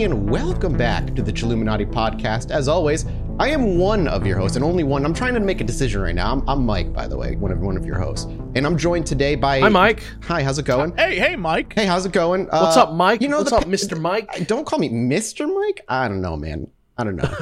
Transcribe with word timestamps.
everybody, 0.00 0.14
and 0.14 0.30
welcome 0.30 0.76
back 0.76 1.12
to 1.16 1.22
the 1.22 1.32
Chilluminati 1.32 1.90
podcast. 1.90 2.50
As 2.52 2.68
always, 2.68 3.04
I 3.40 3.48
am 3.48 3.78
one 3.78 4.06
of 4.06 4.24
your 4.26 4.38
hosts, 4.38 4.56
and 4.56 4.64
only 4.64 4.84
one. 4.84 5.04
I'm 5.04 5.12
trying 5.14 5.34
to 5.34 5.40
make 5.40 5.60
a 5.60 5.64
decision 5.64 6.00
right 6.00 6.14
now. 6.14 6.30
I'm, 6.32 6.48
I'm 6.48 6.64
Mike, 6.64 6.92
by 6.92 7.08
the 7.08 7.16
way, 7.16 7.34
one 7.36 7.50
of 7.50 7.58
one 7.60 7.76
of 7.76 7.84
your 7.84 7.98
hosts, 7.98 8.26
and 8.54 8.64
I'm 8.64 8.78
joined 8.78 9.06
today 9.06 9.34
by. 9.34 9.58
Hi, 9.60 9.68
Mike. 9.68 10.04
Hi, 10.22 10.42
how's 10.44 10.58
it 10.58 10.64
going? 10.66 10.96
Hey, 10.96 11.18
hey, 11.18 11.34
Mike. 11.34 11.72
Hey, 11.72 11.84
how's 11.86 12.06
it 12.06 12.12
going? 12.12 12.44
What's 12.46 12.76
Uh, 12.76 12.84
up, 12.84 12.92
Mike? 12.94 13.22
You 13.22 13.28
know, 13.28 13.38
What's 13.38 13.50
the 13.50 13.56
up, 13.56 13.64
Mr. 13.64 14.00
Mike? 14.00 14.46
Don't 14.46 14.64
call 14.66 14.78
me 14.78 14.88
Mr. 14.88 15.52
Mike. 15.52 15.84
I 15.88 16.06
don't 16.06 16.20
know, 16.20 16.36
man. 16.36 16.68
I 16.96 17.02
don't 17.04 17.16
know. 17.16 17.24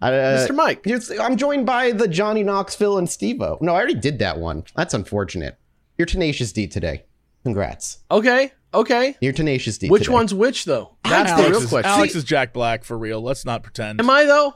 I, 0.00 0.12
uh, 0.14 0.46
Mr. 0.48 0.54
Mike. 0.54 0.86
I'm 1.20 1.36
joined 1.36 1.66
by 1.66 1.92
the 1.92 2.08
Johnny 2.08 2.42
Knoxville 2.42 2.96
and 2.98 3.08
Stevo. 3.08 3.60
No, 3.60 3.72
I 3.72 3.76
already 3.76 3.94
did 3.94 4.18
that 4.20 4.38
one. 4.38 4.64
That's 4.74 4.94
unfortunate. 4.94 5.58
You're 5.98 6.06
tenacious 6.06 6.52
D 6.52 6.66
today. 6.66 7.04
Congrats. 7.42 7.98
Okay, 8.10 8.52
okay. 8.74 9.16
You're 9.20 9.32
tenacious 9.32 9.78
D. 9.78 9.88
Which 9.88 10.04
today. 10.04 10.14
one's 10.14 10.34
which, 10.34 10.64
though? 10.64 10.96
That's 11.04 11.32
the 11.32 11.48
real 11.48 11.62
is, 11.62 11.68
question. 11.68 11.90
Alex 11.90 12.14
is 12.14 12.24
Jack 12.24 12.52
Black 12.52 12.84
for 12.84 12.96
real. 12.98 13.20
Let's 13.20 13.44
not 13.44 13.62
pretend. 13.62 14.00
Am 14.00 14.08
I 14.10 14.24
though? 14.24 14.54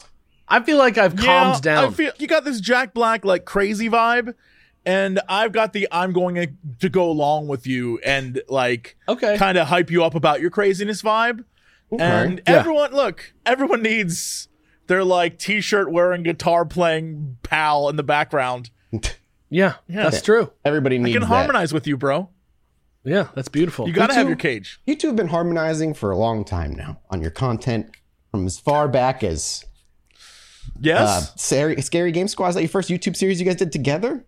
I 0.49 0.63
feel 0.63 0.77
like 0.79 0.99
I've 0.99 1.19
Yeah, 1.19 1.25
calmed 1.25 1.63
down. 1.63 1.85
I 1.85 1.91
feel 1.91 2.13
you 2.19 2.27
got 2.27 2.45
this 2.45 2.61
Jack 2.61 2.93
Black 2.95 3.25
like 3.25 3.45
crazy 3.45 3.89
vibe, 3.89 4.35
and 4.85 5.21
I've 5.29 5.53
got 5.53 5.73
the 5.73 5.89
I'm 5.91 6.13
going 6.13 6.59
to 6.81 6.89
go 6.89 7.11
along 7.11 7.49
with 7.49 7.67
you 7.67 7.99
and 8.05 8.43
like 8.49 8.97
okay. 9.09 9.37
kind 9.39 9.57
of 9.59 9.69
hype 9.69 9.91
you 9.91 10.05
up 10.05 10.15
about 10.15 10.41
your 10.41 10.51
craziness 10.51 11.03
vibe. 11.03 11.45
And 11.99 12.43
Yeah. 12.47 12.55
everyone, 12.59 12.93
look, 12.93 13.33
everyone 13.47 13.81
needs 13.83 14.49
their 14.89 15.05
like 15.05 15.39
t-shirt 15.39 15.91
wearing, 15.93 16.25
guitar 16.25 16.65
playing 16.65 17.39
pal 17.43 17.89
in 17.89 17.97
the 17.97 18.03
background. 18.03 18.71
Yeah, 19.51 19.75
Yeah. 19.87 20.03
that's 20.03 20.21
true. 20.21 20.51
Everybody 20.65 20.99
needs. 20.99 21.15
I 21.17 21.21
can 21.21 21.29
that. 21.29 21.35
harmonize 21.35 21.73
with 21.73 21.87
you, 21.87 21.97
bro. 21.97 22.29
Yeah, 23.05 23.29
that's 23.35 23.49
beautiful. 23.49 23.87
You 23.87 23.93
got 23.93 24.09
to 24.09 24.15
have 24.15 24.29
your 24.29 24.37
cage. 24.37 24.81
You 24.87 24.97
two 24.97 25.09
have 25.09 25.17
been 25.17 25.29
harmonizing 25.29 25.93
for 25.95 26.11
a 26.11 26.17
long 26.17 26.45
time 26.45 26.73
now 26.75 27.01
on 27.11 27.21
your 27.21 27.31
content 27.31 27.91
from 28.31 28.47
as 28.47 28.59
far 28.59 28.89
back 28.89 29.23
as 29.23 29.65
Yes. 30.81 31.09
uh, 31.09 31.21
Scary, 31.37 31.81
Scary 31.83 32.13
Game 32.13 32.29
Squad. 32.29 32.49
Is 32.49 32.55
that 32.55 32.63
your 32.63 32.69
first 32.71 32.89
YouTube 32.89 33.15
series 33.17 33.39
you 33.41 33.47
guys 33.47 33.57
did 33.57 33.73
together? 33.73 34.25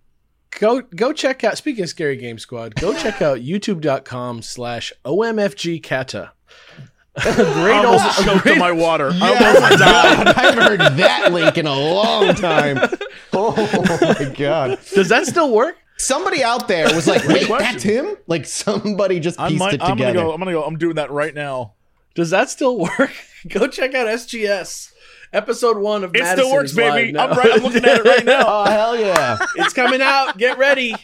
go 0.61 0.81
go 0.81 1.13
check 1.13 1.43
out. 1.45 1.59
Speaking 1.59 1.85
of 1.85 1.91
Scary 1.91 2.17
Game 2.17 2.39
Squad, 2.39 2.75
go 2.77 2.95
check 2.95 3.21
out 3.21 3.39
YouTube.com 3.41 4.43
slash 4.43 4.93
OMFGcata. 5.05 6.31
I 7.19 7.35
great 7.35 7.77
old, 7.79 7.87
almost 7.99 8.25
choked 8.25 8.43
great- 8.43 8.53
on 8.53 8.59
my 8.59 8.73
water. 8.73 9.11
I 9.13 9.31
Oh 9.31 9.45
almost 9.47 9.61
my 9.63 9.71
god, 9.79 10.29
I 10.29 10.41
haven't 10.43 10.63
heard 10.65 10.81
that 10.99 11.33
link 11.33 11.57
in 11.59 11.67
a 11.67 11.75
long 11.75 12.35
time. 12.35 12.79
Oh 13.39 13.99
my 14.01 14.33
god. 14.35 14.79
Does 14.95 15.11
that 15.11 15.27
still 15.27 15.53
work? 15.53 15.77
Somebody 15.99 16.43
out 16.45 16.69
there 16.69 16.95
was 16.95 17.07
like, 17.07 17.25
wait, 17.29 17.47
question. 17.47 17.73
that's 17.73 17.83
him? 17.83 18.17
Like 18.27 18.45
somebody 18.47 19.19
just 19.21 19.41
I 19.41 19.49
pieced 19.49 19.59
might, 19.61 19.75
it 19.75 19.83
I'm 19.83 19.97
gonna 19.97 20.11
together. 20.13 20.27
go. 20.27 20.33
I'm 20.33 20.39
gonna 20.39 20.53
go. 20.53 20.63
I'm 20.65 20.77
doing 20.79 20.97
that 20.97 21.11
right 21.11 21.35
now. 21.35 21.75
Does 22.15 22.31
that 22.31 22.51
still 22.51 22.79
work? 22.79 23.13
go 23.49 23.67
check 23.67 23.95
out 23.95 24.07
SGS. 24.07 24.93
Episode 25.33 25.77
one 25.79 26.05
of 26.05 26.15
It 26.15 26.21
Madison 26.23 26.39
still 26.47 26.53
works, 26.55 26.73
baby. 26.73 27.13
now. 27.13 27.27
I'm 27.29 27.37
right. 27.39 27.53
I'm 27.55 27.63
looking 27.63 27.85
at 27.85 27.99
it 27.99 28.05
right 28.05 28.25
now. 28.27 28.45
Oh 28.47 28.65
hell 28.65 28.97
yeah. 28.99 29.39
It's 29.57 29.73
coming 29.75 30.01
out. 30.01 30.39
Get 30.39 30.57
ready. 30.57 30.95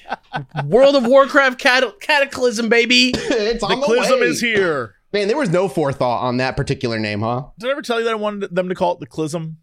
World 0.65 0.95
of 0.97 1.05
Warcraft 1.07 1.59
cat- 1.59 2.01
Cataclysm, 2.01 2.69
baby. 2.69 3.13
it's 3.15 3.63
on 3.65 3.81
The 3.81 3.87
the, 3.87 3.93
Clism 3.93 4.21
way. 4.21 4.27
is 4.29 4.41
here. 4.41 4.95
Man, 5.13 5.27
there 5.29 5.37
was 5.37 5.51
no 5.51 5.69
forethought 5.69 6.23
on 6.23 6.39
that 6.39 6.57
particular 6.57 6.99
name, 6.99 7.21
huh? 7.21 7.47
Did 7.59 7.69
I 7.69 7.73
ever 7.73 7.83
tell 7.83 7.99
you 7.99 8.05
that 8.05 8.13
I 8.13 8.17
wanted 8.17 8.55
them 8.55 8.69
to 8.71 8.75
call 8.75 8.95
it 8.95 9.01
the 9.01 9.07
Clism? 9.07 9.57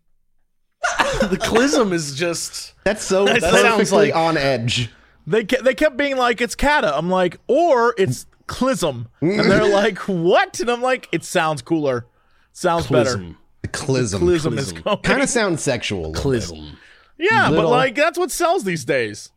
The 1.21 1.37
Clism 1.41 1.91
is 1.91 2.13
just. 2.15 2.73
That's 2.83 3.03
so 3.03 3.25
That 3.25 3.41
sounds 3.41 3.91
like- 3.91 4.13
on 4.15 4.37
edge. 4.37 4.89
They 5.29 5.43
kept, 5.45 5.63
they 5.63 5.75
kept 5.75 5.95
being 5.95 6.17
like 6.17 6.41
it's 6.41 6.55
Kata. 6.55 6.97
I'm 6.97 7.09
like, 7.09 7.39
or 7.47 7.93
it's 7.97 8.25
Clism, 8.47 9.07
and 9.21 9.39
they're 9.39 9.69
like, 9.71 9.99
what? 9.99 10.59
And 10.59 10.69
I'm 10.71 10.81
like, 10.81 11.07
it 11.11 11.23
sounds 11.23 11.61
cooler, 11.61 12.07
sounds 12.51 12.87
better. 12.87 13.17
Clism. 13.17 13.35
The 13.61 13.67
clism. 13.67 14.19
Clism 14.21 14.57
is 14.57 14.73
Clism. 14.73 15.03
Kind 15.03 15.21
of 15.21 15.29
sounds 15.29 15.61
sexual. 15.61 16.05
a 16.05 16.07
little 16.07 16.31
bit. 16.31 16.41
Clism. 16.43 16.75
yeah, 17.19 17.49
little- 17.49 17.65
but 17.65 17.69
like 17.69 17.95
that's 17.95 18.17
what 18.17 18.31
sells 18.31 18.63
these 18.63 18.85
days. 18.85 19.31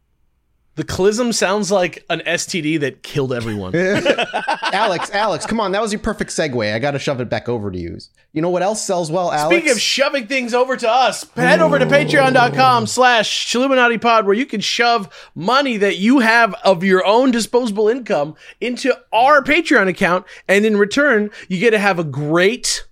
The 0.75 0.85
Clism 0.85 1.35
sounds 1.35 1.71
like 1.71 2.03
an 2.09 2.21
STD 2.21 2.81
that 2.81 3.03
killed 3.03 3.35
everyone. 3.35 3.75
Alex, 4.73 5.11
Alex, 5.11 5.45
come 5.45 5.61
on. 5.61 5.73
That 5.73 5.83
was 5.83 5.93
your 5.93 6.01
perfect 6.01 6.31
segue. 6.31 6.75
I 6.75 6.79
got 6.79 6.93
to 6.93 6.99
shove 6.99 7.21
it 7.21 7.29
back 7.29 7.47
over 7.47 7.71
to 7.71 7.79
you. 7.79 7.99
You 8.33 8.41
know 8.41 8.49
what 8.49 8.63
else 8.63 8.83
sells 8.83 9.11
well, 9.11 9.31
Alex? 9.31 9.55
Speaking 9.55 9.71
of 9.71 9.79
shoving 9.79 10.27
things 10.27 10.55
over 10.55 10.75
to 10.79 10.89
us, 10.89 11.29
head 11.35 11.61
over 11.61 11.79
to 11.79 11.85
patreon.com 11.85 12.87
slash 12.87 13.55
Pod 14.01 14.25
where 14.25 14.35
you 14.35 14.47
can 14.47 14.63
shove 14.63 15.31
money 15.35 15.77
that 15.77 15.99
you 15.99 16.21
have 16.21 16.55
of 16.65 16.83
your 16.83 17.05
own 17.05 17.31
disposable 17.31 17.89
income 17.89 18.35
into 18.59 18.97
our 19.13 19.43
Patreon 19.43 19.89
account. 19.89 20.25
And 20.49 20.65
in 20.65 20.79
return, 20.79 21.31
you 21.49 21.59
get 21.59 21.73
to 21.73 21.79
have 21.79 21.99
a 21.99 22.05
great 22.05 22.87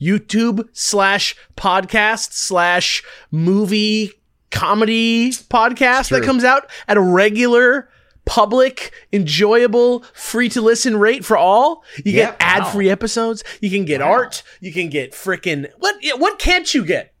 YouTube 0.00 0.68
slash 0.72 1.34
podcast 1.56 2.32
slash 2.32 3.02
movie 3.32 4.12
comedy 4.54 5.30
podcast 5.30 6.10
that 6.10 6.22
comes 6.22 6.44
out 6.44 6.70
at 6.88 6.96
a 6.96 7.00
regular 7.00 7.88
public 8.24 8.92
enjoyable 9.12 10.02
free 10.14 10.48
to 10.48 10.62
listen 10.62 10.96
rate 10.96 11.24
for 11.24 11.36
all. 11.36 11.84
You 12.04 12.12
Yep. 12.12 12.38
get 12.38 12.48
ad 12.48 12.66
free 12.72 12.88
episodes. 12.88 13.44
You 13.60 13.68
can 13.70 13.84
get 13.84 14.00
art. 14.00 14.42
You 14.60 14.72
can 14.72 14.88
get 14.88 15.12
freaking 15.12 15.68
what 15.78 15.96
what 16.18 16.38
can't 16.38 16.72
you 16.72 16.84
get? 16.84 17.12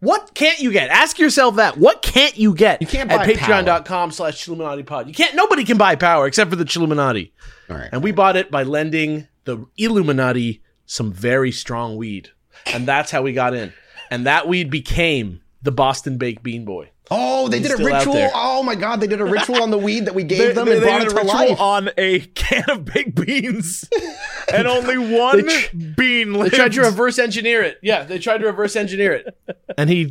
What 0.00 0.34
can't 0.34 0.58
you 0.60 0.70
get? 0.70 0.90
Ask 0.90 1.18
yourself 1.18 1.56
that. 1.56 1.78
What 1.78 2.02
can't 2.02 2.36
you 2.36 2.54
get 2.54 2.80
You 2.82 2.86
can't 2.86 3.10
at 3.10 3.16
buy 3.18 3.26
patreon.com 3.32 4.10
slash 4.12 4.44
Chilluminati 4.46 4.84
pod? 4.84 5.08
You 5.08 5.14
can't 5.14 5.34
nobody 5.34 5.64
can 5.64 5.78
buy 5.78 5.96
power 5.96 6.26
except 6.26 6.50
for 6.50 6.56
the 6.56 6.64
Chilluminati 6.64 7.32
All 7.70 7.76
right. 7.76 7.88
and 7.90 8.02
we 8.02 8.12
bought 8.12 8.36
it 8.36 8.50
by 8.50 8.62
lending 8.62 9.26
the 9.44 9.64
Illuminati 9.78 10.62
some 10.86 11.12
very 11.12 11.50
strong 11.50 11.96
weed. 11.96 12.28
And 12.66 12.86
that's 12.86 13.10
how 13.10 13.22
we 13.22 13.32
got 13.32 13.54
in. 13.54 13.72
And 14.10 14.26
that 14.26 14.46
weed 14.46 14.70
became 14.70 15.40
the 15.64 15.72
Boston 15.72 16.16
Baked 16.18 16.42
Bean 16.42 16.64
Boy. 16.64 16.90
Oh, 17.10 17.48
they 17.48 17.58
He's 17.58 17.68
did 17.68 17.80
a 17.80 17.84
ritual. 17.84 18.30
Oh 18.34 18.62
my 18.62 18.74
god, 18.74 19.00
they 19.00 19.06
did 19.06 19.20
a 19.20 19.24
ritual 19.26 19.62
on 19.62 19.70
the 19.70 19.76
weed 19.76 20.06
that 20.06 20.14
we 20.14 20.22
gave 20.24 20.38
They, 20.38 20.52
them 20.54 20.64
they, 20.66 20.74
and 20.74 20.82
they 20.82 20.86
brought 20.86 20.98
did 21.00 21.08
it 21.08 21.12
a 21.12 21.14
to 21.16 21.22
ritual 21.22 21.48
life. 21.50 21.60
on 21.60 21.90
a 21.98 22.20
can 22.20 22.64
of 22.70 22.84
baked 22.86 23.14
beans, 23.14 23.88
and 24.52 24.66
only 24.66 24.96
one 24.96 25.46
tr- 25.46 25.76
bean 25.96 26.32
They 26.32 26.38
lived. 26.38 26.54
tried 26.54 26.72
to 26.72 26.80
reverse 26.80 27.18
engineer 27.18 27.62
it. 27.62 27.78
Yeah, 27.82 28.04
they 28.04 28.18
tried 28.18 28.38
to 28.38 28.46
reverse 28.46 28.74
engineer 28.74 29.12
it. 29.12 29.36
And 29.76 29.90
he 29.90 30.10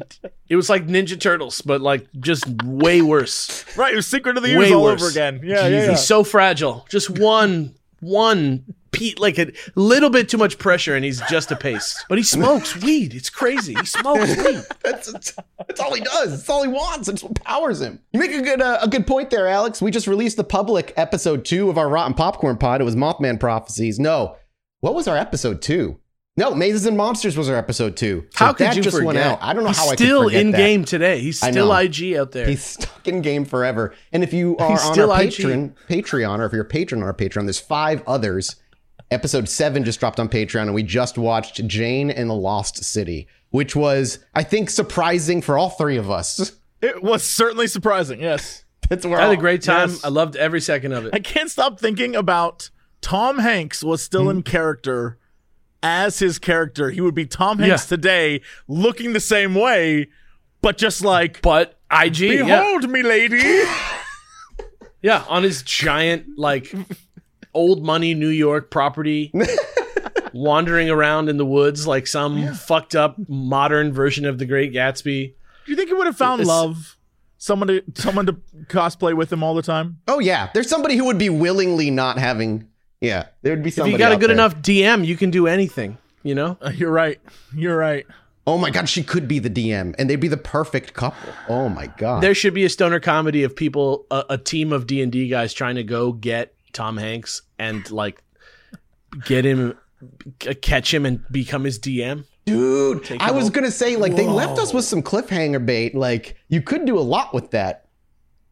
it 0.49 0.55
was 0.55 0.69
like 0.69 0.85
Ninja 0.85 1.19
Turtles, 1.19 1.61
but 1.61 1.81
like 1.81 2.05
just 2.19 2.45
way 2.63 3.01
worse. 3.01 3.65
right, 3.75 3.91
it 3.91 3.95
was 3.95 4.05
Secret 4.05 4.37
of 4.37 4.43
the 4.43 4.55
Way 4.55 4.65
Years 4.67 4.71
all 4.73 4.83
worse. 4.83 5.01
over 5.01 5.09
again. 5.09 5.41
Yeah, 5.43 5.67
yeah, 5.67 5.85
yeah. 5.85 5.89
He's 5.91 6.03
so 6.05 6.23
fragile. 6.23 6.85
Just 6.89 7.09
one 7.09 7.73
one 8.01 8.65
pe- 8.93 9.15
like 9.17 9.37
a 9.37 9.51
little 9.75 10.09
bit 10.09 10.29
too 10.29 10.37
much 10.37 10.57
pressure 10.57 10.95
and 10.95 11.03
he's 11.03 11.19
just 11.29 11.51
a 11.51 11.55
paste. 11.55 12.05
But 12.07 12.17
he 12.17 12.23
smokes 12.23 12.81
weed. 12.81 13.13
It's 13.13 13.29
crazy. 13.29 13.73
He 13.73 13.85
smokes 13.85 14.37
weed. 14.45 14.61
That's, 14.83 15.11
that's, 15.11 15.33
that's 15.57 15.79
all 15.81 15.93
he 15.93 16.01
does. 16.01 16.31
That's 16.31 16.49
all 16.49 16.63
he 16.63 16.69
wants. 16.69 17.09
It's 17.09 17.23
what 17.23 17.35
powers 17.43 17.81
him. 17.81 17.99
You 18.13 18.19
make 18.19 18.31
a 18.31 18.41
good 18.41 18.61
uh, 18.61 18.79
a 18.81 18.87
good 18.87 19.05
point 19.05 19.29
there, 19.29 19.47
Alex. 19.47 19.81
We 19.81 19.91
just 19.91 20.07
released 20.07 20.37
the 20.37 20.43
public 20.43 20.93
episode 20.95 21.43
two 21.43 21.69
of 21.69 21.77
our 21.77 21.89
Rotten 21.89 22.13
Popcorn 22.13 22.57
Pod. 22.57 22.79
It 22.79 22.85
was 22.85 22.95
Mothman 22.95 23.39
Prophecies. 23.39 23.99
No, 23.99 24.37
what 24.79 24.93
was 24.95 25.07
our 25.07 25.17
episode 25.17 25.61
two? 25.61 25.99
No, 26.35 26.55
Mazes 26.55 26.87
and 26.87 26.97
Monsters 26.97 27.37
was 27.37 27.47
our 27.47 27.55
episode 27.55 27.95
two. 27.95 28.25
So 28.31 28.45
How 28.45 28.53
could 28.53 28.65
that 28.65 28.75
you 28.75 28.81
just 28.81 28.95
forget? 28.95 29.05
went 29.05 29.19
out. 29.19 29.37
I 29.43 29.53
don't 29.53 29.61
know 29.61 29.69
He's 29.69 29.77
how 29.77 29.89
I 29.89 29.93
still 29.95 30.29
in 30.29 30.49
that. 30.49 30.57
game 30.57 30.83
today. 30.83 31.19
He's 31.19 31.37
still. 31.39 31.71
IG 31.71 32.15
out 32.15 32.31
there. 32.31 32.47
He's 32.47 32.63
stuck 32.63 33.07
in 33.07 33.21
game 33.21 33.45
forever. 33.45 33.93
And 34.11 34.23
if 34.23 34.33
you 34.33 34.57
are 34.57 34.71
He's 34.71 34.83
on 34.83 34.93
still 34.93 35.11
our 35.11 35.21
IG. 35.21 35.29
Patreon, 35.29 35.73
Patreon, 35.87 36.39
or 36.39 36.45
if 36.45 36.51
you're 36.53 36.63
a 36.63 36.65
patron 36.65 37.01
on 37.03 37.07
our 37.07 37.13
Patreon, 37.13 37.43
there's 37.43 37.59
five 37.59 38.01
others. 38.07 38.55
Episode 39.13 39.47
seven 39.47 39.83
just 39.83 39.99
dropped 39.99 40.19
on 40.19 40.27
Patreon, 40.27 40.63
and 40.63 40.73
we 40.73 40.83
just 40.83 41.17
watched 41.17 41.65
Jane 41.67 42.09
and 42.09 42.29
the 42.29 42.35
Lost 42.35 42.83
City, 42.83 43.27
which 43.51 43.75
was, 43.75 44.19
I 44.33 44.43
think, 44.43 44.69
surprising 44.69 45.41
for 45.41 45.57
all 45.57 45.69
three 45.69 45.97
of 45.97 46.09
us. 46.09 46.53
It 46.81 47.01
was 47.01 47.23
certainly 47.23 47.67
surprising. 47.67 48.19
Yes, 48.19 48.65
That's 48.89 49.05
where 49.05 49.17
I 49.17 49.21
had 49.21 49.27
all- 49.27 49.33
a 49.35 49.37
great 49.37 49.61
time. 49.61 49.91
Yes. 49.91 50.03
I 50.03 50.09
loved 50.09 50.35
every 50.35 50.59
second 50.59 50.91
of 50.91 51.05
it. 51.05 51.13
I 51.13 51.19
can't 51.19 51.49
stop 51.49 51.79
thinking 51.79 52.13
about 52.13 52.71
Tom 52.99 53.39
Hanks 53.39 53.85
was 53.85 54.03
still 54.03 54.29
in 54.29 54.37
hmm. 54.37 54.41
character 54.41 55.17
as 55.81 56.19
his 56.19 56.39
character. 56.39 56.89
He 56.89 56.99
would 56.99 57.15
be 57.15 57.25
Tom 57.25 57.59
Hanks 57.59 57.85
Yeah. 57.85 57.95
today, 57.95 58.41
looking 58.67 59.13
the 59.13 59.21
same 59.21 59.55
way, 59.55 60.09
but 60.61 60.77
just 60.77 61.05
like, 61.05 61.41
but 61.41 61.79
IG, 61.89 62.19
yeah, 62.19 62.43
behold 62.43 62.89
me, 62.89 63.01
lady. 63.01 63.41
yeah, 65.01 65.23
on 65.29 65.43
his 65.43 65.63
giant 65.63 66.37
like 66.37 66.73
old 67.53 67.83
money 67.83 68.13
New 68.13 68.27
York 68.29 68.69
property, 68.71 69.31
wandering 70.33 70.89
around 70.89 71.29
in 71.29 71.37
the 71.37 71.45
woods 71.45 71.85
like 71.87 72.07
some 72.07 72.53
fucked 72.53 72.95
up 72.95 73.15
modern 73.29 73.91
version 73.93 74.25
of 74.25 74.39
the 74.39 74.45
Great 74.45 74.73
Gatsby. 74.73 75.33
Do 75.65 75.71
you 75.71 75.75
think 75.75 75.89
he 75.89 75.93
would 75.93 76.07
have 76.07 76.17
found 76.17 76.41
It's- 76.41 76.47
love? 76.47 76.97
Someone 77.37 77.67
to 77.67 77.83
someone 77.95 78.25
to 78.27 78.33
cosplay 78.67 79.13
with 79.13 79.31
him 79.33 79.43
all 79.43 79.53
the 79.53 79.61
time. 79.61 79.97
Oh 80.07 80.19
yeah, 80.19 80.49
there's 80.53 80.69
somebody 80.69 80.95
who 80.95 81.03
would 81.03 81.17
be 81.17 81.29
willingly 81.29 81.91
not 81.91 82.17
having. 82.17 82.69
Yeah, 83.01 83.25
there 83.41 83.51
would 83.53 83.63
be 83.63 83.67
If 83.69 83.75
you 83.85 83.97
got 83.97 84.13
a 84.13 84.15
good 84.17 84.29
there. 84.29 84.35
enough 84.35 84.55
DM, 84.61 85.05
you 85.05 85.17
can 85.17 85.29
do 85.29 85.45
anything. 85.45 85.97
You 86.23 86.35
know, 86.35 86.57
Uh, 86.61 86.69
You're 86.73 86.89
right. 86.91 87.19
You're 87.53 87.75
right. 87.77 88.05
Oh 88.47 88.57
my 88.57 88.69
god, 88.69 88.87
she 88.87 89.03
could 89.03 89.27
be 89.27 89.39
the 89.39 89.49
DM, 89.49 89.93
and 89.99 90.09
they'd 90.09 90.15
be 90.21 90.29
the 90.29 90.37
perfect 90.37 90.93
couple. 90.93 91.33
Oh 91.49 91.67
my 91.67 91.87
god. 91.97 92.23
there 92.23 92.33
should 92.33 92.53
be 92.53 92.63
a 92.63 92.69
stoner 92.69 93.01
comedy 93.01 93.43
of 93.43 93.53
people, 93.57 94.05
a, 94.09 94.23
a 94.29 94.37
team 94.37 94.71
of 94.71 94.87
D 94.87 95.01
and 95.01 95.11
D 95.11 95.27
guys 95.27 95.53
trying 95.53 95.75
to 95.75 95.83
go 95.83 96.13
get 96.13 96.53
Tom 96.73 96.97
Hanks 96.97 97.43
and 97.57 97.89
like 97.91 98.21
get 99.25 99.45
him 99.45 99.77
uh, 100.47 100.53
catch 100.61 100.93
him 100.93 101.05
and 101.05 101.23
become 101.31 101.63
his 101.63 101.79
DM. 101.79 102.25
Dude, 102.45 103.05
Take 103.05 103.21
I 103.21 103.31
was 103.31 103.45
over. 103.45 103.53
gonna 103.53 103.71
say 103.71 103.95
like 103.95 104.15
they 104.15 104.27
left 104.27 104.59
us 104.59 104.73
with 104.73 104.83
some 104.85 105.01
cliffhanger 105.01 105.65
bait. 105.65 105.95
Like 105.95 106.35
you 106.49 106.61
could 106.61 106.85
do 106.85 106.97
a 106.97 107.01
lot 107.01 107.33
with 107.33 107.51
that. 107.51 107.79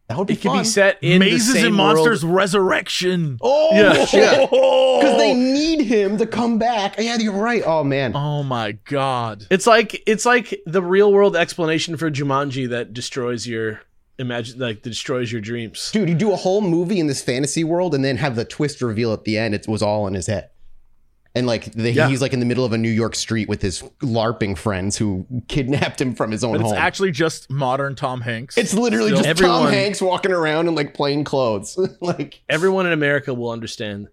That 0.08 0.18
would 0.18 0.28
be 0.28 0.34
It 0.34 0.38
could 0.42 0.50
fun. 0.52 0.60
be 0.60 0.64
set 0.66 0.98
in 1.02 1.20
Mazes 1.20 1.48
the 1.48 1.54
same 1.60 1.66
and 1.68 1.76
Monsters 1.76 2.24
world. 2.26 2.36
Resurrection. 2.36 3.38
Oh, 3.42 3.70
Yeah, 3.74 4.06
yeah. 4.14 4.48
Oh. 4.52 5.00
Because 5.00 5.18
they 5.18 5.34
need 5.34 5.82
him 5.86 6.18
to 6.18 6.26
come 6.28 6.58
back. 6.58 6.96
Yeah, 7.00 7.18
you're 7.18 7.32
right. 7.34 7.64
Oh 7.66 7.84
man. 7.84 8.14
Oh 8.16 8.44
my 8.44 8.74
god. 8.86 9.46
It's 9.50 9.66
like 9.68 10.02
it's 10.06 10.26
like 10.26 10.62
the 10.66 10.82
real 10.82 11.12
world 11.14 11.36
explanation 11.36 11.96
for 11.98 12.12
Jumanji 12.12 12.70
that 12.70 12.94
destroys 12.94 13.48
your 13.48 13.82
imagine 14.22 14.60
like 14.60 14.82
destroys 14.82 15.32
your 15.32 15.42
dreams. 15.42 15.90
Dude, 15.92 16.10
you 16.10 16.16
do 16.16 16.32
a 16.32 16.36
whole 16.38 16.62
movie 16.62 17.00
in 17.00 17.08
this 17.08 17.22
fantasy 17.22 17.64
world 17.64 17.94
and 17.96 18.04
then 18.06 18.18
have 18.18 18.36
the 18.36 18.46
twist 18.46 18.82
reveal 18.82 19.12
at 19.14 19.24
the 19.24 19.38
end. 19.38 19.54
It 19.56 19.68
was 19.68 19.82
all 19.82 20.08
in 20.08 20.14
his 20.14 20.28
head. 20.28 20.50
And 21.34 21.48
like 21.48 21.72
the, 21.72 21.92
Yeah. 21.94 22.10
he's 22.10 22.22
like 22.22 22.34
in 22.34 22.42
the 22.42 22.46
middle 22.46 22.66
of 22.66 22.74
a 22.74 22.78
New 22.78 22.90
York 22.90 23.16
street 23.16 23.48
with 23.48 23.62
his 23.62 23.82
LARPing 24.02 24.58
friends 24.58 24.98
who 24.98 25.26
kidnapped 25.48 26.02
him 26.02 26.14
from 26.14 26.30
his 26.30 26.44
own 26.44 26.52
But 26.54 26.62
it's 26.62 26.70
home. 26.72 26.78
actually 26.78 27.12
just 27.12 27.50
modern 27.50 27.96
Tom 27.96 28.20
Hanks. 28.22 28.58
it's 28.58 28.74
literally 28.74 29.12
Still- 29.12 29.24
just 29.24 29.42
Tom 29.42 29.72
Hanks 29.72 30.02
walking 30.02 30.34
around 30.34 30.68
in 30.68 30.76
like 30.76 30.94
plain 30.94 31.24
clothes. 31.24 31.78
like 32.02 32.42
Everyone 32.50 32.86
in 32.86 32.92
America 32.92 33.34
will 33.34 33.52
understand. 33.52 34.10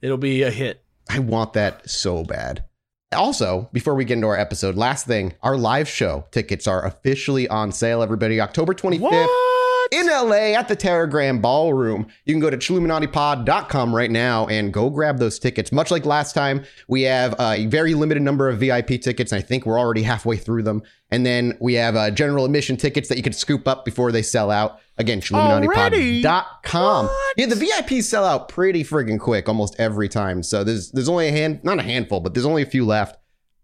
It'll 0.00 0.16
be 0.16 0.42
a 0.42 0.50
hit. 0.50 0.82
I 1.10 1.18
want 1.18 1.52
that 1.52 1.90
so 1.90 2.24
bad. 2.24 2.64
Also, 3.12 3.68
before 3.72 3.96
we 3.96 4.04
get 4.04 4.14
into 4.14 4.28
our 4.28 4.38
episode, 4.38 4.76
last 4.76 5.04
thing, 5.04 5.34
our 5.42 5.56
live 5.56 5.88
show 5.88 6.24
tickets 6.30 6.68
are 6.68 6.86
officially 6.86 7.48
on 7.48 7.72
sale, 7.72 8.04
everybody. 8.04 8.40
October 8.40 8.72
25th. 8.72 9.00
what? 9.00 9.50
in 9.90 10.06
LA 10.06 10.54
at 10.56 10.68
the 10.68 10.76
Teragram 10.76 11.42
Ballroom. 11.42 12.06
You 12.24 12.34
can 12.34 12.40
go 12.40 12.50
to 12.50 12.56
chilluminatipod.com 12.56 13.94
right 13.94 14.10
now 14.10 14.46
and 14.46 14.72
go 14.72 14.88
grab 14.90 15.18
those 15.18 15.38
tickets. 15.38 15.72
Much 15.72 15.90
like 15.90 16.04
last 16.04 16.32
time, 16.34 16.64
we 16.86 17.02
have 17.02 17.34
a 17.40 17.66
very 17.66 17.94
limited 17.94 18.22
number 18.22 18.48
of 18.48 18.58
VIP 18.58 19.00
tickets. 19.00 19.32
And 19.32 19.42
I 19.42 19.42
think 19.42 19.66
we're 19.66 19.78
already 19.78 20.02
halfway 20.02 20.36
through 20.36 20.62
them. 20.62 20.82
And 21.10 21.26
then 21.26 21.56
we 21.60 21.74
have 21.74 21.96
uh, 21.96 22.10
general 22.12 22.44
admission 22.44 22.76
tickets 22.76 23.08
that 23.08 23.16
you 23.16 23.24
can 23.24 23.32
scoop 23.32 23.66
up 23.66 23.84
before 23.84 24.12
they 24.12 24.22
sell 24.22 24.50
out. 24.50 24.78
Again, 25.00 25.22
chilluminatipod.com. 25.22 27.06
What? 27.06 27.34
Yeah, 27.38 27.46
the 27.46 27.54
VIPs 27.54 28.02
sell 28.04 28.24
out 28.24 28.50
pretty 28.50 28.84
friggin' 28.84 29.18
quick 29.18 29.48
almost 29.48 29.74
every 29.80 30.10
time. 30.10 30.42
So 30.42 30.62
there's 30.62 30.90
there's 30.92 31.08
only 31.08 31.28
a 31.28 31.32
hand, 31.32 31.60
not 31.64 31.78
a 31.78 31.82
handful, 31.82 32.20
but 32.20 32.34
there's 32.34 32.44
only 32.44 32.60
a 32.62 32.66
few 32.66 32.84
left. 32.84 33.16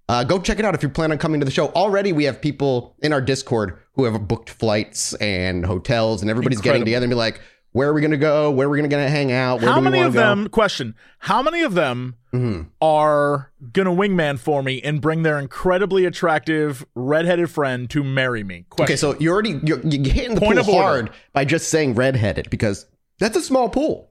Uh, 0.09 0.25
go 0.25 0.39
check 0.39 0.59
it 0.59 0.65
out 0.65 0.75
if 0.75 0.83
you 0.83 0.89
plan 0.89 1.13
on 1.13 1.19
coming 1.19 1.41
to 1.41 1.45
the 1.45 1.51
show. 1.51 1.69
Already, 1.69 2.13
we 2.13 2.25
have 2.25 2.41
people 2.41 2.97
in 3.03 3.13
our 3.13 3.21
Discord 3.21 3.79
who 3.95 4.05
have 4.05 4.27
booked 4.27 4.49
flights 4.49 5.13
and 5.15 5.67
hotels, 5.67 6.23
and 6.23 6.31
everybody's 6.31 6.61
getting 6.63 6.85
together 6.85 7.05
and 7.05 7.11
be 7.11 7.17
like, 7.17 7.41
"Where 7.77 7.91
are 7.91 7.93
we 7.93 8.01
going 8.01 8.11
to 8.13 8.17
go? 8.17 8.51
Where 8.51 8.67
are 8.67 8.71
we 8.71 8.79
going 8.79 8.91
to 8.91 9.09
hang 9.09 9.31
out? 9.33 9.61
Where 9.61 9.71
How 9.71 9.81
many 9.81 10.01
of 10.01 10.13
to 10.15 10.19
go?" 10.19 10.21
them? 10.21 10.49
Question: 10.49 10.95
How 11.19 11.43
many 11.43 11.63
of 11.63 11.75
them 11.75 12.15
Mhm. 12.33 12.69
are 12.81 13.51
gonna 13.73 13.91
wingman 13.93 14.39
for 14.39 14.63
me 14.63 14.81
and 14.83 15.01
bring 15.01 15.23
their 15.23 15.39
incredibly 15.39 16.05
attractive 16.07 16.85
redheaded 16.95 17.51
friend 17.51 17.89
to 17.91 18.03
marry 18.03 18.43
me? 18.43 18.65
Question. 18.71 18.85
Okay, 18.93 18.97
so 18.97 19.17
you 19.19 19.31
already 19.31 19.61
you're, 19.63 19.81
you're 19.81 20.13
hitting 20.13 20.35
the 20.35 20.41
Point 20.41 20.59
pool 20.65 20.75
hard 20.75 21.11
by 21.33 21.45
just 21.45 21.69
saying 21.69 21.95
redheaded 21.95 22.49
because 22.51 22.87
that's 23.19 23.37
a 23.37 23.43
small 23.43 23.69
pool. 23.69 24.11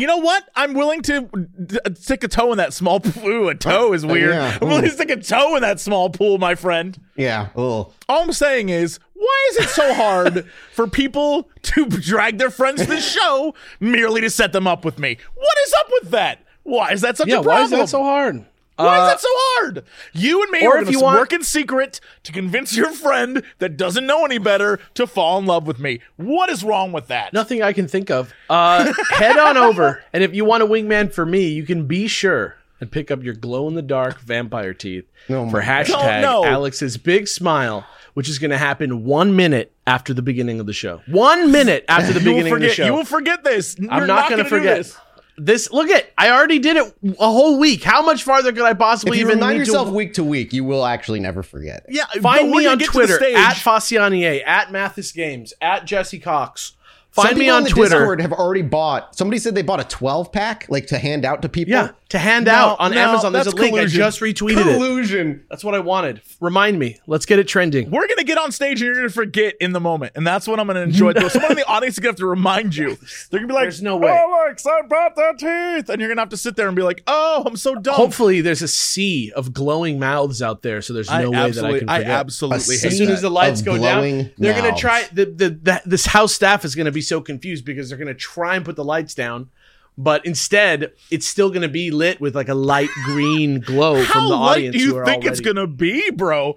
You 0.00 0.06
know 0.06 0.18
what? 0.18 0.48
I'm 0.56 0.74
willing 0.74 1.02
to 1.02 1.22
d- 1.66 1.78
uh, 1.84 1.90
stick 1.94 2.24
a 2.24 2.28
toe 2.28 2.52
in 2.52 2.58
that 2.58 2.72
small 2.72 3.00
pool. 3.00 3.48
A 3.48 3.54
toe 3.54 3.92
is 3.92 4.04
weird. 4.04 4.30
yeah. 4.30 4.58
I'm 4.60 4.68
willing 4.68 4.84
to 4.84 4.90
stick 4.90 5.10
a 5.10 5.16
toe 5.16 5.56
in 5.56 5.62
that 5.62 5.80
small 5.80 6.10
pool, 6.10 6.38
my 6.38 6.54
friend. 6.54 6.98
Yeah. 7.16 7.48
Oh. 7.56 7.92
All 8.08 8.22
I'm 8.22 8.32
saying 8.32 8.68
is, 8.70 8.98
why 9.14 9.48
is 9.52 9.56
it 9.58 9.68
so 9.70 9.94
hard 9.94 10.46
for 10.72 10.86
people 10.86 11.48
to 11.62 11.86
drag 11.86 12.38
their 12.38 12.50
friends 12.50 12.82
to 12.82 12.88
the 12.88 13.00
show 13.00 13.54
merely 13.80 14.20
to 14.20 14.30
set 14.30 14.52
them 14.52 14.66
up 14.66 14.84
with 14.84 14.98
me? 14.98 15.16
What 15.34 15.58
is 15.66 15.74
up 15.80 15.86
with 16.02 16.10
that? 16.12 16.40
Why 16.62 16.92
is 16.92 17.00
that 17.02 17.16
such 17.16 17.28
Yeah, 17.28 17.40
a 17.40 17.42
problem? 17.42 17.56
why 17.56 17.64
is 17.64 17.70
that 17.70 17.88
so 17.88 18.02
hard? 18.02 18.44
Why 18.76 18.98
Uh, 18.98 19.04
is 19.06 19.10
that 19.12 19.20
so 19.20 19.28
hard? 19.30 19.84
You 20.12 20.42
and 20.42 20.50
me 20.50 20.66
or 20.66 20.74
are 20.74 20.78
if 20.78 20.84
going 20.84 20.92
you 20.94 20.98
to 20.98 21.04
want- 21.04 21.18
work 21.18 21.32
in 21.32 21.42
secret 21.42 22.00
to 22.24 22.32
convince 22.32 22.76
your 22.76 22.90
friend 22.90 23.42
that 23.60 23.76
doesn't 23.76 24.06
know 24.06 24.24
any 24.24 24.38
better 24.38 24.80
to 24.94 25.06
fall 25.06 25.38
in 25.38 25.46
love 25.46 25.66
with 25.66 25.78
me. 25.78 26.00
What 26.16 26.50
is 26.50 26.64
wrong 26.64 26.90
with 26.92 27.06
that? 27.08 27.32
Nothing 27.32 27.62
I 27.62 27.72
can 27.72 27.86
think 27.86 28.10
of. 28.10 28.32
Uh, 28.50 28.92
head 29.10 29.38
on 29.38 29.56
over, 29.56 30.02
and 30.12 30.24
if 30.24 30.34
you 30.34 30.44
want 30.44 30.62
a 30.62 30.66
wingman 30.66 31.12
for 31.12 31.24
me, 31.24 31.46
you 31.48 31.62
can 31.64 31.86
be 31.86 32.08
sure 32.08 32.56
and 32.80 32.90
pick 32.90 33.10
up 33.10 33.22
your 33.22 33.34
glow 33.34 33.68
in 33.68 33.74
the 33.74 33.82
dark 33.82 34.20
vampire 34.20 34.74
teeth 34.74 35.04
Oh 35.30 35.48
for 35.48 35.58
my 35.58 35.64
hashtag 35.64 36.20
No, 36.22 36.42
no. 36.42 36.44
Alex's 36.44 36.96
big 36.96 37.28
smile, 37.28 37.86
which 38.14 38.28
is 38.28 38.40
going 38.40 38.50
to 38.50 38.58
happen 38.58 39.04
one 39.04 39.36
minute 39.36 39.72
after 39.86 40.12
the 40.12 40.22
beginning 40.22 40.58
of 40.58 40.66
the 40.66 40.72
show. 40.72 41.00
One 41.06 41.52
minute 41.52 41.84
after 41.88 42.12
the 42.12 42.20
you 42.20 42.26
will 42.30 42.32
beginning 42.42 42.52
of 42.54 42.60
the 42.60 42.64
forget. 42.66 42.76
show. 42.76 42.84
You 42.86 42.94
will 42.94 43.04
forget 43.04 43.44
this. 43.44 43.76
I'm 43.78 43.84
You're 43.98 44.06
not, 44.08 44.28
going 44.28 44.38
gonna 44.40 44.42
to 44.42 44.48
do 44.50 44.56
forget. 44.56 44.76
this. 44.78 44.96
This 45.36 45.72
look 45.72 45.88
at 45.90 46.10
I 46.16 46.30
already 46.30 46.60
did 46.60 46.76
it 46.76 46.94
a 47.18 47.30
whole 47.30 47.58
week. 47.58 47.82
How 47.82 48.02
much 48.02 48.22
farther 48.22 48.52
could 48.52 48.62
I 48.62 48.70
If 48.70 48.78
possibly 48.78 49.18
you 49.18 49.24
even 49.24 49.38
remind 49.38 49.58
yourself 49.58 49.88
to 49.88 49.94
week 49.94 50.14
to 50.14 50.24
week, 50.24 50.52
you 50.52 50.62
will 50.64 50.84
actually 50.86 51.20
never 51.20 51.42
forget. 51.42 51.84
it. 51.88 51.94
Yeah, 51.94 52.04
Find 52.20 52.50
me 52.50 52.66
on 52.66 52.78
get 52.78 52.86
to 52.86 52.92
the 52.92 52.98
Twitter 53.06 53.16
stage. 53.16 53.36
at 53.36 53.56
Facianier, 53.56 54.46
at 54.46 54.68
Mathas 54.68 55.12
Games, 55.12 55.52
at 55.60 55.86
Jesse 55.86 56.20
Cox. 56.20 56.74
Some 57.12 57.26
Find 57.26 57.38
me 57.38 57.44
people 57.44 57.56
on 57.56 57.62
the 57.64 57.70
Twitter. 57.70 57.98
Discord 57.98 58.20
have 58.20 58.32
already 58.32 58.62
bought. 58.62 59.16
Somebody 59.16 59.38
said 59.38 59.54
they 59.54 59.62
bought 59.62 59.80
a 59.80 59.84
12 59.84 60.32
pack, 60.32 60.66
like 60.68 60.86
to 60.88 60.98
hand 60.98 61.24
out 61.24 61.42
to 61.42 61.48
people. 61.48 61.72
Yeah, 61.72 61.90
to 62.14 62.18
hand 62.20 62.46
No, 62.46 62.52
out 62.52 62.80
on 62.80 62.92
no, 62.92 62.98
Amazon. 62.98 63.32
There's 63.32 63.46
a 63.46 63.50
that's 63.50 63.60
link. 63.60 63.74
collusion. 63.74 64.00
I 64.00 64.04
just 64.06 64.20
retweeted 64.20 64.60
it. 64.66 64.74
Collusion. 64.76 65.44
That's 65.50 65.62
what 65.62 65.74
I 65.74 65.80
wanted. 65.80 66.22
Remind 66.40 66.78
me. 66.78 66.98
Let's 67.06 67.26
get 67.26 67.38
it 67.38 67.48
trending. 67.48 67.90
We're 67.90 68.06
gonna 68.08 68.24
get 68.24 68.38
on 68.38 68.52
stage 68.52 68.80
and 68.80 68.86
you're 68.86 68.94
gonna 68.94 69.08
forget 69.10 69.54
in 69.60 69.72
the 69.72 69.80
moment, 69.80 70.12
and 70.14 70.26
that's 70.26 70.46
what 70.48 70.58
I'm 70.60 70.66
gonna 70.66 70.80
enjoy. 70.80 71.12
Though 71.12 71.28
someone 71.28 71.50
in 71.52 71.56
the 71.56 71.66
audience 71.66 71.96
is 71.96 71.98
gonna 72.00 72.10
have 72.10 72.16
to 72.16 72.26
remind 72.26 72.74
you. 72.76 72.96
They're 73.30 73.40
gonna 73.40 73.48
be 73.48 73.54
like, 73.54 73.64
There's 73.64 73.82
no 73.82 73.96
way. 73.96 74.10
Oh, 74.10 74.44
Alex, 74.44 74.64
I 74.66 74.82
brought 74.88 75.16
that 75.16 75.38
teeth," 75.38 75.88
and 75.90 76.00
you're 76.00 76.08
gonna 76.08 76.20
have 76.22 76.28
to 76.30 76.36
sit 76.36 76.56
there 76.56 76.66
and 76.68 76.76
be 76.76 76.82
like, 76.82 77.02
"Oh, 77.06 77.42
I'm 77.46 77.56
so 77.56 77.74
dumb." 77.74 77.94
Hopefully, 77.94 78.40
there's 78.40 78.62
a 78.62 78.68
sea 78.68 79.32
of 79.34 79.52
glowing 79.52 79.98
mouths 79.98 80.40
out 80.42 80.62
there, 80.62 80.80
so 80.82 80.92
there's 80.92 81.10
no 81.10 81.30
way 81.30 81.36
that 81.36 81.36
I 81.36 81.46
absolutely, 81.48 81.78
can 81.80 81.88
I 81.88 81.98
forget. 81.98 82.10
absolutely 82.10 82.76
hate 82.76 82.84
as 82.84 82.96
soon 82.98 83.06
that. 83.08 83.12
as 83.14 83.22
the 83.22 83.30
lights 83.30 83.60
of 83.60 83.66
go 83.66 83.72
down, 83.78 83.98
glowing 84.00 84.30
they're 84.38 84.54
gonna 84.60 84.76
try. 84.76 85.04
The, 85.12 85.24
the 85.26 85.50
the 85.50 85.82
this 85.84 86.06
house 86.06 86.32
staff 86.32 86.64
is 86.64 86.74
gonna 86.74 86.92
be 86.92 87.00
so 87.02 87.20
confused 87.20 87.64
because 87.64 87.88
they're 87.88 87.98
gonna 87.98 88.14
try 88.14 88.56
and 88.56 88.64
put 88.64 88.76
the 88.76 88.84
lights 88.84 89.14
down, 89.14 89.48
but 89.96 90.24
instead 90.26 90.92
it's 91.10 91.26
still 91.26 91.50
gonna 91.50 91.68
be 91.68 91.90
lit 91.90 92.20
with 92.20 92.34
like 92.34 92.48
a 92.48 92.54
light 92.54 92.90
green 93.04 93.60
glow 93.60 94.02
How 94.02 94.12
from 94.12 94.28
the 94.28 94.34
audience. 94.34 94.76
do 94.76 94.84
who 94.84 94.96
you 94.98 95.04
think 95.04 95.24
it's 95.24 95.40
gonna 95.40 95.66
be, 95.66 96.10
bro? 96.10 96.56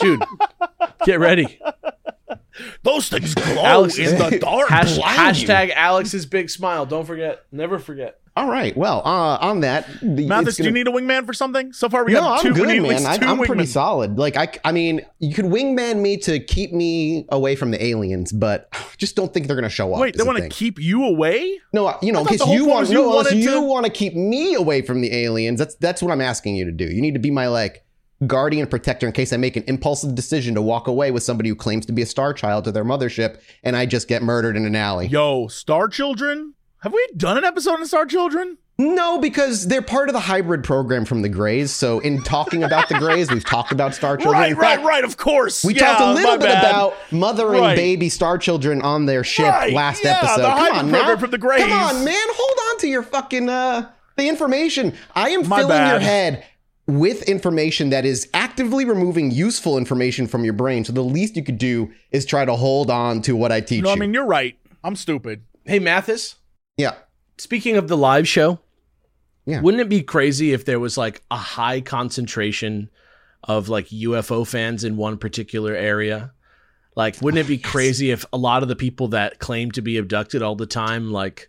dude? 0.00 0.22
Get 1.04 1.20
ready. 1.20 1.60
Those 2.82 3.08
things 3.08 3.34
glow 3.34 3.64
Alex 3.64 3.98
in 3.98 4.18
the 4.18 4.38
dark. 4.40 4.68
Hash, 4.68 4.98
hashtag 4.98 5.72
Alex's 5.72 6.26
big 6.26 6.50
smile. 6.50 6.86
Don't 6.86 7.04
forget. 7.06 7.44
Never 7.52 7.78
forget. 7.78 8.20
All 8.38 8.48
right. 8.48 8.76
Well, 8.76 9.02
uh, 9.04 9.38
on 9.40 9.60
that, 9.60 9.88
the, 10.00 10.28
Mathas, 10.28 10.48
it's 10.48 10.56
do 10.58 10.64
you 10.64 10.70
need 10.70 10.86
a 10.86 10.92
wingman 10.92 11.26
for 11.26 11.32
something? 11.32 11.72
So 11.72 11.88
far, 11.88 12.04
we 12.04 12.12
no, 12.12 12.22
have 12.22 12.38
I'm 12.38 12.42
two. 12.44 12.54
good, 12.54 12.68
need 12.68 12.82
man. 12.82 13.04
I, 13.04 13.18
I'm 13.20 13.40
pretty 13.40 13.66
solid. 13.66 14.16
Like, 14.16 14.36
I, 14.36 14.48
I 14.64 14.70
mean, 14.70 15.00
you 15.18 15.34
could 15.34 15.46
wingman 15.46 16.00
me 16.00 16.16
to 16.18 16.38
keep 16.38 16.72
me 16.72 17.26
away 17.30 17.56
from 17.56 17.72
the 17.72 17.84
aliens, 17.84 18.30
but 18.30 18.68
I 18.72 18.84
just 18.96 19.16
don't 19.16 19.34
think 19.34 19.48
they're 19.48 19.56
gonna 19.56 19.68
show 19.68 19.92
up. 19.92 20.00
Wait, 20.00 20.16
they 20.16 20.22
want 20.22 20.38
to 20.38 20.48
keep 20.48 20.78
you 20.78 21.04
away? 21.04 21.58
No, 21.72 21.98
you 22.00 22.12
know, 22.12 22.24
case 22.24 22.46
you 22.46 22.66
want, 22.66 22.88
you 22.88 22.94
no, 22.94 23.10
unless 23.18 23.34
you 23.34 23.50
to- 23.50 23.60
want 23.60 23.86
to 23.86 23.90
keep 23.90 24.14
me 24.14 24.54
away 24.54 24.82
from 24.82 25.00
the 25.00 25.12
aliens. 25.12 25.58
That's 25.58 25.74
that's 25.74 26.00
what 26.00 26.12
I'm 26.12 26.20
asking 26.20 26.54
you 26.54 26.64
to 26.64 26.72
do. 26.72 26.84
You 26.84 27.02
need 27.02 27.14
to 27.14 27.20
be 27.20 27.32
my 27.32 27.48
like 27.48 27.84
guardian 28.26 28.66
protector 28.66 29.06
in 29.06 29.12
case 29.12 29.32
I 29.32 29.36
make 29.36 29.56
an 29.56 29.64
impulsive 29.66 30.14
decision 30.14 30.54
to 30.54 30.62
walk 30.62 30.86
away 30.86 31.10
with 31.10 31.22
somebody 31.22 31.48
who 31.48 31.54
claims 31.54 31.86
to 31.86 31.92
be 31.92 32.02
a 32.02 32.06
star 32.06 32.32
child 32.32 32.64
to 32.64 32.72
their 32.72 32.84
mothership, 32.84 33.40
and 33.64 33.76
I 33.76 33.86
just 33.86 34.08
get 34.08 34.22
murdered 34.22 34.56
in 34.56 34.64
an 34.64 34.76
alley. 34.76 35.06
Yo, 35.08 35.48
Star 35.48 35.88
Children. 35.88 36.54
Have 36.80 36.92
we 36.92 37.06
done 37.16 37.36
an 37.38 37.44
episode 37.44 37.74
on 37.80 37.86
Star 37.86 38.06
Children? 38.06 38.56
No, 38.80 39.18
because 39.18 39.66
they're 39.66 39.82
part 39.82 40.08
of 40.08 40.12
the 40.12 40.20
hybrid 40.20 40.62
program 40.62 41.04
from 41.04 41.22
the 41.22 41.28
Greys. 41.28 41.72
So 41.72 41.98
in 41.98 42.22
talking 42.22 42.62
about 42.62 42.88
the 42.88 42.94
Greys, 43.00 43.28
we've 43.28 43.44
talked 43.44 43.72
about 43.72 43.92
star 43.96 44.16
children. 44.16 44.40
Right, 44.40 44.52
In 44.52 44.58
right, 44.58 44.80
right. 44.84 45.02
Of 45.02 45.16
course. 45.16 45.64
We 45.64 45.74
Yeah, 45.74 45.86
talked 45.96 46.00
a 46.00 46.12
little 46.12 46.36
bit 46.38 46.46
bad. 46.46 46.64
about 46.70 46.94
mothering 47.10 47.60
Right. 47.60 47.74
baby 47.76 48.08
star 48.08 48.38
children 48.38 48.80
on 48.82 49.06
their 49.06 49.24
ship 49.24 49.48
Right, 49.48 49.72
last 49.72 50.04
yeah, 50.04 50.18
episode. 50.18 50.42
the 50.42 50.48
Come 50.50 50.58
hybrid 50.58 50.76
on 50.78 50.90
program 50.90 51.14
now. 51.14 51.16
from 51.20 51.30
the 51.32 51.38
Greys. 51.38 51.60
Come 51.62 51.72
on, 51.72 52.04
man. 52.04 52.14
Hold 52.28 52.58
on 52.70 52.78
to 52.78 52.86
your 52.86 53.02
fucking 53.02 53.48
uh 53.48 53.88
the 54.14 54.28
information. 54.28 54.94
I 55.16 55.30
am 55.30 55.48
My 55.48 55.58
filling 55.58 55.88
your 55.88 55.98
head 55.98 56.44
with 56.86 57.22
information 57.24 57.90
that 57.90 58.04
is 58.06 58.28
actively 58.32 58.84
removing 58.84 59.32
useful 59.32 59.76
information 59.76 60.28
from 60.28 60.44
your 60.44 60.52
brain. 60.54 60.84
So 60.84 60.92
the 60.92 61.02
least 61.02 61.34
you 61.34 61.42
could 61.42 61.58
do 61.58 61.90
is 62.12 62.24
try 62.24 62.44
to 62.44 62.54
hold 62.54 62.90
on 62.92 63.22
to 63.22 63.34
what 63.34 63.50
I 63.50 63.60
teach 63.60 63.82
you. 63.82 63.90
I 63.90 63.96
mean 63.96 64.14
you're 64.14 64.24
right. 64.24 64.56
I'm 64.84 64.94
stupid. 64.94 65.42
Hey, 65.64 65.80
Mathas. 65.80 66.36
Yeah. 66.78 66.94
Speaking 67.36 67.76
of 67.76 67.88
the 67.88 67.96
live 67.96 68.26
show, 68.26 68.58
Yeah. 69.46 69.60
wouldn't 69.60 69.80
it 69.82 69.88
be 69.88 70.02
crazy 70.02 70.52
if 70.54 70.64
there 70.64 70.80
was 70.80 70.96
like 70.96 71.22
a 71.30 71.36
high 71.36 71.80
concentration 71.82 72.88
of 73.44 73.68
like 73.68 73.88
UFO 73.92 74.46
fans 74.46 74.82
in 74.84 74.96
one 74.96 75.18
particular 75.18 75.74
area? 75.74 76.32
Like, 76.96 77.20
wouldn't 77.22 77.40
it 77.44 77.46
be 77.46 77.58
crazy 77.58 78.10
if 78.10 78.24
a 78.32 78.36
lot 78.38 78.62
of 78.64 78.68
the 78.68 78.74
people 78.74 79.08
that 79.08 79.38
claim 79.38 79.70
to 79.72 79.82
be 79.82 79.98
abducted 79.98 80.42
all 80.42 80.56
the 80.56 80.66
time, 80.66 81.12
like, 81.12 81.48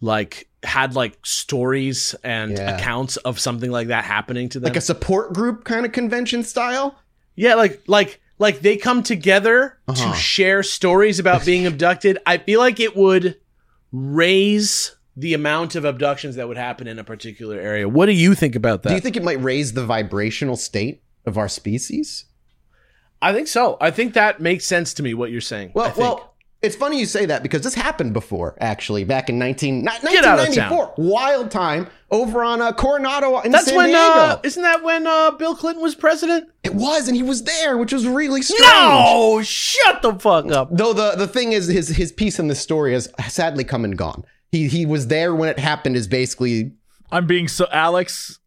like 0.00 0.48
had 0.62 0.94
like 0.94 1.18
stories 1.24 2.14
and 2.24 2.52
Yeah. 2.52 2.76
accounts 2.76 3.16
of 3.18 3.38
something 3.38 3.70
like 3.70 3.88
that 3.88 4.04
happening 4.04 4.48
to 4.50 4.60
them? 4.60 4.68
Like 4.68 4.76
a 4.76 4.80
support 4.80 5.34
group 5.34 5.64
kind 5.64 5.84
of 5.84 5.92
convention 5.92 6.42
style? 6.44 6.98
yeah, 7.36 7.54
like 7.56 7.82
like 7.88 8.20
like 8.38 8.60
they 8.60 8.76
come 8.76 9.02
together 9.02 9.78
Uh-huh. 9.88 10.12
to 10.12 10.16
share 10.18 10.62
stories 10.62 11.18
about 11.18 11.44
being 11.44 11.66
abducted. 11.66 12.18
I 12.26 12.38
feel 12.38 12.58
like 12.60 12.80
it 12.80 12.96
would 12.96 13.36
raise 13.94 14.96
the 15.16 15.32
amount 15.34 15.76
of 15.76 15.84
abductions 15.84 16.34
that 16.34 16.48
would 16.48 16.56
happen 16.56 16.88
in 16.88 16.98
a 16.98 17.04
particular 17.04 17.56
area. 17.60 17.88
What 17.88 18.06
do 18.06 18.12
you 18.12 18.34
think 18.34 18.56
about 18.56 18.82
that? 18.82 18.88
Do 18.88 18.94
you 18.96 19.00
think 19.00 19.16
it 19.16 19.22
might 19.22 19.40
raise 19.40 19.72
the 19.72 19.84
vibrational 19.86 20.56
state 20.56 21.02
of 21.24 21.38
our 21.38 21.48
species? 21.48 22.24
I 23.22 23.32
think 23.32 23.46
so. 23.46 23.76
I 23.80 23.92
think 23.92 24.14
that 24.14 24.40
makes 24.40 24.64
sense 24.66 24.92
to 24.94 25.02
me. 25.04 25.14
What 25.14 25.30
you're 25.30 25.40
saying. 25.40 25.68
I 25.68 25.72
Well, 25.74 25.86
think. 25.90 25.98
well, 25.98 26.33
it's 26.62 26.76
funny 26.76 26.98
you 26.98 27.06
say 27.06 27.26
that 27.26 27.42
because 27.42 27.62
this 27.62 27.74
happened 27.74 28.12
before, 28.12 28.56
actually, 28.60 29.04
back 29.04 29.28
in 29.28 29.38
19, 29.38 29.84
Get 29.84 30.24
out 30.24 30.38
of 30.38 30.48
1994. 30.48 30.94
Wild 30.96 31.50
time 31.50 31.88
over 32.10 32.42
on 32.42 32.62
uh, 32.62 32.72
Coronado 32.72 33.40
in 33.40 33.52
that's 33.52 33.66
San 33.66 33.76
when. 33.76 33.88
Diego. 33.88 34.00
Uh, 34.00 34.40
isn't 34.42 34.62
that 34.62 34.82
when 34.82 35.06
uh, 35.06 35.32
Bill 35.32 35.54
Clinton 35.54 35.82
was 35.82 35.94
president? 35.94 36.48
it 36.62 36.74
was, 36.74 37.08
and 37.08 37.16
he 37.16 37.22
was 37.22 37.44
there, 37.44 37.76
which 37.76 37.92
was 37.92 38.06
really 38.06 38.40
strange. 38.40 38.62
No, 38.62 39.42
shut 39.44 40.00
the 40.02 40.14
fuck 40.14 40.50
up. 40.50 40.68
Though 40.70 40.92
the, 40.94 41.12
the 41.16 41.28
thing 41.28 41.52
is, 41.52 41.66
his 41.66 41.88
his 41.88 42.12
piece 42.12 42.38
in 42.38 42.48
the 42.48 42.54
story 42.54 42.92
has 42.94 43.10
sadly 43.28 43.64
come 43.64 43.84
and 43.84 43.96
gone. 43.98 44.24
He 44.50 44.68
he 44.68 44.86
was 44.86 45.08
there 45.08 45.34
when 45.34 45.48
it 45.48 45.58
happened. 45.58 45.96
Is 45.96 46.08
basically 46.08 46.72
I'm 47.12 47.26
being 47.26 47.48
so 47.48 47.66
Alex. 47.70 48.38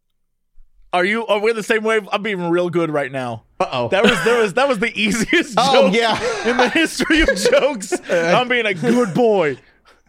Are 0.92 1.04
you? 1.04 1.26
Are 1.26 1.38
we 1.40 1.50
in 1.50 1.56
the 1.56 1.62
same 1.62 1.84
wave? 1.84 2.08
I'm 2.10 2.22
being 2.22 2.48
real 2.50 2.70
good 2.70 2.90
right 2.90 3.12
now. 3.12 3.44
uh 3.60 3.66
oh. 3.70 3.88
That 3.88 4.04
was 4.04 4.24
there 4.24 4.40
was 4.40 4.54
that 4.54 4.68
was 4.68 4.78
the 4.78 4.90
easiest 5.00 5.54
Oh, 5.58 5.90
joke 5.90 5.94
yeah. 5.94 6.48
in 6.50 6.56
the 6.56 6.68
history 6.70 7.20
of 7.22 7.28
jokes. 7.36 7.92
I'm 8.10 8.48
being 8.48 8.66
a 8.66 8.74
good 8.74 9.14
boy. 9.14 9.58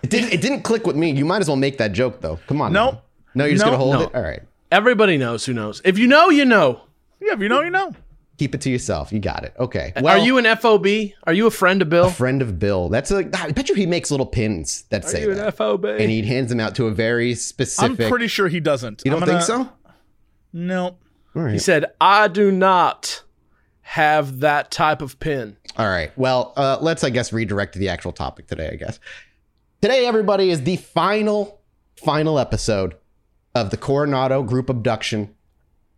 It 0.02 0.10
didn't 0.10 0.32
it 0.34 0.42
didn't 0.42 0.62
click 0.62 0.88
with 0.88 0.96
me. 0.96 1.12
You 1.12 1.26
might 1.26 1.42
as 1.42 1.48
well 1.50 1.58
make 1.58 1.78
that 1.80 1.92
joke 1.92 2.22
though. 2.22 2.40
Come 2.48 2.62
on. 2.62 2.72
Nope. 2.72 2.94
now. 2.96 3.02
No, 3.36 3.46
you're 3.46 3.56
just 3.56 3.66
Nope. 3.66 3.74
gonna 3.74 3.84
hold 3.84 3.94
No. 3.96 4.02
it. 4.04 4.16
All 4.16 4.22
right. 4.22 4.42
Everybody 4.72 5.18
knows 5.18 5.46
who 5.46 5.54
knows. 5.54 5.82
If 5.84 5.98
you 6.00 6.08
know, 6.08 6.30
you 6.30 6.46
know. 6.46 6.82
Yeah, 7.22 7.34
if 7.34 7.40
you 7.42 7.50
know, 7.50 7.62
you 7.62 7.70
know. 7.72 7.94
Keep 8.38 8.56
it 8.56 8.62
to 8.62 8.70
yourself. 8.70 9.12
You 9.12 9.20
got 9.20 9.44
it. 9.44 9.54
Okay. 9.60 9.92
Well, 10.00 10.18
Are 10.18 10.24
you 10.26 10.38
an 10.38 10.46
FOB? 10.56 10.88
Are 11.26 11.34
you 11.34 11.46
a 11.48 11.52
friend 11.52 11.82
of 11.82 11.90
Bill? 11.90 12.06
a 12.06 12.10
friend 12.12 12.42
of 12.42 12.58
Bill? 12.58 12.88
That's 12.88 13.12
a. 13.12 13.30
I 13.38 13.52
bet 13.52 13.68
you 13.68 13.76
he 13.76 13.86
makes 13.86 14.12
little 14.12 14.26
pins 14.26 14.84
that 14.92 15.04
say 15.04 15.26
that, 15.26 15.58
FOB? 15.58 15.84
and 15.84 16.10
he 16.10 16.22
hands 16.22 16.48
them 16.50 16.62
out 16.62 16.76
to 16.76 16.88
a 16.88 16.92
very 16.92 17.36
specific. 17.36 18.00
I'm 18.00 18.10
pretty 18.10 18.28
sure 18.28 18.48
he 18.48 18.62
doesn't. 18.62 19.02
you 19.04 19.12
don't 19.12 19.24
I'm 19.24 19.28
think 19.28 19.42
so? 19.42 19.68
No. 20.52 20.98
All 21.36 21.44
right. 21.44 21.54
He 21.54 21.60
said, 21.60 21.86
"I 22.02 22.28
do 22.28 22.52
not 22.52 23.24
have 23.82 24.40
that 24.40 24.72
type 24.72 25.02
of 25.02 25.20
pin." 25.20 25.58
All 25.78 25.88
right. 25.88 26.12
Well, 26.18 26.54
uh, 26.58 26.78
let's, 26.82 27.04
I 27.04 27.10
guess, 27.10 27.32
redirect 27.32 27.74
to 27.74 27.80
the 27.80 27.90
actual 27.90 28.12
topic 28.12 28.48
today, 28.48 28.70
I 28.72 28.76
guess. 28.76 29.00
Today, 29.82 30.06
everybody, 30.06 30.50
is 30.50 30.64
the 30.64 30.76
final, 30.76 31.62
final 31.96 32.38
episode 32.40 32.96
of 33.56 33.70
the 33.70 33.78
Coronado 33.78 34.44
group 34.44 34.70
abduction 34.70 35.34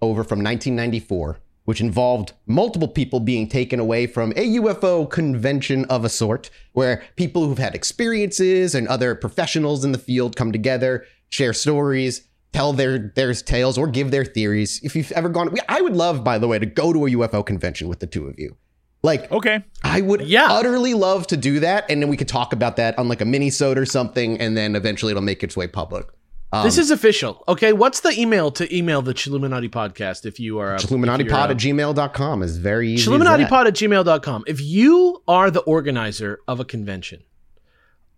over 0.01 0.23
from 0.23 0.39
1994, 0.39 1.39
which 1.65 1.81
involved 1.81 2.33
multiple 2.45 2.87
people 2.87 3.19
being 3.19 3.47
taken 3.47 3.79
away 3.79 4.07
from 4.07 4.31
a 4.31 4.55
UFO 4.57 5.09
convention 5.09 5.85
of 5.85 6.05
a 6.05 6.09
sort, 6.09 6.49
where 6.73 7.03
people 7.15 7.45
who've 7.47 7.57
had 7.57 7.75
experiences 7.75 8.75
and 8.75 8.87
other 8.87 9.15
professionals 9.15 9.83
in 9.83 9.91
the 9.91 9.97
field 9.97 10.35
come 10.35 10.51
together, 10.51 11.05
share 11.29 11.53
stories, 11.53 12.27
tell 12.53 12.73
their 12.73 13.11
their 13.15 13.33
tales, 13.33 13.77
or 13.77 13.87
give 13.87 14.11
their 14.11 14.25
theories. 14.25 14.79
If 14.83 14.95
you've 14.95 15.11
ever 15.13 15.29
gone, 15.29 15.55
I 15.69 15.81
would 15.81 15.95
love, 15.95 16.23
by 16.23 16.37
the 16.37 16.47
way, 16.47 16.59
to 16.59 16.65
go 16.65 16.91
to 16.93 17.05
a 17.05 17.09
UFO 17.11 17.45
convention 17.45 17.87
with 17.87 17.99
the 17.99 18.07
two 18.07 18.27
of 18.27 18.37
you. 18.37 18.55
Like, 19.03 19.31
Okay. 19.31 19.63
I 19.83 20.01
would 20.01 20.21
Yeah. 20.21 20.47
utterly 20.51 20.93
love 20.93 21.25
to 21.27 21.37
do 21.37 21.59
that, 21.61 21.85
and 21.89 22.01
then 22.01 22.09
we 22.09 22.17
could 22.17 22.27
talk 22.27 22.53
about 22.53 22.75
that 22.75 22.97
on 22.99 23.07
like 23.07 23.19
a 23.21 23.25
mini-sode 23.25 23.77
or 23.77 23.85
something, 23.85 24.39
and 24.39 24.55
then 24.55 24.75
eventually 24.75 25.11
it'll 25.11 25.23
make 25.23 25.43
its 25.43 25.57
way 25.57 25.65
public. 25.67 26.05
Um, 26.53 26.65
this 26.65 26.77
is 26.77 26.91
official. 26.91 27.43
Okay, 27.47 27.71
what's 27.71 28.01
the 28.01 28.11
email 28.19 28.51
to 28.51 28.75
email 28.75 29.01
the 29.01 29.13
Chilluminati 29.13 29.69
podcast 29.69 30.25
if 30.25 30.37
you 30.39 30.59
are 30.59 30.75
a, 30.75 30.81
Illuminati 30.83 31.23
if 31.23 31.29
you're 31.29 31.35
pod 31.37 31.49
a- 31.49 31.53
at 31.53 31.57
gmail.com 31.57 32.43
is 32.43 32.57
very 32.57 32.91
easy. 32.91 33.01
as 33.01 33.07
Chilluminati 33.07 33.37
that. 33.39 33.49
pod 33.49 33.67
at 33.67 33.73
gmail.com. 33.73 34.43
If 34.45 34.61
you 34.61 35.23
are 35.29 35.49
the 35.49 35.61
organizer 35.61 36.41
of 36.49 36.59
a 36.59 36.65
convention, 36.65 37.21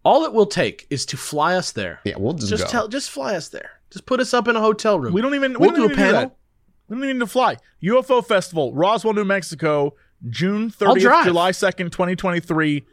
all 0.03 0.25
it 0.25 0.33
will 0.33 0.47
take 0.47 0.87
is 0.89 1.05
to 1.05 1.15
fly 1.17 1.55
us 1.55 1.71
there. 1.71 1.99
Yeah, 2.03 2.15
we'll 2.17 2.33
just, 2.33 2.49
Just 2.49 2.63
go. 2.65 2.69
tell 2.69 2.87
just 2.87 3.09
fly 3.11 3.35
us 3.35 3.49
there. 3.49 3.69
Just 3.93 4.05
put 4.05 4.19
us 4.19 4.33
up 4.33 4.47
in 4.47 4.55
a 4.55 4.59
hotel 4.61 4.99
room. 4.99 5.13
We 5.13 5.21
don't 5.21 5.35
even. 5.35 5.53
We'll 5.53 5.71
we 5.71 5.77
don't 5.77 5.87
do 5.87 5.93
a 5.93 5.95
panel. 5.95 6.21
that. 6.21 6.37
We 6.89 6.95
don't 6.95 7.03
even 7.05 7.17
need 7.17 7.23
to 7.23 7.27
fly. 7.27 7.57
UFO 7.81 8.25
Festival, 8.25 8.73
Roswell, 8.73 9.13
New 9.13 9.23
Mexico, 9.23 9.93
June 10.29 10.69
30th. 10.69 11.23
July 11.25 11.51
2nd, 11.51 11.91
2023. 11.91 12.85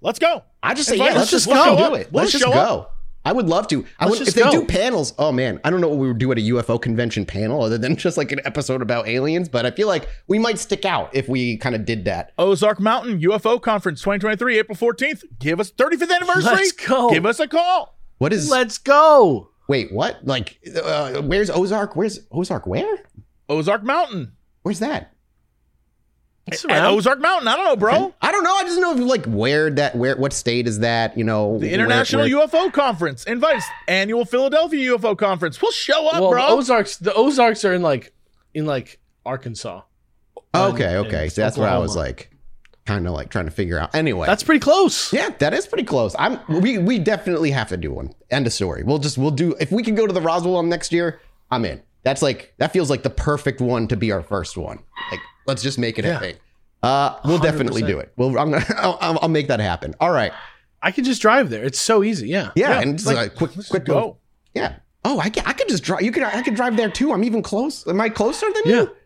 Let's 0.00 0.18
go. 0.18 0.42
I 0.62 0.74
just 0.74 0.88
say, 0.88 0.96
yeah, 0.96 1.12
let's 1.14 1.30
just 1.30 1.46
We'll 1.46 1.56
fucking 1.56 1.72
show 1.72 1.88
do 1.88 1.94
up. 1.94 2.00
it. 2.00 2.12
We'll 2.12 2.22
Let's 2.22 2.32
just 2.32 2.44
go. 2.44 2.50
up. 2.52 2.88
I 3.24 3.32
would 3.32 3.46
love 3.48 3.68
to. 3.68 3.86
I 4.00 4.06
Let's 4.06 4.18
would, 4.18 4.28
if 4.28 4.34
they 4.34 4.50
do 4.50 4.66
panels, 4.66 5.14
oh 5.16 5.30
man, 5.30 5.60
I 5.62 5.70
don't 5.70 5.80
know 5.80 5.86
what 5.88 5.98
we 5.98 6.08
would 6.08 6.18
do 6.18 6.32
at 6.32 6.38
a 6.38 6.40
UFO 6.40 6.80
convention 6.80 7.24
panel 7.24 7.62
other 7.62 7.78
than 7.78 7.94
just 7.96 8.16
like 8.16 8.32
an 8.32 8.40
episode 8.44 8.82
about 8.82 9.06
aliens, 9.06 9.48
but 9.48 9.64
I 9.64 9.70
feel 9.70 9.86
like 9.86 10.08
we 10.26 10.40
might 10.40 10.58
stick 10.58 10.84
out 10.84 11.14
if 11.14 11.28
we 11.28 11.56
kind 11.58 11.76
of 11.76 11.84
did 11.84 12.04
that. 12.06 12.32
Ozark 12.38 12.80
Mountain 12.80 13.20
UFO 13.20 13.62
Conference 13.62 14.00
2023, 14.00 14.58
April 14.58 14.76
14th. 14.76 15.22
Give 15.38 15.60
us 15.60 15.70
35th 15.70 16.12
anniversary. 16.12 16.54
Let's 16.54 16.72
go. 16.72 17.10
Give 17.10 17.24
us 17.24 17.38
a 17.38 17.46
call. 17.46 17.96
What 18.18 18.32
is? 18.32 18.50
Let's 18.50 18.78
go. 18.78 19.50
Wait, 19.68 19.92
what? 19.92 20.24
Like, 20.26 20.58
uh, 20.82 21.22
where's 21.22 21.50
Ozark? 21.50 21.96
Where's 21.96 22.20
Ozark? 22.30 22.66
Where? 22.66 22.98
Ozark 23.48 23.82
Mountain. 23.82 24.32
Where's 24.62 24.78
that? 24.80 25.12
It's 26.46 26.64
At. 26.64 26.84
Ozark 26.86 27.20
Mountain. 27.20 27.46
I 27.46 27.56
don't 27.56 27.64
know, 27.66 27.76
bro. 27.76 28.12
I 28.20 28.32
don't 28.32 28.42
know. 28.42 28.52
I 28.54 28.64
just 28.64 28.80
know 28.80 28.92
if 28.92 28.98
like 28.98 29.26
where 29.26 29.70
that 29.70 29.94
where 29.94 30.16
what 30.16 30.32
state 30.32 30.66
is 30.66 30.80
that? 30.80 31.16
You 31.16 31.22
know, 31.22 31.58
The 31.58 31.72
International 31.72 32.22
where, 32.22 32.46
UFO 32.48 32.72
Conference 32.72 33.22
invites 33.24 33.64
annual 33.86 34.24
Philadelphia 34.24 34.96
UFO 34.98 35.16
Conference. 35.16 35.62
We'll 35.62 35.70
show 35.70 36.08
up, 36.08 36.20
well, 36.20 36.30
bro. 36.30 36.46
the 36.48 36.52
Ozarks 36.54 36.96
the 36.96 37.14
Ozarks 37.14 37.64
are 37.64 37.72
in 37.72 37.82
like 37.82 38.12
in 38.54 38.66
like 38.66 38.98
Arkansas. 39.24 39.82
Okay, 40.54 40.96
and- 40.96 41.06
okay. 41.06 41.22
and 41.24 41.32
So 41.32 41.42
that's 41.42 41.56
where 41.56 41.68
I 41.68 41.78
was 41.78 41.94
like, 41.94 42.31
kind 42.86 43.06
of 43.06 43.12
like 43.14 43.30
trying 43.30 43.44
to 43.46 43.50
figure 43.50 43.78
out. 43.78 43.94
Anyway, 43.94 44.26
That's 44.26 44.42
pretty 44.42 44.60
close. 44.60 45.12
yeah, 45.12 45.30
that 45.38 45.54
is 45.54 45.66
pretty 45.66 45.84
close. 45.84 46.14
I'm 46.18 46.38
we 46.60 46.78
we 46.78 46.98
definitely 46.98 47.50
have 47.52 47.68
to 47.68 47.76
do 47.76 47.92
one. 47.92 48.12
End 48.30 48.46
of 48.46 48.52
story. 48.52 48.82
We'll 48.82 48.98
just 48.98 49.18
we'll 49.18 49.30
do 49.30 49.54
if 49.60 49.70
we 49.72 49.82
can 49.82 49.94
go 49.94 50.06
to 50.06 50.12
the 50.12 50.20
Roswell 50.20 50.54
one 50.54 50.68
next 50.68 50.92
year. 50.92 51.20
I'm 51.50 51.64
in. 51.64 51.82
That's 52.04 52.22
like 52.22 52.54
that 52.58 52.72
feels 52.72 52.90
like 52.90 53.02
the 53.02 53.10
perfect 53.10 53.60
one 53.60 53.86
to 53.88 53.96
be 53.96 54.10
our 54.12 54.22
first 54.22 54.56
one. 54.56 54.80
Like 55.10 55.20
let's 55.46 55.62
just 55.62 55.78
make 55.78 55.98
it 55.98 56.04
Yeah. 56.04 56.16
a 56.16 56.20
thing. 56.20 56.36
Uh, 56.82 57.16
we'll 57.24 57.38
definitely 57.38 57.82
100%. 57.82 57.86
do 57.86 57.98
it. 58.00 58.12
Well, 58.16 58.36
I'm 58.38 58.50
gonna 58.50 58.64
I'll, 58.76 59.18
I'll 59.22 59.28
make 59.28 59.48
that 59.48 59.60
happen. 59.60 59.94
All 60.00 60.10
right. 60.10 60.32
I 60.82 60.90
could 60.90 61.04
just 61.04 61.22
drive 61.22 61.48
there. 61.48 61.62
It's 61.62 61.78
so 61.78 62.02
easy. 62.02 62.26
Yeah. 62.28 62.50
Yeah, 62.56 62.70
Yeah, 62.70 62.80
and 62.80 62.94
it's 62.94 63.06
like, 63.06 63.16
like, 63.16 63.34
quick 63.36 63.52
quick 63.70 63.84
go. 63.84 64.16
Yeah. 64.54 64.76
Oh, 65.04 65.20
I 65.20 65.30
can, 65.30 65.44
I 65.46 65.52
could 65.52 65.68
just 65.68 65.84
drive. 65.84 66.02
You 66.02 66.10
could 66.10 66.24
I 66.24 66.42
could 66.42 66.56
drive 66.56 66.76
there 66.76 66.90
too. 66.90 67.12
I'm 67.12 67.22
even 67.22 67.40
close. 67.42 67.86
Am 67.86 68.00
I 68.00 68.08
closer 68.08 68.46
than 68.52 68.62
Yeah. 68.66 68.80
you? 68.82 68.96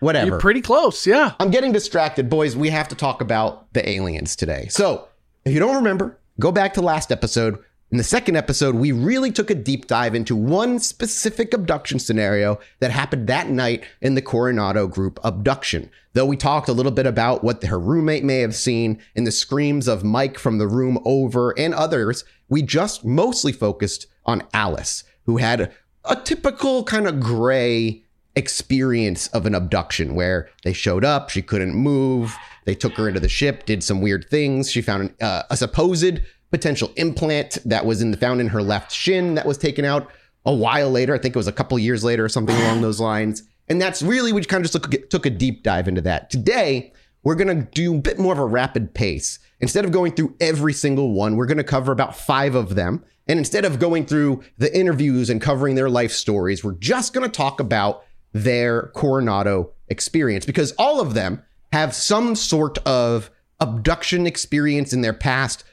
Whatever. 0.00 0.26
You're 0.26 0.40
pretty 0.40 0.60
close. 0.60 1.06
Yeah. 1.06 1.32
I'm 1.40 1.50
getting 1.50 1.72
distracted, 1.72 2.28
boys. 2.28 2.56
We 2.56 2.70
have 2.70 2.88
to 2.88 2.94
talk 2.94 3.20
about 3.20 3.72
the 3.72 3.88
aliens 3.88 4.36
today. 4.36 4.66
So, 4.68 5.08
if 5.44 5.52
you 5.52 5.60
don't 5.60 5.76
remember, 5.76 6.18
go 6.40 6.52
back 6.52 6.74
to 6.74 6.82
last 6.82 7.10
episode. 7.10 7.62
In 7.92 7.98
the 7.98 8.04
second 8.04 8.36
episode, 8.36 8.74
we 8.74 8.90
really 8.90 9.30
took 9.30 9.48
a 9.48 9.54
deep 9.54 9.86
dive 9.86 10.16
into 10.16 10.34
one 10.34 10.80
specific 10.80 11.54
abduction 11.54 12.00
scenario 12.00 12.58
that 12.80 12.90
happened 12.90 13.28
that 13.28 13.48
night 13.48 13.84
in 14.00 14.16
the 14.16 14.22
Coronado 14.22 14.88
group 14.88 15.20
abduction. 15.22 15.88
Though 16.12 16.26
we 16.26 16.36
talked 16.36 16.68
a 16.68 16.72
little 16.72 16.90
bit 16.90 17.06
about 17.06 17.44
what 17.44 17.62
her 17.62 17.78
roommate 17.78 18.24
may 18.24 18.40
have 18.40 18.56
seen 18.56 19.00
and 19.14 19.24
the 19.24 19.30
screams 19.30 19.86
of 19.86 20.02
Mike 20.02 20.36
from 20.36 20.58
the 20.58 20.66
room 20.66 20.98
over 21.04 21.56
and 21.56 21.72
others, 21.72 22.24
we 22.48 22.62
just 22.62 23.04
mostly 23.04 23.52
focused 23.52 24.06
on 24.24 24.42
Alice, 24.52 25.04
who 25.26 25.36
had 25.36 25.72
a 26.04 26.16
typical 26.16 26.82
kind 26.82 27.06
of 27.06 27.20
gray 27.20 28.02
experience 28.36 29.26
of 29.28 29.46
an 29.46 29.54
abduction 29.54 30.14
where 30.14 30.48
they 30.62 30.72
showed 30.72 31.04
up, 31.04 31.30
she 31.30 31.42
couldn't 31.42 31.74
move, 31.74 32.36
they 32.66 32.74
took 32.74 32.92
her 32.94 33.08
into 33.08 33.20
the 33.20 33.28
ship, 33.28 33.64
did 33.64 33.82
some 33.82 34.00
weird 34.00 34.26
things. 34.30 34.70
She 34.70 34.82
found 34.82 35.02
an, 35.02 35.14
uh, 35.20 35.42
a 35.50 35.56
supposed 35.56 36.20
potential 36.50 36.92
implant 36.96 37.58
that 37.64 37.86
was 37.86 38.02
in 38.02 38.10
the, 38.10 38.16
found 38.16 38.40
in 38.40 38.48
her 38.48 38.62
left 38.62 38.92
shin 38.92 39.34
that 39.34 39.46
was 39.46 39.58
taken 39.58 39.84
out 39.84 40.10
a 40.44 40.54
while 40.54 40.90
later. 40.90 41.14
I 41.14 41.18
think 41.18 41.34
it 41.34 41.38
was 41.38 41.48
a 41.48 41.52
couple 41.52 41.78
years 41.78 42.04
later 42.04 42.24
or 42.24 42.28
something 42.28 42.56
along 42.56 42.82
those 42.82 43.00
lines. 43.00 43.42
And 43.68 43.80
that's 43.80 44.02
really 44.02 44.32
we 44.32 44.44
kind 44.44 44.64
of 44.64 44.70
just 44.70 44.84
took, 44.84 45.10
took 45.10 45.26
a 45.26 45.30
deep 45.30 45.62
dive 45.62 45.88
into 45.88 46.02
that. 46.02 46.30
Today, 46.30 46.92
we're 47.24 47.34
going 47.34 47.48
to 47.48 47.68
do 47.72 47.96
a 47.96 48.00
bit 48.00 48.18
more 48.20 48.32
of 48.32 48.38
a 48.38 48.46
rapid 48.46 48.94
pace. 48.94 49.40
Instead 49.58 49.84
of 49.84 49.90
going 49.90 50.12
through 50.12 50.36
every 50.40 50.72
single 50.72 51.12
one, 51.12 51.34
we're 51.34 51.46
going 51.46 51.56
to 51.56 51.64
cover 51.64 51.90
about 51.90 52.16
five 52.16 52.54
of 52.54 52.74
them. 52.74 53.04
And 53.26 53.38
instead 53.40 53.64
of 53.64 53.80
going 53.80 54.06
through 54.06 54.44
the 54.58 54.76
interviews 54.78 55.30
and 55.30 55.40
covering 55.40 55.74
their 55.74 55.90
life 55.90 56.12
stories, 56.12 56.62
we're 56.62 56.74
just 56.74 57.12
going 57.12 57.28
to 57.28 57.32
talk 57.32 57.58
about 57.58 58.04
their 58.44 58.88
Coronado 58.94 59.72
experience 59.88 60.44
because 60.46 60.72
all 60.72 61.00
of 61.00 61.14
them 61.14 61.42
have 61.72 61.94
some 61.94 62.34
sort 62.34 62.78
of 62.78 63.30
abduction 63.60 64.26
experience 64.26 64.92
in 64.92 65.00
their 65.00 65.12
past, 65.12 65.64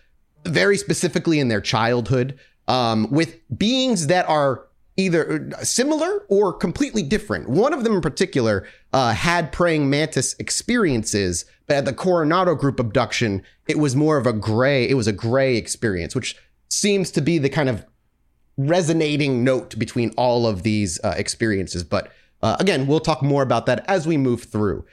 very 0.46 0.78
specifically 0.78 1.40
in 1.40 1.48
their 1.48 1.62
childhood, 1.62 2.38
um, 2.68 3.10
with 3.12 3.40
beings 3.58 4.08
that 4.08 4.28
are 4.28 4.66
either 4.96 5.50
similar 5.64 6.24
or 6.30 6.54
completely 6.54 7.02
different. 7.02 7.50
One 7.50 7.74
of 7.74 7.84
them 7.84 7.94
in 7.94 8.02
particular 8.02 8.68
uh, 8.94 9.14
had 9.14 9.52
praying 9.52 9.90
mantis 9.90 10.36
experiences, 10.40 11.46
but 11.68 11.78
at 11.78 11.86
the 11.86 11.94
Coronado 11.94 12.56
group 12.56 12.80
abduction, 12.80 13.42
it 13.68 13.80
was 13.80 13.96
more 13.96 14.18
of 14.18 14.28
a 14.28 14.34
gray. 14.34 14.88
It 14.88 14.94
was 14.94 15.08
a 15.08 15.14
gray 15.14 15.56
experience, 15.58 16.14
which 16.14 16.36
seems 16.70 17.10
to 17.12 17.22
be 17.22 17.38
the 17.38 17.50
kind 17.50 17.70
of 17.70 17.86
resonating 18.56 19.44
note 19.44 19.78
between 19.80 20.12
all 20.12 20.46
of 20.46 20.62
these 20.62 21.00
uh, 21.04 21.16
experiences. 21.18 21.84
But 21.84 22.12
uh, 22.44 22.58
again, 22.60 22.86
we'll 22.86 23.00
talk 23.00 23.24
more 23.24 23.42
about 23.42 23.66
that 23.66 23.86
as 23.88 24.06
we 24.06 24.18
move 24.18 24.44
through. 24.44 24.86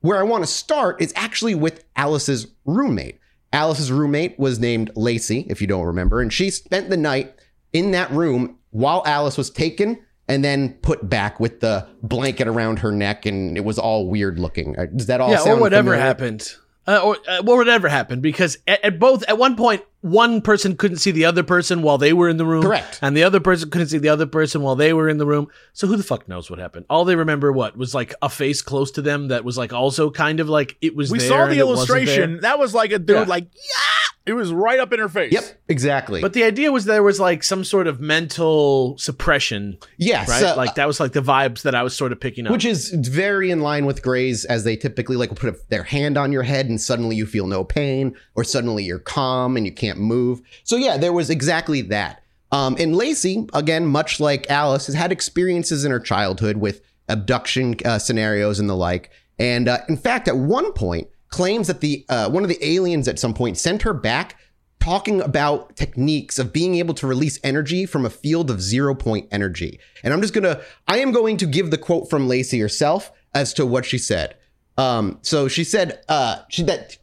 Where 0.00 0.18
I 0.18 0.22
want 0.22 0.44
to 0.44 0.50
start 0.50 1.02
is 1.02 1.12
actually 1.16 1.56
with 1.56 1.84
Alice's 1.96 2.46
roommate. 2.64 3.18
Alice's 3.52 3.90
roommate 3.90 4.38
was 4.38 4.58
named 4.60 4.90
Lacey, 4.94 5.44
if 5.50 5.60
you 5.60 5.66
don't 5.66 5.84
remember, 5.86 6.20
and 6.20 6.32
she 6.32 6.50
spent 6.50 6.88
the 6.88 6.96
night 6.96 7.34
in 7.72 7.90
that 7.90 8.10
room 8.10 8.58
while 8.70 9.02
Alice 9.06 9.36
was 9.36 9.50
taken 9.50 9.98
and 10.28 10.44
then 10.44 10.74
put 10.82 11.08
back 11.08 11.40
with 11.40 11.60
the 11.60 11.86
blanket 12.02 12.46
around 12.46 12.78
her 12.80 12.92
neck, 12.92 13.26
and 13.26 13.56
it 13.56 13.64
was 13.64 13.78
all 13.78 14.06
weird 14.08 14.38
looking. 14.38 14.78
Uh, 14.78 14.86
Does 14.94 15.06
that 15.06 15.20
all 15.20 15.30
yeah, 15.30 15.38
sound 15.38 15.58
or 15.58 15.62
whatever 15.62 15.90
familiar? 15.90 16.04
happened, 16.04 16.54
uh, 16.86 17.00
or 17.02 17.16
uh, 17.26 17.42
or 17.44 17.56
whatever 17.56 17.88
happened, 17.88 18.22
because 18.22 18.58
at, 18.68 18.84
at 18.84 18.98
both 18.98 19.24
at 19.26 19.38
one 19.38 19.56
point 19.56 19.82
one 20.00 20.40
person 20.40 20.76
couldn't 20.76 20.98
see 20.98 21.10
the 21.10 21.24
other 21.24 21.42
person 21.42 21.82
while 21.82 21.98
they 21.98 22.12
were 22.12 22.28
in 22.28 22.36
the 22.36 22.46
room, 22.46 22.62
Correct. 22.62 22.98
and 23.02 23.16
the 23.16 23.24
other 23.24 23.40
person 23.40 23.68
couldn't 23.70 23.88
see 23.88 23.98
the 23.98 24.08
other 24.08 24.26
person 24.26 24.62
while 24.62 24.76
they 24.76 24.92
were 24.92 25.08
in 25.08 25.18
the 25.18 25.26
room. 25.26 25.48
So 25.72 25.86
who 25.86 25.96
the 25.96 26.04
fuck 26.04 26.28
knows 26.28 26.48
what 26.50 26.58
happened? 26.60 26.86
All 26.88 27.04
they 27.04 27.16
remember 27.16 27.50
what 27.52 27.76
was 27.76 27.94
like 27.94 28.14
a 28.22 28.28
face 28.28 28.62
close 28.62 28.90
to 28.92 29.02
them 29.02 29.28
that 29.28 29.44
was 29.44 29.58
like 29.58 29.72
also 29.72 30.10
kind 30.10 30.38
of 30.40 30.48
like 30.48 30.76
it 30.80 30.94
was. 30.94 31.10
We 31.10 31.18
there 31.18 31.28
saw 31.28 31.46
the 31.46 31.58
it 31.58 31.66
wasn't 31.66 31.88
there. 31.88 31.96
illustration. 31.98 32.40
That 32.42 32.58
was 32.58 32.74
like 32.74 32.92
a 32.92 32.98
dude, 32.98 33.16
Yeah. 33.16 33.24
like 33.24 33.44
yeah, 33.54 34.32
it 34.32 34.32
was 34.34 34.52
right 34.52 34.78
up 34.78 34.92
in 34.92 35.00
her 35.00 35.08
face. 35.08 35.32
Yep, 35.32 35.44
exactly. 35.68 36.20
But 36.20 36.32
the 36.32 36.44
idea 36.44 36.70
was 36.70 36.84
there 36.84 37.02
was 37.02 37.18
like 37.18 37.42
some 37.42 37.64
sort 37.64 37.86
of 37.88 37.98
mental 38.00 38.96
suppression, 38.98 39.78
yes, 39.96 40.28
right? 40.28 40.44
uh, 40.44 40.56
like 40.56 40.74
that 40.76 40.86
was 40.86 41.00
like 41.00 41.12
the 41.12 41.20
vibes 41.22 41.62
that 41.62 41.74
I 41.74 41.82
was 41.82 41.96
sort 41.96 42.12
of 42.12 42.20
picking 42.20 42.46
up. 42.46 42.52
which 42.52 42.64
is 42.64 42.90
very 42.90 43.50
in 43.50 43.60
line 43.60 43.84
with 43.86 44.02
Grays, 44.02 44.44
as 44.44 44.64
they 44.64 44.76
typically 44.76 45.16
like 45.16 45.34
put 45.34 45.68
their 45.70 45.82
hand 45.82 46.16
on 46.16 46.30
your 46.30 46.42
head 46.44 46.66
and 46.66 46.80
suddenly 46.80 47.16
you 47.16 47.26
feel 47.26 47.46
no 47.46 47.64
pain, 47.64 48.14
or 48.36 48.44
suddenly 48.44 48.84
you're 48.84 48.98
calm 48.98 49.56
and 49.56 49.66
you 49.66 49.72
can't 49.72 49.97
move. 49.98 50.40
So 50.64 50.76
yeah, 50.76 50.96
there 50.96 51.12
was 51.12 51.30
exactly 51.30 51.82
that. 51.82 52.22
Um, 52.50 52.76
and 52.78 52.96
Lacey, 52.96 53.46
again, 53.52 53.86
much 53.86 54.20
like 54.20 54.50
Alice, 54.50 54.86
has 54.86 54.94
had 54.94 55.12
experiences 55.12 55.84
in 55.84 55.90
her 55.90 56.00
childhood 56.00 56.56
with 56.56 56.80
abduction 57.08 57.74
uh, 57.84 57.98
scenarios 57.98 58.58
and 58.58 58.68
the 58.68 58.76
like. 58.76 59.10
And 59.38 59.68
uh, 59.68 59.78
in 59.88 59.96
fact, 59.96 60.28
at 60.28 60.36
one 60.36 60.72
point, 60.72 61.08
claims 61.28 61.66
that 61.66 61.80
the 61.80 62.04
uh, 62.08 62.30
one 62.30 62.42
of 62.42 62.48
the 62.48 62.64
aliens 62.64 63.06
at 63.06 63.18
some 63.18 63.34
point 63.34 63.58
sent 63.58 63.82
her 63.82 63.92
back 63.92 64.36
talking 64.80 65.20
about 65.20 65.76
techniques 65.76 66.38
of 66.38 66.52
being 66.52 66.76
able 66.76 66.94
to 66.94 67.06
release 67.06 67.38
energy 67.42 67.84
from 67.84 68.06
a 68.06 68.10
field 68.10 68.50
of 68.50 68.62
zero 68.62 68.94
point 68.94 69.28
energy. 69.30 69.78
And 70.02 70.14
I'm 70.14 70.22
just 70.22 70.32
gonna, 70.32 70.60
I 70.86 70.98
am 70.98 71.12
going 71.12 71.36
to 71.38 71.46
give 71.46 71.70
the 71.70 71.78
quote 71.78 72.08
from 72.08 72.28
Lacey 72.28 72.60
herself 72.60 73.12
as 73.34 73.52
to 73.54 73.66
what 73.66 73.84
she 73.84 73.98
said. 73.98 74.36
Um, 74.78 75.18
so 75.22 75.48
she 75.48 75.64
said, 75.64 76.00
uh, 76.08 76.42
she 76.48 76.62
that 76.62 76.96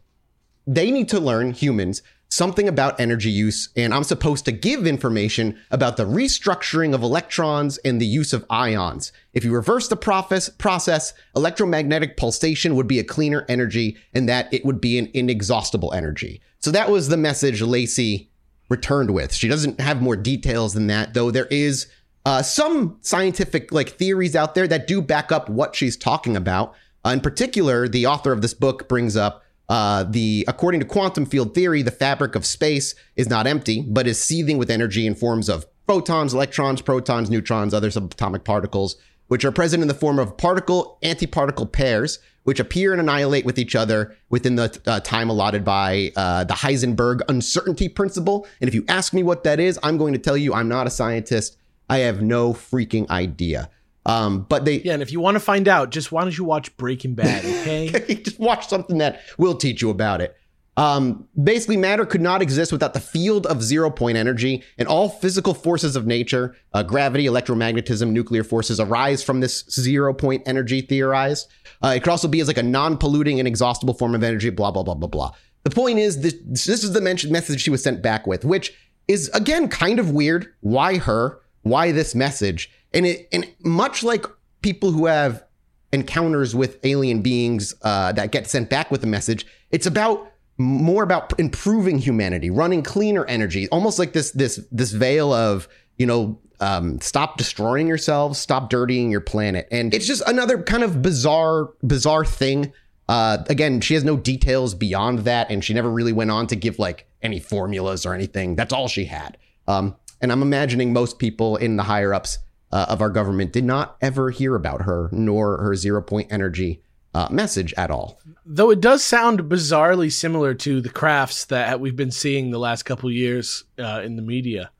they 0.66 0.90
need 0.90 1.08
to 1.10 1.20
learn 1.20 1.52
humans 1.52 2.02
something 2.28 2.68
about 2.68 2.98
energy 3.00 3.30
use, 3.30 3.68
and 3.76 3.94
I'm 3.94 4.04
supposed 4.04 4.44
to 4.46 4.52
give 4.52 4.86
information 4.86 5.58
about 5.70 5.96
the 5.96 6.04
restructuring 6.04 6.94
of 6.94 7.02
electrons 7.02 7.78
and 7.78 8.00
the 8.00 8.06
use 8.06 8.32
of 8.32 8.44
ions. 8.50 9.12
If 9.32 9.44
you 9.44 9.52
reverse 9.52 9.88
the 9.88 9.96
process, 9.96 11.14
electromagnetic 11.34 12.16
pulsation 12.16 12.74
would 12.74 12.86
be 12.86 12.98
a 12.98 13.04
cleaner 13.04 13.46
energy, 13.48 13.96
and 14.12 14.28
that 14.28 14.52
it 14.52 14.64
would 14.64 14.80
be 14.80 14.98
an 14.98 15.10
inexhaustible 15.14 15.92
energy. 15.92 16.40
So 16.58 16.70
that 16.72 16.90
was 16.90 17.08
the 17.08 17.16
message 17.16 17.62
Lacey 17.62 18.30
returned 18.68 19.12
with. 19.12 19.32
She 19.32 19.48
doesn't 19.48 19.80
have 19.80 20.02
more 20.02 20.16
details 20.16 20.74
than 20.74 20.88
that, 20.88 21.14
though 21.14 21.30
there 21.30 21.46
is 21.46 21.86
uh, 22.24 22.42
some 22.42 22.98
scientific 23.02 23.70
like 23.70 23.90
theories 23.90 24.34
out 24.34 24.56
there 24.56 24.66
that 24.66 24.88
do 24.88 25.00
back 25.00 25.30
up 25.30 25.48
what 25.48 25.76
she's 25.76 25.96
talking 25.96 26.36
about. 26.36 26.74
Uh, 27.04 27.10
in 27.10 27.20
particular, 27.20 27.86
the 27.86 28.06
author 28.06 28.32
of 28.32 28.42
this 28.42 28.54
book 28.54 28.88
brings 28.88 29.16
up 29.16 29.44
uh, 29.68 30.04
the 30.04 30.44
according 30.46 30.80
to 30.80 30.86
quantum 30.86 31.26
field 31.26 31.54
theory, 31.54 31.82
the 31.82 31.90
fabric 31.90 32.34
of 32.34 32.46
space 32.46 32.94
is 33.16 33.28
not 33.28 33.46
empty, 33.46 33.82
but 33.82 34.06
is 34.06 34.20
seething 34.20 34.58
with 34.58 34.70
energy 34.70 35.06
in 35.06 35.14
forms 35.14 35.48
of 35.48 35.66
photons, 35.86 36.34
electrons, 36.34 36.82
protons, 36.82 37.30
neutrons, 37.30 37.74
other 37.74 37.90
subatomic 37.90 38.44
particles, 38.44 38.96
which 39.28 39.44
are 39.44 39.52
present 39.52 39.82
in 39.82 39.88
the 39.88 39.94
form 39.94 40.18
of 40.18 40.36
particle 40.36 40.98
antiparticle 41.02 41.70
pairs, 41.70 42.18
which 42.44 42.60
appear 42.60 42.92
and 42.92 43.00
annihilate 43.00 43.44
with 43.44 43.58
each 43.58 43.74
other 43.74 44.16
within 44.30 44.54
the 44.54 44.80
uh, 44.86 45.00
time 45.00 45.28
allotted 45.28 45.64
by 45.64 46.12
uh, 46.16 46.44
the 46.44 46.54
Heisenberg 46.54 47.20
uncertainty 47.28 47.88
principle. 47.88 48.46
And 48.60 48.68
if 48.68 48.74
you 48.74 48.84
ask 48.88 49.12
me 49.12 49.22
what 49.22 49.42
that 49.44 49.58
is, 49.58 49.78
I'm 49.82 49.98
going 49.98 50.12
to 50.12 50.18
tell 50.18 50.36
you 50.36 50.54
I'm 50.54 50.68
not 50.68 50.86
a 50.86 50.90
scientist. 50.90 51.56
I 51.88 51.98
have 51.98 52.22
no 52.22 52.52
freaking 52.52 53.08
idea. 53.10 53.70
Um, 54.06 54.46
but 54.48 54.64
they 54.64 54.80
yeah, 54.80 54.94
and 54.94 55.02
if 55.02 55.10
you 55.12 55.20
want 55.20 55.34
to 55.34 55.40
find 55.40 55.66
out, 55.66 55.90
just 55.90 56.12
why 56.12 56.22
don't 56.22 56.36
you 56.36 56.44
watch 56.44 56.74
Breaking 56.76 57.14
Bad? 57.14 57.44
Okay. 57.66 58.14
just 58.22 58.38
watch 58.38 58.68
something 58.68 58.98
that 58.98 59.20
will 59.38 59.56
teach 59.56 59.82
you 59.82 59.90
about 59.90 60.20
it. 60.20 60.36
Um, 60.76 61.26
basically, 61.42 61.76
matter 61.76 62.06
could 62.06 62.20
not 62.20 62.42
exist 62.42 62.70
without 62.70 62.94
the 62.94 63.00
field 63.00 63.46
of 63.46 63.62
zero 63.62 63.90
point 63.90 64.16
energy, 64.16 64.62
and 64.78 64.86
all 64.86 65.08
physical 65.08 65.54
forces 65.54 65.96
of 65.96 66.06
nature, 66.06 66.54
uh, 66.72 66.82
gravity, 66.82 67.24
electromagnetism, 67.26 68.10
nuclear 68.10 68.44
forces, 68.44 68.78
arise 68.78 69.22
from 69.24 69.40
this 69.40 69.64
zero 69.70 70.14
point 70.14 70.42
energy 70.46 70.82
theorized. 70.82 71.48
Uh, 71.82 71.94
it 71.96 72.00
could 72.00 72.10
also 72.10 72.28
be 72.28 72.40
as 72.40 72.46
like 72.46 72.58
a 72.58 72.62
non 72.62 72.96
polluting 72.96 73.38
and 73.40 73.48
exhaustible 73.48 73.94
form 73.94 74.14
of 74.14 74.22
energy, 74.22 74.50
blah, 74.50 74.70
blah, 74.70 74.82
blah, 74.82 74.94
blah, 74.94 75.08
blah. 75.08 75.32
The 75.64 75.70
point 75.70 75.98
is, 75.98 76.20
this, 76.20 76.34
this 76.44 76.84
is 76.84 76.92
the 76.92 77.00
mention, 77.00 77.32
message 77.32 77.60
she 77.60 77.70
was 77.70 77.82
sent 77.82 78.02
back 78.02 78.26
with, 78.26 78.44
which 78.44 78.72
is 79.08 79.30
again 79.34 79.68
kind 79.68 79.98
of 79.98 80.10
weird. 80.10 80.52
Why 80.60 80.98
her? 80.98 81.40
Why 81.62 81.90
this 81.90 82.14
message? 82.14 82.70
And 82.96 83.06
it, 83.06 83.28
and 83.30 83.46
much 83.60 84.02
like 84.02 84.26
people 84.62 84.90
who 84.90 85.06
have 85.06 85.44
encounters 85.92 86.54
with 86.54 86.78
alien 86.84 87.22
beings 87.22 87.74
uh, 87.82 88.12
that 88.12 88.32
get 88.32 88.46
sent 88.46 88.70
back 88.70 88.90
with 88.90 89.04
a 89.04 89.06
message. 89.06 89.46
It's 89.70 89.86
about 89.86 90.32
more 90.58 91.02
about 91.02 91.38
improving 91.38 91.98
humanity, 91.98 92.50
running 92.50 92.82
cleaner 92.82 93.24
energy, 93.26 93.68
almost 93.68 93.98
like 93.98 94.12
this 94.12 94.30
this 94.32 94.60
this 94.70 94.92
veil 94.92 95.32
of 95.32 95.68
you 95.98 96.06
know 96.06 96.38
um, 96.60 97.00
stop 97.00 97.36
destroying 97.36 97.86
yourselves, 97.86 98.38
stop 98.38 98.70
dirtying 98.70 99.10
your 99.10 99.20
planet, 99.20 99.68
and 99.70 99.92
it's 99.92 100.06
just 100.06 100.22
another 100.26 100.62
kind 100.62 100.82
of 100.82 101.02
bizarre 101.02 101.70
bizarre 101.82 102.24
thing. 102.24 102.72
Uh, 103.08 103.38
again, 103.48 103.80
she 103.80 103.94
has 103.94 104.02
no 104.02 104.16
details 104.16 104.74
beyond 104.74 105.20
that, 105.20 105.50
and 105.50 105.64
she 105.64 105.74
never 105.74 105.90
really 105.90 106.12
went 106.12 106.30
on 106.30 106.46
to 106.48 106.56
give 106.56 106.78
like 106.78 107.06
any 107.22 107.38
formulas 107.38 108.04
or 108.04 108.14
anything. 108.14 108.56
That's 108.56 108.72
all 108.72 108.88
she 108.88 109.04
had. 109.04 109.38
Um, 109.68 109.96
and 110.20 110.32
I'm 110.32 110.42
imagining 110.42 110.92
most 110.92 111.18
people 111.18 111.56
in 111.56 111.76
the 111.76 111.82
higher 111.82 112.14
ups 112.14 112.38
uh, 112.72 112.86
of 112.88 113.00
our 113.00 113.10
government 113.10 113.52
did 113.52 113.64
not 113.64 113.96
ever 114.00 114.30
hear 114.30 114.54
about 114.54 114.82
her 114.82 115.08
nor 115.12 115.58
her 115.62 115.74
zero 115.74 116.02
point 116.02 116.30
energy 116.30 116.82
uh, 117.14 117.28
message 117.30 117.72
at 117.78 117.90
all. 117.90 118.20
Though 118.44 118.70
it 118.70 118.80
does 118.80 119.02
sound 119.02 119.40
bizarrely 119.44 120.12
similar 120.12 120.52
to 120.54 120.80
the 120.80 120.90
crafts 120.90 121.46
that 121.46 121.80
we've 121.80 121.96
been 121.96 122.10
seeing 122.10 122.50
the 122.50 122.58
last 122.58 122.82
couple 122.82 123.10
years 123.10 123.64
uh, 123.78 124.02
in 124.04 124.16
the 124.16 124.22
media 124.22 124.70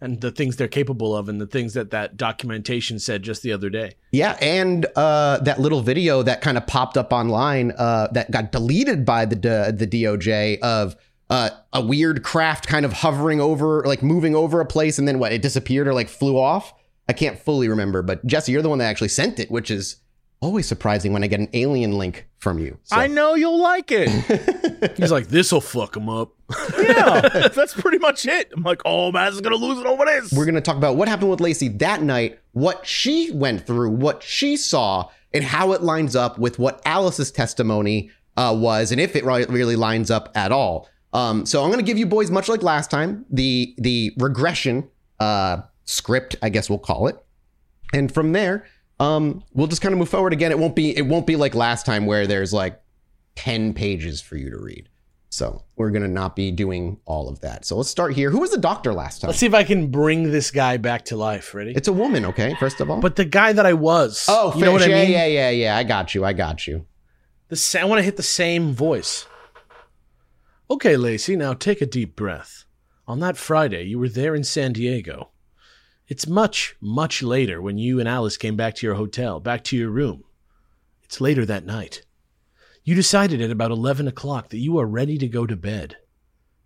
and 0.00 0.20
the 0.20 0.30
things 0.30 0.56
they're 0.56 0.68
capable 0.68 1.16
of 1.16 1.28
and 1.28 1.40
the 1.40 1.46
things 1.46 1.74
that 1.74 1.90
that 1.90 2.16
documentation 2.16 2.98
said 2.98 3.22
just 3.22 3.42
the 3.42 3.52
other 3.52 3.70
day. 3.70 3.94
Yeah, 4.12 4.36
and 4.40 4.86
uh, 4.96 5.38
that 5.38 5.60
little 5.60 5.82
video 5.82 6.22
that 6.22 6.40
kind 6.40 6.56
of 6.56 6.66
popped 6.66 6.96
up 6.96 7.12
online 7.12 7.72
uh, 7.72 8.08
that 8.12 8.30
got 8.30 8.52
deleted 8.52 9.04
by 9.04 9.24
the 9.26 9.36
the 9.76 9.86
DOJ 9.86 10.60
of 10.60 10.96
uh, 11.30 11.50
a 11.72 11.82
weird 11.82 12.22
craft 12.22 12.66
kind 12.66 12.84
of 12.84 12.92
hovering 12.92 13.40
over, 13.40 13.82
like 13.84 14.02
moving 14.02 14.34
over 14.34 14.60
a 14.60 14.66
place, 14.66 14.98
and 14.98 15.08
then 15.08 15.18
what? 15.18 15.32
It 15.32 15.42
disappeared 15.42 15.88
or 15.88 15.94
like 15.94 16.08
flew 16.08 16.38
off. 16.38 16.74
I 17.08 17.12
can't 17.12 17.38
fully 17.38 17.68
remember, 17.68 18.02
but 18.02 18.24
Jesse, 18.26 18.52
you're 18.52 18.62
the 18.62 18.68
one 18.68 18.78
that 18.78 18.86
actually 18.86 19.08
sent 19.08 19.38
it, 19.38 19.50
which 19.50 19.70
is 19.70 19.96
always 20.40 20.66
surprising 20.66 21.12
when 21.12 21.24
I 21.24 21.26
get 21.26 21.40
an 21.40 21.48
alien 21.54 21.92
link 21.92 22.26
from 22.38 22.58
you. 22.58 22.78
So- 22.84 22.96
I 22.96 23.06
know 23.06 23.34
you'll 23.34 23.60
like 23.60 23.90
it. 23.90 24.08
He's 24.96 25.10
like, 25.10 25.28
this'll 25.28 25.60
fuck 25.60 25.96
him 25.96 26.08
up. 26.08 26.32
yeah, 26.78 27.48
that's 27.54 27.72
pretty 27.74 27.98
much 27.98 28.26
it. 28.26 28.52
I'm 28.54 28.62
like, 28.62 28.82
oh, 28.84 29.10
Matt's 29.10 29.40
gonna 29.40 29.56
lose 29.56 29.78
it 29.78 29.86
over 29.86 30.04
this. 30.04 30.32
We're 30.32 30.44
going 30.44 30.54
to 30.54 30.60
talk 30.60 30.76
about 30.76 30.96
what 30.96 31.08
happened 31.08 31.30
with 31.30 31.40
Lacey 31.40 31.68
that 31.68 32.02
night, 32.02 32.38
what 32.52 32.86
she 32.86 33.30
went 33.32 33.66
through, 33.66 33.90
what 33.90 34.22
she 34.22 34.56
saw, 34.56 35.08
and 35.32 35.42
how 35.44 35.72
it 35.72 35.82
lines 35.82 36.14
up 36.14 36.38
with 36.38 36.58
what 36.58 36.82
Alice's 36.84 37.30
testimony 37.30 38.10
uh, 38.36 38.54
was, 38.58 38.92
and 38.92 39.00
if 39.00 39.16
it 39.16 39.24
really 39.24 39.76
lines 39.76 40.10
up 40.10 40.30
at 40.34 40.52
all. 40.52 40.88
Um, 41.12 41.46
so 41.46 41.62
I'm 41.62 41.68
going 41.70 41.78
to 41.78 41.86
give 41.86 41.96
you 41.96 42.06
boys, 42.06 42.30
much 42.30 42.48
like 42.48 42.62
last 42.62 42.90
time, 42.90 43.24
the 43.30 43.74
the 43.78 44.12
regression 44.18 44.88
uh, 45.20 45.62
script, 45.84 46.36
I 46.42 46.48
guess 46.48 46.68
we'll 46.68 46.78
call 46.78 47.08
it, 47.08 47.16
and 47.92 48.12
from 48.12 48.32
there, 48.32 48.66
um, 49.00 49.42
we'll 49.52 49.66
just 49.66 49.82
kind 49.82 49.92
of 49.92 49.98
move 49.98 50.08
forward 50.08 50.32
again. 50.32 50.50
It 50.50 50.58
won't 50.58 50.76
be 50.76 50.96
it 50.96 51.06
won't 51.06 51.26
be 51.26 51.36
like 51.36 51.54
last 51.54 51.84
time 51.86 52.06
where 52.06 52.26
there's 52.26 52.52
like 52.52 52.80
ten 53.34 53.74
pages 53.74 54.20
for 54.20 54.36
you 54.36 54.50
to 54.50 54.58
read. 54.58 54.88
So 55.30 55.64
we're 55.74 55.90
going 55.90 56.02
to 56.02 56.08
not 56.08 56.36
be 56.36 56.52
doing 56.52 57.00
all 57.06 57.28
of 57.28 57.40
that. 57.40 57.64
So 57.64 57.76
let's 57.76 57.88
start 57.88 58.14
here. 58.14 58.30
Who 58.30 58.38
was 58.38 58.52
the 58.52 58.56
doctor 58.56 58.94
last 58.94 59.20
time? 59.20 59.30
Let's 59.30 59.40
see 59.40 59.46
if 59.46 59.54
I 59.54 59.64
can 59.64 59.88
bring 59.88 60.30
this 60.30 60.52
guy 60.52 60.76
back 60.76 61.06
to 61.06 61.16
life. 61.16 61.52
Ready? 61.52 61.72
It's 61.72 61.88
a 61.88 61.92
woman, 61.92 62.24
okay? 62.26 62.54
First 62.60 62.80
of 62.80 62.88
all. 62.88 63.00
but 63.00 63.16
the 63.16 63.24
guy 63.24 63.52
that 63.52 63.66
I 63.66 63.72
was. 63.72 64.26
oh, 64.28 64.54
you 64.54 64.64
know 64.64 64.70
what 64.70 64.82
I 64.82 64.86
yeah, 64.86 65.02
mean? 65.02 65.10
yeah, 65.10 65.26
yeah, 65.26 65.50
yeah. 65.50 65.76
I 65.76 65.82
got 65.82 66.14
you. 66.14 66.24
I 66.24 66.34
got 66.34 66.68
you. 66.68 66.86
The 67.48 67.56
sa- 67.56 67.80
I 67.80 67.84
want 67.84 67.98
to 67.98 68.04
hit 68.04 68.16
the 68.16 68.22
same 68.22 68.74
voice. 68.74 69.26
Okay, 70.70 70.96
Lacey, 70.96 71.34
now 71.34 71.52
take 71.52 71.80
a 71.80 71.86
deep 71.86 72.14
breath. 72.14 72.64
On 73.08 73.18
that 73.18 73.36
Friday, 73.36 73.82
you 73.82 73.98
were 73.98 74.08
there 74.08 74.36
in 74.36 74.44
San 74.44 74.72
Diego. 74.72 75.30
It's 76.14 76.28
much, 76.28 76.76
much 76.80 77.24
later 77.24 77.60
when 77.60 77.76
you 77.76 77.98
and 77.98 78.08
Alice 78.08 78.36
came 78.36 78.54
back 78.54 78.76
to 78.76 78.86
your 78.86 78.94
hotel, 78.94 79.40
back 79.40 79.64
to 79.64 79.76
your 79.76 79.90
room. 79.90 80.22
It's 81.02 81.20
later 81.20 81.44
that 81.44 81.66
night. 81.66 82.02
You 82.84 82.94
decided 82.94 83.40
at 83.40 83.50
about 83.50 83.72
11 83.72 84.06
o'clock 84.06 84.50
that 84.50 84.58
you 84.58 84.78
are 84.78 84.86
ready 84.86 85.18
to 85.18 85.26
go 85.26 85.44
to 85.44 85.56
bed. 85.56 85.96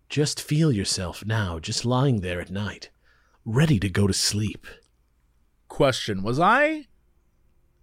Just 0.07 0.39
feel 0.39 0.71
yourself 0.71 1.25
now, 1.25 1.57
just 1.57 1.83
lying 1.83 2.21
there 2.21 2.39
at 2.39 2.51
night, 2.51 2.91
ready 3.43 3.79
to 3.79 3.89
go 3.89 4.05
to 4.05 4.13
sleep. 4.13 4.67
Question: 5.67 6.21
Was 6.21 6.39
I 6.39 6.85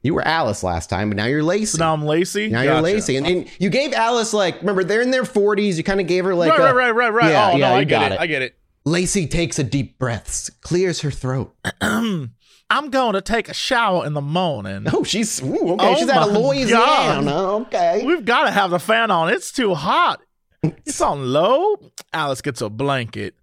You 0.03 0.15
were 0.15 0.23
Alice 0.23 0.63
last 0.63 0.89
time, 0.89 1.11
but 1.11 1.17
now 1.17 1.27
you're 1.27 1.43
Lacey. 1.43 1.79
So 1.79 1.85
now 1.85 1.95
I'm 1.95 2.05
Lacey. 2.05 2.49
Now 2.49 2.63
you're 2.63 2.75
Gotcha. 2.75 2.83
Lacey, 2.85 3.17
and, 3.17 3.27
and 3.27 3.51
you 3.59 3.71
gave 3.71 3.93
Alice 3.93 4.33
like 4.33 4.61
remember 4.61 4.85
they're 4.85 5.03
in 5.03 5.11
their 5.11 5.25
40s. 5.25 5.79
You 5.79 5.83
kind 5.83 6.01
of 6.01 6.07
gave 6.07 6.27
her 6.27 6.35
like 6.37 6.57
right, 6.57 6.61
a, 6.71 6.73
right, 6.73 6.91
right, 6.91 6.91
right, 6.93 7.13
right. 7.13 7.31
Yeah, 7.33 7.51
oh 7.53 7.57
yeah, 7.57 7.69
no, 7.71 7.75
you 7.75 7.81
I 7.81 7.85
get 7.85 7.99
got 7.99 8.13
it. 8.13 8.15
it. 8.15 8.21
I 8.21 8.27
get 8.29 8.43
it. 8.43 8.57
Lacey 8.87 9.27
takes 9.27 9.59
a 9.59 9.65
deep 9.65 9.99
breath, 9.99 10.49
clears 10.61 11.01
her 11.01 11.11
throat. 11.11 11.53
I'm 11.81 12.91
going 12.91 13.15
to 13.15 13.21
take 13.21 13.49
a 13.49 13.55
shower 13.55 14.07
in 14.07 14.15
the 14.15 14.21
morning. 14.21 14.87
Oh, 14.93 15.03
she's 15.03 15.43
ooh, 15.43 15.73
okay. 15.73 15.89
Oh 15.89 15.95
she's 15.97 16.09
out 16.09 16.29
of 16.29 16.33
my 16.33 16.39
Louisiana. 16.39 17.55
Okay. 17.63 18.05
We've 18.07 18.25
got 18.25 18.45
to 18.45 18.53
have 18.53 18.71
the 18.71 18.79
fan 18.79 19.11
on. 19.11 19.29
It's 19.29 19.51
too 19.51 19.75
hot. 19.75 20.23
It's 20.63 21.01
on 21.01 21.33
low. 21.33 21.77
Alice 22.13 22.41
gets 22.41 22.61
a 22.61 22.71
blanket. 22.71 23.35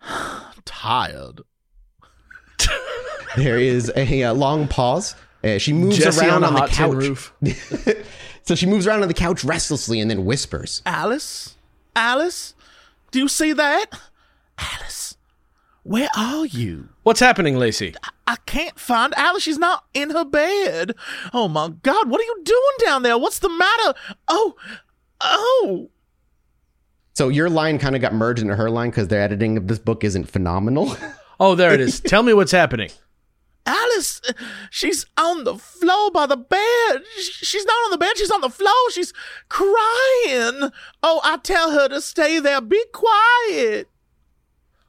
Tired. 0.64 1.40
There 3.36 3.58
is 3.58 3.92
a 3.96 4.22
uh, 4.22 4.34
long 4.34 4.68
pause. 4.68 5.16
Uh, 5.44 5.58
she 5.58 5.72
moves 5.72 5.98
Jesse 5.98 6.24
around 6.24 6.44
on 6.44 6.44
on, 6.44 6.54
the 6.54 6.60
the 6.60 6.60
hot 6.60 6.70
couch. 6.70 6.94
roof. 6.94 7.34
so 8.44 8.54
she 8.54 8.66
moves 8.66 8.86
around 8.86 9.02
on 9.02 9.08
the 9.08 9.14
couch 9.14 9.44
restlessly 9.44 10.00
and 10.00 10.10
then 10.10 10.24
whispers. 10.24 10.80
Alice? 10.86 11.56
Alice? 11.94 12.54
Do 13.10 13.18
you 13.18 13.28
see 13.28 13.52
that? 13.52 13.86
Alice, 14.58 15.16
where 15.82 16.08
are 16.16 16.46
you? 16.46 16.88
What's 17.02 17.20
happening, 17.20 17.56
Lacey? 17.56 17.94
I 18.26 18.36
can't 18.46 18.78
find 18.78 19.14
Alice. 19.16 19.42
She's 19.42 19.58
not 19.58 19.84
in 19.94 20.10
her 20.10 20.24
bed. 20.24 20.94
Oh 21.32 21.48
my 21.48 21.68
God, 21.82 22.10
what 22.10 22.20
are 22.20 22.24
you 22.24 22.42
doing 22.44 22.72
down 22.84 23.02
there? 23.02 23.16
What's 23.18 23.38
the 23.38 23.48
matter? 23.48 23.94
Oh, 24.28 24.54
oh. 25.20 25.90
So 27.14 27.28
your 27.28 27.48
line 27.48 27.78
kind 27.78 27.94
of 27.94 28.02
got 28.02 28.12
merged 28.14 28.42
into 28.42 28.56
her 28.56 28.68
line 28.68 28.90
because 28.90 29.08
the 29.08 29.16
editing 29.16 29.56
of 29.56 29.68
this 29.68 29.78
book 29.78 30.04
isn't 30.04 30.30
phenomenal. 30.30 30.96
Oh, 31.38 31.54
there 31.54 31.74
it 31.74 31.80
is. 31.80 32.00
Tell 32.06 32.22
me 32.22 32.32
what's 32.32 32.52
happening. 32.52 32.88
Alice, 33.66 34.22
she's 34.70 35.04
on 35.18 35.44
the 35.44 35.58
floor 35.58 36.10
by 36.10 36.24
the 36.24 36.36
bed. 36.38 37.02
She's 37.18 37.66
not 37.66 37.74
on 37.84 37.90
the 37.90 37.98
bed. 37.98 38.16
She's 38.16 38.30
on 38.30 38.40
the 38.40 38.48
floor. 38.48 38.72
She's 38.92 39.12
crying. 39.50 40.70
Oh, 41.02 41.20
I 41.24 41.38
tell 41.42 41.72
her 41.72 41.88
to 41.88 42.00
stay 42.00 42.38
there. 42.38 42.62
Be 42.62 42.82
quiet. 42.94 43.90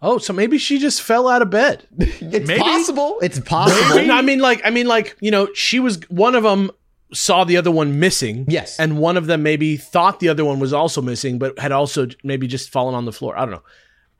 Oh, 0.01 0.19
so 0.19 0.31
maybe 0.31 0.57
she 0.59 0.77
just 0.77 1.01
fell 1.01 1.27
out 1.27 1.41
of 1.41 1.49
bed. 1.49 1.87
it's 1.97 2.47
Maybe. 2.47 2.59
possible. 2.59 3.17
It's 3.21 3.39
possible. 3.39 4.03
No, 4.05 4.15
I 4.15 4.21
mean, 4.21 4.39
like, 4.39 4.61
I 4.63 4.69
mean, 4.69 4.85
like, 4.85 5.17
you 5.21 5.31
know, 5.31 5.51
she 5.55 5.79
was 5.79 5.99
one 6.09 6.35
of 6.35 6.43
them 6.43 6.69
saw 7.13 7.43
the 7.43 7.57
other 7.57 7.71
one 7.71 7.99
missing. 7.99 8.45
Yes. 8.47 8.79
and 8.79 8.99
one 8.99 9.17
of 9.17 9.25
them 9.25 9.41
maybe 9.41 9.75
thought 9.75 10.19
the 10.19 10.29
other 10.29 10.45
one 10.45 10.59
was 10.59 10.71
also 10.71 11.01
missing, 11.01 11.39
but 11.39 11.57
had 11.57 11.71
also 11.71 12.07
maybe 12.23 12.45
just 12.47 12.69
fallen 12.69 12.93
on 12.93 13.05
the 13.05 13.11
floor. 13.11 13.35
I 13.37 13.41
don't 13.41 13.51
know. 13.51 13.63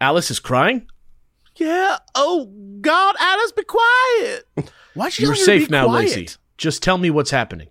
Alice 0.02 0.32
is 0.32 0.40
crying. 0.40 0.88
Yeah. 1.58 1.98
Oh 2.16 2.46
God, 2.82 3.16
Alice, 3.20 3.52
be 3.52 3.64
quiet. 3.64 4.48
Why'd 4.94 5.14
she 5.14 5.24
You're 5.24 5.34
tell 5.34 5.40
her 5.42 5.46
to 5.46 5.60
safe 5.60 5.68
be 5.68 5.72
now, 5.72 5.86
quiet? 5.86 6.10
Lacey. 6.16 6.28
Just 6.58 6.82
tell 6.82 6.98
me 6.98 7.10
what's 7.12 7.32
happening. 7.32 7.68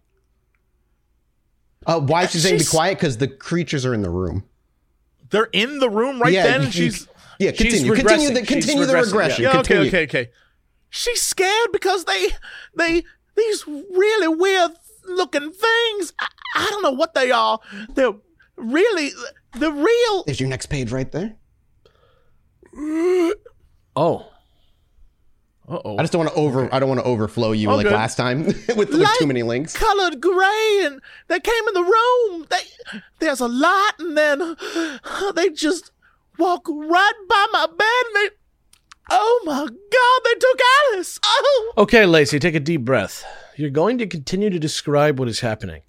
Uh, 1.86 2.00
why 2.00 2.24
is 2.24 2.32
she 2.32 2.38
saying 2.38 2.58
be 2.58 2.64
quiet? 2.64 2.98
Because 2.98 3.18
the 3.18 3.28
creatures 3.28 3.84
are 3.86 3.94
in 3.94 4.02
the 4.02 4.10
room. 4.10 4.44
They're 5.30 5.48
in 5.52 5.78
the 5.78 5.90
room 5.90 6.20
right 6.20 6.32
yeah, 6.32 6.44
then. 6.44 6.60
you- 6.60 6.64
and 6.66 6.74
she's 6.74 7.08
yeah. 7.38 7.52
she's 7.52 7.82
Continue. 7.82 7.94
continue 7.94 8.28
the 8.28 8.40
regressing. 8.40 8.48
She's 8.48 8.48
continue 8.48 8.86
the 8.86 8.92
regressing, 8.94 9.04
regression. 9.06 9.42
yeah. 9.44 9.48
Okay. 9.50 9.56
Continue. 9.62 9.88
Okay. 9.88 10.02
Okay. 10.04 10.30
She's 10.90 11.20
scared 11.22 11.72
because 11.72 12.04
they 12.04 12.28
they 12.76 13.02
these 13.36 13.66
really 13.66 14.28
weird 14.28 14.70
looking 15.04 15.52
things. 15.52 16.12
I, 16.20 16.26
I 16.54 16.66
don't 16.70 16.82
know 16.82 16.92
what 16.92 17.14
they 17.14 17.30
are. 17.30 17.58
They're 17.94 18.14
really 18.56 19.10
the 19.58 19.70
real. 19.72 20.24
There's 20.24 20.40
your 20.40 20.48
next 20.48 20.66
page 20.66 20.90
right 20.92 21.10
there. 21.12 21.36
Oh, 23.96 24.26
Uh 25.68 25.78
oh. 25.84 25.96
I 25.98 26.02
just 26.02 26.12
don't 26.12 26.20
want 26.24 26.30
to 26.34 26.40
over. 26.40 26.72
I 26.72 26.78
don't 26.78 26.88
want 26.88 27.00
to 27.00 27.06
overflow 27.06 27.52
you 27.52 27.68
like 27.70 27.86
Okay. 27.86 27.94
last 27.94 28.16
time 28.16 28.44
with, 28.46 28.76
with 28.76 28.90
Like- 28.90 29.18
too 29.18 29.26
many 29.26 29.42
links. 29.42 29.74
colored 29.76 30.20
gray 30.20 30.80
and 30.84 31.00
they 31.28 31.40
came 31.40 31.68
in 31.68 31.74
the 31.74 31.82
room 31.82 32.46
they 32.50 33.00
there's 33.18 33.40
a 33.40 33.48
lot 33.48 33.94
and 33.98 34.16
then 34.16 34.56
they 35.34 35.48
just 35.50 35.90
walk 36.38 36.68
right 36.68 37.12
by 37.28 37.46
my 37.52 37.66
bed 37.66 38.06
and 38.06 38.14
they 38.16 38.28
oh 39.10 39.42
my 39.44 39.64
god 39.66 40.20
they 40.24 40.34
took 40.38 40.58
alice 40.92 41.18
oh 41.24 41.72
okay, 41.78 42.04
Lacey. 42.06 42.38
Take 42.38 42.54
a 42.54 42.60
deep 42.60 42.82
breath. 42.84 43.24
You're 43.56 43.70
going 43.70 43.98
to 43.98 44.06
continue 44.06 44.50
to 44.50 44.58
describe 44.58 45.18
what 45.18 45.28
is 45.28 45.40
happening. 45.40 45.82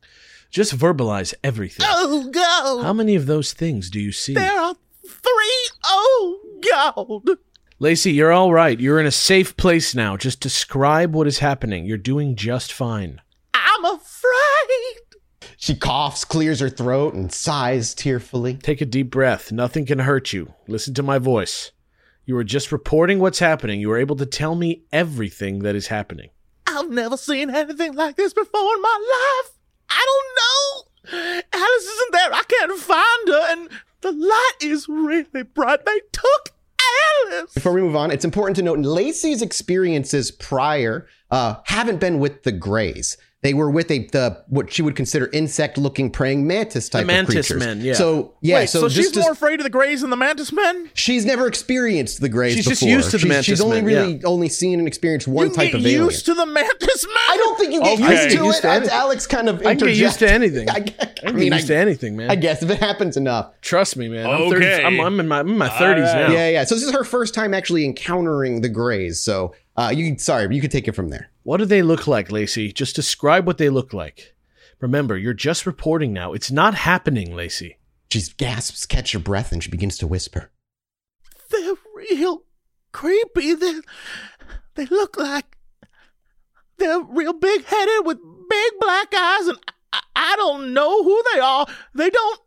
Just 0.50 0.78
verbalize 0.78 1.34
everything. 1.44 1.86
oh 1.90 2.30
god 2.32 2.84
How 2.84 2.94
many 2.94 3.16
of 3.16 3.26
those 3.26 3.54
things 3.54 3.90
do 3.90 4.00
you 4.00 4.12
see? 4.12 4.34
there 4.34 4.60
are 4.60 4.76
three 5.06 5.70
oh 5.86 6.40
god 6.72 7.38
Lacey, 7.80 8.12
you're 8.12 8.32
all 8.32 8.52
right. 8.52 8.80
You're 8.80 9.00
in 9.00 9.06
a 9.06 9.12
safe 9.12 9.56
place 9.56 9.94
now. 9.94 10.18
Just 10.18 10.40
describe 10.40 11.14
what 11.14 11.28
is 11.28 11.38
happening. 11.38 11.86
You're 11.86 12.00
doing 12.00 12.36
just 12.36 12.74
fine. 12.74 13.22
i'm 13.54 13.86
afraid 13.86 14.17
She 15.60 15.76
coughs, 15.76 16.24
clears 16.24 16.60
her 16.60 16.70
throat, 16.70 17.16
and 17.16 17.32
sighs 17.34 17.96
tearfully. 17.96 18.56
Take 18.56 18.80
a 18.80 18.86
deep 18.86 19.10
breath. 19.10 19.52
Nothing 19.52 19.86
can 19.88 20.00
hurt 20.00 20.32
you. 20.32 20.54
Listen 20.68 20.94
to 20.94 21.04
my 21.04 21.18
voice. 21.18 21.72
You 22.26 22.38
are 22.38 22.44
just 22.44 22.72
reporting 22.72 23.20
what's 23.20 23.40
happening. 23.40 23.82
You 23.82 23.90
are 23.92 23.98
able 23.98 24.16
to 24.18 24.26
tell 24.28 24.54
me 24.54 24.84
everything 24.94 25.60
that 25.60 25.76
is 25.76 25.88
happening. 25.88 26.30
i've 26.68 26.90
never 26.92 27.18
seen 27.18 27.50
anything 27.50 27.94
like 27.96 28.16
this 28.18 28.34
before 28.34 28.76
in 28.76 28.82
my 28.82 28.98
life 29.16 29.58
i 29.90 30.06
don't 30.10 30.32
know 30.40 31.42
alice 31.54 31.86
isn't 31.86 32.12
there 32.12 32.34
i 32.34 32.44
can't 32.48 32.78
find 32.80 33.28
her 33.30 33.46
and 33.52 33.70
the 34.02 34.12
light 34.12 34.54
is 34.62 34.88
really 34.90 35.44
bright 35.44 35.86
they 35.86 36.02
took 36.12 36.50
alice 37.32 37.54
Before 37.54 37.74
we 37.74 37.82
move 37.82 37.96
on, 37.96 38.12
it's 38.12 38.26
important 38.26 38.56
to 38.58 38.62
note 38.62 38.80
Lacey's 38.80 39.42
experiences 39.42 40.30
prior 40.30 41.08
uh, 41.32 41.56
haven't 41.66 42.00
been 42.00 42.20
with 42.20 42.44
the 42.44 42.52
Greys. 42.52 43.18
They 43.44 43.54
were 43.54 43.70
with 43.70 43.92
a 43.92 44.00
the 44.08 44.44
what 44.48 44.74
she 44.74 44.82
would 44.82 44.96
consider 44.96 45.30
insect-looking 45.32 46.10
praying 46.10 46.48
mantis 46.48 46.90
type 46.90 47.06
mantis 47.06 47.36
of 47.52 47.58
creatures. 47.58 47.60
men, 47.64 47.82
yeah. 47.82 47.94
So 47.94 48.34
yeah, 48.42 48.56
Wait, 48.56 48.70
so, 48.70 48.82
so, 48.82 48.90
she's 48.90 49.06
just 49.06 49.14
to- 49.14 49.20
more 49.22 49.32
afraid 49.32 49.60
of 49.60 49.64
the 49.64 49.70
Greys 49.70 50.02
than 50.02 50.10
the 50.10 50.16
Mantis 50.16 50.52
Men? 50.52 50.90
she's 50.96 51.24
never 51.24 51.46
experienced 51.46 52.20
the 52.20 52.30
Greys 52.30 52.56
She's 52.56 52.66
before. 52.66 52.74
just 52.74 52.82
used 52.90 53.12
to 53.12 53.18
the 53.18 53.20
she's, 53.22 53.30
mantis 53.30 53.46
She's 53.46 53.62
only 53.62 53.78
men, 53.82 53.86
really 53.86 54.24
only 54.24 54.50
seen 54.50 54.80
and 54.80 54.88
experienced 54.88 55.28
one 55.28 55.50
you 55.50 55.54
type 55.54 55.72
get 55.72 55.76
of 55.82 55.86
alien. 55.86 56.06
used 56.06 56.26
to 56.26 56.34
the 56.34 56.48
Mantis 56.48 57.06
Men? 57.06 57.16
I 57.30 57.38
don't 57.38 57.58
think 57.60 57.74
you 57.74 57.82
get 57.84 58.00
Okay. 58.02 58.24
used 58.24 58.38
to 58.38 58.44
Used 58.46 58.60
it. 58.60 58.62
to 58.64 58.68
as 58.70 58.78
anything. 58.82 58.98
Alex 58.98 59.28
kind 59.28 59.50
of 59.50 59.60
I 59.60 59.76
can 59.76 59.88
get 59.88 59.96
used 59.98 60.20
to 60.20 60.32
anything. 60.32 60.70
I, 60.72 60.86
I 61.00 61.28
I 61.28 61.32
mean, 61.32 61.50
get 61.52 61.58
used 61.60 61.72
I, 61.72 61.76
to 61.76 61.78
anything, 61.78 62.16
man. 62.18 62.32
I 62.32 62.36
guess 62.36 62.64
if 62.64 62.72
it 62.72 62.80
happens 62.80 63.18
enough. 63.18 63.54
Trust 63.62 63.98
me, 63.98 64.10
man. 64.10 64.26
I'm, 64.26 64.50
30, 64.50 64.66
Okay. 64.66 64.84
I'm, 64.84 65.00
I'm 65.00 65.20
in 65.20 65.28
my, 65.28 65.40
I'm 65.42 65.50
in 65.50 65.58
my 65.60 65.70
30s 65.70 65.80
right. 66.12 66.28
now. 66.28 66.32
Yeah, 66.34 66.50
yeah. 66.50 66.64
So 66.64 66.74
this 66.74 66.84
is 66.84 66.92
her 66.92 67.04
first 67.04 67.36
time 67.36 67.54
actually 67.54 67.86
encountering 67.86 68.62
the 68.62 68.70
Greys. 68.70 69.20
So 69.20 69.54
uh, 69.76 69.94
you 69.96 70.18
sorry, 70.18 70.54
you 70.56 70.60
could 70.60 70.72
take 70.72 70.88
it 70.88 70.94
from 70.96 71.10
there. 71.10 71.30
What 71.48 71.60
do 71.60 71.66
they 71.66 71.82
look 71.82 72.08
like, 72.08 72.30
Lacey? 72.30 72.74
Just 72.74 72.94
describe 72.94 73.48
what 73.48 73.58
they 73.58 73.70
look 73.70 73.94
like. 73.94 74.36
Remember, 74.82 75.18
you're 75.18 75.34
just 75.34 75.66
reporting 75.66 76.12
now. 76.12 76.34
It's 76.34 76.52
not 76.52 76.76
happening, 76.76 77.34
Lacey. 77.34 77.78
She 78.12 78.22
gasps, 78.36 78.86
catch 78.86 79.14
her 79.14 79.20
breath, 79.20 79.54
and 79.54 79.64
she 79.64 79.72
begins 79.72 79.98
to 80.00 80.08
whisper. 80.08 80.52
They're 81.50 81.76
real 81.96 82.44
creepy. 82.92 83.54
They 83.54 83.76
they 84.76 84.88
look 84.88 85.16
like 85.16 85.56
they're 86.80 87.00
real 87.00 87.32
big 87.32 87.64
headed 87.64 88.06
with 88.06 88.18
big 88.50 88.74
black 88.82 89.14
eyes, 89.16 89.48
and 89.48 89.58
I, 89.94 90.02
I 90.18 90.36
don't 90.36 90.74
know 90.74 91.02
who 91.02 91.24
they 91.34 91.40
are. 91.40 91.66
They 91.96 92.10
don't. 92.10 92.42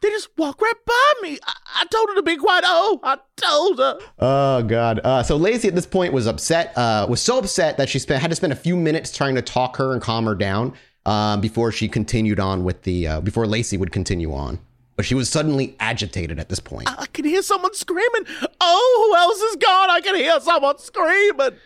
They 0.00 0.10
just 0.10 0.28
walk 0.38 0.60
right 0.60 0.74
by 0.86 1.12
me. 1.22 1.38
I, 1.44 1.54
I 1.82 1.84
told 1.86 2.08
her 2.10 2.14
to 2.16 2.22
be 2.22 2.36
quiet. 2.36 2.64
Oh, 2.66 3.00
I 3.02 3.18
told 3.36 3.78
her. 3.78 3.98
Oh 4.18 4.62
God! 4.62 5.00
Uh, 5.02 5.22
so 5.22 5.36
Lacey 5.36 5.68
at 5.68 5.74
this 5.74 5.86
point 5.86 6.12
was 6.12 6.26
upset. 6.26 6.76
Uh, 6.76 7.06
was 7.08 7.20
so 7.20 7.38
upset 7.38 7.76
that 7.78 7.88
she 7.88 7.98
spent 7.98 8.22
had 8.22 8.30
to 8.30 8.36
spend 8.36 8.52
a 8.52 8.56
few 8.56 8.76
minutes 8.76 9.16
trying 9.16 9.34
to 9.34 9.42
talk 9.42 9.76
her 9.76 9.92
and 9.92 10.00
calm 10.00 10.24
her 10.26 10.34
down 10.36 10.74
um, 11.06 11.40
before 11.40 11.72
she 11.72 11.88
continued 11.88 12.38
on 12.38 12.62
with 12.64 12.82
the 12.82 13.08
uh, 13.08 13.20
before 13.20 13.46
Lacey 13.46 13.76
would 13.76 13.90
continue 13.92 14.32
on. 14.32 14.60
But 14.94 15.04
she 15.04 15.14
was 15.14 15.28
suddenly 15.28 15.76
agitated 15.78 16.40
at 16.40 16.48
this 16.48 16.58
point. 16.58 16.88
I 16.88 17.06
can 17.06 17.24
hear 17.24 17.42
someone 17.42 17.72
screaming. 17.74 18.24
Oh, 18.60 19.06
who 19.08 19.16
else 19.16 19.40
is 19.40 19.56
gone? 19.56 19.90
I 19.90 20.00
can 20.00 20.16
hear 20.16 20.40
someone 20.40 20.78
screaming. 20.78 21.58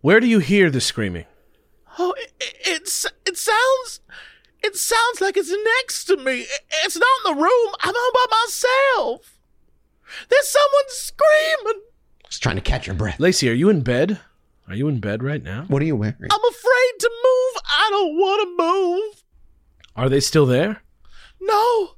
Where 0.00 0.20
do 0.20 0.28
you 0.28 0.38
hear 0.38 0.70
the 0.70 0.80
screaming? 0.80 1.24
Oh, 1.98 2.14
it, 2.16 2.32
it, 2.40 2.54
it's 2.66 3.06
it 3.26 3.36
sounds 3.36 4.00
it 4.62 4.76
sounds 4.76 5.20
like 5.20 5.36
it's 5.36 5.54
next 5.80 6.04
to 6.04 6.16
me. 6.16 6.46
It's 6.84 6.96
not 6.96 7.08
in 7.26 7.34
the 7.34 7.42
room. 7.42 7.74
I'm 7.80 7.94
all 7.94 8.12
by 8.14 8.26
myself. 8.42 9.38
There's 10.28 10.48
someone 10.48 10.84
screaming. 10.88 11.82
Just 12.28 12.42
trying 12.42 12.56
to 12.56 12.62
catch 12.62 12.86
your 12.86 12.96
breath. 12.96 13.20
Lacey, 13.20 13.48
are 13.48 13.54
you 13.54 13.68
in 13.68 13.82
bed? 13.82 14.20
Are 14.68 14.74
you 14.74 14.88
in 14.88 15.00
bed 15.00 15.22
right 15.22 15.42
now? 15.42 15.64
What 15.68 15.80
are 15.80 15.86
you 15.86 15.96
wearing? 15.96 16.16
I'm 16.20 16.44
afraid 16.50 16.92
to 17.00 17.10
move. 17.10 17.62
I 17.64 17.88
don't 17.90 18.16
want 18.16 18.42
to 18.58 18.64
move. 18.64 19.24
Are 19.96 20.08
they 20.08 20.20
still 20.20 20.46
there? 20.46 20.82
No. 21.40 21.90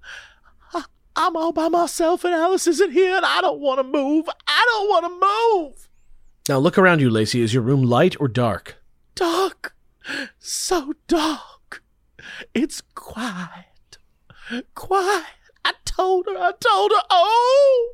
I, 0.72 0.84
I'm 1.16 1.36
all 1.36 1.52
by 1.52 1.68
myself 1.68 2.24
and 2.24 2.32
Alice 2.32 2.66
isn't 2.66 2.92
here 2.92 3.16
and 3.16 3.26
I 3.26 3.40
don't 3.40 3.60
want 3.60 3.78
to 3.80 3.84
move. 3.84 4.28
I 4.46 4.66
don't 4.72 4.88
want 4.88 5.04
to 5.04 5.76
move. 5.76 5.88
Now 6.48 6.58
look 6.58 6.78
around 6.78 7.00
you, 7.00 7.10
Lacey. 7.10 7.42
Is 7.42 7.52
your 7.52 7.62
room 7.62 7.82
light 7.82 8.16
or 8.20 8.28
dark? 8.28 8.82
Dark. 9.14 9.74
So 10.38 10.94
dark. 11.08 11.59
It's 12.54 12.80
quiet. 12.94 13.98
Quiet. 14.74 15.24
I 15.64 15.72
told 15.84 16.26
her. 16.26 16.36
I 16.36 16.52
told 16.60 16.92
her. 16.92 17.02
Oh. 17.10 17.92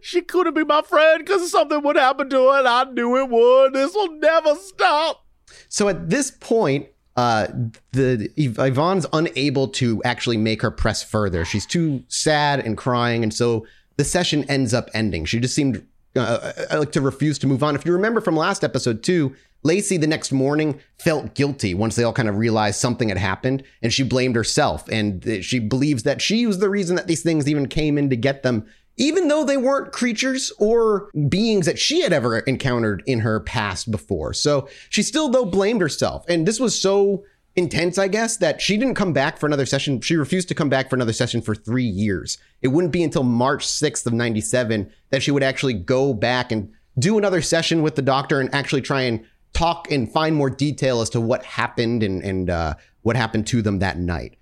She 0.00 0.22
couldn't 0.22 0.54
be 0.54 0.64
my 0.64 0.82
friend 0.82 1.24
because 1.24 1.50
something 1.50 1.82
would 1.82 1.96
happen 1.96 2.30
to 2.30 2.48
her, 2.48 2.58
and 2.60 2.68
I 2.68 2.84
knew 2.84 3.16
it 3.16 3.28
would. 3.28 3.74
This 3.74 3.94
will 3.94 4.12
never 4.12 4.54
stop. 4.54 5.24
So 5.68 5.88
at 5.88 6.08
this 6.08 6.30
point, 6.30 6.88
uh, 7.16 7.48
the 7.92 8.30
Yvonne's 8.36 9.06
unable 9.12 9.68
to 9.68 10.02
actually 10.04 10.36
make 10.36 10.62
her 10.62 10.70
press 10.70 11.02
further. 11.02 11.44
She's 11.44 11.66
too 11.66 12.04
sad 12.08 12.60
and 12.60 12.76
crying, 12.76 13.22
and 13.22 13.32
so 13.32 13.66
the 13.96 14.04
session 14.04 14.44
ends 14.44 14.74
up 14.74 14.90
ending. 14.94 15.24
She 15.24 15.40
just 15.40 15.54
seemed 15.54 15.86
uh, 16.14 16.52
uh 16.70 16.78
like 16.78 16.92
to 16.92 17.00
refuse 17.00 17.38
to 17.40 17.46
move 17.46 17.62
on. 17.62 17.74
If 17.74 17.84
you 17.84 17.92
remember 17.92 18.20
from 18.20 18.36
last 18.36 18.64
episode 18.64 19.02
too, 19.02 19.34
Lacey 19.62 19.96
the 19.96 20.06
next 20.06 20.32
morning 20.32 20.80
felt 20.98 21.34
guilty 21.34 21.74
once 21.74 21.96
they 21.96 22.04
all 22.04 22.12
kind 22.12 22.28
of 22.28 22.36
realized 22.36 22.78
something 22.78 23.08
had 23.08 23.18
happened, 23.18 23.64
and 23.82 23.92
she 23.92 24.02
blamed 24.02 24.36
herself. 24.36 24.88
And 24.88 25.44
she 25.44 25.58
believes 25.58 26.04
that 26.04 26.22
she 26.22 26.46
was 26.46 26.58
the 26.58 26.70
reason 26.70 26.96
that 26.96 27.06
these 27.06 27.22
things 27.22 27.48
even 27.48 27.66
came 27.66 27.98
in 27.98 28.10
to 28.10 28.16
get 28.16 28.42
them 28.42 28.66
even 28.96 29.28
though 29.28 29.44
they 29.44 29.56
weren't 29.56 29.92
creatures 29.92 30.52
or 30.58 31.10
beings 31.28 31.66
that 31.66 31.78
she 31.78 32.00
had 32.00 32.12
ever 32.12 32.38
encountered 32.40 33.02
in 33.06 33.20
her 33.20 33.40
past 33.40 33.90
before. 33.90 34.32
So 34.32 34.68
she 34.88 35.02
still, 35.02 35.28
though, 35.28 35.44
blamed 35.44 35.80
herself. 35.80 36.24
And 36.28 36.46
this 36.46 36.58
was 36.58 36.80
so 36.80 37.24
intense, 37.56 37.98
I 37.98 38.08
guess, 38.08 38.36
that 38.38 38.60
she 38.60 38.76
didn't 38.76 38.94
come 38.94 39.12
back 39.12 39.38
for 39.38 39.46
another 39.46 39.66
session. 39.66 40.00
She 40.00 40.16
refused 40.16 40.48
to 40.48 40.54
come 40.54 40.68
back 40.68 40.88
for 40.88 40.96
another 40.96 41.12
session 41.12 41.42
for 41.42 41.54
three 41.54 41.84
years. 41.84 42.38
It 42.62 42.68
wouldn't 42.68 42.92
be 42.92 43.02
until 43.02 43.22
March 43.22 43.66
6th 43.66 44.06
of 44.06 44.12
97 44.12 44.90
that 45.10 45.22
she 45.22 45.30
would 45.30 45.42
actually 45.42 45.74
go 45.74 46.14
back 46.14 46.52
and 46.52 46.72
do 46.98 47.18
another 47.18 47.42
session 47.42 47.82
with 47.82 47.96
the 47.96 48.02
doctor 48.02 48.40
and 48.40 48.54
actually 48.54 48.80
try 48.80 49.02
and 49.02 49.24
talk 49.56 49.90
and 49.90 50.12
find 50.12 50.36
more 50.36 50.50
detail 50.50 51.00
as 51.00 51.08
to 51.10 51.20
what 51.20 51.42
happened 51.44 52.02
and, 52.02 52.22
and 52.22 52.50
uh, 52.50 52.74
what 53.02 53.16
happened 53.16 53.46
to 53.46 53.62
them 53.62 53.78
that 53.78 53.98
night. 53.98 54.36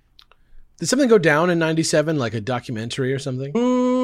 Did 0.78 0.88
something 0.88 1.08
go 1.08 1.18
down 1.18 1.50
in 1.50 1.58
97, 1.60 2.18
like 2.18 2.34
a 2.34 2.40
documentary 2.40 3.12
or 3.12 3.20
something? 3.20 3.52
Mm, 3.52 4.03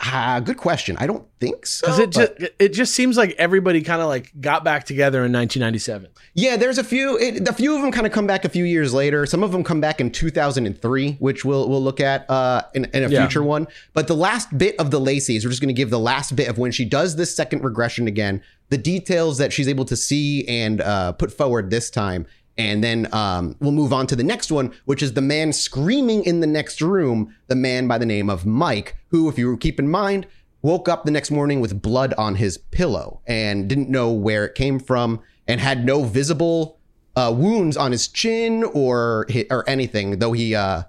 uh, 0.00 0.40
good 0.40 0.56
question. 0.56 0.96
I 0.98 1.06
don't 1.06 1.24
think 1.38 1.64
so. 1.64 1.86
Because 1.86 1.98
it 2.00 2.10
just 2.10 2.32
it 2.58 2.68
just 2.72 2.94
seems 2.94 3.16
like 3.16 3.34
everybody 3.38 3.80
kind 3.82 4.02
of 4.02 4.08
like 4.08 4.32
got 4.40 4.64
back 4.64 4.84
together 4.84 5.18
in 5.18 5.32
1997. 5.32 6.08
Yeah, 6.34 6.56
there's 6.56 6.78
a 6.78 6.84
few. 6.84 7.16
It, 7.18 7.48
a 7.48 7.52
few 7.52 7.76
of 7.76 7.82
them 7.82 7.92
kind 7.92 8.06
of 8.06 8.12
come 8.12 8.26
back 8.26 8.44
a 8.44 8.48
few 8.48 8.64
years 8.64 8.92
later. 8.92 9.24
Some 9.24 9.44
of 9.44 9.52
them 9.52 9.62
come 9.62 9.80
back 9.80 10.00
in 10.00 10.10
2003, 10.10 11.12
which 11.20 11.44
we'll 11.44 11.68
we'll 11.68 11.82
look 11.82 12.00
at 12.00 12.28
uh, 12.28 12.62
in, 12.74 12.86
in 12.86 13.04
a 13.04 13.08
yeah. 13.08 13.20
future 13.20 13.42
one. 13.42 13.68
But 13.94 14.08
the 14.08 14.16
last 14.16 14.56
bit 14.58 14.74
of 14.80 14.90
the 14.90 14.98
Lacey's, 14.98 15.44
we're 15.44 15.50
just 15.50 15.62
going 15.62 15.74
to 15.74 15.80
give 15.80 15.90
the 15.90 15.98
last 15.98 16.34
bit 16.34 16.48
of 16.48 16.58
when 16.58 16.72
she 16.72 16.84
does 16.84 17.14
this 17.14 17.34
second 17.34 17.62
regression 17.62 18.08
again. 18.08 18.42
The 18.70 18.78
details 18.78 19.38
that 19.38 19.52
she's 19.52 19.68
able 19.68 19.84
to 19.86 19.96
see 19.96 20.46
and 20.48 20.80
uh, 20.80 21.12
put 21.12 21.32
forward 21.32 21.70
this 21.70 21.88
time 21.88 22.26
and 22.58 22.82
then 22.82 23.08
um, 23.14 23.54
we'll 23.60 23.72
move 23.72 23.92
on 23.92 24.08
to 24.08 24.16
the 24.16 24.24
next 24.24 24.50
one, 24.50 24.74
which 24.84 25.02
is 25.02 25.14
the 25.14 25.22
man 25.22 25.52
screaming 25.52 26.24
in 26.24 26.40
the 26.40 26.46
next 26.46 26.82
room, 26.82 27.34
the 27.46 27.54
man 27.54 27.86
by 27.86 27.96
the 27.96 28.04
name 28.04 28.28
of 28.28 28.44
Mike, 28.44 28.96
who, 29.08 29.28
if 29.28 29.38
you 29.38 29.56
keep 29.56 29.78
in 29.78 29.88
mind, 29.88 30.26
woke 30.60 30.88
up 30.88 31.04
the 31.04 31.12
next 31.12 31.30
morning 31.30 31.60
with 31.60 31.80
blood 31.80 32.12
on 32.18 32.34
his 32.34 32.58
pillow 32.58 33.20
and 33.28 33.68
didn't 33.68 33.88
know 33.88 34.10
where 34.10 34.44
it 34.44 34.56
came 34.56 34.80
from 34.80 35.20
and 35.46 35.60
had 35.60 35.84
no 35.84 36.02
visible 36.02 36.80
uh, 37.14 37.32
wounds 37.34 37.76
on 37.76 37.92
his 37.92 38.08
chin 38.08 38.64
or 38.64 39.26
or 39.50 39.68
anything. 39.68 40.18
Though 40.18 40.32
he 40.32 40.56
uh, 40.56 40.82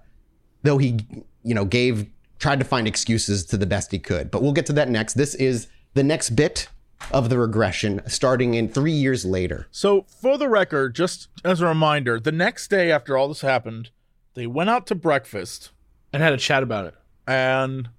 though 0.63 0.79
he 0.79 0.99
you 1.43 1.53
know 1.53 1.65
gave 1.65 2.07
tried 2.39 2.59
to 2.59 2.65
find 2.65 2.87
excuses 2.87 3.45
to 3.45 3.57
the 3.57 3.65
best 3.67 3.91
he 3.91 3.99
could. 3.99 4.31
But 4.31 4.41
we'll 4.41 4.53
get 4.53 4.65
to 4.67 4.73
that 4.73 4.89
next. 4.89 5.13
This 5.13 5.35
is 5.35 5.67
the 5.93 6.03
next 6.03 6.31
bit 6.31 6.67
of 7.11 7.29
the 7.29 7.39
regression 7.39 8.01
starting 8.07 8.53
in 8.53 8.69
three 8.69 8.91
years 8.91 9.25
later. 9.25 9.67
So, 9.71 10.05
for 10.21 10.37
the 10.37 10.49
record, 10.49 10.95
just 10.95 11.27
as 11.43 11.61
a 11.61 11.67
reminder, 11.67 12.19
the 12.19 12.31
next 12.31 12.69
day 12.69 12.91
after 12.91 13.17
all 13.17 13.27
this 13.27 13.41
happened, 13.41 13.89
they 14.35 14.47
went 14.47 14.69
out 14.69 14.85
to 14.87 14.95
breakfast 14.95 15.71
and 16.13 16.21
had 16.21 16.33
a 16.33 16.37
chat 16.37 16.63
about 16.63 16.85
it 16.85 16.95
and 17.27 17.89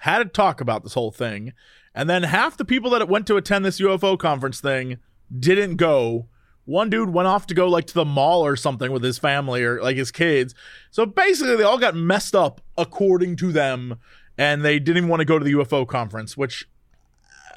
had 0.00 0.22
a 0.22 0.26
talk 0.26 0.60
about 0.60 0.82
this 0.82 0.94
whole 0.94 1.10
thing. 1.10 1.52
And 1.94 2.08
then 2.08 2.22
half 2.22 2.56
the 2.56 2.64
people 2.64 2.90
that 2.90 3.08
went 3.08 3.26
to 3.26 3.36
attend 3.36 3.64
this 3.64 3.80
UFO 3.80 4.18
conference 4.18 4.60
thing 4.60 4.98
didn't 5.36 5.76
go. 5.76 6.28
One 6.64 6.90
dude 6.90 7.10
went 7.10 7.28
off 7.28 7.46
to 7.46 7.54
go 7.54 7.66
like 7.68 7.86
to 7.86 7.94
the 7.94 8.04
mall 8.04 8.44
or 8.44 8.54
something 8.54 8.92
with 8.92 9.02
his 9.02 9.18
family 9.18 9.64
or 9.64 9.82
like 9.82 9.96
his 9.96 10.10
kids. 10.10 10.54
So 10.90 11.06
basically, 11.06 11.56
they 11.56 11.62
all 11.62 11.78
got 11.78 11.96
messed 11.96 12.34
up 12.34 12.60
according 12.76 13.36
to 13.36 13.52
them, 13.52 13.98
and 14.36 14.62
they 14.62 14.78
didn't 14.78 14.98
even 14.98 15.08
want 15.08 15.20
to 15.20 15.24
go 15.24 15.38
to 15.38 15.44
the 15.44 15.52
UFO 15.52 15.86
conference. 15.88 16.36
Which, 16.36 16.68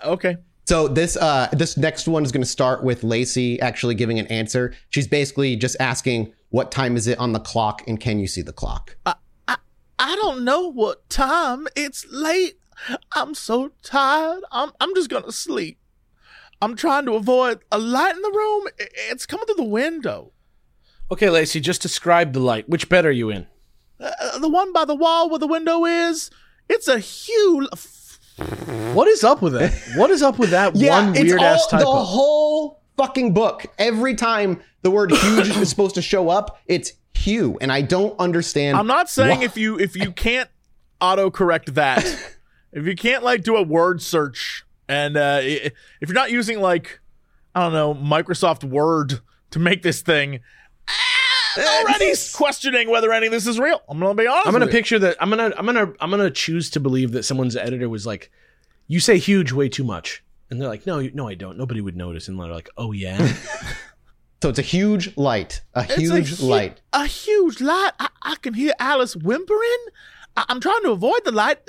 okay, 0.04 0.38
so 0.66 0.88
this 0.88 1.18
uh 1.18 1.48
this 1.52 1.78
next 1.78 2.08
one 2.08 2.24
is 2.24 2.32
going 2.32 2.44
to 2.44 2.50
start 2.50 2.84
with 2.84 3.04
Lacey 3.04 3.60
actually 3.62 3.96
giving 3.96 4.20
an 4.20 4.28
answer. 4.28 4.74
She's 4.90 5.08
basically 5.08 5.56
just 5.56 5.76
asking 5.80 6.34
what 6.50 6.72
time 6.72 6.96
is 6.96 7.08
it 7.08 7.18
on 7.20 7.34
the 7.34 7.40
clock 7.40 7.84
and 7.88 8.00
can 8.00 8.20
you 8.20 8.28
see 8.28 8.42
the 8.42 8.54
clock? 8.54 8.96
I 9.06 9.16
I, 9.48 9.58
I 10.00 10.16
don't 10.16 10.44
know 10.44 10.72
what 10.72 11.10
time. 11.10 11.68
It's 11.76 12.06
late. 12.10 12.60
I'm 13.14 13.34
so 13.34 13.72
tired. 13.84 14.44
I'm 14.52 14.72
I'm 14.80 14.94
just 14.96 15.10
going 15.10 15.24
to 15.24 15.32
sleep. 15.32 15.80
I'm 16.62 16.76
trying 16.76 17.06
to 17.06 17.14
avoid 17.14 17.60
a 17.72 17.80
light 17.80 18.16
in 18.16 18.22
the 18.22 18.32
room. 18.32 18.68
It's 18.78 19.26
coming 19.26 19.46
through 19.48 19.56
the 19.56 19.64
window. 19.64 20.32
Okay, 21.12 21.30
Lacey, 21.30 21.60
just 21.60 21.82
describe 21.82 22.34
the 22.34 22.40
light. 22.40 22.70
Which 22.70 22.88
bed 22.88 23.06
are 23.06 23.12
you 23.12 23.30
in? 23.30 23.48
Uh, 24.00 24.38
the 24.40 24.48
one 24.48 24.72
by 24.72 24.86
the 24.86 24.96
wall 24.96 25.30
where 25.30 25.40
the 25.40 25.48
window 25.48 25.86
is. 25.86 26.30
It's 26.70 26.88
a 26.88 27.00
huge 27.00 27.68
what 28.94 29.08
is 29.08 29.24
up 29.24 29.42
with 29.42 29.54
that? 29.54 29.74
What 29.96 30.10
is 30.10 30.22
up 30.22 30.40
with 30.40 30.52
that 30.52 30.76
yeah, 30.76 31.06
one 31.06 31.14
weird 31.14 31.42
ass 31.42 31.68
typo? 31.68 31.84
The 31.84 32.04
whole 32.04 32.82
fucking 32.98 33.34
book. 33.34 33.66
Every 33.78 34.16
time 34.16 34.62
the 34.82 34.92
word 34.92 35.12
huge 35.12 35.50
is 35.50 35.70
supposed 35.70 35.96
to 35.96 36.02
show 36.02 36.30
up, 36.30 36.60
it's 36.66 36.94
hue, 37.14 37.58
and 37.62 37.72
I 37.72 37.82
don't 37.82 38.20
understand. 38.20 38.78
I'm 38.78 38.88
not 38.88 39.10
saying 39.10 39.40
why. 39.40 39.46
if 39.46 39.58
you 39.58 39.80
if 39.80 39.96
you 39.96 40.12
can't 40.12 40.50
autocorrect 41.00 41.74
that, 41.76 42.04
if 42.72 42.86
you 42.86 42.96
can't 42.96 43.24
like 43.24 43.44
do 43.44 43.56
a 43.56 43.64
word 43.64 44.02
search, 44.02 44.66
and 44.88 45.18
uh, 45.18 45.40
if 45.42 45.74
you're 46.02 46.14
not 46.14 46.32
using 46.32 46.60
like 46.60 47.00
I 47.56 47.62
don't 47.62 47.74
know 47.74 47.94
Microsoft 47.94 48.64
Word 48.64 49.20
to 49.52 49.60
make 49.60 49.84
this 49.84 50.02
thing, 50.02 50.40
already 51.58 52.14
questioning 52.34 52.90
whether 52.90 53.12
any 53.12 53.28
of 53.28 53.32
this 53.32 53.48
is 53.48 53.60
real. 53.60 53.82
I'm 53.90 54.00
gonna 54.00 54.14
be 54.16 54.28
honest. 54.28 54.48
I'm 54.48 54.54
gonna 54.54 54.66
with 54.66 54.74
picture 54.74 55.00
that. 55.00 55.18
I'm 55.20 55.30
gonna 55.30 55.52
I'm 55.58 55.66
gonna 55.66 55.94
I'm 56.00 56.10
gonna 56.10 56.32
choose 56.32 56.70
to 56.72 56.80
believe 56.80 57.12
that 57.14 57.24
someone's 57.24 57.56
editor 57.56 57.90
was 57.90 58.06
like, 58.06 58.32
"You 58.88 59.00
say 59.00 59.18
huge 59.18 59.52
way 59.52 59.70
too 59.70 59.84
much," 59.84 60.24
and 60.50 60.62
they're 60.62 60.68
like, 60.70 60.86
"No, 60.86 61.02
no, 61.14 61.28
I 61.28 61.36
don't. 61.36 61.58
Nobody 61.58 61.82
would 61.82 61.96
notice." 61.96 62.28
And 62.28 62.40
they're 62.40 62.48
like, 62.48 62.70
"Oh 62.78 62.92
yeah." 62.92 63.18
so 64.42 64.50
it's 64.50 64.60
a 64.60 64.64
huge 64.64 65.16
light, 65.18 65.62
a 65.74 65.84
It's 65.84 65.96
huge 65.96 66.40
hu- 66.40 66.46
light. 66.48 66.82
A 66.94 67.06
huge 67.06 67.62
light. 67.62 67.92
I, 68.00 68.10
I 68.22 68.36
can 68.42 68.54
hear 68.54 68.74
Alice 68.80 69.16
whimpering. 69.16 69.86
I, 70.38 70.46
I'm 70.50 70.60
trying 70.60 70.82
to 70.84 70.92
avoid 70.92 71.22
the 71.26 71.32
light. 71.32 71.60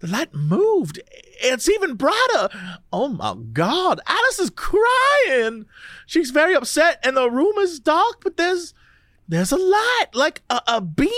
The 0.00 0.06
light 0.06 0.32
moved. 0.32 1.00
It's 1.40 1.68
even 1.68 1.94
brighter. 1.94 2.48
Oh 2.92 3.08
my 3.08 3.34
God. 3.52 4.00
Alice 4.06 4.38
is 4.38 4.50
crying. 4.50 5.66
She's 6.06 6.30
very 6.30 6.54
upset, 6.54 7.00
and 7.02 7.16
the 7.16 7.28
room 7.30 7.58
is 7.58 7.80
dark, 7.80 8.22
but 8.22 8.36
there's 8.36 8.74
there's 9.28 9.52
a 9.52 9.56
light, 9.56 10.06
like 10.14 10.42
a, 10.50 10.60
a 10.66 10.80
beam. 10.80 11.10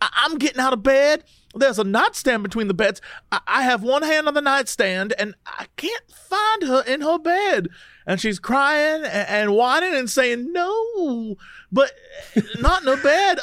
I- 0.00 0.26
am 0.30 0.38
getting 0.38 0.60
out 0.60 0.72
of 0.72 0.82
bed. 0.82 1.24
There's 1.54 1.78
a 1.78 1.84
nightstand 1.84 2.42
between 2.42 2.68
the 2.68 2.74
beds. 2.74 3.00
I-, 3.32 3.40
I 3.46 3.62
have 3.62 3.82
one 3.82 4.02
hand 4.02 4.28
on 4.28 4.34
the 4.34 4.40
nightstand, 4.40 5.12
and 5.18 5.34
I 5.44 5.66
can't 5.76 6.10
find 6.10 6.62
her 6.62 6.82
in 6.86 7.00
her 7.00 7.18
bed. 7.18 7.68
And 8.06 8.20
she's 8.20 8.38
crying 8.38 9.02
and, 9.04 9.28
and 9.28 9.54
whining 9.54 9.94
and 9.94 10.08
saying 10.08 10.52
no, 10.52 11.36
but 11.70 11.92
not 12.60 12.82
in 12.82 12.88
her 12.88 13.02
bed. 13.02 13.38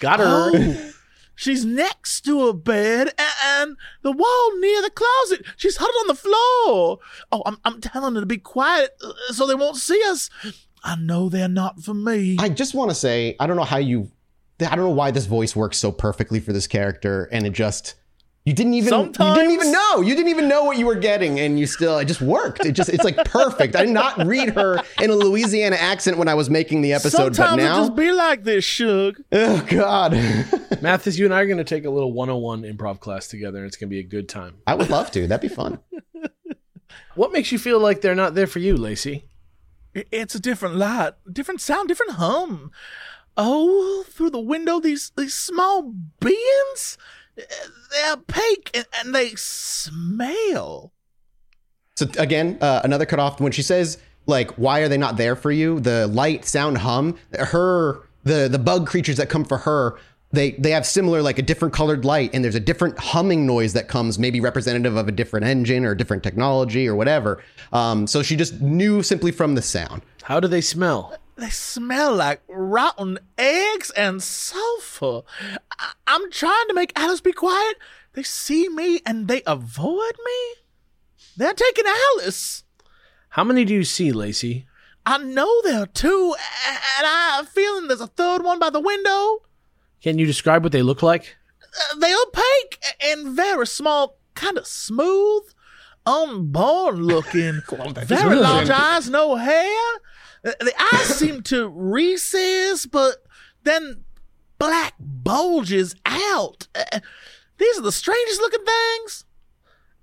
Got 0.00 0.20
her. 0.20 0.50
Oh. 0.54 0.92
She's 1.38 1.66
next 1.66 2.22
to 2.22 2.48
a 2.48 2.54
bed 2.54 3.10
and 3.44 3.76
the 4.02 4.10
wall 4.10 4.58
near 4.58 4.80
the 4.80 4.90
closet. 4.90 5.44
She's 5.56 5.76
huddled 5.76 5.94
on 6.00 6.06
the 6.08 6.14
floor. 6.14 6.98
Oh, 7.30 7.42
I'm, 7.44 7.58
I'm 7.62 7.80
telling 7.82 8.14
her 8.14 8.20
to 8.20 8.26
be 8.26 8.38
quiet 8.38 8.96
uh, 9.04 9.12
so 9.32 9.46
they 9.46 9.54
won't 9.54 9.76
see 9.76 10.02
us. 10.06 10.30
I 10.84 10.96
know 10.96 11.28
they're 11.28 11.48
not 11.48 11.82
for 11.82 11.94
me. 11.94 12.36
I 12.38 12.48
just 12.48 12.74
want 12.74 12.90
to 12.90 12.94
say, 12.94 13.36
I 13.40 13.46
don't 13.46 13.56
know 13.56 13.64
how 13.64 13.78
you, 13.78 14.10
I 14.60 14.76
don't 14.76 14.84
know 14.84 14.90
why 14.90 15.10
this 15.10 15.26
voice 15.26 15.56
works 15.56 15.78
so 15.78 15.90
perfectly 15.90 16.40
for 16.40 16.52
this 16.52 16.66
character, 16.66 17.28
and 17.32 17.46
it 17.46 17.52
just, 17.52 17.94
you 18.44 18.52
didn't 18.52 18.74
even, 18.74 18.90
Sometimes, 18.90 19.36
you 19.36 19.42
didn't 19.42 19.52
even 19.54 19.72
know, 19.72 20.00
you 20.02 20.14
didn't 20.14 20.28
even 20.28 20.46
know 20.46 20.62
what 20.62 20.78
you 20.78 20.86
were 20.86 20.94
getting, 20.94 21.40
and 21.40 21.58
you 21.58 21.66
still, 21.66 21.98
it 21.98 22.04
just 22.04 22.20
worked. 22.20 22.64
It 22.64 22.72
just, 22.72 22.88
it's 22.88 23.02
like 23.02 23.16
perfect. 23.24 23.74
I 23.74 23.84
did 23.84 23.92
not 23.92 24.24
read 24.24 24.50
her 24.50 24.78
in 25.02 25.10
a 25.10 25.14
Louisiana 25.16 25.74
accent 25.74 26.16
when 26.16 26.28
I 26.28 26.34
was 26.34 26.48
making 26.48 26.82
the 26.82 26.92
episode, 26.92 27.34
Sometimes 27.34 27.50
but 27.50 27.56
now, 27.56 27.76
it 27.76 27.80
just 27.80 27.96
be 27.96 28.12
like 28.12 28.44
this, 28.44 28.64
Shug. 28.64 29.16
Oh 29.32 29.66
God, 29.68 30.12
Mathas, 30.80 31.18
you 31.18 31.24
and 31.24 31.34
I 31.34 31.40
are 31.40 31.46
going 31.46 31.58
to 31.58 31.64
take 31.64 31.86
a 31.86 31.90
little 31.90 32.12
101 32.12 32.62
improv 32.62 33.00
class 33.00 33.26
together, 33.26 33.58
and 33.58 33.66
it's 33.66 33.76
going 33.76 33.88
to 33.88 33.94
be 33.94 33.98
a 33.98 34.04
good 34.04 34.28
time. 34.28 34.58
I 34.64 34.76
would 34.76 34.90
love 34.90 35.10
to. 35.10 35.26
That'd 35.26 35.50
be 35.50 35.52
fun. 35.52 35.80
what 37.16 37.32
makes 37.32 37.50
you 37.50 37.58
feel 37.58 37.80
like 37.80 38.00
they're 38.00 38.14
not 38.14 38.36
there 38.36 38.46
for 38.46 38.60
you, 38.60 38.76
Lacey? 38.76 39.24
It's 40.10 40.34
a 40.34 40.40
different 40.40 40.76
light, 40.76 41.14
different 41.30 41.60
sound, 41.60 41.88
different 41.88 42.12
hum. 42.12 42.70
Oh, 43.36 44.04
through 44.08 44.30
the 44.30 44.40
window, 44.40 44.80
these 44.80 45.12
these 45.16 45.34
small 45.34 45.94
beings, 46.20 46.98
they're 47.36 48.12
opaque 48.12 48.70
and, 48.74 48.86
and 48.98 49.14
they 49.14 49.34
smell. 49.36 50.92
So 51.96 52.06
again, 52.18 52.58
uh, 52.60 52.82
another 52.84 53.06
cutoff 53.06 53.40
when 53.40 53.52
she 53.52 53.62
says 53.62 53.98
like, 54.26 54.52
"Why 54.52 54.80
are 54.80 54.88
they 54.88 54.98
not 54.98 55.16
there 55.16 55.36
for 55.36 55.50
you?" 55.50 55.80
The 55.80 56.06
light, 56.06 56.44
sound, 56.44 56.78
hum. 56.78 57.16
Her 57.38 58.02
the 58.24 58.48
the 58.50 58.58
bug 58.58 58.86
creatures 58.86 59.16
that 59.16 59.28
come 59.28 59.44
for 59.44 59.58
her 59.58 59.98
they 60.32 60.52
they 60.52 60.70
have 60.70 60.84
similar 60.86 61.22
like 61.22 61.38
a 61.38 61.42
different 61.42 61.72
colored 61.72 62.04
light 62.04 62.30
and 62.34 62.42
there's 62.44 62.54
a 62.54 62.60
different 62.60 62.98
humming 62.98 63.46
noise 63.46 63.72
that 63.74 63.88
comes 63.88 64.18
maybe 64.18 64.40
representative 64.40 64.96
of 64.96 65.08
a 65.08 65.12
different 65.12 65.46
engine 65.46 65.84
or 65.84 65.92
a 65.92 65.96
different 65.96 66.22
technology 66.22 66.88
or 66.88 66.94
whatever 66.94 67.42
um, 67.72 68.06
so 68.06 68.22
she 68.22 68.36
just 68.36 68.60
knew 68.60 69.02
simply 69.02 69.30
from 69.30 69.54
the 69.54 69.62
sound 69.62 70.02
how 70.24 70.40
do 70.40 70.48
they 70.48 70.60
smell 70.60 71.16
they 71.36 71.50
smell 71.50 72.14
like 72.14 72.40
rotten 72.48 73.18
eggs 73.36 73.90
and 73.90 74.22
sulfur. 74.22 75.20
I- 75.78 75.92
I'm 76.06 76.30
trying 76.30 76.66
to 76.68 76.74
make 76.74 76.98
Alice 76.98 77.20
be 77.20 77.32
quiet. 77.32 77.76
They 78.14 78.22
see 78.22 78.70
me 78.70 79.00
and 79.04 79.28
they 79.28 79.42
avoid 79.46 80.14
me. 80.24 80.54
They're 81.36 81.52
taking 81.52 81.84
Alice. 82.14 82.64
How 83.28 83.44
many 83.44 83.66
do 83.66 83.74
you 83.74 83.84
see, 83.84 84.12
Lacey? 84.12 84.66
I 85.04 85.18
know 85.18 85.60
there 85.62 85.82
are 85.82 85.86
two, 85.86 86.34
and 86.66 87.06
I 87.06 87.34
have 87.36 87.44
a 87.46 87.50
feeling 87.50 87.86
there's 87.88 88.00
a 88.00 88.06
third 88.06 88.42
one 88.42 88.58
by 88.58 88.70
the 88.70 88.80
window. 88.80 89.42
Can 90.02 90.18
you 90.18 90.26
describe 90.26 90.62
what 90.62 90.72
they 90.72 90.82
look 90.82 91.02
like? 91.02 91.36
Uh, 91.62 91.98
They 91.98 92.14
opaque 92.14 92.78
and 93.04 93.34
very 93.36 93.66
small, 93.66 94.18
kind 94.34 94.56
of 94.58 94.66
smooth, 94.66 95.42
unborn 96.04 97.02
looking, 97.02 97.62
very 98.04 98.36
large 98.36 98.70
eyes, 98.70 99.08
no 99.10 99.36
hair. 99.36 99.80
Uh, 100.44 100.52
The 100.60 100.72
eyes 100.92 101.06
seem 101.18 101.42
to 101.44 101.68
recess, 101.68 102.86
but 102.86 103.16
then 103.64 104.04
black 104.58 104.94
bulges 105.00 105.94
out. 106.04 106.68
Uh, 106.74 107.00
These 107.58 107.78
are 107.78 107.82
the 107.82 107.92
strangest 107.92 108.40
looking 108.40 108.64
things. 108.64 109.24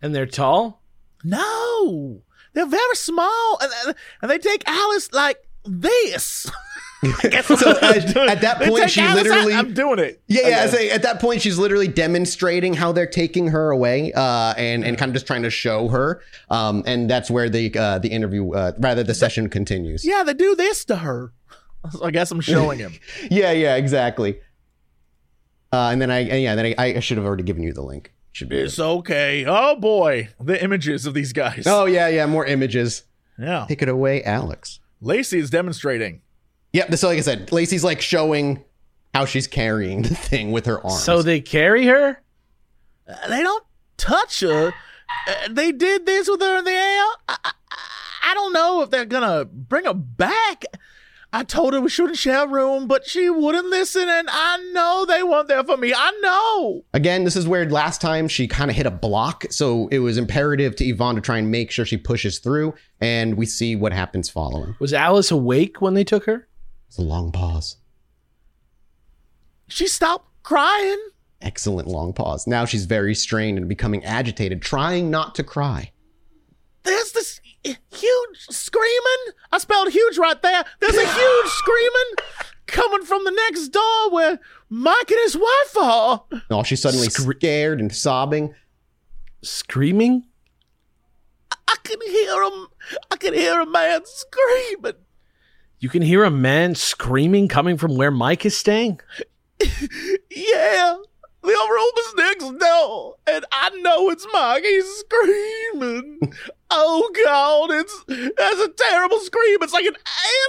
And 0.02 0.14
they're 0.14 0.26
tall? 0.26 0.82
No, 1.24 2.24
they're 2.54 2.66
very 2.66 2.96
small, 2.96 3.58
and, 3.62 3.96
and 4.22 4.30
they 4.30 4.38
take 4.38 4.68
Alice 4.68 5.14
like 5.14 5.38
this. 5.64 6.52
So 7.04 7.70
at- 7.72 8.16
at 8.18 8.42
that 8.42 8.62
point, 8.62 8.90
she 8.90 9.02
literally- 9.02 9.54
I'm 9.54 9.74
doing 9.74 10.00
it. 10.00 10.22
Yeah, 10.28 10.48
yeah. 10.48 10.66
Okay. 10.74 10.90
at 10.90 11.02
that 11.04 11.20
point 11.20 11.42
she's 11.42 11.58
literally 11.58 11.88
demonstrating 11.88 12.74
how 12.74 12.92
they're 12.92 13.06
taking 13.08 13.48
her 13.48 13.72
away, 13.72 14.12
uh, 14.14 14.54
and 14.58 14.84
and 14.86 14.98
kind 14.98 15.10
of 15.10 15.14
just 15.14 15.28
trying 15.28 15.44
to 15.44 15.50
show 15.50 15.88
her, 15.90 16.22
um, 16.50 16.84
and 16.86 17.10
that's 17.10 17.30
where 17.30 17.50
the 17.50 17.74
uh, 17.78 18.00
the 18.00 18.10
interview, 18.10 18.52
uh, 18.54 18.72
rather 18.80 19.04
the 19.04 19.14
session 19.14 19.50
continues. 19.50 20.06
Yeah, 20.06 20.24
they 20.24 20.34
do 20.34 20.56
this 20.56 20.86
to 20.86 20.98
her. 20.98 21.34
So 21.92 22.04
I 22.06 22.12
guess 22.12 22.32
I'm 22.32 22.42
showing 22.42 22.80
him. 22.80 22.94
yeah, 23.30 23.52
yeah, 23.52 23.76
exactly. 23.76 24.40
Uh, 25.72 25.90
and 25.92 26.02
then 26.02 26.12
I, 26.12 26.20
and 26.20 26.42
yeah, 26.42 26.56
then 26.56 26.74
I, 26.78 26.96
I 26.96 27.00
should 27.00 27.18
have 27.18 27.26
already 27.26 27.44
given 27.44 27.64
you 27.64 27.74
the 27.74 27.82
link. 27.82 28.14
Should 28.32 28.50
be. 28.50 28.58
It's 28.58 28.80
okay. 28.80 29.46
Oh 29.48 29.76
boy, 29.76 30.30
the 30.40 30.62
images 30.64 31.06
of 31.06 31.14
these 31.14 31.34
guys. 31.34 31.66
Oh 31.68 31.86
yeah, 31.86 32.08
yeah. 32.08 32.26
More 32.26 32.46
images. 32.46 33.04
yeah. 33.38 33.66
Take 33.68 33.82
it 33.82 33.90
away, 33.90 34.24
Alex. 34.24 34.80
Lacey 35.02 35.40
is 35.40 35.50
demonstrating. 35.50 36.22
Yep. 36.74 36.94
So 36.96 37.08
like 37.08 37.18
I 37.18 37.22
said, 37.22 37.52
Lacey's 37.52 37.84
like 37.84 38.02
showing 38.02 38.64
how 39.14 39.26
she's 39.26 39.48
carrying 39.48 40.02
the 40.02 40.16
thing 40.16 40.52
with 40.52 40.66
her 40.66 40.84
arms. 40.86 41.04
So 41.04 41.22
they 41.22 41.40
carry 41.40 41.86
her? 41.86 42.22
Uh, 43.08 43.28
They 43.30 43.42
don't 43.44 43.64
touch 43.98 44.42
her. 44.42 44.74
Uh, 45.28 45.34
they 45.52 45.72
did 45.72 46.06
this 46.06 46.28
with 46.28 46.42
her 46.42 46.58
in 46.58 46.66
the 46.66 46.72
air. 46.72 47.06
I, 47.30 47.38
I, 47.46 47.52
I 48.32 48.34
don't 48.34 48.54
know 48.54 48.82
if 48.82 48.90
they're 48.90 49.06
gonna 49.06 49.46
bring 49.46 49.86
her 49.86 49.94
back. 49.94 50.66
I 51.36 51.44
told 51.44 51.74
her 51.74 51.82
we 51.82 51.90
shouldn't 51.90 52.18
share 52.20 52.44
a 52.44 52.48
room, 52.48 52.88
but 52.88 53.08
she 53.08 53.28
wouldn't 53.28 53.66
listen, 53.66 54.08
and 54.08 54.28
I 54.32 54.58
know 54.72 55.04
they 55.08 55.24
weren't 55.24 55.48
there 55.48 55.64
for 55.64 55.78
me. 55.78 55.92
I 55.96 56.12
know. 56.22 56.86
Again, 56.94 57.24
this 57.24 57.36
is 57.36 57.48
where 57.48 57.68
last 57.68 58.02
time 58.02 58.28
she 58.28 58.48
kind 58.48 58.70
of 58.70 58.78
hit 58.78 58.86
a 58.86 58.92
block, 58.92 59.46
so 59.50 59.88
it 59.88 59.98
was 59.98 60.20
imperative 60.20 60.76
to 60.76 60.86
Yvonne 60.86 61.16
to 61.16 61.22
try 61.22 61.40
and 61.40 61.50
make 61.50 61.72
sure 61.72 61.86
she 61.86 61.98
pushes 61.98 62.38
through, 62.38 62.76
and 63.02 63.36
we 63.36 63.48
see 63.48 63.76
what 63.76 63.94
happens 63.94 64.30
following. 64.30 64.76
Was 64.80 64.94
Alice 64.94 65.32
awake 65.32 65.82
when 65.82 65.96
they 65.96 66.04
took 66.04 66.26
her? 66.26 66.48
It's 66.94 67.00
a 67.00 67.02
long 67.02 67.32
pause. 67.32 67.78
She 69.68 69.88
stopped 69.88 70.28
crying. 70.44 71.00
Excellent 71.42 71.88
long 71.88 72.14
pause. 72.14 72.46
Now 72.46 72.66
she's 72.66 72.86
very 72.86 73.16
strained 73.16 73.58
and 73.58 73.68
becoming 73.68 74.06
agitated, 74.06 74.62
trying 74.62 75.10
not 75.10 75.34
to 75.34 75.44
cry. 75.44 75.90
There's 76.84 77.12
this 77.14 77.42
huge 77.64 78.38
screaming. 78.38 79.34
I 79.52 79.58
spelled 79.58 79.90
huge 79.90 80.20
right 80.20 80.40
there. 80.44 80.64
There's 80.82 80.96
a 80.96 81.14
huge 81.14 81.46
screaming 81.48 82.14
coming 82.68 83.06
from 83.06 83.24
the 83.24 83.32
next 83.32 83.70
door 83.70 84.12
where 84.12 84.40
Mike 84.70 85.10
and 85.10 85.20
his 85.22 85.36
wife 85.36 85.78
are. 85.82 86.24
All 86.52 86.64
she's 86.64 86.84
suddenly 86.84 87.10
Scre- 87.10 87.32
scared 87.38 87.80
and 87.80 87.92
sobbing. 87.92 88.54
Screaming? 89.42 90.28
I 91.68 91.76
can 91.84 92.00
hear 92.02 92.44
him. 92.44 92.68
I 93.10 93.16
can 93.16 93.34
hear 93.34 93.60
a 93.62 93.66
man 93.66 94.02
screaming. 94.06 95.03
You 95.84 95.90
can 95.90 96.02
hear 96.02 96.24
a 96.24 96.32
man 96.32 96.76
screaming 96.76 97.50
coming 97.50 97.76
from 97.78 97.98
where 97.98 98.10
Mike 98.10 98.46
is 98.46 98.58
staying? 98.58 99.02
Yeah, 100.32 100.96
the 101.42 101.48
room 101.48 101.92
is 102.00 102.14
next 102.16 102.58
door, 102.58 103.16
and 103.28 103.46
I 103.52 103.70
know 103.82 104.10
it's 104.10 104.26
Mike. 104.32 104.64
He's 104.64 104.86
screaming. 105.00 106.20
Oh 106.76 107.08
God, 107.24 107.70
it's 107.72 108.04
that's 108.08 108.60
a 108.60 108.70
terrible 108.70 109.20
scream. 109.20 109.60
It's 109.62 109.74
like 109.74 109.86
an 109.86 109.96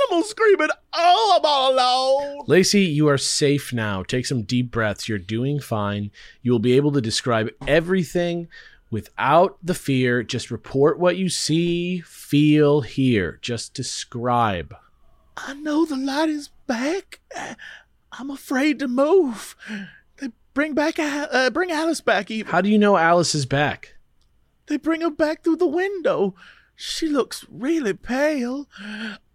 animal 0.08 0.24
screaming. 0.24 0.70
Oh, 0.94 1.36
I'm 1.36 1.44
all 1.44 1.74
alone. 1.74 2.44
Lacey, 2.46 2.80
you 2.80 3.08
are 3.08 3.18
safe 3.18 3.74
now. 3.74 4.02
Take 4.02 4.24
some 4.24 4.44
deep 4.44 4.70
breaths. 4.70 5.06
You're 5.06 5.18
doing 5.18 5.60
fine. 5.60 6.10
You 6.40 6.52
will 6.52 6.60
be 6.60 6.76
able 6.76 6.92
to 6.92 7.02
describe 7.02 7.50
everything 7.66 8.48
without 8.90 9.58
the 9.62 9.74
fear. 9.74 10.22
Just 10.22 10.50
report 10.50 10.98
what 10.98 11.18
you 11.18 11.28
see, 11.28 12.00
feel, 12.00 12.80
hear. 12.80 13.38
Just 13.42 13.74
describe. 13.74 14.74
I 15.36 15.54
know 15.54 15.84
the 15.84 15.96
light 15.96 16.28
is 16.28 16.48
back. 16.66 17.20
I'm 18.12 18.30
afraid 18.30 18.78
to 18.78 18.88
move. 18.88 19.56
They 20.18 20.28
bring 20.54 20.74
back 20.74 20.98
uh, 20.98 21.50
bring 21.50 21.70
Alice 21.72 22.00
back. 22.00 22.30
Even 22.30 22.50
How 22.52 22.60
do 22.60 22.68
you 22.68 22.78
know 22.78 22.96
Alice 22.96 23.34
is 23.34 23.46
back? 23.46 23.94
they 24.66 24.76
bring 24.78 25.02
her 25.02 25.10
back 25.10 25.42
through 25.44 25.56
the 25.56 25.66
window. 25.66 26.34
She 26.74 27.06
looks 27.08 27.44
really 27.50 27.92
pale. 27.92 28.66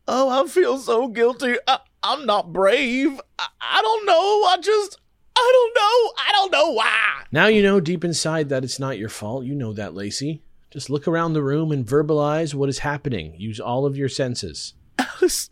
Oh, 0.07 0.29
I 0.29 0.47
feel 0.47 0.77
so 0.79 1.07
guilty. 1.07 1.55
I, 1.67 1.79
I'm 2.01 2.25
not 2.25 2.51
brave. 2.51 3.19
I, 3.37 3.45
I 3.61 3.81
don't 3.81 4.05
know. 4.05 4.43
I 4.47 4.57
just 4.61 4.99
I 5.35 5.51
don't 5.53 5.75
know. 5.75 6.23
I 6.27 6.31
don't 6.31 6.51
know 6.51 6.71
why. 6.73 7.23
Now 7.31 7.47
you 7.47 7.61
know 7.61 7.79
deep 7.79 8.03
inside 8.03 8.49
that 8.49 8.63
it's 8.63 8.79
not 8.79 8.97
your 8.97 9.09
fault. 9.09 9.45
You 9.45 9.53
know 9.55 9.73
that, 9.73 9.93
Lacey. 9.93 10.41
Just 10.71 10.89
look 10.89 11.07
around 11.07 11.33
the 11.33 11.43
room 11.43 11.71
and 11.71 11.85
verbalize 11.85 12.53
what 12.55 12.69
is 12.69 12.79
happening. 12.79 13.33
Use 13.37 13.59
all 13.59 13.85
of 13.85 13.97
your 13.97 14.09
senses. 14.09 14.73
Alice 14.97 15.49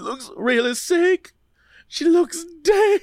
looks 0.00 0.30
really 0.36 0.74
sick. 0.74 1.32
She 1.88 2.04
looks 2.04 2.44
dead. 2.62 3.00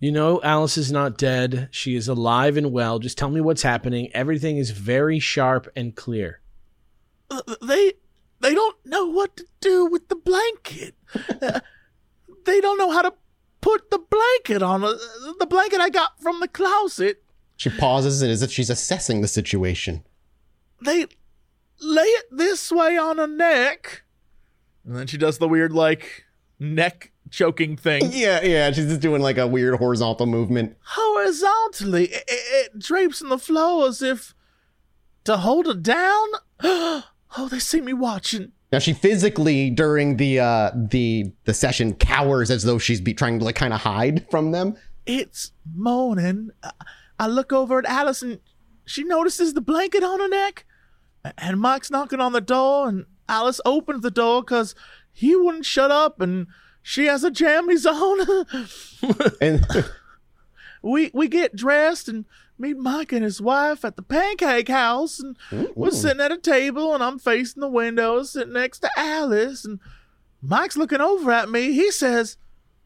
You 0.00 0.12
know 0.12 0.40
Alice 0.42 0.76
is 0.76 0.92
not 0.92 1.16
dead. 1.16 1.68
She 1.70 1.96
is 1.96 2.08
alive 2.08 2.56
and 2.56 2.72
well. 2.72 2.98
Just 2.98 3.16
tell 3.16 3.30
me 3.30 3.40
what's 3.40 3.62
happening. 3.62 4.10
Everything 4.12 4.58
is 4.58 4.70
very 4.70 5.18
sharp 5.18 5.66
and 5.74 5.96
clear. 5.96 6.40
Uh, 7.30 7.40
they 7.62 7.94
they 8.40 8.54
don't 8.54 8.76
know 8.84 9.06
what 9.06 9.36
to 9.38 9.46
do 9.60 9.86
with 9.86 10.08
the 10.08 10.16
blanket. 10.16 10.94
Uh, 11.40 11.60
they 12.44 12.60
don't 12.60 12.76
know 12.76 12.90
how 12.90 13.00
to 13.02 13.14
put 13.62 13.90
the 13.90 13.98
blanket 13.98 14.62
on. 14.62 14.84
Uh, 14.84 14.94
the 15.38 15.46
blanket 15.46 15.80
I 15.80 15.88
got 15.88 16.20
from 16.20 16.40
the 16.40 16.48
closet. 16.48 17.22
She 17.56 17.70
pauses 17.70 18.20
and 18.20 18.30
as 18.30 18.42
if 18.42 18.50
she's 18.50 18.68
assessing 18.70 19.22
the 19.22 19.28
situation. 19.28 20.04
They 20.84 21.06
lay 21.80 22.04
it 22.04 22.26
this 22.30 22.70
way 22.70 22.98
on 22.98 23.16
her 23.16 23.26
neck, 23.26 24.02
and 24.84 24.96
then 24.96 25.06
she 25.06 25.16
does 25.18 25.38
the 25.38 25.48
weird 25.48 25.72
like 25.72 26.24
neck 26.58 27.10
choking 27.30 27.76
thing 27.76 28.02
Yeah, 28.12 28.42
yeah. 28.42 28.70
She's 28.70 28.86
just 28.86 29.00
doing 29.00 29.20
like 29.22 29.38
a 29.38 29.46
weird 29.46 29.76
horizontal 29.78 30.26
movement. 30.26 30.76
horizontally. 30.84 32.04
It, 32.06 32.24
it, 32.28 32.72
it 32.74 32.78
drapes 32.78 33.22
on 33.22 33.28
the 33.28 33.38
floor 33.38 33.88
as 33.88 34.02
if 34.02 34.34
to 35.24 35.38
hold 35.38 35.66
her 35.66 35.74
down. 35.74 36.28
Oh, 37.36 37.48
they 37.48 37.58
see 37.58 37.80
me 37.80 37.92
watching. 37.92 38.52
Now 38.70 38.78
she 38.78 38.92
physically 38.92 39.68
during 39.68 40.18
the 40.18 40.38
uh 40.38 40.70
the 40.72 41.32
the 41.46 41.52
session 41.52 41.94
cowers 41.94 42.48
as 42.48 42.62
though 42.62 42.78
she's 42.78 43.00
be 43.00 43.12
trying 43.12 43.40
to 43.40 43.44
like 43.44 43.56
kind 43.56 43.74
of 43.74 43.80
hide 43.80 44.24
from 44.30 44.52
them. 44.52 44.76
It's 45.04 45.50
moaning. 45.74 46.50
I- 46.62 46.70
I 47.18 47.26
look 47.26 47.52
over 47.52 47.80
at 47.80 47.86
Allison. 47.86 48.38
she 48.86 49.02
notices 49.02 49.54
the 49.54 49.60
blanket 49.60 50.04
on 50.04 50.20
her 50.20 50.28
neck. 50.28 50.64
And 51.36 51.58
Mike's 51.58 51.90
knocking 51.90 52.20
on 52.20 52.32
the 52.32 52.40
door, 52.40 52.88
and 52.88 53.06
Alice 53.28 53.60
opens 53.64 54.02
the 54.02 54.10
door 54.10 54.42
because 54.42 54.74
he 55.12 55.34
wouldn't 55.36 55.64
shut 55.64 55.90
up, 55.90 56.20
and 56.20 56.46
she 56.82 57.06
has 57.06 57.24
a 57.24 57.30
jammies 57.30 57.86
on. 57.90 59.36
And 59.40 59.66
we 60.82 61.10
we 61.14 61.28
get 61.28 61.56
dressed 61.56 62.08
and 62.08 62.24
meet 62.58 62.76
Mike 62.76 63.12
and 63.12 63.24
his 63.24 63.40
wife 63.40 63.84
at 63.84 63.96
the 63.96 64.02
pancake 64.02 64.68
house, 64.68 65.18
and 65.20 65.36
we're 65.74 65.90
sitting 65.90 66.20
at 66.20 66.32
a 66.32 66.38
table, 66.38 66.94
and 66.94 67.02
I'm 67.02 67.18
facing 67.18 67.60
the 67.60 67.68
window, 67.68 68.22
sitting 68.22 68.52
next 68.52 68.80
to 68.80 68.90
Alice, 68.96 69.64
and 69.64 69.80
Mike's 70.42 70.76
looking 70.76 71.00
over 71.00 71.30
at 71.32 71.48
me. 71.50 71.72
He 71.72 71.90
says, 71.90 72.36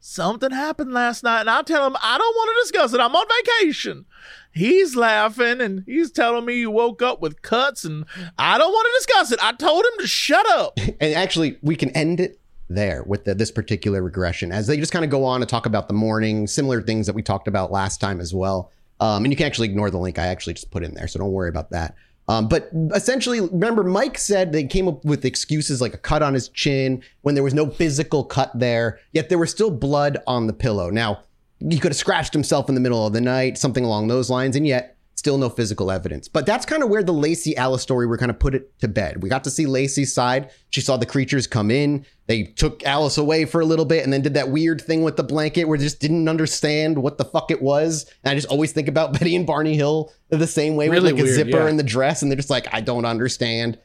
Something 0.00 0.52
happened 0.52 0.92
last 0.92 1.24
night, 1.24 1.40
and 1.40 1.50
I 1.50 1.62
tell 1.62 1.86
him 1.86 1.96
I 2.00 2.18
don't 2.18 2.34
want 2.36 2.56
to 2.56 2.62
discuss 2.62 2.94
it. 2.94 3.00
I'm 3.00 3.14
on 3.14 3.26
vacation. 3.44 4.04
He's 4.52 4.96
laughing 4.96 5.60
and 5.60 5.84
he's 5.86 6.10
telling 6.10 6.44
me 6.44 6.60
you 6.60 6.70
woke 6.70 7.02
up 7.02 7.20
with 7.20 7.42
cuts, 7.42 7.84
and 7.84 8.04
I 8.38 8.58
don't 8.58 8.72
want 8.72 8.86
to 8.86 8.98
discuss 8.98 9.32
it. 9.32 9.38
I 9.42 9.52
told 9.52 9.84
him 9.84 9.92
to 10.00 10.06
shut 10.06 10.48
up. 10.50 10.78
and 11.00 11.14
actually 11.14 11.58
we 11.62 11.76
can 11.76 11.90
end 11.90 12.20
it 12.20 12.40
there 12.68 13.02
with 13.04 13.24
the, 13.24 13.34
this 13.34 13.50
particular 13.50 14.02
regression 14.02 14.52
as 14.52 14.66
they 14.66 14.76
just 14.76 14.92
kind 14.92 15.04
of 15.04 15.10
go 15.10 15.24
on 15.24 15.40
to 15.40 15.46
talk 15.46 15.66
about 15.66 15.88
the 15.88 15.94
morning 15.94 16.46
similar 16.46 16.82
things 16.82 17.06
that 17.06 17.14
we 17.14 17.22
talked 17.22 17.48
about 17.48 17.72
last 17.72 17.98
time 17.98 18.20
as 18.20 18.34
well 18.34 18.70
um, 19.00 19.24
and 19.24 19.32
you 19.32 19.36
can 19.36 19.46
actually 19.46 19.68
ignore 19.68 19.90
the 19.90 19.98
link 19.98 20.18
i 20.18 20.26
actually 20.26 20.52
just 20.52 20.70
put 20.70 20.82
in 20.82 20.92
there 20.92 21.08
so 21.08 21.18
don't 21.18 21.32
worry 21.32 21.48
about 21.48 21.70
that 21.70 21.94
Um, 22.28 22.46
but 22.46 22.68
essentially, 22.94 23.40
remember, 23.40 23.82
Mike 23.82 24.18
said 24.18 24.52
they 24.52 24.64
came 24.64 24.86
up 24.86 25.02
with 25.04 25.24
excuses 25.24 25.80
like 25.80 25.94
a 25.94 25.98
cut 25.98 26.22
on 26.22 26.34
his 26.34 26.48
chin 26.50 27.02
when 27.22 27.34
there 27.34 27.44
was 27.44 27.54
no 27.54 27.70
physical 27.70 28.22
cut 28.22 28.50
there, 28.54 29.00
yet 29.12 29.30
there 29.30 29.38
was 29.38 29.50
still 29.50 29.70
blood 29.70 30.18
on 30.26 30.46
the 30.46 30.52
pillow. 30.52 30.90
Now, 30.90 31.22
he 31.58 31.78
could 31.78 31.90
have 31.90 31.96
scratched 31.96 32.34
himself 32.34 32.68
in 32.68 32.74
the 32.74 32.82
middle 32.82 33.06
of 33.06 33.14
the 33.14 33.20
night, 33.22 33.56
something 33.56 33.84
along 33.84 34.08
those 34.08 34.28
lines, 34.28 34.56
and 34.56 34.66
yet 34.66 34.97
still 35.28 35.36
no 35.36 35.50
physical 35.50 35.90
evidence. 35.90 36.26
But 36.26 36.46
that's 36.46 36.64
kind 36.64 36.82
of 36.82 36.88
where 36.88 37.02
the 37.02 37.12
Lacey 37.12 37.54
Alice 37.54 37.82
story 37.82 38.06
we're 38.06 38.16
kind 38.16 38.30
of 38.30 38.38
put 38.38 38.54
it 38.54 38.78
to 38.80 38.88
bed. 38.88 39.22
We 39.22 39.28
got 39.28 39.44
to 39.44 39.50
see 39.50 39.66
Lacey's 39.66 40.10
side. 40.10 40.48
She 40.70 40.80
saw 40.80 40.96
the 40.96 41.04
creatures 41.04 41.46
come 41.46 41.70
in. 41.70 42.06
They 42.28 42.44
took 42.44 42.82
Alice 42.86 43.18
away 43.18 43.44
for 43.44 43.60
a 43.60 43.66
little 43.66 43.84
bit 43.84 44.04
and 44.04 44.10
then 44.10 44.22
did 44.22 44.32
that 44.34 44.48
weird 44.48 44.80
thing 44.80 45.02
with 45.02 45.16
the 45.16 45.22
blanket 45.22 45.66
where 45.66 45.76
they 45.76 45.84
just 45.84 46.00
didn't 46.00 46.30
understand 46.30 46.96
what 46.96 47.18
the 47.18 47.26
fuck 47.26 47.50
it 47.50 47.60
was. 47.60 48.10
And 48.24 48.32
I 48.32 48.34
just 48.36 48.48
always 48.48 48.72
think 48.72 48.88
about 48.88 49.12
Betty 49.18 49.36
and 49.36 49.46
Barney 49.46 49.74
Hill 49.76 50.10
the 50.30 50.46
same 50.46 50.76
way 50.76 50.88
Really 50.88 51.12
with 51.12 51.20
like 51.20 51.30
a 51.30 51.34
zipper 51.34 51.64
yeah. 51.64 51.68
in 51.68 51.76
the 51.76 51.82
dress 51.82 52.22
and 52.22 52.30
they're 52.30 52.36
just 52.36 52.48
like, 52.48 52.72
I 52.72 52.80
don't 52.80 53.04
understand. 53.04 53.78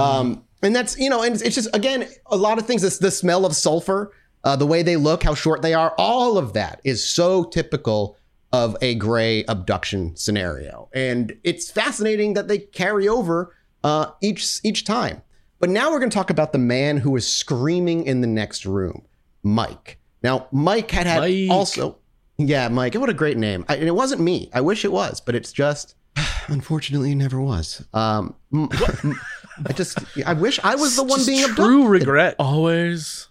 Um, 0.00 0.42
and 0.64 0.74
that's, 0.74 0.98
you 0.98 1.10
know, 1.10 1.22
and 1.22 1.36
it's- 1.36 1.42
it's 1.46 1.54
just, 1.54 1.76
again, 1.76 2.08
a 2.26 2.36
lot 2.36 2.58
of 2.58 2.66
things. 2.66 2.82
It's 2.82 2.98
the 2.98 3.12
smell 3.12 3.46
of 3.46 3.54
sulfur, 3.54 4.10
uh, 4.42 4.56
the 4.56 4.66
way 4.66 4.82
they 4.82 4.96
look, 4.96 5.22
how 5.22 5.36
short 5.36 5.62
they 5.62 5.74
are, 5.74 5.94
all 5.96 6.38
of 6.38 6.54
that 6.54 6.80
is 6.82 7.04
so 7.08 7.44
typical 7.44 8.16
of 8.52 8.76
a 8.80 8.94
gray 8.94 9.44
abduction 9.44 10.16
scenario. 10.16 10.88
And 10.94 11.36
it's 11.44 11.70
fascinating 11.70 12.34
that 12.34 12.48
they 12.48 12.58
carry 12.58 13.08
over 13.08 13.54
uh, 13.84 14.06
each 14.22 14.60
each 14.64 14.84
time. 14.84 15.22
But 15.60 15.70
now 15.70 15.90
we're 15.90 15.98
going 15.98 16.10
to 16.10 16.14
talk 16.14 16.30
about 16.30 16.52
the 16.52 16.58
man 16.58 16.98
who 16.98 17.10
was 17.10 17.26
screaming 17.26 18.04
in 18.04 18.20
the 18.20 18.26
next 18.28 18.64
room, 18.64 19.04
Mike. 19.42 19.98
Now, 20.22 20.46
Mike 20.52 20.90
had 20.90 21.06
had 21.06 21.20
Mike. 21.20 21.50
also, 21.50 21.98
yeah, 22.38 22.68
Mike. 22.68 22.94
What 22.94 23.08
a 23.08 23.14
great 23.14 23.36
name. 23.36 23.64
I, 23.68 23.74
and 23.76 23.88
it 23.88 23.94
wasn't 23.94 24.20
me. 24.20 24.50
I 24.54 24.60
wish 24.60 24.84
it 24.84 24.92
was, 24.92 25.20
but 25.20 25.34
it's 25.34 25.52
just, 25.52 25.94
unfortunately, 26.48 27.12
it 27.12 27.16
never 27.16 27.40
was. 27.40 27.84
Um, 27.92 28.34
m- 28.52 28.68
I 29.66 29.72
just, 29.72 29.98
I 30.26 30.34
wish 30.34 30.60
I 30.62 30.76
was 30.76 30.94
the 30.96 31.02
one 31.02 31.18
Just 31.18 31.26
being 31.28 31.44
true 31.54 31.82
abducted. 31.86 31.90
regret. 31.90 32.36
Always, 32.38 33.27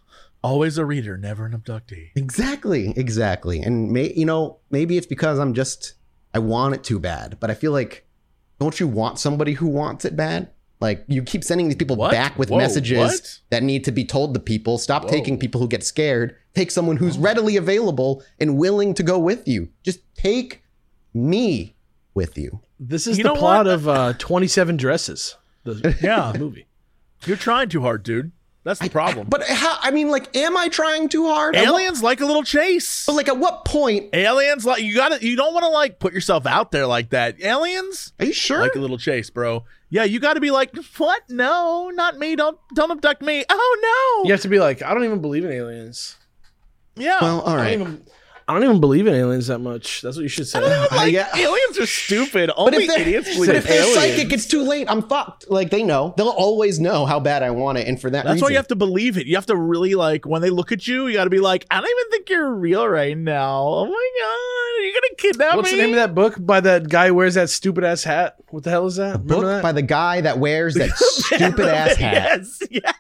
always 0.48 0.78
a 0.78 0.86
reader, 0.86 1.18
never 1.18 1.46
an 1.46 1.52
abductee. 1.58 2.10
Exactly, 2.16 2.94
exactly. 2.96 3.60
And 3.62 3.92
may 3.92 4.14
you 4.14 4.26
know, 4.26 4.60
maybe 4.72 4.98
it's 4.98 5.08
because 5.08 5.40
I'm 5.40 5.54
just 5.54 5.94
I 6.34 6.40
want 6.40 6.76
it 6.76 6.84
too 6.84 7.00
bad, 7.00 7.38
but 7.40 7.52
I 7.52 7.54
feel 7.54 7.72
like 7.72 8.06
don't 8.60 8.80
you 8.80 8.88
want 8.88 9.20
somebody 9.20 9.54
who 9.54 9.68
wants 9.68 10.06
it 10.06 10.16
bad? 10.16 10.50
Like 10.80 11.04
you 11.08 11.24
keep 11.24 11.44
sending 11.44 11.68
these 11.68 11.76
people 11.76 11.96
What? 11.96 12.12
back 12.12 12.38
with 12.38 12.50
Whoa, 12.52 12.58
messages 12.60 12.98
what? 12.98 13.40
that 13.50 13.64
need 13.64 13.84
to 13.86 13.92
be 13.92 14.06
told 14.06 14.34
to 14.36 14.40
people. 14.40 14.78
Stop 14.78 15.04
Whoa. 15.04 15.10
taking 15.10 15.38
people 15.40 15.60
who 15.62 15.68
get 15.68 15.84
scared. 15.84 16.36
Take 16.54 16.72
someone 16.72 16.98
who's 16.98 17.18
readily 17.18 17.56
available 17.58 18.24
and 18.40 18.58
willing 18.58 18.94
to 18.96 19.04
go 19.04 19.18
with 19.20 19.48
you. 19.48 19.70
Just 19.84 20.00
take 20.16 20.64
me 21.14 21.76
with 22.14 22.38
you. 22.38 22.62
This 22.80 23.08
is 23.08 23.18
You 23.18 23.24
the 23.24 23.34
plot 23.36 23.66
what? 23.66 23.74
of 23.74 23.88
uh, 23.88 24.14
27 24.20 24.78
Dresses, 24.78 25.36
the 25.64 25.96
Yeah, 26.02 26.32
movie. 26.38 26.68
you're 27.26 27.38
trying 27.38 27.70
too 27.70 27.82
hard, 27.82 28.04
dude. 28.04 28.32
That's 28.68 28.82
the 28.82 28.90
problem. 28.90 29.28
But 29.30 29.48
how 29.48 29.78
I 29.82 29.92
mean 29.92 30.10
like 30.10 30.36
am 30.36 30.58
I 30.58 30.68
trying 30.68 31.08
too 31.08 31.26
hard? 31.26 31.56
At 31.56 31.62
what- 31.62 31.70
Aliens 31.82 32.04
like 32.04 32.20
a 32.20 32.26
little 32.26 32.44
chase. 32.44 33.06
but 33.06 33.14
like 33.14 33.30
at 33.30 33.38
what 33.38 33.64
point 33.64 34.14
Aliens 34.14 34.66
like 34.66 34.84
you 34.84 34.94
got 34.94 35.14
to 35.14 35.26
You 35.26 35.38
don't 35.38 35.54
want 35.54 35.64
to 35.64 35.70
like 35.70 36.00
put 36.00 36.12
yourself 36.12 36.46
out 36.46 36.72
there 36.72 36.86
like 36.86 37.12
that. 37.12 37.42
Aliens 37.42 38.12
are 38.20 38.26
you 38.26 38.34
sure? 38.34 38.60
like 38.60 38.76
a 38.76 38.80
little 38.80 38.98
chase, 38.98 39.30
bro. 39.30 39.64
Yeah, 39.90 40.04
you 40.04 40.20
got 40.20 40.34
to 40.34 40.42
be 40.42 40.52
like, 40.52 40.76
what? 40.98 41.22
No, 41.30 41.90
not 41.94 42.20
me. 42.20 42.36
Don't 42.36 42.60
don't 42.76 42.92
abduct 42.92 43.22
me. 43.22 43.46
Oh 43.50 44.20
no. 44.22 44.28
You 44.28 44.34
have 44.34 44.42
to 44.42 44.50
be 44.50 44.60
like, 44.60 44.82
I 44.82 44.94
don't 44.94 45.06
even 45.06 45.22
believe 45.22 45.46
in 45.46 45.52
aliens. 45.54 46.18
Yeah. 46.98 47.20
well, 47.22 47.40
all 47.42 47.58
I 47.58 47.72
don't 47.72 47.82
even, 47.82 48.07
I 48.50 48.54
don't 48.54 48.64
even 48.64 48.80
believe 48.80 49.08
in 49.08 49.14
aliens 49.14 49.48
that 49.48 49.60
much. 49.60 50.02
That's 50.02 50.16
what 50.16 50.24
you 50.24 50.30
should 50.30 50.48
say. 50.48 50.62
like, 50.92 51.12
yeah. 51.12 51.28
aliens 51.36 51.78
are 51.80 51.86
stupid. 51.86 52.48
But 52.48 52.58
Only 52.58 52.86
if 52.86 52.88
they're, 52.88 53.00
idiots 53.02 53.38
but 53.38 53.50
if 53.50 53.68
they're 53.68 53.82
aliens. 53.82 53.96
psychic, 54.16 54.32
it's 54.32 54.46
too 54.46 54.64
late. 54.64 54.90
I'm 54.90 55.02
fucked. 55.02 55.50
Like 55.50 55.70
they 55.70 55.84
know. 55.84 56.14
They'll 56.16 56.30
always 56.30 56.80
know 56.80 57.06
how 57.06 57.20
bad 57.20 57.44
I 57.44 57.50
want 57.52 57.78
it, 57.78 57.88
and 57.90 58.00
for 58.00 58.10
that 58.10 58.24
That's 58.24 58.36
reason, 58.36 58.46
why 58.46 58.50
you 58.52 58.56
have 58.56 58.68
to 58.70 58.76
believe 58.78 59.18
it. 59.18 59.28
You 59.28 59.36
have 59.36 59.48
to 59.48 59.56
really 59.58 59.96
like 59.96 60.26
when 60.26 60.42
they 60.42 60.50
look 60.50 60.72
at 60.72 60.88
you, 60.88 61.08
you 61.08 61.14
got 61.16 61.26
to 61.26 61.30
be 61.30 61.42
like, 61.42 61.66
I 61.70 61.82
don't 61.82 61.90
even 61.90 62.12
think 62.12 62.30
you're 62.30 62.54
real 62.54 62.88
right 62.88 63.18
now. 63.18 63.64
Oh 63.68 63.86
my 63.86 63.92
god, 63.92 64.82
are 64.82 64.86
you 64.86 64.94
gonna 64.94 65.16
kidnap 65.18 65.52
me? 65.52 65.58
What's 65.58 65.72
me? 65.72 65.78
the 65.78 65.84
name 65.84 65.92
of 65.92 65.98
that 65.98 66.16
book 66.16 66.36
by 66.40 66.62
that 66.62 66.88
guy 66.88 67.08
who 67.08 67.16
wears 67.16 67.34
that 67.34 67.50
stupid 67.50 67.84
ass 67.84 68.04
hat? 68.06 68.38
What 68.50 68.64
the 68.64 68.70
hell 68.70 68.86
is 68.88 68.96
that? 68.96 69.28
book 69.28 69.44
that? 69.44 69.62
by 69.62 69.74
the 69.74 69.82
guy 69.82 70.22
that 70.22 70.40
wears 70.40 70.76
that 70.76 70.92
stupid 70.96 71.68
ass 71.68 71.96
hat. 71.98 72.14
Yes, 72.40 72.60
yeah, 72.72 72.94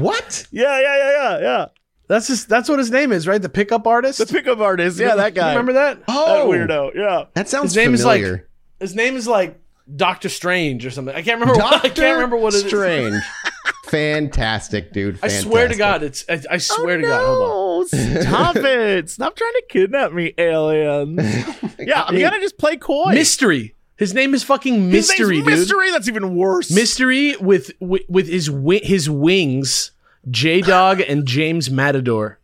What? 0.00 0.46
yeah, 0.50 0.80
yeah, 0.80 0.96
yeah, 0.98 1.10
yeah, 1.12 1.38
yeah. 1.40 1.66
That's 2.10 2.26
just 2.26 2.48
that's 2.48 2.68
what 2.68 2.80
his 2.80 2.90
name 2.90 3.12
is, 3.12 3.28
right? 3.28 3.40
The 3.40 3.48
pickup 3.48 3.86
artist. 3.86 4.18
The 4.18 4.26
pickup 4.26 4.58
artist. 4.58 4.98
Yeah, 4.98 5.14
that 5.14 5.28
You 5.36 5.40
guy. 5.40 5.50
remember 5.50 5.74
that? 5.74 6.02
Oh. 6.08 6.26
that 6.26 6.40
Oh, 6.40 6.48
weirdo? 6.48 6.94
Yeah. 6.96 7.26
That 7.34 7.48
sounds 7.48 7.72
His 7.72 7.76
name 7.76 7.94
is 7.94 8.04
like- 8.04 8.20
familiar. 8.20 8.48
His 8.80 8.96
name 8.96 9.14
is 9.14 9.28
like 9.28 9.60
Doctor 9.94 10.28
Strange 10.28 10.84
or 10.84 10.90
something. 10.90 11.14
I 11.14 11.22
can't 11.22 11.38
remember. 11.40 11.62
What, 11.62 11.84
I 11.84 11.88
can't 11.88 12.14
remember 12.16 12.36
what 12.36 12.52
it 12.54 12.64
is. 12.64 12.66
Strange. 12.66 13.14
Fantastic, 13.90 14.92
dude. 14.92 15.18
I 15.22 15.28
swear 15.28 15.68
to 15.68 15.76
God, 15.76 16.02
it's. 16.02 16.24
I, 16.28 16.40
I 16.50 16.56
swear 16.58 16.96
to 16.96 17.02
God. 17.02 17.24
Hold 17.24 17.42
on. 17.42 17.48
Oh, 17.52 17.84
Stop 18.22 18.56
it! 18.64 19.10
Stop 19.10 19.36
trying 19.36 19.52
to 19.52 19.62
kidnap 19.68 20.12
me, 20.12 20.32
aliens. 20.38 21.20
Oh 21.80 21.82
yeah, 21.84 22.02
I 22.02 22.10
you 22.10 22.18
mean, 22.18 22.26
gotta 22.26 22.40
just 22.40 22.58
play 22.58 22.76
coy. 22.76 23.12
Mystery. 23.14 23.74
His 23.96 24.12
name 24.12 24.34
is 24.34 24.42
fucking 24.42 24.90
His 24.90 25.08
name's 25.08 25.18
Mystery, 25.20 25.36
dude. 25.36 25.46
Mystery. 25.46 25.90
That's 25.90 26.08
even 26.08 26.34
worse. 26.34 26.70
Mystery 26.70 27.36
with 27.36 27.70
with, 27.80 28.02
with 28.08 28.28
his 28.28 28.46
wi- 28.48 28.82
his 28.84 29.08
wings, 29.08 29.90
J 30.28 30.60
Dog 30.60 31.00
and 31.00 31.26
James 31.26 31.70
Matador. 31.70 32.38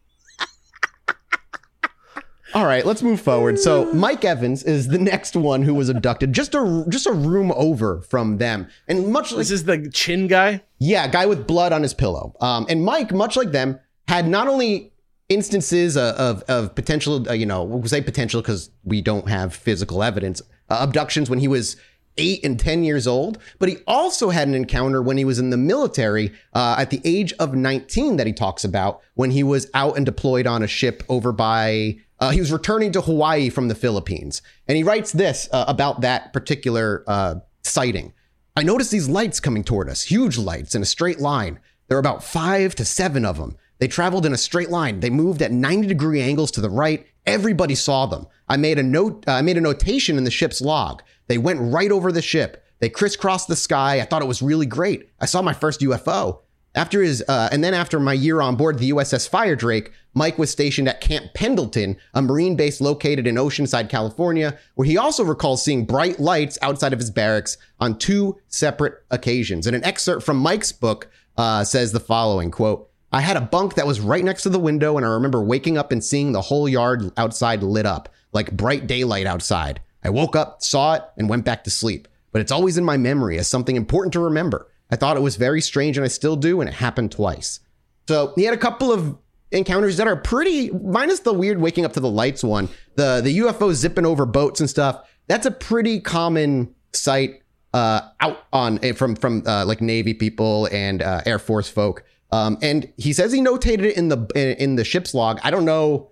All 2.55 2.64
right, 2.64 2.87
let's 2.87 3.03
move 3.03 3.20
forward. 3.20 3.59
So 3.59 3.93
Mike 3.93 4.24
Evans 4.24 4.62
is 4.62 4.89
the 4.89 4.99
next 4.99 5.37
one 5.37 5.62
who 5.62 5.74
was 5.74 5.91
abducted, 5.91 6.33
just 6.33 6.55
a 6.55 6.87
just 6.89 7.07
a 7.07 7.12
room 7.12 7.53
over 7.55 8.01
from 8.01 8.39
them, 8.39 8.68
and 8.89 9.09
much 9.12 9.31
like 9.31 9.41
This 9.41 9.51
is 9.51 9.64
the 9.64 9.91
chin 9.91 10.27
guy. 10.27 10.62
Yeah, 10.79 11.07
guy 11.07 11.27
with 11.27 11.47
blood 11.47 11.72
on 11.72 11.83
his 11.83 11.93
pillow. 11.93 12.35
Um, 12.41 12.64
and 12.70 12.83
Mike, 12.83 13.12
much 13.12 13.37
like 13.37 13.53
them, 13.53 13.79
had 14.09 14.27
not 14.27 14.49
only 14.49 14.93
instances 15.29 15.99
of 15.99 16.14
of, 16.14 16.43
of 16.49 16.74
potential, 16.74 17.29
uh, 17.29 17.35
you 17.35 17.45
know, 17.45 17.62
we'll 17.62 17.87
say 17.89 18.01
potential 18.01 18.41
because 18.41 18.70
we 18.85 19.03
don't 19.03 19.29
have 19.29 19.55
physical 19.55 20.03
evidence, 20.03 20.41
uh, 20.70 20.79
abductions 20.81 21.29
when 21.29 21.41
he 21.41 21.49
was 21.49 21.77
eight 22.19 22.45
and 22.45 22.59
ten 22.59 22.85
years 22.85 23.07
old, 23.07 23.39
but 23.59 23.69
he 23.69 23.77
also 23.87 24.31
had 24.31 24.49
an 24.49 24.55
encounter 24.55 25.03
when 25.03 25.17
he 25.17 25.25
was 25.25 25.39
in 25.39 25.51
the 25.51 25.57
military 25.57 26.33
uh, 26.55 26.77
at 26.79 26.91
the 26.91 27.01
age 27.05 27.33
of 27.35 27.55
nineteen 27.55 28.17
that 28.17 28.27
he 28.27 28.33
talks 28.33 28.64
about 28.64 29.01
when 29.14 29.31
he 29.31 29.43
was 29.43 29.69
out 29.75 29.97
and 29.97 30.07
deployed 30.07 30.47
on 30.47 30.62
a 30.62 30.69
ship 30.69 31.03
over 31.09 31.33
by. 31.33 31.99
Uh, 32.19 32.31
he 32.31 32.41
was 32.41 32.51
returning 32.51 32.93
to 32.93 33.03
Hawaii 33.03 33.51
from 33.51 33.69
the 33.69 33.75
Philippines, 33.75 34.41
and 34.67 34.77
he 34.77 34.83
writes 34.83 35.12
this 35.12 35.49
uh, 35.53 35.67
about 35.69 36.01
that 36.01 36.33
particular 36.33 37.05
uh, 37.07 37.37
sighting. 37.62 38.14
I 38.57 38.62
noticed 38.62 38.91
these 38.91 39.09
lights 39.09 39.39
coming 39.39 39.62
toward 39.62 39.91
us, 39.91 40.03
huge 40.03 40.39
lights 40.39 40.75
in 40.75 40.81
a 40.81 40.87
straight 40.87 41.21
line. 41.21 41.61
There 41.89 41.97
were 41.97 42.01
about 42.01 42.25
five 42.25 42.75
to 42.77 42.87
seven 42.87 43.27
of 43.27 43.37
them. 43.37 43.57
They 43.79 43.89
traveled 43.89 44.25
in 44.25 44.33
a 44.33 44.39
straight 44.39 44.71
line. 44.71 45.01
They 45.01 45.11
moved 45.11 45.43
at 45.43 45.53
90 45.53 45.87
degree 45.87 46.23
angles 46.23 46.51
to 46.53 46.62
the 46.62 46.71
right. 46.71 47.07
Everybody 47.27 47.75
saw 47.75 48.07
them. 48.07 48.27
I 48.49 48.57
made 48.57 48.79
a 48.79 48.83
note, 48.83 49.25
uh, 49.29 49.33
I 49.33 49.43
made 49.43 49.59
a 49.59 49.61
notation 49.61 50.17
in 50.17 50.25
the 50.25 50.31
ship's 50.31 50.61
log. 50.61 51.03
They 51.29 51.39
went 51.39 51.72
right 51.72 51.91
over 51.91 52.12
the 52.12 52.22
ship. 52.22 52.64
They 52.79 52.89
crisscrossed 52.89 53.49
the 53.49 53.57
sky. 53.57 54.01
I 54.01 54.05
thought 54.05 54.22
it 54.22 54.29
was 54.29 54.43
really 54.43 54.66
great. 54.66 55.09
I 55.20 55.27
saw 55.27 55.43
my 55.43 55.53
first 55.53 55.81
UFO. 55.81 56.41
After 56.74 57.03
his, 57.03 57.24
uh, 57.27 57.49
and 57.51 57.64
then 57.64 57.72
after 57.72 57.99
my 57.99 58.12
year 58.12 58.43
on 58.43 58.55
board 58.55 58.79
the 58.79 58.91
USS 58.91 59.31
Firedrake, 59.31 59.93
Mike 60.12 60.39
was 60.39 60.51
stationed 60.51 60.89
at 60.89 61.01
Camp 61.01 61.33
Pendleton, 61.33 61.97
a 62.12 62.20
Marine 62.20 62.55
base 62.55 62.83
located 62.83 63.27
in 63.27 63.37
Oceanside, 63.37 63.89
California, 63.89 64.59
where 64.74 64.87
he 64.87 64.99
also 64.99 65.24
recalls 65.24 65.64
seeing 65.64 65.87
bright 65.87 66.20
lights 66.20 66.59
outside 66.61 66.93
of 66.93 66.99
his 66.99 67.11
barracks 67.11 67.57
on 67.81 67.99
two 67.99 68.39
separate 68.49 69.03
occasions. 69.11 69.66
And 69.66 69.74
an 69.74 69.85
excerpt 69.85 70.22
from 70.22 70.37
Mike's 70.37 70.70
book 70.70 71.11
uh, 71.39 71.64
says 71.64 71.93
the 71.93 72.01
following 72.01 72.51
quote, 72.51 72.91
I 73.11 73.22
had 73.22 73.39
a 73.39 73.41
bunk 73.41 73.74
that 73.77 73.87
was 73.87 74.01
right 74.01 74.24
next 74.24 74.43
to 74.43 74.51
the 74.51 74.59
window, 74.59 74.99
and 74.99 75.07
I 75.07 75.11
remember 75.11 75.43
waking 75.43 75.79
up 75.79 75.93
and 75.93 76.05
seeing 76.05 76.33
the 76.33 76.43
whole 76.43 76.68
yard 76.68 77.11
outside 77.16 77.62
lit 77.62 77.87
up, 77.87 78.11
like 78.33 78.55
bright 78.55 78.87
daylight 78.87 79.27
outside. 79.27 79.81
I 80.07 80.11
woke 80.11 80.37
up, 80.37 80.63
saw 80.63 80.95
it, 80.95 81.03
and 81.19 81.29
went 81.29 81.45
back 81.45 81.65
to 81.65 81.71
sleep. 81.71 82.07
But 82.31 82.41
it's 82.41 82.53
always 82.53 82.79
in 82.79 82.85
my 82.85 82.97
memory 82.97 83.39
as 83.39 83.49
something 83.49 83.75
important 83.75 84.13
to 84.13 84.21
remember. 84.21 84.69
I 84.89 84.95
thought 84.95 85.17
it 85.17 85.21
was 85.21 85.35
very 85.35 85.61
strange, 85.61 85.97
and 85.97 86.05
I 86.05 86.09
still 86.09 86.37
do, 86.37 86.61
and 86.61 86.71
it 86.71 86.75
happened 86.75 87.11
twice. 87.11 87.59
So 88.07 88.33
he 88.37 88.45
had 88.45 88.55
a 88.55 88.59
couple 88.59 88.93
of 88.93 89.19
encounters 89.51 89.97
that 89.97 90.07
are 90.07 90.15
pretty, 90.15 90.71
minus 90.71 91.21
the 91.21 91.33
weird 91.33 91.61
waking 91.61 91.85
up 91.85 91.93
to 91.95 92.01
the 92.01 92.09
lights 92.09 92.45
one, 92.45 92.69
the 92.95 93.21
the 93.21 93.39
UFO 93.39 93.73
zipping 93.73 94.07
over 94.07 94.27
boats 94.27 94.61
and 94.61 94.71
stuff. 94.71 95.09
That's 95.27 95.45
a 95.45 95.51
pretty 95.51 95.99
common 96.01 96.73
sight 96.93 97.43
uh, 97.75 98.03
out 98.21 98.45
on 98.53 98.79
eh, 98.85 98.93
from 98.93 99.17
from 99.17 99.43
uh, 99.45 99.65
like 99.65 99.81
Navy 99.81 100.15
people 100.15 100.69
and 100.71 101.03
uh, 101.03 101.23
Air 101.27 101.41
Force 101.41 101.69
folk. 101.69 102.05
Um, 102.31 102.59
and 102.63 102.93
he 102.97 103.13
says 103.13 103.33
he 103.33 103.41
notated 103.41 103.85
it 103.85 103.97
in 103.97 104.09
the 104.09 104.19
in, 104.37 104.57
in 104.59 104.77
the 104.77 104.85
ship's 104.85 105.15
log. 105.15 105.41
I 105.43 105.51
don't 105.51 105.65
know. 105.65 106.11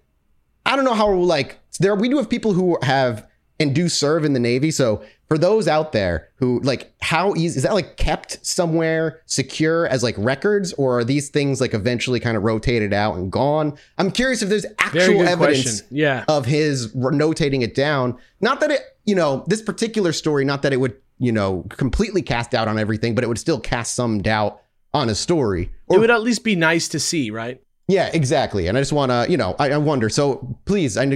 I 0.66 0.74
don't 0.74 0.84
know 0.84 0.95
how 0.95 1.12
like 1.12 1.61
there 1.78 1.95
we 1.95 2.09
do 2.09 2.16
have 2.16 2.28
people 2.28 2.55
who 2.55 2.76
have 2.82 3.28
and 3.61 3.74
do 3.74 3.88
serve 3.88 4.24
in 4.24 4.32
the 4.32 4.40
Navy. 4.40 4.70
So 4.70 5.05
for 5.28 5.38
those 5.38 5.68
out 5.68 5.92
there 5.92 6.28
who 6.36 6.61
like 6.61 6.92
how 7.00 7.34
easy 7.34 7.59
is 7.59 7.62
that 7.62 7.72
like 7.72 7.96
kept 7.96 8.44
somewhere 8.44 9.20
secure 9.26 9.86
as 9.86 10.02
like 10.02 10.14
records 10.18 10.72
or 10.74 10.98
are 10.98 11.05
these 11.05 11.28
things 11.30 11.61
like 11.61 11.72
eventually 11.72 12.20
kind 12.20 12.36
of 12.36 12.42
rotated 12.42 12.92
out 12.92 13.16
and 13.16 13.30
gone? 13.30 13.76
I'm 13.98 14.11
curious 14.11 14.42
if 14.42 14.48
there's 14.48 14.66
actual 14.78 15.22
evidence 15.22 15.62
question. 15.62 15.86
Yeah. 15.90 16.24
of 16.28 16.46
his 16.46 16.94
notating 16.94 17.62
it 17.62 17.74
down. 17.74 18.18
Not 18.40 18.61
that 18.61 18.70
it, 18.70 18.80
you 19.05 19.14
know, 19.14 19.44
this 19.46 19.62
particular 19.62 20.12
story, 20.12 20.44
not 20.44 20.62
that 20.62 20.72
it 20.72 20.78
would 20.78 20.96
you 21.18 21.32
know, 21.32 21.64
completely 21.70 22.22
cast 22.22 22.50
doubt 22.50 22.68
on 22.68 22.78
everything, 22.78 23.14
but 23.14 23.24
it 23.24 23.28
would 23.28 23.38
still 23.38 23.61
cast 23.61 23.94
some 23.94 24.20
doubt 24.20 24.61
on 24.92 25.09
a 25.09 25.14
story. 25.14 25.70
it 25.90 25.98
would 25.98 26.11
at 26.11 26.22
least 26.22 26.44
be 26.44 26.57
nice 26.57 26.88
to 26.88 27.00
see, 27.00 27.30
right? 27.30 27.61
Yeah, 27.87 28.11
exactly. 28.14 28.66
And 28.66 28.78
I 28.78 28.80
just 28.80 28.93
want 28.93 29.11
to, 29.11 29.26
you 29.28 29.37
know, 29.37 29.55
I, 29.59 29.72
I, 29.72 29.76
wonder. 29.76 30.09
So 30.09 30.57
please, 30.64 30.97
I 30.97 31.07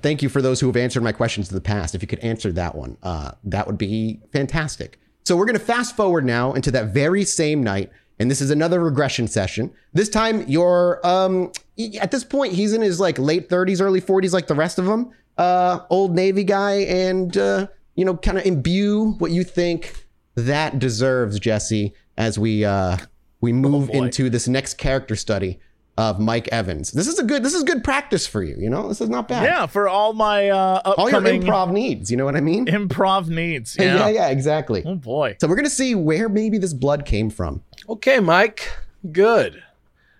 thank 0.00 0.20
you 0.20 0.28
for 0.28 0.42
those 0.42 0.58
who 0.58 0.66
have 0.66 0.76
answered 0.76 1.02
my 1.02 1.12
questions 1.12 1.48
in 1.48 1.54
the 1.54 1.60
past. 1.60 1.94
If 1.94 2.02
you 2.02 2.08
could 2.08 2.18
answer 2.20 2.50
that 2.52 2.74
one, 2.74 2.96
uh, 3.04 3.32
that 3.44 3.66
would 3.66 3.78
be 3.78 4.20
fantastic. 4.32 4.98
So 5.24 5.36
we're 5.36 5.44
going 5.44 5.58
to 5.58 5.64
fast 5.64 5.94
forward 5.94 6.24
now 6.24 6.54
into 6.54 6.72
that 6.72 6.86
very 6.86 7.24
same 7.24 7.62
night. 7.62 7.90
And 8.18 8.28
this 8.28 8.40
is 8.40 8.50
another 8.50 8.80
regression 8.80 9.28
session. 9.28 9.72
This 9.92 10.08
time 10.08 10.44
you're, 10.48 11.00
um, 11.06 11.52
at 12.00 12.10
this 12.10 12.24
point, 12.24 12.52
he's 12.52 12.72
in 12.72 12.82
his 12.82 12.98
like 12.98 13.16
late 13.20 13.48
30s, 13.48 13.80
early 13.80 14.00
40s, 14.00 14.32
like 14.32 14.48
the 14.48 14.56
rest 14.56 14.80
of 14.80 14.86
them. 14.86 15.12
Uh, 15.36 15.80
old 15.88 16.16
Navy 16.16 16.42
guy. 16.42 16.78
And, 16.80 17.36
uh, 17.36 17.68
you 17.94 18.04
know, 18.04 18.16
kind 18.16 18.38
of 18.38 18.44
imbue 18.44 19.12
what 19.18 19.30
you 19.30 19.44
think 19.44 20.04
that 20.34 20.80
deserves, 20.80 21.38
Jesse, 21.38 21.94
as 22.16 22.40
we, 22.40 22.64
uh, 22.64 22.96
we 23.40 23.52
move 23.52 23.88
oh 23.94 24.02
into 24.02 24.28
this 24.28 24.48
next 24.48 24.78
character 24.78 25.14
study 25.14 25.60
of 25.98 26.20
Mike 26.20 26.48
Evans. 26.52 26.92
This 26.92 27.08
is 27.08 27.18
a 27.18 27.24
good 27.24 27.42
this 27.42 27.54
is 27.54 27.64
good 27.64 27.82
practice 27.82 28.24
for 28.24 28.42
you, 28.42 28.54
you 28.56 28.70
know? 28.70 28.86
This 28.86 29.00
is 29.00 29.08
not 29.08 29.26
bad. 29.26 29.42
Yeah, 29.42 29.66
for 29.66 29.88
all 29.88 30.12
my 30.12 30.48
uh 30.48 30.94
all 30.96 31.10
your 31.10 31.20
improv 31.20 31.72
needs, 31.72 32.08
you 32.08 32.16
know 32.16 32.24
what 32.24 32.36
I 32.36 32.40
mean? 32.40 32.66
Improv 32.66 33.28
needs. 33.28 33.76
Yeah, 33.88 33.96
yeah, 33.96 34.08
yeah 34.08 34.28
exactly. 34.28 34.82
Oh 34.84 34.94
boy. 34.94 35.36
So 35.40 35.48
we're 35.48 35.56
going 35.56 35.64
to 35.64 35.70
see 35.70 35.94
where 35.94 36.28
maybe 36.28 36.58
this 36.58 36.72
blood 36.72 37.04
came 37.04 37.30
from. 37.30 37.62
Okay, 37.88 38.20
Mike. 38.20 38.70
Good. 39.12 39.62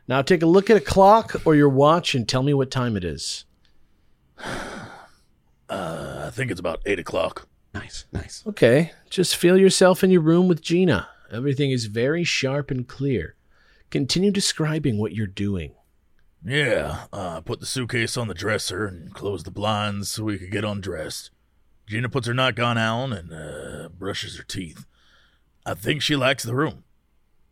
Now 0.09 0.23
take 0.23 0.43
a 0.43 0.47
look 0.47 0.71
at 0.71 0.77
a 0.77 0.81
clock 0.81 1.35
or 1.45 1.55
your 1.55 1.69
watch 1.69 2.15
and 2.15 2.29
tell 2.29 2.43
me 2.43 2.55
what 2.55 2.71
time 2.71 2.97
it 2.97 3.05
is. 3.05 3.45
Uh, 5.71 6.25
I 6.27 6.31
think 6.31 6.51
it's 6.51 6.59
about 6.61 6.81
eight 6.87 6.99
o'clock. 6.99 7.47
Nice, 7.75 8.07
nice. 8.11 8.43
Okay, 8.47 8.93
just 9.11 9.37
feel 9.37 9.59
yourself 9.59 10.03
in 10.03 10.11
your 10.11 10.23
room 10.23 10.49
with 10.49 10.63
Gina. 10.63 11.11
Everything 11.31 11.73
is 11.73 11.85
very 11.85 12.25
sharp 12.25 12.71
and 12.71 12.89
clear. 12.89 13.35
Continue 13.91 14.31
describing 14.31 14.99
what 14.99 15.13
you're 15.13 15.27
doing. 15.27 15.73
Yeah, 16.45 17.07
uh, 17.13 17.41
put 17.41 17.61
the 17.61 17.67
suitcase 17.67 18.17
on 18.17 18.29
the 18.29 18.35
dresser 18.35 18.87
and 18.87 19.13
close 19.13 19.43
the 19.43 19.51
blinds 19.51 20.11
so 20.11 20.25
we 20.25 20.39
could 20.39 20.51
get 20.51 20.65
undressed. 20.65 21.31
Gina 21.87 22.09
puts 22.09 22.27
her 22.27 22.35
nightgown 22.35 22.77
on 22.77 23.13
and 23.13 23.33
uh, 23.33 23.89
brushes 23.89 24.37
her 24.37 24.45
teeth. 24.45 24.85
I 25.65 25.75
think 25.75 26.03
she 26.03 26.17
likes 26.17 26.45
the 26.45 26.55
room. 26.55 26.85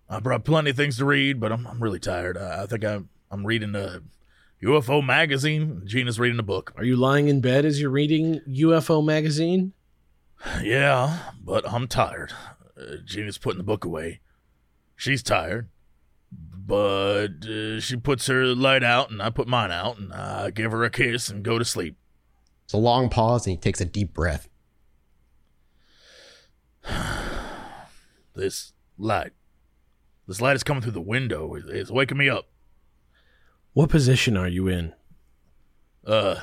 I 0.09 0.21
brought 0.21 0.45
plenty 0.45 0.71
of 0.71 0.77
things 0.77 0.99
to 0.99 1.05
read, 1.05 1.41
but 1.41 1.53
I'm, 1.53 1.67
I'm 1.67 1.83
really 1.83 1.99
tired. 1.99 2.37
I, 2.37 2.63
I 2.63 2.67
think 2.67 2.85
I'm, 2.85 3.09
I'm 3.31 3.47
reading 3.47 3.75
a 3.75 4.03
UFO 4.63 5.05
magazine. 5.05 5.83
Gina's 5.85 6.21
reading 6.21 6.39
a 6.39 6.45
book. 6.45 6.73
Are 6.77 6.85
you 6.85 6.97
lying 6.97 7.29
in 7.29 7.41
bed 7.41 7.65
as 7.65 7.81
you're 7.81 7.91
reading 7.91 8.41
UFO 8.49 9.05
magazine? 9.05 9.73
Yeah, 10.63 11.31
but 11.43 11.67
I'm 11.67 11.89
tired. 11.89 12.33
Uh, 12.79 12.97
Gina's 13.05 13.39
putting 13.39 13.57
the 13.57 13.65
book 13.65 13.87
away. 13.87 14.21
She's 14.95 15.23
tired 15.23 15.69
but 16.67 17.47
uh, 17.47 17.81
she 17.81 17.97
puts 17.97 18.27
her 18.27 18.47
light 18.47 18.83
out 18.83 19.11
and 19.11 19.23
I 19.23 19.31
put 19.31 19.47
mine 19.47 19.71
out 19.71 19.99
and 19.99 20.13
I 20.13 20.51
give 20.51 20.73
her 20.73 20.83
a 20.83 20.91
kiss 20.91 21.29
and 21.29 21.45
go 21.45 21.59
to 21.59 21.65
sleep. 21.65 21.97
It's 22.65 22.73
a 22.73 22.79
long 22.79 23.09
pause 23.09 23.47
and 23.47 23.53
he 23.53 23.57
takes 23.57 23.81
a 23.81 23.85
deep 23.85 24.13
breath. 24.13 24.49
this 28.35 28.73
light. 28.99 29.33
This 30.27 30.41
light 30.41 30.57
is 30.57 30.65
coming 30.65 30.83
through 30.83 30.93
the 30.93 31.01
window. 31.01 31.55
It's 31.55 31.91
waking 31.91 32.19
me 32.19 32.29
up. 32.29 32.49
What 33.73 33.91
position 33.91 34.37
are 34.37 34.49
you 34.49 34.67
in? 34.67 34.93
Uh, 36.05 36.37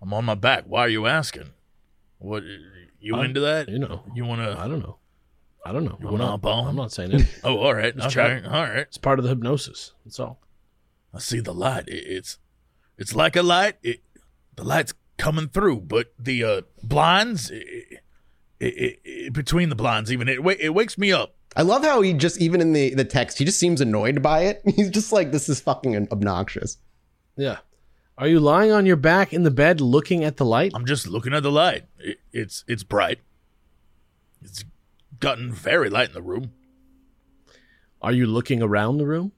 I'm 0.00 0.14
on 0.14 0.24
my 0.24 0.36
back. 0.36 0.64
Why 0.66 0.82
are 0.82 0.88
you 0.88 1.06
asking? 1.06 1.50
What 2.18 2.44
you 3.00 3.16
i 3.16 3.24
into 3.24 3.40
that? 3.40 3.68
You 3.68 3.80
know, 3.80 4.04
you 4.14 4.24
want 4.24 4.42
to? 4.42 4.56
I 4.56 4.68
don't 4.68 4.80
know. 4.80 4.98
I 5.64 5.72
don't 5.72 5.84
know. 5.84 5.98
You 6.00 6.08
I'm, 6.08 6.18
not, 6.18 6.44
I'm 6.44 6.76
not 6.76 6.92
saying 6.92 7.12
it. 7.12 7.26
oh, 7.44 7.58
all 7.58 7.74
right. 7.74 7.94
okay. 7.94 8.08
Check. 8.08 8.44
All 8.46 8.62
right. 8.62 8.78
It's 8.78 8.98
part 8.98 9.18
of 9.18 9.24
the 9.24 9.28
hypnosis. 9.28 9.92
That's 10.04 10.18
all. 10.18 10.40
I 11.12 11.18
see 11.18 11.40
the 11.40 11.52
light. 11.52 11.88
It, 11.88 12.04
it's 12.06 12.38
it's 12.96 13.14
like 13.14 13.36
a 13.36 13.42
light. 13.42 13.76
It, 13.82 14.02
the 14.56 14.64
light's 14.64 14.94
coming 15.18 15.48
through, 15.48 15.80
but 15.80 16.12
the 16.18 16.44
uh, 16.44 16.62
blinds 16.82 17.50
it, 18.60 19.32
between 19.32 19.68
the 19.68 19.74
blinds, 19.74 20.12
even 20.12 20.28
it 20.28 20.38
it 20.60 20.74
wakes 20.74 20.98
me 20.98 21.12
up. 21.12 21.34
I 21.56 21.62
love 21.62 21.82
how 21.82 22.00
he 22.00 22.12
just 22.12 22.40
even 22.40 22.60
in 22.60 22.72
the 22.72 22.94
the 22.94 23.04
text 23.04 23.38
he 23.38 23.44
just 23.44 23.58
seems 23.58 23.80
annoyed 23.80 24.22
by 24.22 24.42
it. 24.44 24.62
He's 24.76 24.90
just 24.90 25.12
like 25.12 25.32
this 25.32 25.48
is 25.48 25.60
fucking 25.60 26.08
obnoxious. 26.10 26.78
Yeah. 27.36 27.58
Are 28.18 28.28
you 28.28 28.38
lying 28.38 28.70
on 28.70 28.84
your 28.84 28.96
back 28.96 29.32
in 29.32 29.44
the 29.44 29.50
bed 29.50 29.80
looking 29.80 30.24
at 30.24 30.36
the 30.36 30.44
light? 30.44 30.72
I'm 30.74 30.84
just 30.84 31.06
looking 31.06 31.32
at 31.32 31.42
the 31.42 31.50
light. 31.50 31.86
it's 32.32 32.64
it's 32.68 32.82
bright. 32.82 33.20
It's 34.42 34.64
gotten 35.20 35.52
very 35.52 35.90
light 35.90 36.08
in 36.08 36.14
the 36.14 36.22
room. 36.22 36.52
Are 38.02 38.12
you 38.12 38.26
looking 38.26 38.62
around 38.62 38.96
the 38.96 39.06
room? 39.06 39.32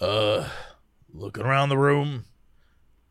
Uh, 0.00 0.48
looking 1.12 1.44
around 1.44 1.68
the 1.68 1.78
room. 1.78 2.24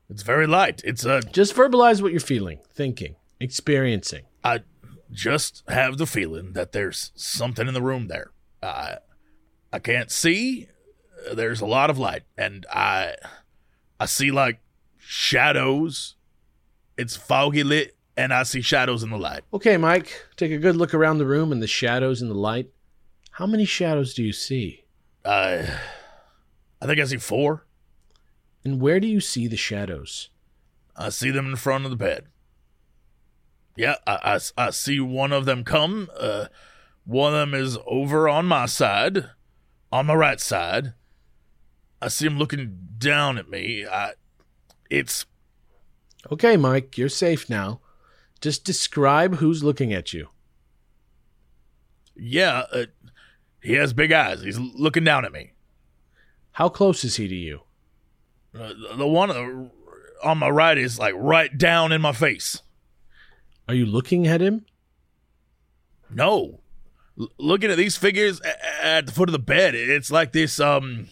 It's 0.09 0.23
very 0.23 0.47
light. 0.47 0.81
It's 0.85 1.03
a. 1.03 1.15
Uh, 1.15 1.21
just 1.21 1.53
verbalize 1.53 2.01
what 2.01 2.11
you're 2.11 2.21
feeling, 2.21 2.59
thinking, 2.73 3.17
experiencing. 3.41 4.23
I 4.43 4.61
just 5.11 5.63
have 5.67 5.97
the 5.97 6.05
feeling 6.05 6.53
that 6.53 6.71
there's 6.71 7.11
something 7.15 7.67
in 7.67 7.73
the 7.73 7.81
room 7.81 8.07
there. 8.07 8.31
I, 8.63 8.97
I 9.73 9.79
can't 9.79 10.09
see. 10.09 10.69
There's 11.33 11.59
a 11.59 11.65
lot 11.65 11.89
of 11.89 11.97
light, 11.97 12.23
and 12.37 12.65
I, 12.71 13.15
I 13.99 14.05
see 14.05 14.31
like 14.31 14.61
shadows. 14.97 16.15
It's 16.97 17.17
foggy 17.17 17.63
lit 17.63 17.96
and 18.18 18.34
I 18.34 18.43
see 18.43 18.61
shadows 18.61 19.03
in 19.03 19.11
the 19.11 19.18
light. 19.18 19.43
Okay, 19.53 19.78
Mike, 19.78 20.26
take 20.36 20.51
a 20.51 20.57
good 20.57 20.76
look 20.76 20.93
around 20.93 21.20
the 21.20 21.26
room 21.26 21.51
and 21.51 21.61
the 21.61 21.68
shadows 21.68 22.22
in 22.22 22.28
the 22.28 22.36
light. 22.36 22.72
How 23.32 23.45
many 23.45 23.63
shadows 23.63 24.15
do 24.15 24.24
you 24.24 24.34
see? 24.34 24.84
Uh, 25.24 25.63
I 26.82 26.86
think 26.88 26.99
I 26.99 27.05
see 27.05 27.18
four. 27.18 27.68
And 28.65 28.82
where 28.82 28.99
do 28.99 29.07
you 29.07 29.22
see 29.22 29.47
the 29.47 29.55
shadows? 29.55 30.30
I 30.95 31.09
see 31.09 31.30
them 31.30 31.45
in 31.47 31.55
front 31.55 31.86
of 31.86 31.91
the 31.91 31.97
bed. 31.97 32.26
Yeah, 33.76 33.95
I, 34.07 34.39
I, 34.57 34.65
I 34.65 34.70
see 34.72 34.99
one 34.99 35.32
of 35.32 35.45
them 35.45 35.63
come. 35.63 36.09
Uh, 36.20 36.47
one 37.05 37.34
of 37.34 37.39
them 37.39 37.53
is 37.53 37.78
over 37.86 38.28
on 38.28 38.47
my 38.47 38.65
side, 38.65 39.30
on 39.91 40.07
my 40.07 40.15
right 40.15 40.41
side. 40.41 40.93
I 42.01 42.07
see 42.07 42.26
him 42.26 42.39
looking 42.39 42.80
down 42.97 43.38
at 43.38 43.49
me. 43.49 43.86
I, 43.86 44.13
it's 44.89 45.28
okay, 46.32 46.57
Mike. 46.57 46.97
You're 46.97 47.09
safe 47.09 47.47
now. 47.47 47.80
Just 48.47 48.63
describe 48.63 49.35
who's 49.35 49.61
looking 49.61 49.91
at 49.91 50.13
you. 50.13 50.29
Yeah, 52.15 52.63
uh, 52.71 52.85
he 53.61 53.73
has 53.73 53.91
big 53.91 54.13
eyes. 54.13 54.41
He's 54.41 54.57
looking 54.57 55.03
down 55.03 55.25
at 55.25 55.33
me. 55.33 55.51
How 56.53 56.69
close 56.69 57.03
is 57.03 57.17
he 57.17 57.27
to 57.27 57.35
you? 57.35 57.63
Uh, 58.57 58.71
the 58.95 59.05
one 59.05 59.69
on 60.23 60.37
my 60.37 60.47
right 60.47 60.77
is 60.77 60.97
like 60.97 61.13
right 61.17 61.57
down 61.57 61.91
in 61.91 61.99
my 61.99 62.13
face. 62.13 62.61
Are 63.67 63.73
you 63.73 63.85
looking 63.85 64.25
at 64.27 64.39
him? 64.39 64.65
No. 66.09 66.61
L- 67.19 67.27
looking 67.37 67.69
at 67.69 67.75
these 67.75 67.97
figures 67.97 68.39
at 68.81 69.07
the 69.07 69.11
foot 69.11 69.27
of 69.27 69.33
the 69.33 69.39
bed, 69.39 69.75
it's 69.75 70.09
like 70.09 70.31
this 70.31 70.57
um 70.57 71.09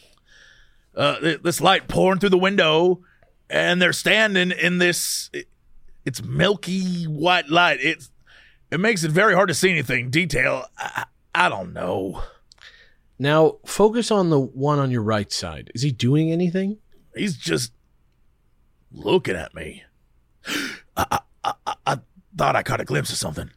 uh 0.96 1.20
this 1.44 1.60
light 1.60 1.90
pouring 1.90 2.22
through 2.22 2.30
the 2.30 2.38
window 2.38 3.04
and 3.50 3.82
they're 3.82 3.92
standing 3.92 4.52
in 4.52 4.78
this 4.78 5.30
it's 6.06 6.24
milky 6.24 7.06
white 7.06 7.50
light. 7.50 7.80
It's 7.82 8.12
it 8.72 8.80
makes 8.80 9.04
it 9.04 9.12
very 9.12 9.34
hard 9.34 9.50
to 9.50 9.54
see 9.54 9.70
anything 9.70 10.10
detail. 10.10 10.66
I, 10.78 11.06
I 11.34 11.50
don't 11.50 11.74
know. 11.74 12.22
Now 13.18 13.58
focus 13.66 14.12
on 14.12 14.30
the 14.30 14.40
one 14.40 14.80
on 14.80 14.92
your 14.92 15.02
right 15.04 15.32
side. 15.32 15.72
Is 15.74 15.82
he 15.82 15.92
doing 15.92 16.32
anything? 16.32 16.78
He's 17.16 17.38
just 17.38 17.72
looking 18.92 19.36
at 19.36 19.54
me. 19.54 19.84
I, 20.98 21.20
I, 21.44 21.54
I, 21.66 21.76
I 21.86 22.00
thought 22.38 22.56
I 22.56 22.64
caught 22.64 22.82
a 22.82 22.86
glimpse 22.86 23.12
of 23.12 23.18
something. 23.18 23.52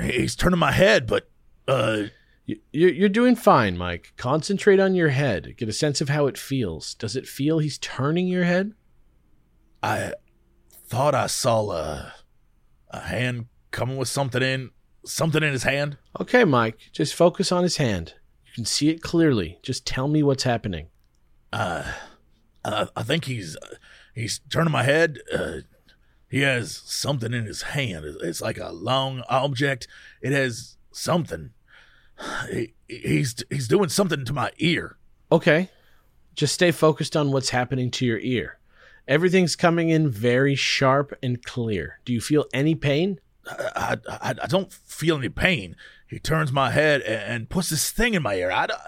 He's 0.00 0.34
turning 0.34 0.58
my 0.58 0.72
head, 0.72 1.06
but 1.06 1.28
uh, 1.68 2.04
you're 2.46 2.90
you're 2.90 3.08
doing 3.08 3.36
fine, 3.36 3.76
Mike. 3.76 4.12
Concentrate 4.16 4.80
on 4.80 4.94
your 4.94 5.10
head. 5.10 5.54
Get 5.56 5.68
a 5.68 5.72
sense 5.72 6.00
of 6.00 6.08
how 6.08 6.26
it 6.26 6.36
feels. 6.36 6.94
Does 6.94 7.16
it 7.16 7.26
feel 7.26 7.58
he's 7.58 7.78
turning 7.78 8.26
your 8.26 8.44
head? 8.44 8.72
I 9.82 10.14
thought 10.86 11.14
I 11.14 11.26
saw 11.26 11.70
a 11.72 12.14
a 12.90 13.00
hand 13.00 13.46
coming 13.70 13.96
with 13.96 14.08
something 14.08 14.42
in 14.42 14.70
something 15.04 15.42
in 15.42 15.52
his 15.52 15.64
hand. 15.64 15.98
Okay, 16.20 16.44
Mike, 16.44 16.78
just 16.92 17.14
focus 17.14 17.50
on 17.50 17.62
his 17.62 17.76
hand. 17.76 18.14
You 18.46 18.52
can 18.54 18.64
see 18.64 18.88
it 18.90 19.02
clearly. 19.02 19.58
Just 19.62 19.86
tell 19.86 20.08
me 20.08 20.22
what's 20.22 20.44
happening. 20.44 20.88
Uh, 21.52 21.92
uh 22.64 22.86
I 22.96 23.02
think 23.02 23.24
he's 23.24 23.56
he's 24.14 24.40
turning 24.50 24.72
my 24.72 24.84
head. 24.84 25.18
Uh, 25.32 25.58
he 26.28 26.40
has 26.40 26.82
something 26.84 27.32
in 27.32 27.44
his 27.44 27.62
hand. 27.62 28.04
It's 28.22 28.40
like 28.40 28.58
a 28.58 28.70
long 28.70 29.22
object. 29.28 29.86
It 30.22 30.32
has 30.32 30.76
something. 30.92 31.50
He, 32.50 32.74
he's 32.88 33.36
he's 33.50 33.68
doing 33.68 33.88
something 33.88 34.24
to 34.24 34.32
my 34.32 34.50
ear. 34.58 34.96
Okay. 35.32 35.70
Just 36.34 36.54
stay 36.54 36.70
focused 36.70 37.16
on 37.16 37.30
what's 37.30 37.50
happening 37.50 37.90
to 37.92 38.06
your 38.06 38.18
ear. 38.18 38.58
Everything's 39.06 39.56
coming 39.56 39.88
in 39.90 40.10
very 40.10 40.54
sharp 40.54 41.12
and 41.22 41.42
clear. 41.42 42.00
Do 42.04 42.12
you 42.12 42.20
feel 42.20 42.46
any 42.52 42.74
pain? 42.74 43.20
I, 43.46 43.98
I, 44.08 44.34
I 44.42 44.46
don't 44.46 44.72
feel 44.72 45.18
any 45.18 45.28
pain. 45.28 45.76
He 46.06 46.18
turns 46.18 46.52
my 46.52 46.70
head 46.70 47.02
and, 47.02 47.32
and 47.32 47.48
puts 47.50 47.68
this 47.70 47.90
thing 47.90 48.14
in 48.14 48.22
my 48.22 48.34
ear. 48.36 48.50
I, 48.50 48.66
don't- 48.66 48.80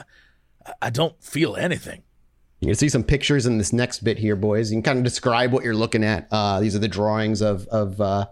I 0.81 0.91
don't 0.91 1.23
feel 1.23 1.57
anything. 1.57 2.03
You 2.61 2.69
can 2.69 2.75
see 2.77 2.89
some 2.89 3.05
pictures 3.05 3.45
in 3.45 3.59
this 3.59 3.73
next 3.73 4.03
bit 4.03 4.19
here, 4.19 4.35
boys. 4.35 4.71
You 4.71 4.77
can 4.77 4.83
kind 4.83 4.99
of 4.99 5.05
describe 5.05 5.53
what 5.53 5.63
you're 5.63 5.75
looking 5.75 6.03
at. 6.03 6.27
Uh, 6.33 6.59
these 6.61 6.75
are 6.75 6.79
the 6.79 6.89
drawings 6.89 7.43
of 7.43 7.67
of 7.67 8.01
uh, 8.01 8.27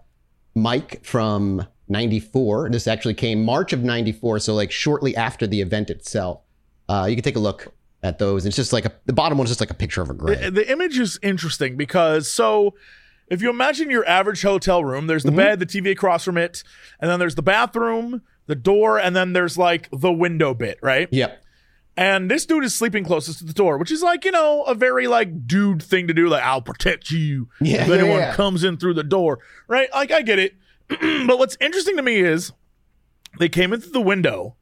Mike 0.54 1.04
from 1.04 1.66
'94. 1.88 2.70
This 2.70 2.86
actually 2.88 3.12
came 3.14 3.44
March 3.44 3.74
of 3.74 3.84
'94, 3.84 4.38
so 4.38 4.54
like 4.54 4.72
shortly 4.72 5.14
after 5.14 5.46
the 5.46 5.60
event 5.60 5.90
itself. 5.90 6.40
Uh, 6.88 7.06
you 7.08 7.14
can 7.16 7.22
take 7.22 7.36
a 7.36 7.40
look 7.40 7.73
at 8.04 8.18
those. 8.18 8.44
It's 8.46 8.54
just 8.54 8.72
like 8.72 8.84
a, 8.84 8.92
the 9.06 9.12
bottom 9.12 9.38
one's 9.38 9.50
just 9.50 9.60
like 9.60 9.70
a 9.70 9.74
picture 9.74 10.02
of 10.02 10.10
a 10.10 10.14
gray. 10.14 10.36
The, 10.36 10.50
the 10.52 10.70
image 10.70 10.98
is 10.98 11.18
interesting 11.22 11.76
because 11.76 12.30
so 12.30 12.74
if 13.28 13.40
you 13.42 13.48
imagine 13.50 13.90
your 13.90 14.06
average 14.06 14.42
hotel 14.42 14.84
room, 14.84 15.06
there's 15.08 15.22
the 15.24 15.30
Mm-hmm. 15.30 15.36
bed, 15.38 15.58
the 15.58 15.66
TV 15.66 15.90
across 15.90 16.22
from 16.24 16.36
it, 16.36 16.62
and 17.00 17.10
then 17.10 17.18
there's 17.18 17.34
the 17.34 17.42
bathroom, 17.42 18.20
the 18.46 18.54
door, 18.54 18.98
and 19.00 19.16
then 19.16 19.32
there's 19.32 19.56
like 19.56 19.88
the 19.90 20.12
window 20.12 20.52
bit, 20.54 20.78
right? 20.82 21.08
Yep. 21.10 21.40
And 21.96 22.30
this 22.30 22.44
dude 22.44 22.64
is 22.64 22.74
sleeping 22.74 23.04
closest 23.04 23.38
to 23.38 23.44
the 23.44 23.52
door, 23.52 23.78
which 23.78 23.90
is 23.92 24.02
like, 24.02 24.24
you 24.24 24.32
know, 24.32 24.64
a 24.64 24.74
very 24.74 25.06
like 25.06 25.46
dude 25.46 25.82
thing 25.82 26.06
to 26.08 26.12
do. 26.14 26.28
Like, 26.28 26.42
I'll 26.42 26.60
protect 26.60 27.10
you 27.10 27.48
Yeah, 27.60 27.82
if 27.82 27.88
yeah, 27.88 27.94
anyone 27.94 28.18
yeah. 28.18 28.34
comes 28.34 28.64
in 28.64 28.76
through 28.76 28.94
the 28.94 29.04
door, 29.04 29.38
right? 29.68 29.88
Like, 29.94 30.10
I 30.10 30.20
get 30.22 30.38
it. 30.38 30.54
but 30.88 31.38
what's 31.38 31.56
interesting 31.60 31.96
to 31.96 32.02
me 32.02 32.16
is 32.16 32.52
they 33.38 33.48
came 33.48 33.72
in 33.72 33.80
through 33.80 33.92
the 33.92 34.00
window 34.00 34.56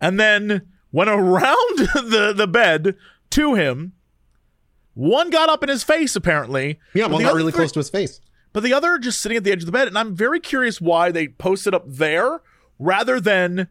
and 0.00 0.18
then 0.18 0.62
went 0.92 1.10
around 1.10 1.78
the, 1.78 2.32
the 2.36 2.46
bed 2.46 2.96
to 3.30 3.54
him. 3.54 3.92
One 4.94 5.30
got 5.30 5.48
up 5.48 5.62
in 5.62 5.68
his 5.68 5.82
face, 5.84 6.16
apparently. 6.16 6.78
Yeah, 6.94 7.06
one 7.06 7.22
got 7.22 7.34
really 7.34 7.52
three- 7.52 7.58
close 7.60 7.72
to 7.72 7.78
his 7.80 7.90
face. 7.90 8.20
but 8.52 8.62
the 8.62 8.72
other 8.74 8.98
just 8.98 9.20
sitting 9.20 9.36
at 9.36 9.44
the 9.44 9.52
edge 9.52 9.62
of 9.62 9.66
the 9.66 9.72
bed. 9.72 9.88
And 9.88 9.96
I'm 9.98 10.14
very 10.16 10.40
curious 10.40 10.80
why 10.80 11.10
they 11.12 11.28
posted 11.28 11.74
up 11.74 11.84
there 11.86 12.40
rather 12.78 13.20
than 13.20 13.68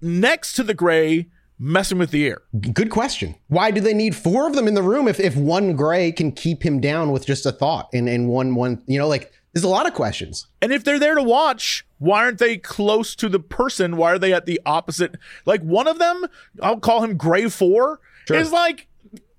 next 0.00 0.54
to 0.54 0.62
the 0.62 0.74
gray 0.74 1.28
messing 1.58 1.98
with 1.98 2.10
the 2.10 2.22
ear. 2.22 2.42
Good 2.72 2.90
question. 2.90 3.34
Why 3.48 3.70
do 3.70 3.80
they 3.80 3.94
need 3.94 4.16
four 4.16 4.46
of 4.48 4.54
them 4.54 4.66
in 4.66 4.74
the 4.74 4.82
room 4.82 5.06
if, 5.08 5.20
if 5.20 5.36
one 5.36 5.74
gray 5.76 6.10
can 6.12 6.32
keep 6.32 6.64
him 6.64 6.80
down 6.80 7.12
with 7.12 7.26
just 7.26 7.46
a 7.46 7.52
thought 7.52 7.88
and, 7.92 8.08
and 8.08 8.28
one 8.28 8.54
one 8.54 8.82
you 8.86 8.98
know 8.98 9.06
like 9.06 9.32
there's 9.52 9.64
a 9.64 9.68
lot 9.68 9.86
of 9.86 9.94
questions. 9.94 10.46
And 10.60 10.72
if 10.72 10.82
they're 10.84 10.98
there 10.98 11.14
to 11.14 11.22
watch, 11.22 11.86
why 11.98 12.24
aren't 12.24 12.38
they 12.38 12.56
close 12.56 13.14
to 13.16 13.28
the 13.28 13.38
person? 13.40 13.96
Why 13.96 14.12
are 14.12 14.18
they 14.18 14.32
at 14.32 14.46
the 14.46 14.60
opposite? 14.64 15.16
Like 15.44 15.62
one 15.62 15.86
of 15.86 15.98
them, 15.98 16.26
I'll 16.62 16.80
call 16.80 17.04
him 17.04 17.16
Gray 17.16 17.48
Four, 17.48 18.00
Sure. 18.26 18.36
is 18.36 18.52
like 18.52 18.88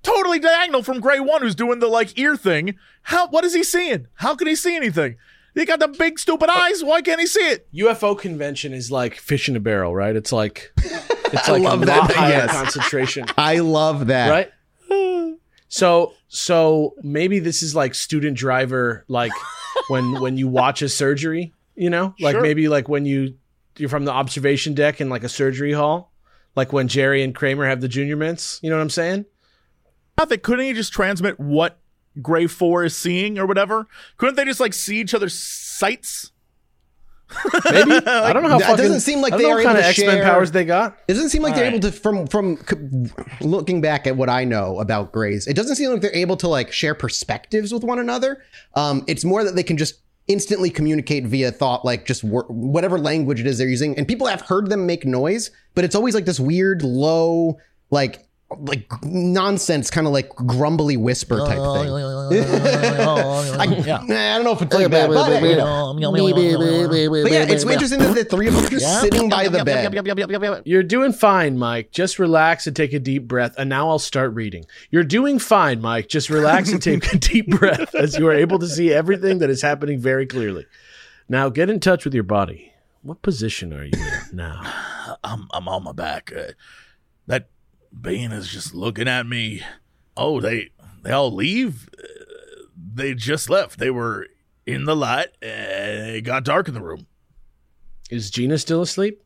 totally 0.04 0.38
diagonal 0.40 0.84
from 0.84 1.00
Gray 1.00 1.20
One, 1.20 1.42
who's 1.42 1.56
doing 1.56 1.80
the 1.80 1.88
like 1.88 2.18
ear 2.18 2.36
thing. 2.36 2.76
How? 3.04 3.28
What 3.28 3.44
is 3.44 3.54
he 3.54 3.64
seeing? 3.64 4.08
How 4.16 4.36
can 4.36 4.48
he 4.48 4.56
see 4.56 4.76
anything? 4.76 5.16
He 5.56 5.66
got 5.66 5.80
the 5.80 5.88
big 5.88 6.20
stupid 6.20 6.50
oh. 6.50 6.54
eyes. 6.54 6.84
Why 6.84 7.02
can't 7.02 7.20
he 7.20 7.28
see 7.28 7.48
it? 7.50 7.68
UFO 7.74 8.18
convention 8.18 8.74
is 8.74 8.92
like 8.92 9.16
fish 9.16 9.50
in 9.50 9.56
a 9.56 9.60
barrel, 9.60 9.96
right? 9.96 10.16
It's 10.16 10.32
like 10.32 10.74
it's 10.78 11.50
I 11.50 11.54
like 11.54 11.62
love 11.64 11.82
a 11.84 11.86
that, 11.86 11.98
lot 11.98 12.14
higher 12.14 12.32
yes. 12.34 12.52
concentration, 12.52 13.26
I 13.38 13.60
love 13.60 14.08
that. 14.08 14.30
right? 14.30 14.52
So 15.70 16.14
so 16.28 16.94
maybe 17.02 17.40
this 17.40 17.64
is 17.64 17.76
like 17.76 17.96
student 17.96 18.38
driver, 18.38 19.06
like 19.08 19.32
when 19.88 20.20
when 20.22 20.38
you 20.38 20.48
watch 20.48 20.82
a 20.82 20.90
surgery, 20.90 21.54
you 21.76 21.90
know, 21.90 22.14
like 22.20 22.34
Sure. 22.34 22.42
maybe 22.42 22.68
like 22.68 22.88
when 22.90 23.06
you 23.06 23.36
you're 23.78 23.90
from 23.90 24.06
the 24.06 24.12
observation 24.12 24.74
deck 24.74 25.02
in 25.02 25.10
like 25.10 25.24
a 25.24 25.30
surgery 25.30 25.72
hall, 25.74 26.12
like 26.56 26.72
when 26.74 26.88
Jerry 26.88 27.24
and 27.24 27.34
Kramer 27.34 27.66
have 27.68 27.82
the 27.82 27.88
junior 27.88 28.16
mints. 28.16 28.60
You 28.62 28.70
know 28.70 28.76
what 28.76 28.84
I'm 28.84 28.90
saying? 28.90 29.26
I 30.18 30.26
think 30.26 30.44
couldn't 30.44 30.66
he 30.66 30.74
just 30.74 30.94
transmit 30.94 31.40
what 31.40 31.80
Gray 32.22 32.46
Four 32.48 32.84
is 32.84 32.96
seeing 32.96 33.40
or 33.40 33.46
whatever? 33.48 33.88
Couldn't 34.18 34.36
they 34.36 34.46
just 34.46 34.60
like 34.60 34.74
see 34.74 34.98
each 35.00 35.14
other's 35.16 35.34
sights? 35.34 36.32
Maybe 37.66 37.92
I 38.08 38.34
don't 38.34 38.44
know 38.44 38.50
how 38.50 38.60
fucking, 38.60 38.78
doesn't 38.78 39.02
seem 39.02 39.22
like 39.22 39.38
they 39.38 39.50
are 39.50 39.60
able 39.60 39.72
of 39.72 39.78
to 39.78 39.86
X 39.86 40.00
Men 40.00 40.24
powers 40.24 40.52
they 40.52 40.66
got. 40.66 40.98
It 41.08 41.14
doesn't 41.14 41.30
seem 41.30 41.42
like 41.42 41.56
they're 41.56 41.66
All 41.66 41.72
able 41.72 41.80
to 41.82 41.92
from 41.92 42.28
from 42.28 42.58
looking 43.42 43.82
back 43.82 44.08
at 44.08 44.16
what 44.16 44.30
I 44.30 44.44
know 44.44 44.80
about 44.80 45.12
Grays. 45.12 45.48
It 45.48 45.56
doesn't 45.56 45.76
seem 45.76 45.92
like 45.92 46.02
they're 46.02 46.16
able 46.16 46.38
to 46.38 46.48
like 46.48 46.72
share 46.72 46.96
perspectives 46.96 47.74
with 47.74 47.84
one 47.84 48.00
another. 48.00 48.44
Um, 48.76 49.04
it's 49.08 49.26
more 49.26 49.44
that 49.44 49.56
they 49.56 49.64
can 49.64 49.78
just 49.78 50.02
instantly 50.28 50.70
communicate 50.70 51.26
via 51.26 51.52
thought, 51.52 51.84
like 51.84 52.06
just 52.06 52.24
wor- 52.24 52.46
whatever 52.48 52.98
language 52.98 53.40
it 53.40 53.48
is 53.48 53.58
they're 53.58 53.68
using. 53.68 53.98
And 53.98 54.08
people 54.08 54.28
have 54.28 54.42
heard 54.42 54.70
them 54.70 54.86
make 54.86 55.06
noise, 55.06 55.52
but 55.76 55.84
it's 55.84 55.96
always 55.96 56.16
like 56.16 56.26
this 56.26 56.40
weird 56.40 56.82
low, 56.82 57.58
like 57.92 58.26
like 58.60 58.88
nonsense, 59.04 59.90
kind 59.90 60.08
of 60.08 60.14
like 60.14 60.30
grumbly 60.36 60.98
whisper 60.98 61.40
type 61.40 61.58
thing. 61.58 61.94
I, 63.60 63.66
nah, 63.66 64.16
I 64.16 64.36
don't 64.36 64.44
know 64.44 64.52
if 64.54 64.62
it's 64.62 64.74
like 64.74 64.92
that, 64.92 65.10
but, 65.10 65.42
you 65.44 65.56
know. 65.58 65.94
But 67.24 67.32
yeah, 67.32 67.46
it's 67.54 67.64
interesting 67.74 68.00
that 68.00 68.16
the 68.16 68.24
three 68.26 68.48
of 68.48 68.54
them 68.56 68.66
are 68.66 68.70
just 68.70 68.86
sitting 69.02 69.30
by 69.30 69.44
the 69.48 69.60
bed. 69.66 69.84
You're 70.66 70.84
doing 70.84 71.14
fine, 71.14 71.58
Mike. 71.58 71.92
Just 71.92 72.20
relax 72.20 72.68
and 72.68 72.76
take 72.76 72.94
a 72.94 73.00
deep 73.00 73.28
breath. 73.28 73.54
And 73.58 73.70
now 73.70 73.90
I'll 73.90 74.00
start 74.00 74.34
reading. 74.34 74.66
You're 74.92 75.04
doing 75.04 75.40
fine, 75.40 75.82
Mike. 75.82 76.08
Just 76.10 76.30
relax 76.30 76.72
and 76.72 76.82
take 76.82 77.14
a 77.14 77.18
deep 77.20 77.48
breath 77.50 77.94
as 77.96 78.18
you 78.18 78.28
are 78.28 78.34
able 78.34 78.60
to 78.60 78.68
see 78.68 78.92
everything 78.94 79.40
that 79.40 79.50
is 79.50 79.62
happening 79.62 80.00
very 80.00 80.26
clearly. 80.26 80.66
Now 81.30 81.50
get 81.50 81.70
in 81.70 81.80
touch 81.80 82.06
with 82.06 82.14
your 82.14 82.24
body. 82.24 82.74
What 83.02 83.22
position 83.22 83.74
are 83.74 83.84
you 83.84 83.92
in 83.96 84.38
now? 84.38 84.62
I'm 85.24 85.48
I'm 85.54 85.68
on 85.68 85.84
my 85.84 85.92
back. 85.92 86.32
Uh, 86.36 86.54
that 87.28 87.48
being 88.02 88.32
is 88.32 88.48
just 88.50 88.74
looking 88.74 89.08
at 89.08 89.26
me. 89.26 89.62
Oh, 90.18 90.40
they 90.42 90.70
they 91.04 91.12
all 91.12 91.32
leave. 91.34 91.90
Uh, 91.98 92.04
they 92.96 93.14
just 93.14 93.50
left. 93.50 93.80
They 93.80 93.90
were 93.90 94.28
in 94.66 94.86
the 94.86 94.96
light. 94.96 95.30
And 95.42 96.10
it 96.16 96.22
got 96.22 96.44
dark 96.44 96.68
in 96.68 96.74
the 96.74 96.82
room. 96.82 97.08
Is 98.10 98.30
Gina 98.30 98.58
still 98.58 98.82
asleep? 98.82 99.24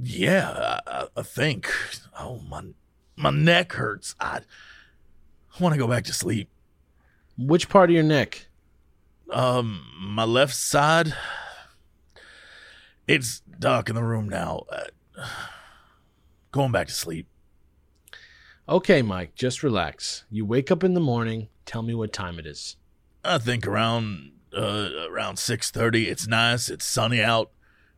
Yeah, 0.00 0.50
I, 0.50 0.80
I- 0.90 1.08
I 1.18 1.22
think. 1.22 1.70
Oh 2.18 2.40
my 2.48 2.62
my 3.16 3.30
neck 3.30 3.72
hurts. 3.72 4.14
I, 4.20 4.40
I 5.58 5.62
want 5.62 5.72
to 5.74 5.78
go 5.78 5.86
back 5.88 6.04
to 6.04 6.12
sleep. 6.12 6.50
Which 7.38 7.68
part 7.68 7.88
of 7.90 7.94
your 7.94 8.02
neck? 8.02 8.46
Um, 9.30 9.82
my 9.98 10.24
left 10.24 10.54
side. 10.54 11.14
It's 13.06 13.40
dark 13.58 13.88
in 13.88 13.94
the 13.94 14.02
room 14.02 14.28
now. 14.28 14.64
Uh, 14.70 15.26
going 16.56 16.72
back 16.72 16.88
to 16.88 16.92
sleep. 16.92 17.28
Okay, 18.68 19.00
Mike, 19.00 19.36
just 19.36 19.62
relax. 19.62 20.24
You 20.30 20.44
wake 20.44 20.72
up 20.72 20.82
in 20.82 20.94
the 20.94 21.00
morning. 21.00 21.48
Tell 21.64 21.82
me 21.82 21.94
what 21.94 22.12
time 22.12 22.38
it 22.38 22.46
is. 22.46 22.76
I 23.24 23.38
think 23.38 23.66
around 23.66 24.32
uh 24.52 24.90
around 25.08 25.38
six 25.38 25.70
thirty. 25.70 26.08
It's 26.08 26.26
nice. 26.26 26.68
It's 26.68 26.84
sunny 26.84 27.22
out. 27.22 27.50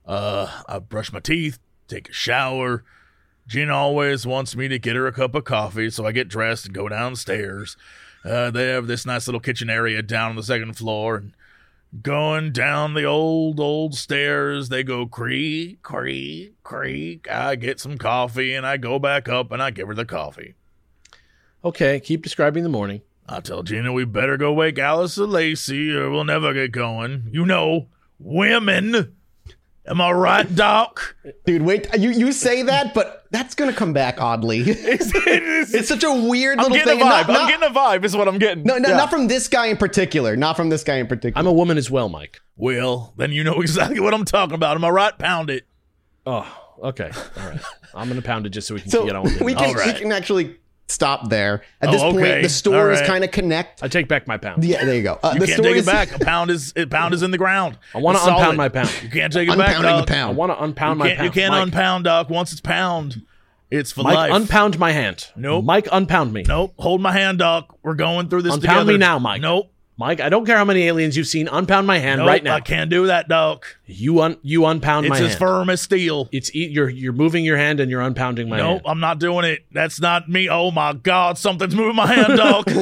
Uh, 0.05 0.63
I 0.69 0.79
brush 0.79 1.13
my 1.13 1.21
teeth, 1.21 1.59
take 1.87 2.09
a 2.09 2.13
shower. 2.13 2.85
Gina 3.47 3.75
always 3.75 4.27
wants 4.27 4.57
me 4.57 4.69
to 4.69 4.79
get 4.79 4.97
her 4.97 5.07
a 5.07 5.13
cup 5.13 5.35
of 5.35 5.45
coffee, 5.45 5.91
so 5.91 6.07
I 6.07 6.13
get 6.13 6.29
dressed 6.29 6.67
and 6.67 6.75
go 6.75 6.89
downstairs. 6.89 7.77
Uh, 8.25 8.51
they 8.51 8.69
have 8.69 8.87
this 8.87 9.07
nice 9.07 9.27
little 9.27 9.41
kitchen 9.41 9.71
area 9.71 10.03
down 10.03 10.31
on 10.31 10.37
the 10.37 10.43
second 10.43 10.75
floor, 10.75 11.17
and 11.17 11.33
going 12.03 12.53
down 12.53 12.95
the 12.95 13.05
old 13.05 13.61
old 13.61 13.95
stairs, 13.95 14.69
they 14.69 14.83
go 14.83 15.07
creak, 15.07 15.83
creak, 15.83 16.63
creak. 16.63 17.31
I 17.31 17.57
get 17.57 17.81
some 17.81 17.99
coffee, 17.99 18.55
and 18.55 18.67
I 18.67 18.77
go 18.77 18.99
back 18.99 19.29
up, 19.29 19.53
and 19.53 19.63
I 19.63 19.71
give 19.71 19.89
her 19.89 19.95
the 19.95 20.05
coffee. 20.05 20.55
Okay, 21.65 22.01
keep 22.01 22.23
describing 22.23 22.63
the 22.63 22.69
morning. 22.69 23.01
I 23.29 23.41
tell 23.41 23.63
Gina 23.63 23.93
we 23.93 24.05
better 24.05 24.39
go 24.39 24.53
wake 24.53 24.79
Alice 24.79 25.19
or 25.19 25.27
Lacey 25.27 25.95
or 25.95 26.11
we'll 26.11 26.25
never 26.25 26.55
get 26.55 26.73
going. 26.73 27.29
You 27.31 27.45
know, 27.45 27.89
women. 28.19 29.15
Am 29.89 30.01
I 30.01 30.11
right, 30.13 30.55
Doc? 30.55 31.17
Dude, 31.47 31.63
wait, 31.63 31.89
you, 31.99 32.11
you 32.11 32.31
say 32.33 32.63
that, 32.63 32.93
but 32.95 33.25
that's 33.31 33.55
gonna 33.55 33.73
come 33.73 33.93
back 33.93 34.21
oddly. 34.21 34.59
It's, 34.69 35.75
it's 35.75 35.89
such 35.89 36.05
a 36.05 36.13
weird 36.13 36.59
little 36.59 36.67
I'm 36.67 36.73
little 36.73 36.87
getting 36.95 36.99
thing. 37.01 37.09
a 37.09 37.11
vibe. 37.11 37.29
Not, 37.29 37.41
I'm 37.41 37.49
getting 37.49 37.69
a 37.69 37.73
vibe, 37.73 38.05
is 38.05 38.17
what 38.17 38.29
I'm 38.29 38.39
getting. 38.39 38.65
no, 38.65 38.79
no, 38.79 38.91
Yeah. 38.91 38.97
not 38.97 39.11
from 39.11 39.27
this 39.29 39.49
guy 39.49 39.67
in 39.67 39.77
particular. 39.77 40.37
Not 40.37 40.57
from 40.57 40.69
this 40.69 40.85
guy 40.85 40.97
in 40.97 41.07
particular. 41.07 41.39
I'm 41.39 41.47
a 41.47 41.53
woman 41.53 41.77
as 41.79 41.91
well, 41.91 42.09
Mike. 42.09 42.41
Well, 42.57 43.13
then 43.17 43.33
you 43.33 43.43
know 43.45 43.61
exactly 43.61 43.99
what 44.01 44.15
I'm 44.15 44.25
talking 44.25 44.55
about. 44.55 44.77
Am 44.77 44.85
I 44.85 44.91
right? 44.91 45.19
Pound 45.19 45.51
it. 45.51 45.67
Oh, 46.27 46.47
okay. 46.83 47.11
All 47.41 47.49
right. 47.49 47.61
I'm 47.95 48.09
going 48.09 48.21
to 48.21 48.27
pound 48.27 48.47
it 48.47 48.51
just 48.51 48.69
so 48.69 48.75
we 48.75 48.81
can 48.83 48.91
so 48.91 49.05
get 49.07 49.17
on 49.17 49.25
with 49.25 49.41
it. 49.41 49.45
we 49.45 49.55
can, 49.55 49.65
All 49.71 49.75
right. 49.75 49.95
we 49.95 50.01
can 50.01 50.13
actually 50.13 50.57
stop 50.89 51.29
there. 51.31 51.63
At 51.81 51.89
Oh, 51.89 51.93
this 51.93 52.03
okay. 52.03 52.19
point, 52.33 52.43
the 52.43 52.49
stories 52.49 53.01
is 53.01 53.07
kind 53.07 53.23
of 53.25 53.31
connect. 53.31 53.83
I 53.83 53.89
take 53.89 54.09
back 54.09 54.27
my 54.27 54.37
pound. 54.39 54.65
Yeah, 54.65 54.85
there 54.85 54.95
you 54.97 55.03
go. 55.03 55.19
Uh, 55.23 55.33
You 55.35 55.41
the 55.41 55.47
can't 55.47 55.63
take 55.63 55.77
it 55.77 55.87
back. 55.87 56.15
A 56.15 56.19
pound 56.25 56.51
is 56.51 56.73
a 56.77 56.87
pound 56.87 57.15
is 57.15 57.23
in 57.23 57.31
the 57.31 57.39
ground. 57.39 57.79
I 57.95 57.99
want 57.99 58.17
to 58.17 58.21
It's 58.21 58.27
unpound 58.29 58.45
solid. 58.45 58.57
my 58.57 58.69
pound. 58.69 58.91
You 59.03 59.11
can't 59.11 59.33
take 59.33 59.49
it 59.49 59.57
back, 59.59 59.77
Unpounding 59.77 59.83
dog. 59.83 60.07
the 60.07 60.13
I 60.13 60.17
pound. 60.17 60.37
want 60.37 60.53
to 60.53 60.63
unpound 60.63 60.97
You 60.97 60.99
my 60.99 61.07
can't, 61.09 61.19
pound. 61.19 61.25
you 61.37 61.41
can't 61.43 61.53
Mike, 61.53 61.63
unpound, 61.65 62.05
Doc. 62.05 62.31
Once 62.31 62.53
it's 62.53 62.61
pound, 62.61 63.23
it's 63.71 63.93
for 63.93 64.03
Mike, 64.03 64.15
life. 64.15 64.33
unpound 64.33 64.79
my 64.79 64.93
hand. 64.93 65.27
Nope. 65.37 65.65
Mike, 65.65 65.89
unpound 65.93 66.33
me. 66.33 66.43
Nope. 66.49 66.73
Hold 66.79 67.01
my 67.03 67.13
hand, 67.13 67.39
Doc. 67.39 67.77
We're 67.83 67.95
going 67.95 68.29
through 68.31 68.43
this 68.43 68.55
Unpound 68.55 68.79
together. 68.87 68.93
me 68.93 68.99
now, 68.99 69.19
Mike. 69.19 69.43
Nope. 69.43 69.71
Mike, 70.01 70.21
I 70.21 70.29
don't 70.29 70.47
care 70.47 70.57
how 70.57 70.65
many 70.65 70.85
aliens 70.85 71.17
you've 71.17 71.27
seen. 71.27 71.49
Unpound 71.49 71.85
my 71.85 71.99
hand 71.99 72.21
Nope. 72.21 72.29
right 72.29 72.45
now. 72.45 72.55
I 72.55 72.61
can't 72.61 72.89
do 72.89 73.09
that, 73.09 73.29
Doc. 73.29 73.67
You 73.87 74.21
un 74.21 74.37
you 74.43 74.65
unpound 74.65 75.07
It's 75.07 75.11
my 75.11 75.17
hand. 75.17 75.27
It's 75.27 75.35
as 75.35 75.39
firm 75.41 75.69
as 75.71 75.83
steel. 75.83 76.29
it's 76.31 76.55
e- 76.55 76.69
you're 76.69 76.89
you're 76.89 77.13
moving 77.13 77.45
your 77.45 77.57
hand 77.57 77.81
and 77.81 77.91
you're 77.91 78.01
unpounding 78.01 78.47
my 78.49 78.59
Nope, 78.59 78.67
hand. 78.67 78.81
Nope, 78.85 78.87
I'm 78.87 79.01
not 79.01 79.19
doing 79.19 79.45
it. 79.45 79.65
That's 79.73 80.01
not 80.01 80.29
me. 80.29 80.49
Oh 80.49 80.71
my 80.71 80.93
God, 80.93 81.37
something's 81.37 81.75
moving 81.75 81.97
my 81.97 82.07
hand, 82.07 82.37
Doc. 82.37 82.67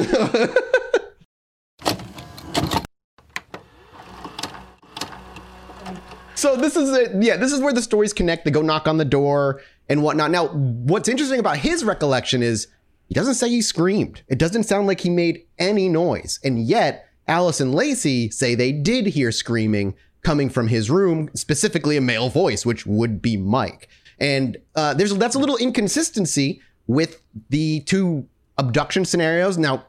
so 6.35 6.55
this 6.55 6.75
is 6.75 6.95
it. 6.95 7.11
Yeah, 7.23 7.37
this 7.37 7.51
is 7.51 7.59
where 7.61 7.73
the 7.73 7.81
stories 7.81 8.13
connect. 8.13 8.45
They 8.45 8.51
go 8.51 8.61
knock 8.61 8.87
on 8.87 8.97
the 8.97 9.05
door 9.05 9.61
and 9.89 10.03
whatnot. 10.03 10.29
Now, 10.31 10.47
what's 10.49 11.09
interesting 11.09 11.39
about 11.39 11.57
his 11.57 11.83
recollection 11.83 12.43
is 12.43 12.67
he 13.07 13.15
doesn't 13.15 13.35
say 13.35 13.49
he 13.49 13.61
screamed. 13.61 14.21
It 14.27 14.37
doesn't 14.37 14.63
sound 14.63 14.85
like 14.85 15.01
he 15.01 15.09
made 15.09 15.45
any 15.57 15.89
noise. 15.89 16.39
And 16.43 16.63
yet, 16.63 17.06
Alice 17.27 17.59
and 17.59 17.73
Lacey 17.75 18.29
say 18.31 18.55
they 18.55 18.71
did 18.71 19.07
hear 19.07 19.31
screaming 19.31 19.93
coming 20.23 20.49
from 20.49 20.67
his 20.67 20.89
room, 20.89 21.29
specifically 21.35 21.97
a 21.97 22.01
male 22.01 22.29
voice, 22.29 22.65
which 22.65 22.85
would 22.85 23.21
be 23.21 23.37
Mike. 23.37 23.87
And 24.19 24.57
uh, 24.75 24.93
there's 24.93 25.13
that's 25.15 25.35
a 25.35 25.39
little 25.39 25.57
inconsistency 25.57 26.61
with 26.87 27.21
the 27.49 27.81
two 27.81 28.27
abduction 28.57 29.05
scenarios. 29.05 29.57
Now, 29.57 29.85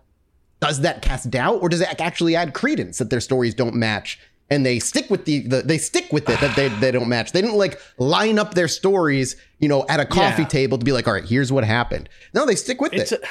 does 0.60 0.80
that 0.80 1.02
cast 1.02 1.30
doubt, 1.30 1.62
or 1.62 1.68
does 1.68 1.80
it 1.80 2.00
actually 2.00 2.34
add 2.36 2.52
credence 2.52 2.98
that 2.98 3.10
their 3.10 3.20
stories 3.20 3.54
don't 3.54 3.74
match? 3.74 4.18
And 4.50 4.64
they 4.64 4.78
stick 4.78 5.10
with 5.10 5.24
the, 5.26 5.40
the 5.46 5.62
they 5.62 5.76
stick 5.78 6.10
with 6.12 6.28
it 6.28 6.40
that 6.40 6.56
they, 6.56 6.68
they 6.68 6.90
don't 6.90 7.08
match. 7.08 7.32
They 7.32 7.42
didn't 7.42 7.56
like 7.56 7.78
line 7.98 8.38
up 8.38 8.54
their 8.54 8.68
stories, 8.68 9.36
you 9.58 9.68
know, 9.68 9.84
at 9.88 10.00
a 10.00 10.06
coffee 10.06 10.42
Yeah. 10.42 10.48
table 10.48 10.78
to 10.78 10.84
be 10.84 10.92
like, 10.92 11.06
all 11.06 11.12
right, 11.14 11.24
here's 11.24 11.52
what 11.52 11.64
happened. 11.64 12.08
No, 12.34 12.46
they 12.46 12.54
stick 12.54 12.80
with 12.80 12.94
it's 12.94 13.12
it. 13.12 13.22
a, 13.22 13.26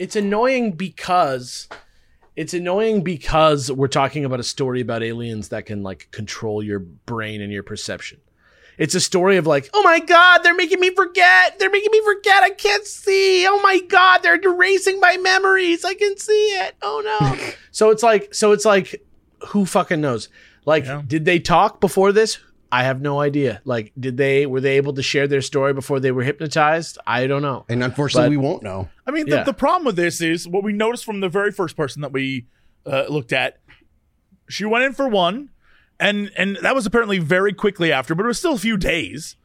it's 0.00 0.16
annoying 0.16 0.72
because 0.72 1.68
it's 2.38 2.54
annoying 2.54 3.02
because 3.02 3.70
we're 3.70 3.88
talking 3.88 4.24
about 4.24 4.38
a 4.38 4.44
story 4.44 4.80
about 4.80 5.02
aliens 5.02 5.48
that 5.48 5.66
can 5.66 5.82
like 5.82 6.08
control 6.12 6.62
your 6.62 6.78
brain 6.78 7.42
and 7.42 7.52
your 7.52 7.64
perception. 7.64 8.20
It's 8.78 8.94
a 8.94 9.00
story 9.00 9.38
of 9.38 9.46
like, 9.48 9.68
oh 9.74 9.82
my 9.82 9.98
god, 9.98 10.38
they're 10.44 10.54
making 10.54 10.78
me 10.78 10.90
forget. 10.94 11.58
They're 11.58 11.68
making 11.68 11.90
me 11.90 12.00
forget. 12.04 12.44
I 12.44 12.50
can't 12.50 12.86
see. 12.86 13.44
Oh 13.48 13.60
my 13.60 13.80
god, 13.88 14.22
they're 14.22 14.40
erasing 14.40 15.00
my 15.00 15.16
memories. 15.16 15.84
I 15.84 15.94
can 15.94 16.16
see 16.16 16.46
it. 16.60 16.76
Oh 16.80 17.02
no. 17.04 17.36
so 17.72 17.90
it's 17.90 18.04
like, 18.04 18.32
so 18.32 18.52
it's 18.52 18.64
like, 18.64 19.04
who 19.48 19.66
fucking 19.66 20.00
knows? 20.00 20.28
Like, 20.64 20.84
Yeah. 20.84 21.02
did 21.04 21.24
they 21.24 21.40
talk 21.40 21.80
before 21.80 22.12
this? 22.12 22.38
I 22.70 22.84
have 22.84 23.00
no 23.00 23.20
idea. 23.20 23.62
Like, 23.64 23.92
did 23.98 24.16
they 24.18 24.44
were 24.46 24.60
they 24.60 24.76
able 24.76 24.92
to 24.94 25.02
share 25.02 25.26
their 25.26 25.40
story 25.40 25.72
before 25.72 26.00
they 26.00 26.10
were 26.12 26.22
hypnotized? 26.22 26.98
I 27.06 27.26
don't 27.26 27.42
know. 27.42 27.64
and 27.68 27.82
unfortunately, 27.82 28.36
but- 28.36 28.40
we 28.42 28.46
won't 28.48 28.62
know. 28.62 28.88
I 29.06 29.10
mean, 29.10 29.26
Yeah. 29.26 29.38
the, 29.38 29.44
the 29.44 29.54
problem 29.54 29.84
with 29.86 29.96
this 29.96 30.20
is 30.20 30.46
what 30.46 30.62
we 30.62 30.72
noticed 30.72 31.04
from 31.04 31.20
the 31.20 31.28
very 31.30 31.50
first 31.50 31.76
person 31.76 32.02
that 32.02 32.12
we 32.12 32.46
uh, 32.84 33.04
looked 33.08 33.32
at. 33.32 33.58
She 34.48 34.64
went 34.64 34.84
in 34.84 34.92
for 34.92 35.08
one, 35.08 35.50
and 35.98 36.30
and 36.36 36.56
that 36.62 36.74
was 36.74 36.84
apparently 36.86 37.18
very 37.18 37.52
quickly 37.52 37.90
after, 37.92 38.14
but 38.14 38.24
it 38.24 38.28
was 38.28 38.38
still 38.38 38.54
a 38.54 38.58
few 38.58 38.76
days. 38.76 39.36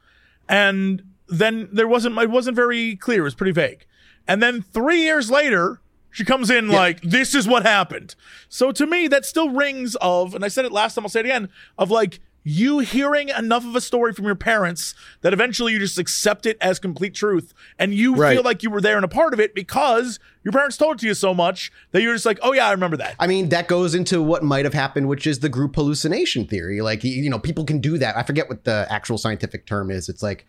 And 0.49 1.03
then 1.28 1.69
there 1.71 1.88
wasn't 1.88 2.17
it 2.17 2.30
wasn't 2.30 2.55
very 2.55 2.95
clear. 2.95 3.21
It 3.21 3.24
was 3.24 3.36
pretty 3.36 3.51
vague. 3.53 3.86
And 4.28 4.41
then 4.43 4.61
three 4.61 5.01
years 5.01 5.30
later, 5.32 5.82
she 6.11 6.24
comes 6.26 6.49
in 6.49 6.67
like, 6.69 7.01
"This 7.01 7.34
is 7.36 7.47
what 7.47 7.63
happened." 7.63 8.15
So 8.49 8.71
to 8.71 8.86
me, 8.86 9.07
that 9.09 9.26
still 9.26 9.49
rings 9.49 9.95
of, 10.01 10.36
and 10.36 10.43
I 10.45 10.47
said 10.47 10.65
it 10.65 10.71
last 10.71 10.95
time, 10.95 11.03
I'll 11.05 11.09
say 11.09 11.21
it 11.21 11.26
again, 11.26 11.49
of 11.78 11.89
like 11.91 12.19
you 12.43 12.79
hearing 12.79 13.29
enough 13.29 13.65
of 13.65 13.75
a 13.75 13.81
story 13.81 14.13
from 14.13 14.25
your 14.25 14.35
parents 14.35 14.93
that 15.21 15.33
eventually 15.33 15.73
you 15.73 15.79
just 15.79 15.97
accept 15.97 16.45
it 16.45 16.57
as 16.59 16.77
complete 16.79 17.13
truth, 17.15 17.53
and 17.79 17.93
you 17.93 18.15
Right. 18.15 18.33
feel 18.35 18.43
like 18.43 18.63
you 18.63 18.69
were 18.69 18.81
there 18.81 18.95
and 18.97 19.05
a 19.05 19.07
part 19.09 19.33
of 19.33 19.39
it 19.39 19.55
because 19.55 20.19
your 20.43 20.51
parents 20.51 20.75
told 20.77 20.95
it 20.95 20.99
to 20.99 21.07
you 21.07 21.13
so 21.13 21.33
much 21.33 21.71
that 21.91 22.01
you're 22.01 22.13
just 22.13 22.25
like, 22.25 22.39
"Oh 22.41 22.51
yeah, 22.53 22.67
I 22.67 22.71
remember 22.71 22.97
that." 22.97 23.15
I 23.19 23.27
mean, 23.27 23.49
that 23.49 23.67
goes 23.67 23.95
into 23.95 24.21
what 24.21 24.43
might 24.43 24.65
have 24.65 24.73
happened, 24.73 25.07
which 25.07 25.25
is 25.25 25.39
the 25.39 25.49
group 25.49 25.75
hallucination 25.75 26.45
theory. 26.45 26.81
Like, 26.81 27.03
you 27.03 27.29
know, 27.29 27.39
people 27.39 27.63
can 27.63 27.79
do 27.79 27.97
that. 27.97 28.17
I 28.17 28.23
forget 28.23 28.49
what 28.49 28.65
the 28.65 28.85
actual 28.89 29.17
scientific 29.17 29.65
term 29.65 29.89
is. 29.89 30.09
It's 30.09 30.21
like, 30.21 30.45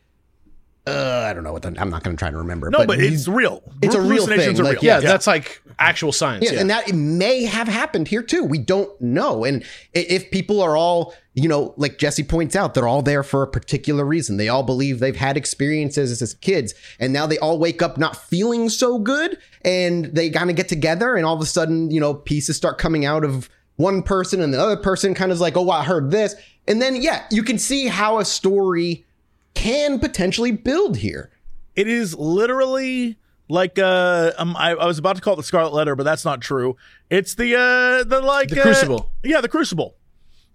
uh, 0.87 1.26
I 1.26 1.32
don't 1.32 1.45
know 1.45 1.53
what 1.53 1.62
the, 1.62 1.74
I'm 1.78 1.89
not 1.89 2.03
going 2.03 2.14
to 2.14 2.18
try 2.20 2.30
to 2.30 2.37
remember. 2.37 2.68
No, 2.68 2.85
but, 2.87 3.01
it's 3.01 3.26
real. 3.26 3.62
it's 3.80 3.95
a 3.95 4.03
real 4.03 4.26
thing, 4.26 4.61
are 4.61 4.62
like, 4.62 4.82
real. 4.82 4.85
Yeah, 4.85 5.01
that's 5.01 5.26
like 5.26 5.62
actual 5.78 6.12
science. 6.12 6.45
Yeah, 6.45 6.53
Yeah, 6.53 6.61
and 6.61 6.70
that 6.70 6.93
may 6.93 7.45
have 7.45 7.68
happened 7.68 8.07
here 8.07 8.22
too. 8.22 8.45
We 8.45 8.59
don't 8.59 9.01
know. 9.01 9.45
And 9.45 9.64
if 9.95 10.30
people 10.30 10.61
are 10.61 10.76
all, 10.76 11.14
you 11.32 11.49
know, 11.49 11.72
like 11.78 11.97
Jesse 11.97 12.22
points 12.22 12.55
out, 12.55 12.74
they're 12.74 12.87
all 12.87 13.01
there 13.01 13.22
for 13.22 13.43
a 13.43 13.47
particular 13.47 14.05
reason. 14.05 14.37
They 14.37 14.51
all 14.51 14.62
believe 14.62 14.99
they've 14.99 15.16
had 15.16 15.39
experiences 15.39 16.20
as 16.20 16.35
kids, 16.35 16.74
and 17.01 17.14
now 17.14 17.26
they 17.26 17.39
all 17.39 17.59
wake 17.59 17.80
up 17.80 17.97
not 17.97 18.16
feeling 18.16 18.68
so 18.68 18.99
good, 18.99 19.39
and 19.62 20.05
they 20.07 20.28
kind 20.28 20.51
of 20.51 20.57
get 20.57 20.68
together, 20.68 21.16
and 21.16 21.24
all 21.24 21.35
of 21.35 21.41
a 21.41 21.47
sudden, 21.47 21.91
you 21.91 22.01
know, 22.01 22.12
pieces 22.12 22.59
start 22.59 22.76
coming 22.76 23.07
out 23.07 23.24
of 23.24 23.49
one 23.76 24.03
person, 24.03 24.43
and 24.43 24.53
the 24.53 24.61
other 24.61 24.76
person 24.76 25.14
kind 25.14 25.32
of 25.32 25.37
is 25.37 25.41
like, 25.41 25.57
oh, 25.57 25.70
I 25.70 25.82
heard 25.82 26.11
this, 26.11 26.35
and 26.68 26.82
then 26.82 27.01
yeah, 27.01 27.24
you 27.30 27.43
can 27.43 27.59
see 27.59 27.87
how 27.87 28.18
a 28.18 28.24
story 28.26 29.07
can 29.55 29.98
potentially 29.98 30.52
build 30.52 30.96
here. 30.96 31.30
It 31.74 31.88
is 31.88 32.14
literally 32.16 33.18
like 33.48 33.78
uh 33.78 34.32
um, 34.38 34.57
I, 34.57 34.70
I 34.70 34.86
was 34.86 34.98
about 34.98 35.16
to 35.16 35.22
call 35.22 35.34
it 35.34 35.36
the 35.38 35.42
Scarlet 35.42 35.72
Letter, 35.74 35.94
but 35.96 36.05
that's 36.05 36.24
not 36.24 36.40
true. 36.40 36.76
It's 37.11 37.34
the 37.34 37.55
uh 37.57 38.05
the 38.05 38.20
like 38.20 38.48
The 38.48 38.61
uh, 38.61 38.62
Crucible. 38.62 39.11
Yeah, 39.22 39.40
the 39.40 39.48
Crucible. 39.48 39.96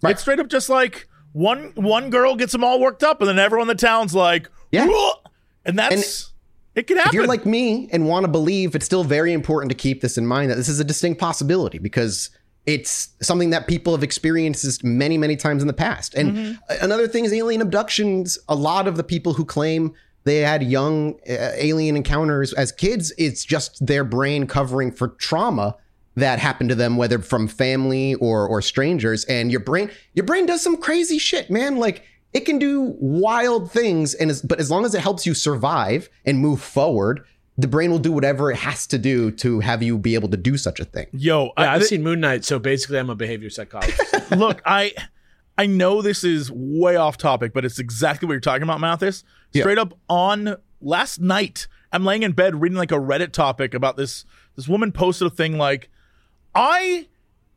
Right. 0.02 0.12
It's 0.12 0.22
straight 0.22 0.40
up 0.40 0.48
just 0.48 0.68
like 0.68 1.08
one 1.32 1.72
one 1.74 2.10
girl 2.10 2.34
gets 2.36 2.52
them 2.52 2.64
all 2.64 2.80
worked 2.80 3.02
up, 3.04 3.20
and 3.20 3.28
then 3.28 3.38
everyone 3.38 3.70
in 3.70 3.76
the 3.76 3.80
town's 3.80 4.14
like, 4.14 4.48
Yeah. 4.72 4.86
"Whoa!" 4.88 5.12
and 5.64 5.78
that's 5.78 6.32
it 6.74 6.86
can 6.86 6.96
happen. 6.96 7.10
if 7.10 7.14
you're 7.14 7.26
like 7.26 7.44
me 7.44 7.88
and 7.92 8.06
want 8.06 8.24
to 8.24 8.28
believe, 8.30 8.74
it's 8.74 8.86
still 8.86 9.04
very 9.04 9.32
important 9.32 9.70
to 9.70 9.76
keep 9.76 10.00
this 10.00 10.16
in 10.16 10.26
mind 10.26 10.50
that 10.50 10.54
this 10.56 10.68
is 10.68 10.80
a 10.80 10.84
distinct 10.84 11.20
possibility 11.20 11.78
because 11.78 12.30
it's 12.74 12.92
something 13.20 13.50
that 13.50 13.66
people 13.66 13.92
have 13.96 14.02
experienced 14.10 14.84
many, 14.84 15.18
many 15.18 15.36
times 15.36 15.60
in 15.62 15.66
the 15.66 15.78
past. 15.86 16.14
And 16.14 16.28
Mm-hmm. 16.36 16.84
another 16.84 17.08
thing 17.08 17.24
is 17.24 17.32
alien 17.32 17.60
abductions. 17.60 18.38
A 18.48 18.54
lot 18.54 18.86
of 18.86 18.94
the 18.96 19.02
people 19.04 19.32
who 19.34 19.44
claim 19.44 19.92
they 20.24 20.38
had 20.52 20.62
young 20.62 21.14
uh, 21.28 21.52
alien 21.68 21.96
encounters 21.96 22.52
as 22.52 22.70
kids, 22.72 23.12
it's 23.18 23.44
just 23.44 23.84
their 23.84 24.04
brain 24.04 24.46
covering 24.46 24.92
for 24.92 25.08
trauma 25.08 25.76
that 26.16 26.38
happened 26.38 26.68
to 26.68 26.74
them, 26.76 26.96
whether 26.96 27.18
from 27.18 27.48
family 27.48 28.14
or 28.16 28.46
or 28.46 28.60
strangers. 28.62 29.24
And 29.24 29.50
your 29.50 29.60
brain, 29.60 29.90
your 30.14 30.26
brain 30.26 30.44
does 30.46 30.62
some 30.62 30.76
crazy 30.76 31.18
shit, 31.18 31.50
man. 31.50 31.78
Like 31.78 32.04
it 32.32 32.40
can 32.40 32.58
do 32.58 32.94
wild 33.00 33.72
things, 33.72 34.14
and 34.14 34.30
as, 34.30 34.42
but 34.42 34.60
as 34.60 34.70
long 34.70 34.84
as 34.84 34.94
it 34.94 35.00
helps 35.00 35.26
you 35.26 35.34
survive 35.34 36.08
and 36.24 36.38
move 36.38 36.60
forward, 36.60 37.24
the 37.60 37.68
brain 37.68 37.90
will 37.90 37.98
do 37.98 38.12
whatever 38.12 38.50
it 38.50 38.56
has 38.56 38.86
to 38.88 38.98
do 38.98 39.30
to 39.32 39.60
have 39.60 39.82
you 39.82 39.98
be 39.98 40.14
able 40.14 40.28
to 40.28 40.36
do 40.36 40.56
such 40.56 40.80
a 40.80 40.84
thing. 40.84 41.06
Yo, 41.12 41.46
Yeah, 41.46 41.50
I, 41.56 41.74
I've 41.74 41.84
seen 41.84 42.02
Moon 42.02 42.20
Knight, 42.20 42.44
so 42.44 42.58
basically 42.58 42.98
I'm 42.98 43.10
a 43.10 43.14
behavior 43.14 43.50
psychologist. 43.50 44.30
look, 44.30 44.62
I 44.64 44.92
I 45.58 45.66
know 45.66 46.00
this 46.00 46.24
is 46.24 46.50
way 46.50 46.96
off 46.96 47.16
topic, 47.16 47.52
but 47.52 47.64
it's 47.64 47.78
exactly 47.78 48.26
what 48.26 48.32
you're 48.32 48.40
talking 48.40 48.62
about, 48.62 48.78
Mathas. 48.78 49.24
Yeah. 49.52 49.62
Straight 49.62 49.78
up 49.78 49.92
on 50.08 50.56
last 50.80 51.20
night, 51.20 51.66
I'm 51.92 52.04
laying 52.04 52.22
in 52.22 52.32
bed 52.32 52.60
reading 52.60 52.78
like 52.78 52.92
a 52.92 52.96
Reddit 52.96 53.32
topic 53.32 53.74
about 53.74 53.96
this. 53.96 54.24
This 54.56 54.68
woman 54.68 54.92
posted 54.92 55.26
a 55.26 55.30
thing 55.30 55.58
like, 55.58 55.90
I 56.54 57.08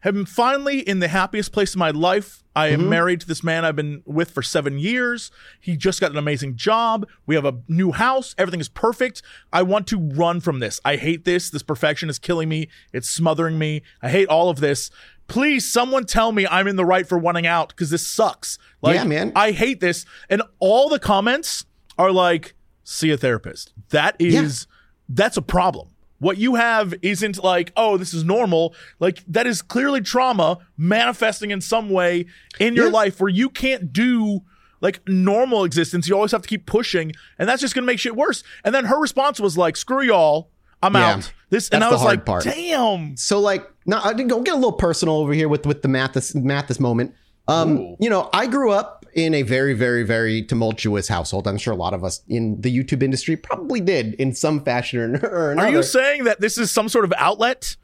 am 0.04 0.26
finally 0.26 0.80
in 0.80 0.99
the 0.99 1.08
happiest 1.08 1.51
place 1.51 1.76
in 1.76 1.80
my 1.80 1.91
life. 1.91 2.42
I 2.56 2.68
am 2.68 2.82
mm-hmm. 2.82 2.89
married 2.89 3.22
to 3.22 3.28
this 3.28 3.43
man 3.43 3.66
I've 3.66 3.76
been 3.76 4.04
with 4.06 4.32
for 4.32 4.41
seven 4.41 4.78
years. 4.78 5.32
He 5.60 5.76
just 5.76 5.99
got 5.99 6.12
an 6.12 6.18
amazing 6.18 6.56
job. 6.56 7.08
We 7.26 7.36
have 7.36 7.45
a 7.45 7.60
new 7.68 7.91
house. 7.91 8.36
Everything 8.38 8.60
is 8.60 8.70
perfect. 8.70 9.22
I 9.51 9.64
want 9.64 9.88
to 9.88 9.97
run 9.97 10.39
from 10.39 10.60
this. 10.60 10.80
I 10.86 10.95
hate 10.97 11.26
this. 11.26 11.49
This 11.49 11.64
perfection 11.64 12.10
is 12.10 12.20
killing 12.20 12.49
me. 12.49 12.70
It's 12.91 13.10
smothering 13.10 13.58
me. 13.58 13.82
I 14.01 14.10
hate 14.10 14.28
all 14.28 14.49
of 14.49 14.60
this. 14.60 14.91
Please, 15.28 15.70
someone 15.70 16.06
tell 16.06 16.32
me 16.32 16.45
I'm 16.45 16.68
in 16.68 16.76
the 16.76 16.86
right 16.86 17.08
for 17.08 17.18
wanting 17.18 17.47
out 17.47 17.70
because 17.70 17.89
this 17.89 18.06
sucks. 18.06 18.58
Like, 18.82 18.95
Yeah, 18.95 19.06
man. 19.06 19.32
I 19.36 19.51
hate 19.51 19.80
this. 19.80 20.06
And 20.30 20.43
all 20.60 20.89
the 20.89 20.99
comments 20.99 21.66
are 21.97 22.12
like, 22.12 22.54
see 22.84 23.10
a 23.10 23.18
therapist. 23.18 23.74
That 23.89 24.16
is, 24.20 24.68
that's 25.10 25.38
a 25.38 25.41
problem. 25.41 25.92
What 26.24 26.38
you 26.38 26.55
have 26.55 26.93
isn't 27.01 27.43
like, 27.43 27.71
oh, 27.76 27.97
this 27.97 28.13
is 28.13 28.24
normal. 28.24 28.74
Like, 28.99 29.24
that 29.28 29.45
is 29.45 29.61
clearly 29.61 30.01
trauma 30.01 30.57
manifesting 30.78 31.51
in 31.51 31.59
some 31.61 31.89
way 31.89 32.26
in 32.59 32.76
your 32.76 32.86
Yeah. 32.88 32.91
life 32.93 33.19
where 33.19 33.30
you 33.30 33.49
can't 33.49 33.91
do 33.93 34.41
like 34.82 34.99
normal 35.07 35.63
existence. 35.63 36.07
You 36.09 36.15
always 36.15 36.32
have 36.32 36.41
to 36.41 36.47
keep 36.49 36.65
pushing, 36.65 37.11
and 37.39 37.47
that's 37.47 37.61
just 37.61 37.74
gonna 37.76 37.88
make 37.88 37.99
shit 37.99 38.15
worse. 38.15 38.43
And 38.65 38.74
then 38.76 38.86
her 38.86 38.99
response 38.99 39.39
was 39.39 39.57
like, 39.57 39.78
screw 39.78 40.01
y'all. 40.01 40.49
I'm 40.82 40.93
Yeah. 40.95 41.13
out. 41.15 41.32
This 41.49 41.69
and 41.69 41.84
I 41.84 41.91
was 41.91 42.03
like, 42.03 42.26
part. 42.26 42.43
damn. 42.43 43.15
So 43.15 43.39
like, 43.39 43.65
now 43.86 44.01
I 44.03 44.11
didn't 44.13 44.30
go 44.30 44.41
get 44.41 44.53
a 44.53 44.57
little 44.57 44.74
personal 44.74 45.15
over 45.17 45.34
here 45.34 45.47
with 45.47 45.65
with 45.65 45.82
the 45.84 45.88
Mathas 45.88 46.36
Mathas 46.36 46.80
moment. 46.80 47.13
Um, 47.47 47.78
Ooh. 47.78 47.95
you 47.99 48.09
know, 48.09 48.30
I 48.34 48.47
grew 48.47 48.71
up 48.71 49.03
in 49.16 49.34
a 49.34 49.41
very, 49.43 49.74
very, 49.74 50.03
very 50.03 50.43
tumultuous 50.43 51.07
household. 51.07 51.47
I'm 51.47 51.57
sure 51.57 51.74
a 51.74 51.78
lot 51.78 51.93
of 51.93 52.03
us 52.03 52.22
in 52.28 52.59
the 52.61 52.76
YouTube 52.76 53.03
industry 53.03 53.36
probably 53.38 53.80
did 53.82 54.14
in 54.16 54.34
some 54.34 54.64
fashion 54.64 55.18
or, 55.18 55.20
or 55.30 55.51
another. 55.51 55.68
Are 55.70 55.72
you 55.72 55.84
saying 55.84 56.24
that 56.26 56.39
this 56.41 56.57
is 56.57 56.72
some 56.72 56.89
sort 56.89 57.05
of 57.05 57.14
outlet? 57.18 57.76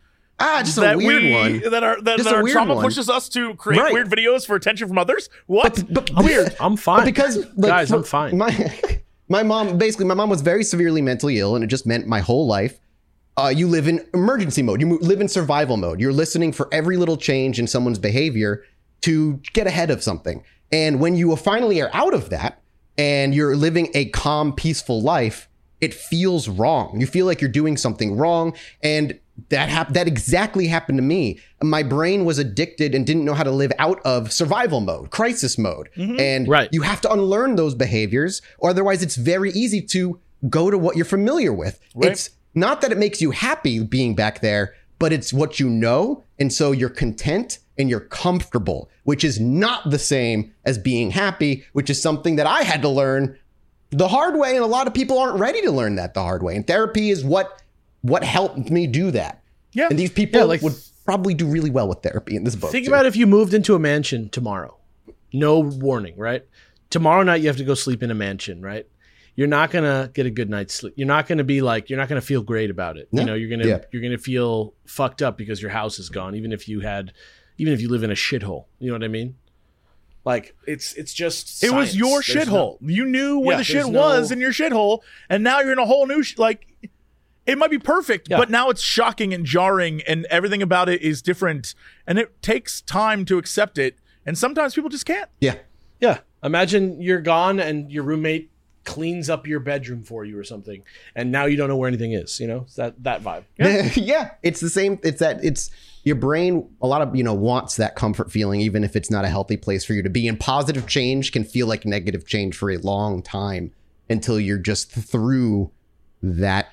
ah, 0.41 0.61
just 0.63 0.77
a 0.77 0.95
weird 0.95 1.23
we, 1.23 1.33
one. 1.33 1.59
that 1.71 1.83
our 1.83 2.01
that, 2.01 2.17
that 2.23 2.33
our 2.33 2.47
trauma 2.47 2.75
one. 2.75 2.83
pushes 2.83 3.09
us 3.09 3.27
to 3.29 3.53
create 3.55 3.81
Right. 3.81 3.93
weird 3.93 4.09
videos 4.09 4.45
for 4.45 4.55
attention 4.55 4.87
from 4.87 4.97
others. 4.97 5.29
What? 5.47 5.83
But, 5.91 6.13
but 6.13 6.23
weird. 6.23 6.55
I'm 6.61 6.77
fine. 6.77 6.99
But 6.99 7.05
because 7.05 7.37
like, 7.57 7.69
Guys, 7.71 7.91
I'm 7.91 8.03
fine. 8.03 8.37
My 8.37 8.79
my 9.27 9.43
mom 9.43 9.77
basically 9.77 10.05
my 10.05 10.13
mom 10.13 10.29
was 10.29 10.41
very 10.41 10.63
severely 10.63 11.01
mentally 11.01 11.39
ill, 11.39 11.55
and 11.55 11.63
it 11.63 11.67
just 11.67 11.85
meant 11.85 12.07
my 12.07 12.21
whole 12.21 12.47
life. 12.47 12.79
Uh, 13.37 13.47
you 13.49 13.67
live 13.67 13.87
in 13.87 14.05
emergency 14.13 14.61
mode. 14.61 14.79
You 14.81 14.87
mo- 14.87 14.97
live 15.01 15.21
in 15.21 15.27
survival 15.27 15.77
mode. 15.77 15.99
You're 16.01 16.13
listening 16.13 16.51
for 16.53 16.67
every 16.73 16.97
little 16.97 17.15
change 17.17 17.59
in 17.59 17.67
someone's 17.67 17.99
behavior 17.99 18.63
to 19.01 19.41
get 19.53 19.65
ahead 19.67 19.91
of 19.91 20.03
something. 20.03 20.43
And 20.71 20.99
when 20.99 21.15
you 21.15 21.35
finally 21.35 21.81
are 21.81 21.89
out 21.93 22.13
of 22.13 22.29
that 22.29 22.61
and 22.97 23.33
you're 23.33 23.55
living 23.55 23.89
a 23.93 24.05
calm, 24.09 24.53
peaceful 24.53 25.01
life, 25.01 25.47
it 25.81 25.93
feels 25.93 26.49
wrong. 26.49 26.99
You 26.99 27.07
feel 27.07 27.25
like 27.25 27.41
you're 27.41 27.49
doing 27.49 27.77
something 27.77 28.15
wrong. 28.17 28.53
And 28.83 29.19
that 29.47 29.69
hap- 29.69 29.93
that 29.93 30.07
exactly 30.07 30.67
happened 30.67 30.97
to 30.97 31.01
me. 31.01 31.39
My 31.63 31.81
brain 31.81 32.25
was 32.25 32.37
addicted 32.39 32.93
and 32.93 33.07
didn't 33.07 33.23
know 33.23 33.33
how 33.33 33.43
to 33.43 33.51
live 33.51 33.71
out 33.79 34.01
of 34.03 34.33
survival 34.33 34.81
mode, 34.81 35.11
crisis 35.11 35.57
mode. 35.57 35.89
Mm-hmm. 35.95 36.19
And 36.19 36.47
Right. 36.49 36.67
you 36.73 36.81
have 36.81 36.99
to 37.01 37.11
unlearn 37.13 37.55
those 37.55 37.73
behaviors, 37.73 38.41
or 38.57 38.69
otherwise 38.69 39.01
it's 39.01 39.15
very 39.15 39.51
easy 39.51 39.81
to 39.83 40.19
go 40.49 40.69
to 40.69 40.77
what 40.77 40.97
you're 40.97 41.05
familiar 41.05 41.53
with. 41.53 41.79
It's 42.01 42.31
not 42.53 42.81
that 42.81 42.91
it 42.91 42.97
makes 42.97 43.21
you 43.21 43.31
happy 43.31 43.81
being 43.81 44.13
back 44.15 44.41
there, 44.41 44.73
but 44.99 45.11
it's 45.13 45.33
what 45.33 45.59
you 45.59 45.69
know. 45.69 46.23
And 46.37 46.53
so 46.53 46.71
you're 46.71 46.89
content 46.89 47.59
and 47.77 47.89
you're 47.89 47.99
comfortable, 48.01 48.89
which 49.03 49.23
is 49.23 49.39
not 49.39 49.89
the 49.89 49.99
same 49.99 50.53
as 50.65 50.77
being 50.77 51.11
happy, 51.11 51.65
which 51.73 51.89
is 51.89 52.01
something 52.01 52.35
that 52.35 52.45
I 52.47 52.63
had 52.63 52.81
to 52.83 52.89
learn 52.89 53.37
the 53.91 54.07
hard 54.09 54.37
way. 54.37 54.55
And 54.55 54.63
a 54.63 54.67
lot 54.67 54.85
of 54.87 54.93
people 54.93 55.17
aren't 55.17 55.39
ready 55.39 55.61
to 55.61 55.71
learn 55.71 55.95
that 55.95 56.13
the 56.13 56.21
hard 56.21 56.43
way. 56.43 56.55
And 56.55 56.67
therapy 56.67 57.09
is 57.09 57.23
what 57.23 57.61
what 58.01 58.23
helped 58.23 58.69
me 58.69 58.87
do 58.87 59.11
that. 59.11 59.41
Yeah. 59.73 59.87
And 59.89 59.97
these 59.99 60.11
people 60.11 60.39
Yeah, 60.39 60.45
like- 60.45 60.61
would 60.61 60.75
probably 61.05 61.33
do 61.33 61.47
really 61.47 61.69
well 61.69 61.87
with 61.87 62.01
therapy 62.03 62.35
in 62.35 62.43
this 62.43 62.55
book. 62.55 62.71
Think 62.71 62.85
too. 62.85 62.91
about 62.91 63.05
if 63.05 63.15
you 63.15 63.25
moved 63.27 63.53
into 63.53 63.75
a 63.75 63.79
mansion 63.79 64.29
tomorrow. 64.29 64.77
No 65.33 65.59
warning, 65.59 66.15
right? 66.17 66.45
Tomorrow 66.89 67.23
night 67.23 67.41
you 67.41 67.47
have 67.47 67.57
to 67.57 67.63
go 67.63 67.73
sleep 67.73 68.01
in 68.03 68.09
a 68.11 68.15
mansion, 68.15 68.61
right? 68.61 68.85
You're 69.39 69.47
not 69.47 69.71
gonna 69.71 70.11
get 70.13 70.25
a 70.25 70.29
good 70.29 70.49
night's 70.49 70.73
sleep. 70.73 70.95
You're 70.97 71.07
not 71.07 71.25
gonna 71.25 71.45
be 71.45 71.61
like 71.61 71.89
you're 71.89 71.97
not 71.97 72.09
gonna 72.09 72.19
feel 72.19 72.41
great 72.41 72.69
about 72.69 72.97
it. 72.97 73.07
Yeah. 73.11 73.21
You 73.21 73.25
know, 73.27 73.33
you're 73.35 73.49
gonna 73.49 73.65
Yeah. 73.69 73.79
you're 73.89 74.01
gonna 74.01 74.17
feel 74.17 74.73
fucked 74.85 75.21
up 75.21 75.37
because 75.37 75.61
your 75.61 75.71
house 75.71 75.97
is 75.97 76.09
gone, 76.09 76.35
even 76.35 76.51
if 76.51 76.67
you 76.67 76.81
had 76.81 77.13
even 77.57 77.71
if 77.73 77.79
you 77.79 77.87
live 77.87 78.03
in 78.03 78.11
a 78.11 78.15
shithole. 78.15 78.65
You 78.79 78.87
know 78.87 78.95
what 78.95 79.03
I 79.05 79.07
mean? 79.07 79.35
Like 80.25 80.55
it's 80.67 80.93
it's 80.95 81.13
just 81.13 81.63
It 81.63 81.71
was 81.71 81.95
your 81.95 82.19
shithole. 82.21 82.81
no- 82.81 82.89
you 82.89 83.05
knew 83.05 83.39
where 83.39 83.53
Yeah, 83.53 83.57
the 83.59 83.63
shit 83.63 83.85
no- 83.87 83.99
was 83.99 84.29
in 84.29 84.41
your 84.41 84.51
shithole, 84.51 84.99
and 85.29 85.41
now 85.41 85.61
you're 85.61 85.71
in 85.71 85.79
a 85.79 85.85
whole 85.85 86.05
new 86.05 86.21
sh- 86.21 86.37
like. 86.37 86.65
It 87.45 87.57
might 87.57 87.71
be 87.71 87.79
perfect, 87.79 88.27
Yeah. 88.29 88.37
but 88.37 88.49
now 88.51 88.69
it's 88.69 88.81
shocking 88.81 89.33
and 89.33 89.43
jarring, 89.45 90.01
and 90.03 90.25
everything 90.29 90.61
about 90.61 90.87
it 90.89 91.01
is 91.01 91.21
different, 91.23 91.73
and 92.05 92.19
it 92.19 92.41
takes 92.43 92.81
time 92.81 93.23
to 93.25 93.37
accept 93.39 93.77
it. 93.79 93.95
And 94.25 94.37
sometimes 94.37 94.75
people 94.75 94.89
just 94.91 95.05
can't. 95.07 95.29
Yeah. 95.41 95.55
Yeah. 96.01 96.19
Imagine 96.43 97.01
you're 97.01 97.21
gone 97.21 97.59
and 97.59 97.89
your 97.91 98.03
roommate 98.03 98.51
cleans 98.89 99.29
up 99.29 99.45
your 99.45 99.59
bedroom 99.59 100.03
for 100.03 100.25
you 100.25 100.35
or 100.37 100.43
something, 100.43 100.83
and 101.15 101.31
now 101.31 101.45
you 101.45 101.55
don't 101.55 101.69
know 101.69 101.77
where 101.77 101.87
anything 101.87 102.13
is. 102.13 102.39
You 102.39 102.47
know, 102.47 102.61
it's 102.61 102.75
that 102.75 103.03
that 103.03 103.21
vibe. 103.21 103.43
Yeah. 103.95 104.31
It's 104.41 104.59
the 104.59 104.69
same. 104.69 104.99
It's 105.03 105.19
that 105.19 105.43
it's 105.43 105.69
your 106.03 106.15
brain, 106.15 106.67
a 106.81 106.87
lot 106.87 107.01
of, 107.03 107.15
you 107.15 107.23
know, 107.23 107.33
wants 107.35 107.75
that 107.75 107.95
comfort 107.95 108.31
feeling, 108.31 108.61
even 108.61 108.83
if 108.83 108.95
it's 108.95 109.11
not 109.11 109.25
a 109.25 109.27
healthy 109.27 109.57
place 109.57 109.85
for 109.85 109.93
you 109.93 110.01
to 110.01 110.09
be. 110.09 110.27
And 110.27 110.39
positive 110.39 110.87
change 110.87 111.31
can 111.31 111.43
feel 111.43 111.67
like 111.67 111.85
negative 111.85 112.25
change 112.25 112.57
for 112.57 112.71
a 112.71 112.77
long 112.77 113.21
time 113.21 113.71
until 114.09 114.39
you're 114.39 114.57
just 114.57 114.91
through 114.91 115.69
that, 116.23 116.71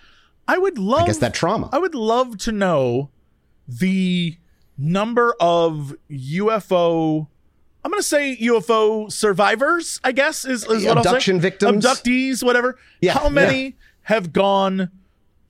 I 0.49 0.57
would 0.57 0.79
love. 0.79 1.03
I 1.03 1.07
guess, 1.07 1.19
that 1.19 1.35
trauma. 1.35 1.69
I 1.73 1.79
would 1.79 1.95
love 1.95 2.39
to 2.39 2.53
know 2.53 3.11
the 3.69 4.39
number 4.79 5.35
of 5.39 5.95
UFO. 6.11 7.29
I'm 7.87 7.91
going 7.93 8.01
to 8.01 8.09
say 8.09 8.37
UFO 8.41 9.13
survivors. 9.13 10.01
I 10.03 10.11
guess 10.11 10.45
is, 10.45 10.65
is 10.65 10.85
what 10.85 10.99
I'll 10.99 11.05
say. 11.05 11.09
Abduction 11.11 11.41
victims? 11.41 11.85
abductees, 11.85 12.43
whatever. 12.43 12.77
Yeah, 13.01 13.13
How 13.13 13.29
many 13.29 13.77
have 14.03 14.33
gone 14.33 14.91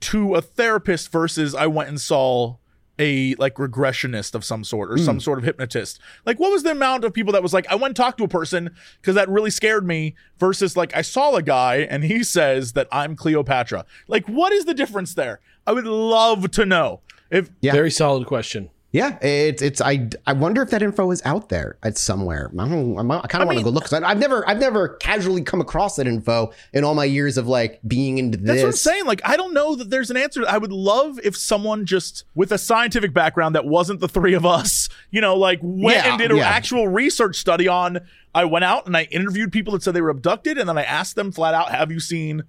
to 0.01 0.35
a 0.35 0.41
therapist 0.43 1.11
versus 1.11 1.55
I 1.55 1.65
went 1.65 1.89
and 1.89 1.99
saw 1.99 2.57
a 2.99 3.33
like 3.35 3.55
regressionist 3.55 4.35
of 4.35 4.45
some 4.45 4.63
sort 4.63 4.91
or 4.91 4.97
Hmm. 4.97 5.03
some 5.03 5.19
sort 5.19 5.39
of 5.39 5.45
hypnotist? 5.45 5.99
Like, 6.27 6.39
what 6.39 6.51
was 6.51 6.61
the 6.61 6.69
amount 6.69 7.03
of 7.05 7.11
people 7.11 7.33
that 7.33 7.41
was 7.41 7.55
like, 7.55 7.65
I 7.71 7.73
went 7.75 7.85
and 7.87 7.95
talked 7.95 8.19
to 8.19 8.23
a 8.23 8.27
person 8.27 8.69
because 9.01 9.15
that 9.15 9.27
really 9.29 9.49
scared 9.49 9.87
me 9.87 10.13
versus 10.37 10.77
like 10.77 10.95
I 10.95 11.01
saw 11.01 11.33
a 11.37 11.41
guy 11.41 11.77
and 11.89 12.03
he 12.03 12.23
says 12.23 12.73
that 12.73 12.87
I'm 12.91 13.15
Cleopatra. 13.15 13.83
Like, 14.07 14.27
what 14.27 14.53
is 14.53 14.65
the 14.65 14.75
difference 14.75 15.15
there? 15.15 15.39
I 15.65 15.71
would 15.73 15.85
love 15.87 16.51
to 16.51 16.67
know. 16.67 17.01
If 17.31 17.49
Yeah. 17.61 17.71
Very 17.71 17.89
solid 17.89 18.27
question. 18.27 18.69
Yeah, 18.93 19.19
it's 19.21 19.61
it's 19.61 19.81
I 19.81 20.09
I 20.25 20.31
wonder 20.31 20.61
if 20.61 20.69
that 20.69 20.81
info 20.81 21.11
is 21.11 21.21
out 21.25 21.49
there 21.49 21.77
at 21.83 21.97
somewhere. 21.97 22.49
I. 22.57 22.63
I'm, 22.63 22.69
kind 22.69 23.03
of 23.03 23.09
want 23.09 23.31
to 23.33 23.47
mean- 23.55 23.63
go 23.65 23.69
look 23.69 23.83
because 23.83 24.01
I've 24.01 24.17
never 24.17 24.47
I've 24.47 24.59
never 24.59 24.89
casually 24.89 25.43
come 25.43 25.59
across 25.59 25.97
that 25.97 26.07
info 26.07 26.53
in 26.71 26.85
all 26.85 26.95
my 26.95 27.03
years 27.03 27.37
of 27.37 27.47
like 27.47 27.81
being 27.85 28.17
into 28.17 28.37
this. 28.37 28.47
That's 28.47 28.61
what 28.61 28.67
I'm 28.67 28.71
saying. 28.73 29.05
Like, 29.05 29.21
I 29.25 29.35
don't 29.35 29.53
know 29.53 29.75
that 29.75 29.89
there's 29.89 30.09
an 30.09 30.15
answer. 30.15 30.43
I 30.47 30.57
would 30.57 30.71
love 30.71 31.19
if 31.21 31.35
someone 31.35 31.85
just 31.85 32.23
with 32.33 32.51
a 32.53 32.57
scientific 32.57 33.13
background 33.13 33.55
that 33.55 33.65
wasn't 33.65 33.99
the 33.99 34.07
three 34.07 34.33
of 34.33 34.45
us, 34.45 34.87
you 35.11 35.19
know, 35.19 35.35
like 35.35 35.59
went 35.61 35.97
Yeah, 35.97 36.11
and 36.11 36.17
did 36.17 36.31
an 36.31 36.37
yeah. 36.37 36.47
actual 36.47 36.87
research 36.87 37.35
study 37.35 37.67
on. 37.67 37.99
I 38.33 38.45
went 38.45 38.63
out 38.63 38.85
and 38.87 38.95
I 38.95 39.03
interviewed 39.11 39.51
people 39.51 39.73
that 39.73 39.83
said 39.83 39.95
they 39.95 40.01
were 40.01 40.09
abducted, 40.11 40.57
and 40.57 40.67
then 40.69 40.77
I 40.77 40.83
asked 40.83 41.15
them 41.17 41.33
flat 41.33 41.53
out, 41.53 41.71
"Have 41.71 41.91
you 41.91 41.99
seen 41.99 42.43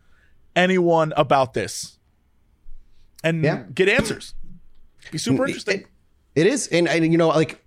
anyone 0.55 1.13
about 1.17 1.55
this?" 1.55 1.99
And 3.25 3.43
Yeah. 3.43 3.65
get 3.75 3.89
answers. 3.89 4.35
Be 5.11 5.19
super 5.19 5.45
interesting. 5.47 5.81
It- 5.81 5.81
it 5.81 5.87
is, 6.47 6.69
and, 6.69 6.89
and 6.89 7.11
you 7.11 7.19
know, 7.19 7.29
like 7.29 7.63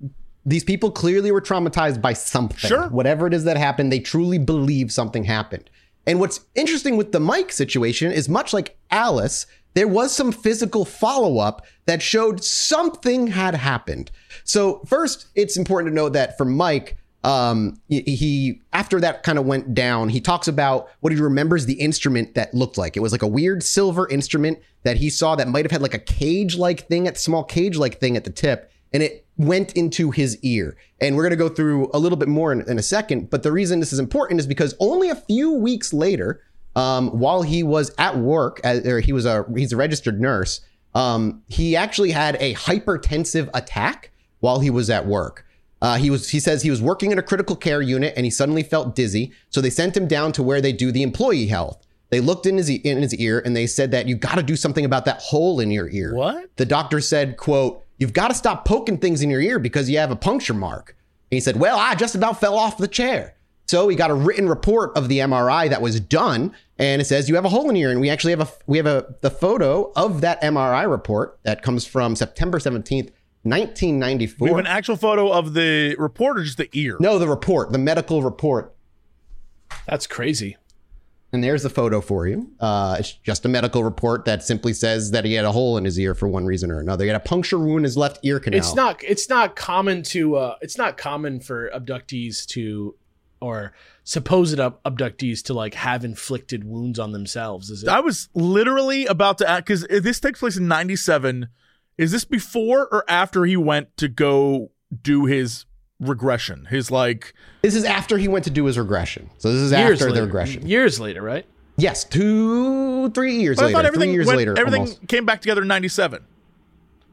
these 0.45 0.63
people 0.63 0.91
clearly 0.91 1.31
were 1.31 1.41
traumatized 1.41 2.01
by 2.01 2.13
something. 2.13 2.57
Sure. 2.57 2.87
whatever 2.89 3.27
it 3.27 3.33
is 3.33 3.43
that 3.43 3.57
happened, 3.57 3.91
they 3.91 3.99
truly 3.99 4.37
believe 4.37 4.91
something 4.91 5.23
happened. 5.23 5.69
And 6.07 6.19
what's 6.19 6.41
interesting 6.55 6.97
with 6.97 7.11
the 7.11 7.19
Mike 7.19 7.51
situation 7.51 8.11
is 8.11 8.27
much 8.27 8.53
like 8.53 8.77
Alice, 8.89 9.45
there 9.73 9.87
was 9.87 10.11
some 10.11 10.31
physical 10.31 10.83
follow 10.83 11.37
up 11.37 11.65
that 11.85 12.01
showed 12.01 12.43
something 12.43 13.27
had 13.27 13.55
happened. 13.55 14.11
So 14.43 14.81
first, 14.85 15.27
it's 15.35 15.57
important 15.57 15.91
to 15.91 15.95
note 15.95 16.13
that 16.13 16.37
for 16.37 16.45
Mike, 16.45 16.97
um, 17.23 17.79
he, 17.87 18.61
after 18.73 18.99
that 18.99 19.23
kind 19.23 19.37
of 19.37 19.45
went 19.45 19.75
down, 19.75 20.09
he 20.09 20.19
talks 20.19 20.47
about 20.47 20.89
what 21.01 21.13
he 21.13 21.19
remembers 21.19 21.65
the 21.65 21.75
instrument 21.75 22.33
that 22.33 22.53
looked 22.53 22.77
like. 22.77 22.97
It 22.97 23.01
was 23.01 23.11
like 23.11 23.21
a 23.21 23.27
weird 23.27 23.61
silver 23.61 24.09
instrument 24.09 24.59
that 24.83 24.97
he 24.97 25.09
saw 25.09 25.35
that 25.35 25.47
might 25.47 25.63
have 25.65 25.71
had 25.71 25.81
like 25.83 25.93
a 25.93 25.99
cage 25.99 26.57
like 26.57 26.87
thing 26.87 27.07
at 27.07 27.19
small 27.19 27.43
cage 27.43 27.77
like 27.77 27.99
thing 27.99 28.17
at 28.17 28.23
the 28.23 28.31
tip, 28.31 28.71
and 28.91 29.03
it 29.03 29.25
went 29.37 29.73
into 29.73 30.09
his 30.09 30.39
ear. 30.41 30.75
And 30.99 31.15
we're 31.15 31.23
gonna 31.23 31.35
go 31.35 31.49
through 31.49 31.91
a 31.93 31.99
little 31.99 32.17
bit 32.17 32.27
more 32.27 32.51
in, 32.51 32.67
in 32.67 32.79
a 32.79 32.83
second. 32.83 33.29
But 33.29 33.43
the 33.43 33.51
reason 33.51 33.79
this 33.79 33.93
is 33.93 33.99
important 33.99 34.39
is 34.39 34.47
because 34.47 34.75
only 34.79 35.09
a 35.09 35.15
few 35.15 35.51
weeks 35.53 35.93
later, 35.93 36.41
um, 36.75 37.09
while 37.19 37.43
he 37.43 37.61
was 37.61 37.93
at 37.99 38.17
work, 38.17 38.59
as, 38.63 38.85
or 38.87 38.99
he 38.99 39.13
was 39.13 39.25
a 39.25 39.45
he's 39.55 39.73
a 39.73 39.77
registered 39.77 40.19
nurse, 40.19 40.61
um, 40.95 41.43
he 41.47 41.75
actually 41.75 42.11
had 42.11 42.35
a 42.39 42.55
hypertensive 42.55 43.49
attack 43.53 44.11
while 44.39 44.59
he 44.59 44.71
was 44.71 44.89
at 44.89 45.05
work. 45.05 45.45
Uh, 45.81 45.97
he 45.97 46.09
was 46.09 46.29
he 46.29 46.39
says 46.39 46.61
he 46.61 46.69
was 46.69 46.81
working 46.81 47.11
in 47.11 47.17
a 47.17 47.23
critical 47.23 47.55
care 47.55 47.81
unit 47.81 48.13
and 48.15 48.25
he 48.25 48.29
suddenly 48.29 48.63
felt 48.63 48.95
dizzy, 48.95 49.31
so 49.49 49.61
they 49.61 49.69
sent 49.69 49.97
him 49.97 50.07
down 50.07 50.31
to 50.33 50.43
where 50.43 50.61
they 50.61 50.71
do 50.71 50.91
the 50.91 51.03
employee 51.03 51.47
health. 51.47 51.85
They 52.09 52.19
looked 52.19 52.45
in 52.45 52.57
his 52.57 52.69
in 52.69 53.01
his 53.01 53.15
ear 53.15 53.41
and 53.43 53.55
they 53.55 53.65
said 53.65 53.91
that 53.91 54.07
you 54.07 54.15
got 54.15 54.35
to 54.35 54.43
do 54.43 54.55
something 54.55 54.85
about 54.85 55.05
that 55.05 55.21
hole 55.21 55.59
in 55.59 55.71
your 55.71 55.89
ear. 55.89 56.13
What? 56.13 56.55
The 56.57 56.65
doctor 56.65 57.01
said, 57.01 57.37
"quote 57.37 57.83
You've 57.97 58.13
got 58.13 58.27
to 58.29 58.33
stop 58.35 58.65
poking 58.65 58.97
things 58.97 59.21
in 59.21 59.29
your 59.29 59.41
ear 59.41 59.59
because 59.59 59.89
you 59.89 59.97
have 59.97 60.11
a 60.11 60.15
puncture 60.15 60.53
mark." 60.53 60.95
And 61.31 61.37
he 61.37 61.39
said, 61.39 61.57
"Well, 61.59 61.77
I 61.77 61.95
just 61.95 62.13
about 62.13 62.39
fell 62.39 62.57
off 62.57 62.77
the 62.77 62.87
chair." 62.87 63.35
So 63.71 63.87
he 63.87 63.95
got 63.95 64.11
a 64.11 64.13
written 64.13 64.49
report 64.49 64.91
of 64.97 65.07
the 65.07 65.19
MRI 65.19 65.69
that 65.69 65.81
was 65.81 66.01
done, 66.01 66.53
and 66.77 67.01
it 67.01 67.05
says 67.05 67.29
you 67.29 67.35
have 67.35 67.45
a 67.45 67.49
hole 67.49 67.69
in 67.69 67.77
your 67.77 67.89
ear. 67.89 67.91
And 67.93 68.01
we 68.01 68.09
actually 68.09 68.31
have 68.31 68.41
a 68.41 68.49
we 68.67 68.77
have 68.77 68.85
a 68.85 69.15
the 69.21 69.31
photo 69.31 69.93
of 69.95 70.19
that 70.21 70.41
MRI 70.41 70.89
report 70.89 71.39
that 71.43 71.61
comes 71.61 71.85
from 71.87 72.17
September 72.17 72.59
seventeenth, 72.59 73.11
nineteen 73.43 73.99
ninety 73.99 74.29
We 74.39 74.49
have 74.49 74.57
an 74.59 74.67
actual 74.67 74.95
photo 74.95 75.31
of 75.31 75.53
the 75.53 75.95
reporter, 75.97 76.43
just 76.43 76.57
the 76.57 76.69
ear. 76.73 76.97
No, 76.99 77.19
the 77.19 77.27
report, 77.27 77.71
the 77.71 77.77
medical 77.77 78.21
report. 78.23 78.75
That's 79.87 80.07
crazy. 80.07 80.57
And 81.33 81.41
there's 81.41 81.63
the 81.63 81.69
photo 81.69 82.01
for 82.01 82.27
you. 82.27 82.51
Uh, 82.59 82.97
it's 82.99 83.13
just 83.13 83.45
a 83.45 83.47
medical 83.49 83.85
report 83.85 84.25
that 84.25 84.43
simply 84.43 84.73
says 84.73 85.11
that 85.11 85.23
he 85.23 85.33
had 85.33 85.45
a 85.45 85.51
hole 85.53 85.77
in 85.77 85.85
his 85.85 85.97
ear 85.97 86.13
for 86.13 86.27
one 86.27 86.45
reason 86.45 86.69
or 86.69 86.81
another. 86.81 87.05
He 87.05 87.07
had 87.07 87.15
a 87.15 87.23
puncture 87.23 87.57
wound 87.57 87.79
in 87.79 87.83
his 87.85 87.95
left 87.95 88.19
ear 88.23 88.39
canal. 88.39 88.59
It's 88.59 88.75
not 88.75 89.01
it's 89.01 89.29
not 89.29 89.55
common 89.55 90.03
to 90.03 90.35
uh 90.35 90.55
it's 90.61 90.77
not 90.77 90.97
common 90.97 91.39
for 91.39 91.71
abductees 91.73 92.45
to 92.47 92.95
or 93.39 93.71
supposed 94.03 94.57
abductees 94.57 95.41
to 95.43 95.53
like 95.53 95.73
have 95.73 96.03
inflicted 96.03 96.65
wounds 96.65 96.99
on 96.99 97.13
themselves, 97.13 97.69
is 97.69 97.83
it? 97.83 97.89
I 97.89 98.01
was 98.01 98.27
literally 98.33 99.05
about 99.05 99.37
to 99.37 99.49
ask 99.49 99.65
because 99.65 99.87
this 99.87 100.19
takes 100.19 100.39
place 100.39 100.57
in 100.57 100.67
'97. 100.67 101.47
Is 102.01 102.11
this 102.11 102.25
before 102.25 102.87
or 102.91 103.05
after 103.07 103.45
he 103.45 103.55
went 103.55 103.95
to 103.97 104.07
go 104.07 104.71
do 105.03 105.25
his 105.25 105.65
regression? 105.99 106.65
His 106.69 106.89
like, 106.89 107.33
This 107.61 107.75
is 107.75 107.83
after 107.83 108.17
he 108.17 108.27
went 108.27 108.43
to 108.45 108.49
do 108.49 108.65
his 108.65 108.77
regression. 108.79 109.29
So 109.37 109.51
this 109.53 109.61
is 109.61 109.71
years 109.71 110.01
after 110.01 110.05
later. 110.05 110.15
the 110.21 110.25
regression. 110.25 110.65
Years 110.67 110.99
later, 110.99 111.21
right? 111.21 111.45
Yes, 111.77 112.03
two, 112.03 113.09
three 113.11 113.35
years 113.37 113.57
but 113.57 113.65
I 113.67 113.71
thought 113.71 113.85
everything 113.85 114.09
three 114.09 114.13
years 114.15 114.27
went- 114.27 114.37
later. 114.39 114.57
everything 114.57 114.81
almost. 114.81 115.07
came 115.07 115.25
back 115.25 115.41
together 115.41 115.61
in 115.61 115.67
'97. 115.67 116.23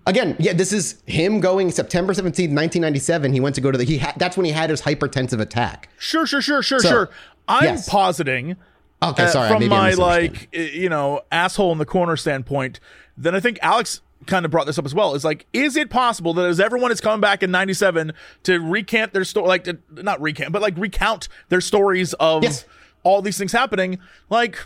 Again, 0.07 0.37
yeah, 0.39 0.55
this 0.55 0.73
is 0.73 1.03
him 1.07 1.39
going 1.41 1.71
September 1.71 2.15
17th, 2.15 2.51
1997. 2.51 3.33
He 3.35 3.41
went 3.41 3.55
to 3.57 3.61
go 3.61 3.71
to 3.71 3.77
the, 3.77 3.85
he 3.85 3.99
ha- 3.99 4.15
that's 4.17 4.39
when 4.39 4.47
he 4.47 4.53
had 4.53 4.71
his 4.71 4.81
hypertensive 4.81 5.39
attack. 5.39 5.91
Sure, 5.99 6.25
sure, 6.27 6.41
sure, 6.41 6.63
sure, 6.63 6.81
So, 6.81 6.89
sure. 6.89 7.11
I'm 7.47 7.65
yes. 7.65 7.89
positing 7.89 8.57
Okay, 9.03 9.25
uh, 9.25 9.29
sorry. 9.29 9.49
from 9.51 9.59
maybe 9.61 9.69
my 9.69 9.93
like 9.93 10.49
uh, 10.57 10.61
you 10.61 10.89
know 10.89 11.21
asshole 11.31 11.73
in 11.73 11.79
the 11.79 11.85
corner 11.87 12.17
standpoint. 12.17 12.81
Then 13.19 13.35
I 13.35 13.41
think 13.41 13.59
Alex 13.63 14.01
kind 14.27 14.45
of 14.45 14.51
brought 14.51 14.67
this 14.67 14.79
up 14.79 14.85
as 14.85 14.95
well. 14.95 15.15
Is 15.15 15.25
like, 15.25 15.47
is 15.53 15.77
it 15.77 15.91
possible 15.91 16.35
that 16.35 16.47
as 16.49 16.61
everyone 16.61 16.91
is 16.93 17.01
coming 17.01 17.21
back 17.21 17.43
in 17.43 17.51
'97 17.51 18.13
to 18.45 18.59
recant 18.61 19.13
their 19.13 19.25
story, 19.25 19.47
like 19.49 19.65
to, 19.65 19.79
not 19.91 20.21
recant, 20.21 20.53
but 20.53 20.61
like 20.63 20.77
recount 20.77 21.29
their 21.49 21.61
stories 21.61 22.13
of 22.15 22.43
Yes. 22.43 22.65
all 23.05 23.23
these 23.23 23.39
things 23.39 23.53
happening, 23.53 23.99
like 24.31 24.59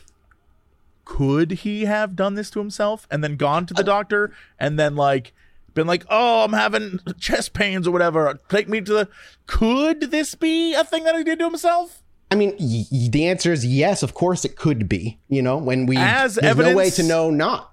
could 1.05 1.51
he 1.51 1.85
have 1.85 2.15
done 2.17 2.35
this 2.35 2.49
to 2.51 2.59
himself 2.61 3.07
and 3.11 3.23
then 3.25 3.37
gone 3.37 3.67
to 3.67 3.75
the 3.75 3.83
doctor 3.83 4.33
and 4.59 4.79
then 4.79 4.95
like 4.97 5.33
been 5.75 5.87
like, 5.87 6.05
"Oh, 6.11 6.45
I'm 6.45 6.53
having 6.53 7.01
chest 7.19 7.55
pains 7.55 7.89
or 7.89 7.91
whatever. 7.93 8.39
Take 8.49 8.69
me 8.69 8.81
to 8.83 8.93
the." 8.93 9.09
Could 9.47 10.11
this 10.11 10.35
be 10.35 10.75
a 10.75 10.85
thing 10.85 11.05
that 11.05 11.17
he 11.17 11.25
did 11.25 11.39
to 11.39 11.45
himself? 11.47 12.03
I 12.31 12.35
mean, 12.35 12.55
y- 12.59 12.85
the 13.11 13.27
answer 13.27 13.53
is 13.53 13.65
yes. 13.67 14.03
Of 14.03 14.15
course, 14.15 14.45
it 14.45 14.55
could 14.57 14.89
be. 14.89 15.19
You 15.29 15.43
know, 15.43 15.57
when 15.57 15.87
we 15.87 15.97
As 15.97 16.35
there's 16.37 16.57
no 16.57 16.75
way 16.77 16.91
to 16.91 17.03
know 17.03 17.31
not. 17.31 17.73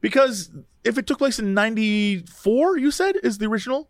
Because 0.00 0.50
if 0.84 0.98
it 0.98 1.06
took 1.06 1.18
place 1.18 1.38
in 1.38 1.54
'94, 1.54 2.78
you 2.78 2.90
said 2.90 3.16
is 3.22 3.38
the 3.38 3.46
original. 3.46 3.88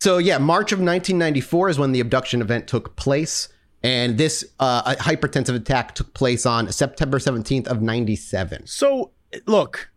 So 0.00 0.18
yeah, 0.18 0.38
March 0.38 0.72
of 0.72 0.78
1994 0.78 1.70
is 1.70 1.78
when 1.78 1.92
the 1.92 2.00
abduction 2.00 2.40
event 2.40 2.68
took 2.68 2.96
place, 2.96 3.48
and 3.82 4.18
this 4.18 4.44
uh, 4.60 4.94
hypertensive 4.96 5.54
attack 5.54 5.94
took 5.94 6.12
place 6.14 6.44
on 6.46 6.70
September 6.70 7.18
17th 7.18 7.66
of 7.66 7.80
97. 7.80 8.66
So 8.66 9.12
look, 9.46 9.90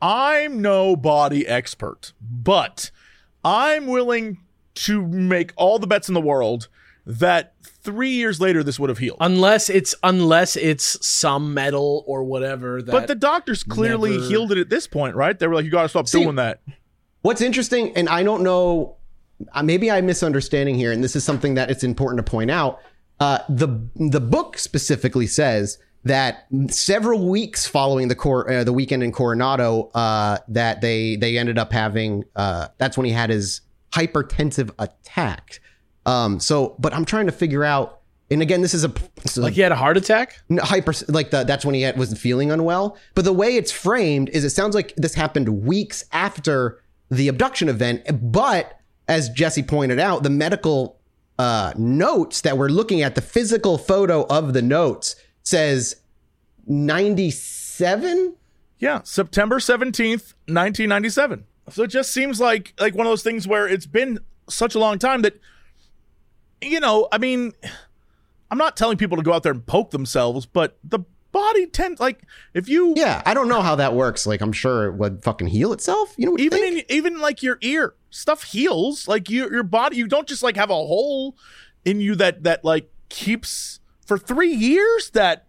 I'm 0.00 0.60
no 0.62 0.96
body 0.96 1.46
expert, 1.46 2.12
but 2.20 2.90
I'm 3.44 3.86
willing 3.86 4.38
to 4.74 5.06
make 5.06 5.52
all 5.56 5.78
the 5.78 5.86
bets 5.86 6.08
in 6.08 6.14
the 6.14 6.20
world 6.20 6.68
that 7.04 7.54
three 7.82 8.10
years 8.10 8.40
later 8.40 8.62
this 8.62 8.78
would 8.78 8.88
have 8.90 8.98
healed. 8.98 9.18
Unless 9.20 9.68
it's 9.70 9.94
unless 10.02 10.56
it's 10.56 11.04
some 11.06 11.54
metal 11.54 12.04
or 12.06 12.24
whatever 12.24 12.80
that 12.82 12.90
But 12.92 13.06
the 13.08 13.14
doctors 13.14 13.62
clearly 13.62 14.12
Never- 14.12 14.24
healed 14.24 14.52
it 14.52 14.58
at 14.58 14.70
this 14.70 14.86
point, 14.86 15.14
right? 15.16 15.38
They 15.38 15.46
were 15.46 15.54
like, 15.54 15.64
"You 15.64 15.70
got 15.70 15.82
to 15.82 15.88
stop 15.88 16.08
See- 16.08 16.22
doing 16.22 16.36
that." 16.36 16.60
What's 17.22 17.40
interesting, 17.40 17.96
and 17.96 18.08
I 18.08 18.24
don't 18.24 18.42
know, 18.42 18.96
uh, 19.52 19.62
maybe 19.62 19.90
I'm 19.90 20.06
misunderstanding 20.06 20.74
here, 20.74 20.90
and 20.90 21.04
this 21.04 21.14
is 21.14 21.22
something 21.22 21.54
that 21.54 21.70
it's 21.70 21.84
important 21.84 22.24
to 22.24 22.28
point 22.30 22.50
out. 22.50 22.80
Uh, 23.20 23.38
the 23.48 23.68
the 23.96 24.20
book 24.20 24.58
specifically 24.58 25.26
says 25.28 25.78
that 26.04 26.46
several 26.68 27.28
weeks 27.28 27.64
following 27.66 28.08
the 28.08 28.16
cor- 28.16 28.50
uh, 28.50 28.64
the 28.64 28.72
weekend 28.72 29.04
in 29.04 29.12
Coronado, 29.12 29.90
uh, 29.94 30.38
that 30.48 30.80
they 30.80 31.14
they 31.16 31.38
ended 31.38 31.58
up 31.58 31.72
having. 31.72 32.24
Uh, 32.34 32.68
that's 32.78 32.96
when 32.96 33.06
he 33.06 33.12
had 33.12 33.30
his 33.30 33.60
hypertensive 33.92 34.70
attack. 34.80 35.60
Um, 36.06 36.40
so, 36.40 36.74
but 36.78 36.92
I'm 36.94 37.04
trying 37.04 37.26
to 37.26 37.32
figure 37.32 37.64
out. 37.64 38.00
And 38.30 38.40
again, 38.40 38.62
this 38.62 38.72
is 38.72 38.82
a, 38.82 38.88
this 38.88 39.32
is 39.32 39.38
a 39.38 39.42
like 39.42 39.52
he 39.52 39.60
had 39.60 39.72
a 39.72 39.76
heart 39.76 39.98
attack. 39.98 40.40
hyper 40.50 40.94
like 41.08 41.30
the, 41.30 41.44
that's 41.44 41.66
when 41.66 41.74
he 41.74 41.82
had, 41.82 41.98
wasn't 41.98 42.18
feeling 42.18 42.50
unwell 42.50 42.96
but 43.14 43.26
the 43.26 43.32
way 43.32 43.56
it's 43.56 43.70
framed 43.70 44.30
is 44.30 44.42
it 44.42 44.50
sounds 44.50 44.74
like 44.74 44.94
this 44.96 45.12
happened 45.12 45.66
weeks 45.66 46.06
after 46.12 46.80
the 47.10 47.28
abduction 47.28 47.68
event 47.68 48.00
but 48.32 48.80
as 49.06 49.28
jesse 49.28 49.62
pointed 49.62 49.98
out 49.98 50.22
the 50.22 50.30
medical 50.30 50.98
uh, 51.38 51.74
notes 51.76 52.40
that 52.40 52.56
we're 52.56 52.68
looking 52.68 53.02
at 53.02 53.16
the 53.16 53.20
physical 53.20 53.76
photo 53.76 54.24
of 54.28 54.54
the 54.54 54.62
notes 54.62 55.14
says 55.42 55.96
97 56.66 58.36
Yeah, 58.78 59.00
September 59.04 59.58
17th, 59.58 60.34
1997. 60.48 61.44
So 61.70 61.84
it 61.84 61.88
just 61.88 62.12
seems 62.12 62.40
like 62.40 62.74
like 62.80 62.94
one 62.94 63.06
of 63.06 63.10
those 63.10 63.22
things 63.22 63.46
where 63.46 63.68
it's 63.68 63.86
been 63.86 64.18
such 64.48 64.74
a 64.74 64.78
long 64.78 64.98
time 64.98 65.22
that 65.22 65.38
you 66.62 66.80
know, 66.80 67.08
I 67.12 67.18
mean, 67.18 67.52
I'm 68.50 68.58
not 68.58 68.76
telling 68.76 68.96
people 68.96 69.16
to 69.16 69.22
go 69.22 69.32
out 69.32 69.42
there 69.42 69.52
and 69.52 69.64
poke 69.64 69.90
themselves, 69.90 70.46
but 70.46 70.78
the 70.84 71.00
body 71.32 71.64
tends 71.64 71.98
like 71.98 72.24
if 72.52 72.68
you 72.68 72.92
yeah 72.94 73.22
i 73.24 73.32
don't 73.32 73.48
know 73.48 73.62
how 73.62 73.74
that 73.74 73.94
works 73.94 74.26
like 74.26 74.42
i'm 74.42 74.52
sure 74.52 74.88
it 74.88 74.92
would 74.96 75.24
fucking 75.24 75.46
heal 75.46 75.72
itself 75.72 76.14
you 76.18 76.26
know 76.26 76.32
what 76.32 76.40
you 76.40 76.44
even 76.44 76.58
think? 76.58 76.84
in 76.90 76.94
even 76.94 77.20
like 77.20 77.42
your 77.42 77.56
ear, 77.62 77.94
stuff 78.12 78.44
heals. 78.44 79.08
Like 79.08 79.28
your 79.28 79.52
your 79.52 79.64
body, 79.64 79.96
you 79.96 80.06
don't 80.06 80.28
just 80.28 80.42
like 80.42 80.56
have 80.56 80.70
a 80.70 80.74
hole 80.74 81.36
in 81.84 82.00
you 82.00 82.14
that 82.16 82.44
that 82.44 82.64
like 82.64 82.88
keeps 83.08 83.80
for 84.06 84.16
3 84.16 84.52
years 84.52 85.10
that 85.10 85.46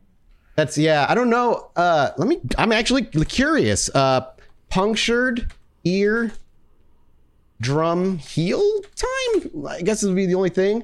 That's 0.56 0.78
yeah. 0.78 1.06
I 1.08 1.16
don't 1.16 1.30
know. 1.30 1.70
Uh, 1.76 2.12
let 2.18 2.28
me. 2.28 2.40
I'm 2.58 2.72
actually 2.72 3.04
curious. 3.04 3.90
Uh, 3.94 4.22
punctured 4.70 5.52
ear 5.84 6.32
drum 7.60 8.18
heal 8.18 8.64
time. 8.96 9.68
I 9.68 9.82
guess 9.82 10.04
it 10.04 10.08
would 10.08 10.16
be 10.16 10.26
the 10.26 10.36
only 10.36 10.50
thing. 10.50 10.84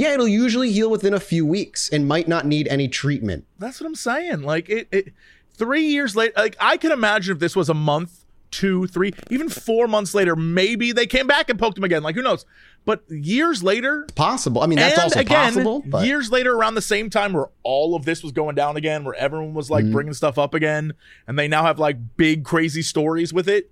Yeah, 0.00 0.14
it'll 0.14 0.26
usually 0.28 0.72
heal 0.72 0.90
within 0.90 1.12
a 1.14 1.20
few 1.20 1.44
weeks 1.44 1.88
and 1.90 2.08
might 2.08 2.26
not 2.26 2.46
need 2.46 2.66
any 2.68 2.88
treatment. 2.88 3.44
That's 3.58 3.80
what 3.80 3.86
I'm 3.86 3.94
saying. 3.94 4.42
Like 4.42 4.68
it, 4.70 4.88
it 4.90 5.12
three 5.54 5.82
years 5.86 6.16
later, 6.16 6.32
like 6.36 6.56
I 6.58 6.76
can 6.78 6.90
imagine 6.90 7.34
if 7.34 7.38
this 7.38 7.54
was 7.54 7.68
a 7.68 7.74
month, 7.74 8.24
two, 8.50 8.86
three, 8.86 9.12
even 9.30 9.48
four 9.50 9.86
months 9.86 10.14
later, 10.14 10.34
maybe 10.34 10.92
they 10.92 11.06
came 11.06 11.26
back 11.26 11.50
and 11.50 11.58
poked 11.58 11.76
him 11.76 11.84
again. 11.84 12.02
Like 12.02 12.14
who 12.14 12.22
knows? 12.22 12.46
But 12.86 13.02
years 13.10 13.62
later, 13.62 14.06
Possible. 14.14 14.62
I 14.62 14.66
mean, 14.66 14.78
that's 14.78 14.98
also 14.98 15.20
again, 15.20 15.52
possible. 15.52 15.82
But 15.86 16.06
years 16.06 16.30
later, 16.30 16.54
around 16.54 16.76
the 16.76 16.80
same 16.82 17.10
time 17.10 17.34
where 17.34 17.48
all 17.62 17.94
of 17.94 18.06
this 18.06 18.22
was 18.22 18.32
going 18.32 18.54
down 18.54 18.78
again, 18.78 19.04
where 19.04 19.14
everyone 19.14 19.52
was 19.52 19.66
Mm-hmm. 19.66 19.74
like 19.74 19.92
bringing 19.92 20.14
stuff 20.14 20.38
up 20.38 20.54
again, 20.54 20.94
and 21.28 21.38
they 21.38 21.46
now 21.46 21.62
have 21.62 21.78
like 21.78 21.98
big 22.16 22.42
crazy 22.42 22.80
stories 22.80 23.34
with 23.34 23.50
it. 23.50 23.70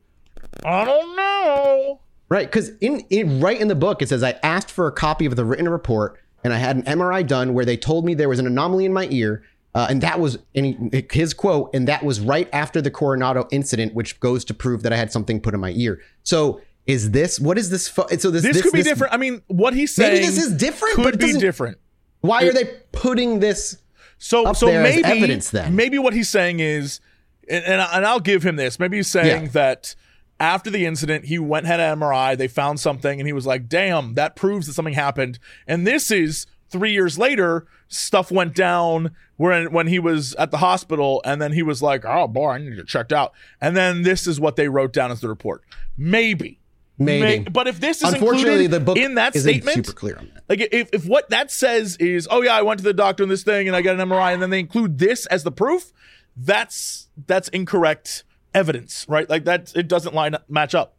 I 0.62 0.84
don't 0.84 1.16
know. 1.16 2.00
Right, 2.30 2.46
because 2.46 2.70
in, 2.80 3.00
in 3.08 3.40
right 3.40 3.58
in 3.58 3.68
the 3.68 3.74
book 3.74 4.02
it 4.02 4.08
says 4.10 4.22
I 4.22 4.38
asked 4.42 4.70
for 4.70 4.86
a 4.86 4.92
copy 4.92 5.24
of 5.24 5.34
the 5.36 5.44
written 5.46 5.68
report 5.68 6.20
and 6.44 6.52
I 6.52 6.58
had 6.58 6.76
an 6.76 6.82
MRI 6.82 7.26
done 7.26 7.54
where 7.54 7.64
they 7.64 7.76
told 7.76 8.04
me 8.04 8.14
there 8.14 8.28
was 8.28 8.38
an 8.38 8.46
anomaly 8.46 8.84
in 8.84 8.92
my 8.92 9.08
ear, 9.10 9.42
uh, 9.74 9.86
and 9.90 10.00
that 10.02 10.20
was 10.20 10.38
and 10.54 10.66
he, 10.66 11.06
his 11.10 11.34
quote, 11.34 11.70
and 11.74 11.88
that 11.88 12.02
was 12.02 12.20
right 12.20 12.48
after 12.52 12.80
the 12.80 12.90
Coronado 12.90 13.48
incident, 13.50 13.94
which 13.94 14.18
goes 14.20 14.44
to 14.46 14.54
prove 14.54 14.82
that 14.82 14.92
I 14.92 14.96
had 14.96 15.12
something 15.12 15.40
put 15.40 15.54
in 15.54 15.60
my 15.60 15.70
ear. 15.70 16.00
So 16.22 16.60
is 16.86 17.10
this 17.10 17.38
what 17.40 17.58
is 17.58 17.70
this? 17.70 17.88
Fo- 17.88 18.06
so 18.18 18.30
this 18.30 18.42
This, 18.42 18.62
could 18.62 18.72
be 18.72 18.82
different. 18.82 19.12
I 19.12 19.16
mean, 19.16 19.42
what 19.48 19.74
he's 19.74 19.94
saying 19.94 20.14
Maybe 20.14 20.26
this 20.26 20.38
is 20.38 20.52
different, 20.56 20.94
could 20.94 21.14
it 21.14 21.20
be 21.20 21.32
different. 21.34 21.78
Why 22.20 22.44
are 22.44 22.52
they 22.52 22.64
putting 22.92 23.40
this? 23.40 23.78
So 24.18 24.46
up 24.46 24.56
so 24.56 24.66
maybe 24.66 25.04
evidence 25.04 25.50
then. 25.50 25.76
maybe 25.76 25.98
what 25.98 26.12
he's 26.12 26.28
saying 26.28 26.60
is, 26.60 27.00
and 27.48 27.64
and 27.64 28.04
I'll 28.06 28.20
give 28.20 28.42
him 28.42 28.56
this. 28.56 28.78
Maybe 28.80 28.96
he's 28.96 29.06
saying 29.06 29.44
Yeah. 29.44 29.50
that 29.50 29.94
after 30.40 30.70
the 30.70 30.86
incident, 30.86 31.26
he 31.26 31.38
went 31.38 31.66
and 31.66 31.72
had 31.72 31.80
an 31.80 31.98
MRI. 31.98 32.36
They 32.36 32.48
found 32.48 32.80
something, 32.80 33.20
and 33.20 33.26
he 33.26 33.32
was 33.32 33.46
like, 33.46 33.68
"Damn, 33.68 34.14
that 34.14 34.36
proves 34.36 34.66
that 34.66 34.74
something 34.74 34.94
happened." 34.94 35.38
And 35.66 35.86
this 35.86 36.10
is 36.10 36.46
three 36.70 36.92
years 36.92 37.18
later. 37.18 37.66
Stuff 37.88 38.30
went 38.30 38.54
down 38.54 39.12
when 39.36 39.72
when 39.72 39.86
he 39.86 39.98
was 39.98 40.34
at 40.34 40.50
the 40.50 40.58
hospital, 40.58 41.22
and 41.24 41.40
then 41.40 41.52
he 41.52 41.62
was 41.62 41.82
like, 41.82 42.04
"Oh 42.04 42.28
boy, 42.28 42.50
I 42.50 42.58
need 42.58 42.70
to 42.70 42.76
get 42.76 42.86
checked 42.86 43.12
out." 43.12 43.32
And 43.60 43.76
then 43.76 44.02
this 44.02 44.26
is 44.26 44.38
what 44.38 44.56
they 44.56 44.68
wrote 44.68 44.92
down 44.92 45.10
as 45.10 45.20
the 45.20 45.28
report. 45.28 45.62
Maybe. 45.96 46.60
Maybe. 46.98 47.44
May- 47.44 47.50
but 47.50 47.68
if 47.68 47.80
this 47.80 48.02
is 48.02 48.12
Unfortunately, 48.12 48.66
the 48.66 48.80
book 48.80 48.98
in 48.98 49.14
that 49.14 49.34
statement, 49.34 49.76
super 49.76 49.92
clear 49.92 50.16
on 50.18 50.30
that. 50.34 50.44
like 50.48 50.68
if, 50.72 50.90
if 50.92 51.06
what 51.06 51.30
that 51.30 51.50
says 51.50 51.96
is, 51.96 52.26
oh 52.30 52.42
yeah, 52.42 52.54
I 52.54 52.62
went 52.62 52.78
to 52.78 52.84
the 52.84 52.92
doctor 52.92 53.22
on 53.22 53.28
this 53.28 53.44
thing 53.44 53.68
and 53.68 53.76
I 53.76 53.82
got 53.82 53.98
an 53.98 54.08
MRI, 54.08 54.32
and 54.32 54.42
then 54.42 54.50
they 54.50 54.58
include 54.58 54.98
this 54.98 55.24
as 55.26 55.44
the 55.44 55.52
proof, 55.52 55.92
that's 56.36 57.08
that's 57.26 57.48
incorrect 57.48 58.24
evidence, 58.54 59.06
right? 59.08 59.28
Like 59.28 59.44
that 59.44 59.72
it 59.76 59.88
doesn't 59.88 60.14
line 60.14 60.34
up, 60.34 60.48
match 60.48 60.74
up. 60.74 60.94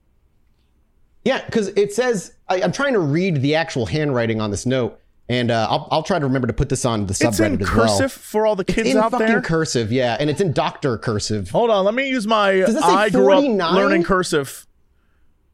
Yeah, 1.25 1.43
because 1.45 1.67
it 1.69 1.93
says 1.93 2.33
I, 2.47 2.61
I'm 2.61 2.71
trying 2.71 2.93
to 2.93 2.99
read 2.99 3.41
the 3.41 3.55
actual 3.55 3.85
handwriting 3.85 4.39
on 4.39 4.51
this 4.51 4.65
note, 4.65 4.99
and 5.27 5.51
uh, 5.51 5.67
I'll 5.69 5.87
I'll 5.91 6.03
try 6.03 6.17
to 6.19 6.25
remember 6.25 6.47
to 6.47 6.53
put 6.53 6.69
this 6.69 6.85
on 6.85 7.05
the 7.07 7.13
subreddit 7.13 7.27
It's 7.29 7.39
in 7.41 7.61
as 7.61 7.69
cursive 7.69 7.99
well. 7.99 8.09
for 8.09 8.45
all 8.47 8.55
the 8.55 8.63
kids 8.63 8.79
it's 8.87 8.89
in 8.91 8.97
out 8.97 9.11
fucking 9.11 9.27
there. 9.27 9.41
cursive, 9.41 9.91
yeah, 9.91 10.15
and 10.19 10.29
it's 10.29 10.39
in 10.41 10.53
doctor 10.53 10.97
cursive. 10.97 11.49
Hold 11.49 11.69
on, 11.69 11.83
let 11.85 11.93
me 11.93 12.07
use 12.09 12.25
my 12.25 12.53
Does 12.53 12.75
it 12.75 12.81
say 12.81 12.87
I 12.87 13.09
grew 13.09 13.33
up 13.33 13.73
learning 13.73 14.03
cursive. 14.03 14.65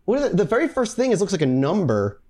What 0.06 0.20
is 0.20 0.26
it? 0.26 0.38
The 0.38 0.46
very 0.46 0.68
first 0.68 0.96
thing 0.96 1.12
is 1.12 1.20
looks 1.20 1.32
like 1.34 1.42
a 1.42 1.48
number. 1.48 2.22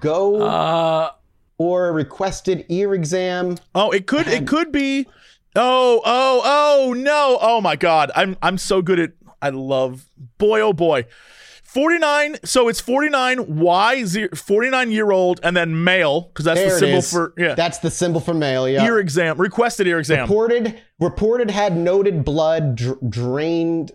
Go 0.00 0.42
Uh, 0.42 1.10
or 1.58 1.92
requested 1.92 2.66
ear 2.68 2.92
exam. 2.94 3.56
Oh, 3.74 3.90
it 3.92 4.06
could 4.06 4.26
it 4.26 4.46
could 4.46 4.72
be 4.72 5.06
Oh, 5.56 6.00
oh, 6.04 6.42
oh 6.44 6.92
no. 6.92 7.38
Oh 7.40 7.60
my 7.60 7.76
god. 7.76 8.10
I'm 8.14 8.36
I'm 8.42 8.58
so 8.58 8.82
good 8.82 8.98
at 9.00 9.12
I 9.40 9.50
love 9.50 10.08
boy 10.38 10.60
oh 10.60 10.72
boy. 10.72 11.06
49 11.64 12.36
so 12.42 12.68
it's 12.68 12.80
49 12.80 13.56
y 13.58 14.04
zero, 14.04 14.28
49 14.34 14.90
year 14.92 15.10
old 15.10 15.40
and 15.42 15.54
then 15.54 15.84
male 15.84 16.22
because 16.22 16.46
that's 16.46 16.58
There 16.58 16.70
the 16.70 16.78
symbol 16.78 17.02
for 17.02 17.34
yeah 17.36 17.54
That's 17.54 17.78
the 17.78 17.90
symbol 17.90 18.20
for 18.20 18.32
male. 18.32 18.66
Yeah. 18.66 18.84
ear 18.86 18.98
exam 18.98 19.38
requested 19.38 19.86
ear 19.86 19.98
exam 19.98 20.20
reported 20.22 20.80
reported 20.98 21.50
had 21.50 21.76
noted 21.76 22.24
blood 22.24 22.76
dr- 22.76 22.98
drained 23.10 23.92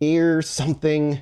ear 0.00 0.40
something. 0.42 1.20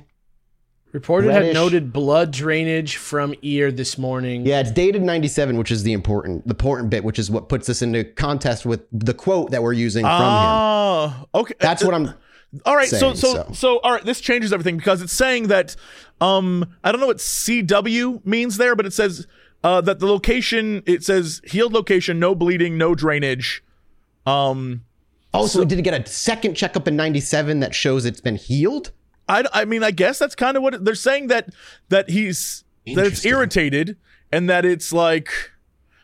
Reported 0.91 1.27
Reddish. 1.27 1.47
had 1.47 1.53
noted 1.53 1.93
blood 1.93 2.31
drainage 2.31 2.95
from 2.97 3.35
ear 3.41 3.71
this 3.71 3.97
morning. 3.97 4.45
Yeah, 4.45 4.59
it's 4.61 4.71
dated 4.71 5.01
97, 5.01 5.57
which 5.57 5.71
is 5.71 5.83
the 5.83 5.93
important 5.93 6.45
the 6.45 6.51
important 6.51 6.89
bit, 6.89 7.03
which 7.03 7.19
is 7.19 7.29
what 7.29 7.49
puts 7.49 7.67
this 7.67 7.81
into 7.81 8.03
contest 8.03 8.65
with 8.65 8.81
the 8.91 9.13
quote 9.13 9.51
that 9.51 9.61
we're 9.63 9.73
using 9.73 10.03
from 10.03 10.11
him. 10.21 10.49
Oh, 10.49 11.25
okay. 11.35 11.53
That's 11.59 11.83
what 11.83 11.93
I'm 11.93 12.13
All 12.65 12.75
right, 12.75 12.87
so 12.87 12.97
saying, 12.97 13.15
so 13.15 13.33
so 13.33 13.51
so. 13.53 13.79
all 13.79 13.91
right, 13.91 14.03
this 14.05 14.21
changes 14.21 14.53
everything 14.53 14.77
because 14.77 15.01
it's 15.01 15.13
saying 15.13 15.47
that 15.47 15.75
um 16.21 16.65
I 16.83 16.91
don't 16.91 17.01
know 17.01 17.07
what 17.07 17.17
CW 17.17 18.25
means 18.25 18.57
there, 18.57 18.75
but 18.75 18.85
it 18.85 18.93
says 18.93 19.27
uh 19.63 19.81
that 19.81 19.99
the 19.99 20.07
location 20.07 20.83
it 20.85 21.03
says 21.03 21.41
healed 21.45 21.73
location, 21.73 22.19
no 22.19 22.33
bleeding, 22.35 22.77
no 22.77 22.95
drainage. 22.95 23.63
Um 24.25 24.83
Oh, 25.33 25.45
so, 25.45 25.59
we 25.59 25.65
did 25.65 25.83
get 25.83 25.93
a 25.93 26.09
second 26.09 26.55
checkup 26.55 26.87
in 26.87 26.95
97 26.95 27.59
that 27.59 27.75
shows 27.75 28.05
it's 28.05 28.21
been 28.21 28.37
healed? 28.37 28.91
I, 29.27 29.43
I 29.53 29.65
mean 29.65 29.83
I 29.83 29.91
guess 29.91 30.19
that's 30.19 30.35
kind 30.35 30.57
of 30.57 30.63
what 30.63 30.73
it, 30.73 30.85
they're 30.85 30.95
saying 30.95 31.27
that 31.27 31.49
that 31.89 32.09
he's 32.09 32.63
that 32.85 33.05
it's 33.05 33.25
irritated 33.25 33.97
and 34.31 34.49
that 34.49 34.65
it's 34.65 34.93
like 34.93 35.29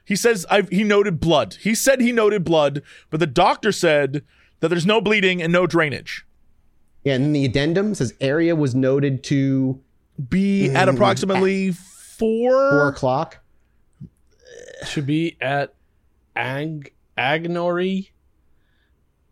he 0.05 0.15
says 0.15 0.45
I 0.49 0.63
he 0.63 0.83
noted 0.83 1.19
blood. 1.19 1.57
He 1.61 1.75
said 1.75 2.01
he 2.01 2.11
noted 2.11 2.43
blood, 2.43 2.81
but 3.09 3.19
the 3.19 3.27
doctor 3.27 3.71
said 3.71 4.23
that 4.59 4.69
there's 4.69 4.85
no 4.85 5.01
bleeding 5.01 5.41
and 5.41 5.51
no 5.51 5.67
drainage. 5.67 6.25
Yeah, 7.03 7.15
and 7.15 7.25
then 7.25 7.33
the 7.33 7.45
addendum 7.45 7.95
says 7.95 8.13
area 8.21 8.55
was 8.55 8.73
noted 8.73 9.23
to 9.25 9.81
Be 10.29 10.69
at 10.69 10.87
mm-hmm. 10.87 10.95
approximately 10.95 11.71
four. 11.71 12.51
four 12.71 12.87
o'clock. 12.89 13.39
Should 14.85 15.05
be 15.05 15.37
at 15.41 15.73
Ag 16.35 16.93
Agnory. 17.17 18.09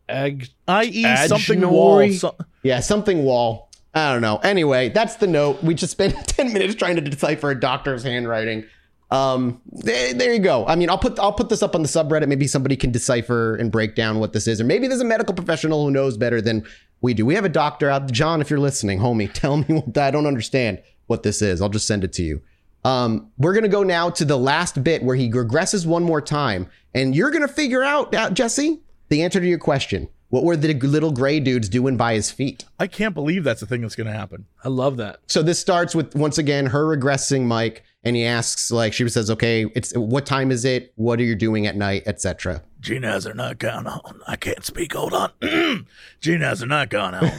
Ag 0.10 0.50
i.e., 0.68 1.28
something 1.28 1.68
wall. 1.70 2.12
So- 2.12 2.36
Yeah, 2.64 2.80
something 2.82 3.24
wall. 3.24 3.71
I 3.94 4.14
don't 4.14 4.22
know. 4.22 4.38
Anyway, 4.38 4.90
that's 4.90 5.16
the 5.16 5.28
note. 5.28 5.62
We 5.64 5.74
just 5.76 5.92
spent 5.92 6.16
10 6.28 6.54
minutes 6.54 6.76
trying 6.76 6.96
to 6.96 7.02
decipher 7.02 7.52
a 7.52 7.60
doctor's 7.60 8.04
handwriting. 8.04 8.66
Um, 9.12 9.62
there, 9.66 10.14
there 10.14 10.34
you 10.34 10.40
go. 10.40 10.66
I 10.66 10.76
mean, 10.76 10.90
I'll 10.90 10.98
put 10.98 11.20
I'll 11.20 11.34
put 11.34 11.50
this 11.50 11.62
up 11.62 11.76
on 11.76 11.82
the 11.82 11.90
subreddit. 11.90 12.28
Maybe 12.30 12.48
somebody 12.48 12.78
can 12.78 12.92
decipher 12.92 13.56
and 13.58 13.70
break 13.70 13.94
down 13.94 14.20
what 14.20 14.32
this 14.32 14.48
is, 14.48 14.62
or 14.62 14.64
maybe 14.64 14.88
there's 14.88 15.02
a 15.02 15.06
medical 15.06 15.36
professional 15.36 15.86
who 15.86 15.92
knows 15.92 16.16
better 16.16 16.42
than 16.42 16.66
we 17.02 17.14
do. 17.14 17.26
We 17.26 17.36
have 17.36 17.44
a 17.44 17.50
doctor 17.50 17.90
out. 17.90 18.10
John, 18.10 18.40
if 18.40 18.50
you're 18.50 18.60
listening, 18.60 19.00
homie, 19.00 19.32
tell 19.34 19.58
me 19.58 19.66
what 19.66 19.98
I 19.98 20.12
don't 20.12 20.28
understand 20.28 20.82
what 21.08 21.24
this 21.24 21.42
is. 21.42 21.62
I'll 21.62 21.70
just 21.70 21.88
send 21.88 22.06
it 22.06 22.14
to 22.14 22.24
you. 22.24 22.42
Um, 22.86 23.30
we're 23.38 23.54
gonna 23.54 23.68
go 23.68 23.84
now 23.84 24.10
to 24.12 24.24
the 24.24 24.38
last 24.38 24.82
bit 24.82 25.04
where 25.04 25.18
he 25.18 25.30
regresses 25.30 25.86
one 25.86 26.04
more 26.04 26.22
time, 26.22 26.68
and 26.96 27.14
you're 27.14 27.32
gonna 27.32 27.50
figure 27.50 27.84
out, 27.84 28.16
uh, 28.16 28.30
Jesse, 28.30 28.82
the 29.10 29.24
answer 29.24 29.42
to 29.42 29.46
your 29.48 29.60
question. 29.60 30.08
What 30.32 30.46
were 30.46 30.56
the 30.56 30.74
little 30.74 31.12
gray 31.12 31.42
dudes 31.42 31.68
doing 31.68 31.98
by 31.98 32.14
his 32.14 32.32
feet? 32.32 32.64
I 32.80 32.88
can't 32.88 33.14
believe 33.14 33.44
that's 33.44 33.60
the 33.60 33.68
thing 33.68 33.82
that's 33.82 33.98
going 33.98 34.08
to 34.08 34.14
happen. 34.14 34.46
I 34.64 34.70
love 34.70 34.96
that. 34.96 35.20
So 35.28 35.44
this 35.44 35.60
starts 35.60 35.94
with 35.94 36.16
once 36.16 36.38
again 36.38 36.68
her 36.68 36.86
regressing 36.86 37.44
Mike, 37.44 37.84
and 38.02 38.16
he 38.16 38.24
asks 38.24 38.72
like 38.72 38.94
she 38.94 39.08
says, 39.10 39.30
"Okay, 39.30 39.66
it's 39.76 39.92
what 39.94 40.26
time 40.26 40.50
is 40.50 40.64
it? 40.64 40.94
What 40.96 41.20
are 41.20 41.24
you 41.24 41.36
doing 41.36 41.68
at 41.68 41.76
night, 41.76 42.04
etc." 42.06 42.64
Gina 42.80 43.12
has 43.12 43.26
her 43.26 43.34
nightgown 43.34 43.86
on. 43.88 44.22
I 44.26 44.38
can't 44.38 44.66
speak. 44.66 44.94
Hold 44.94 45.14
on. 45.14 45.32
Gina 46.22 46.46
has 46.46 46.62
her 46.62 46.66
nightgown 46.66 47.14
on. 47.14 47.32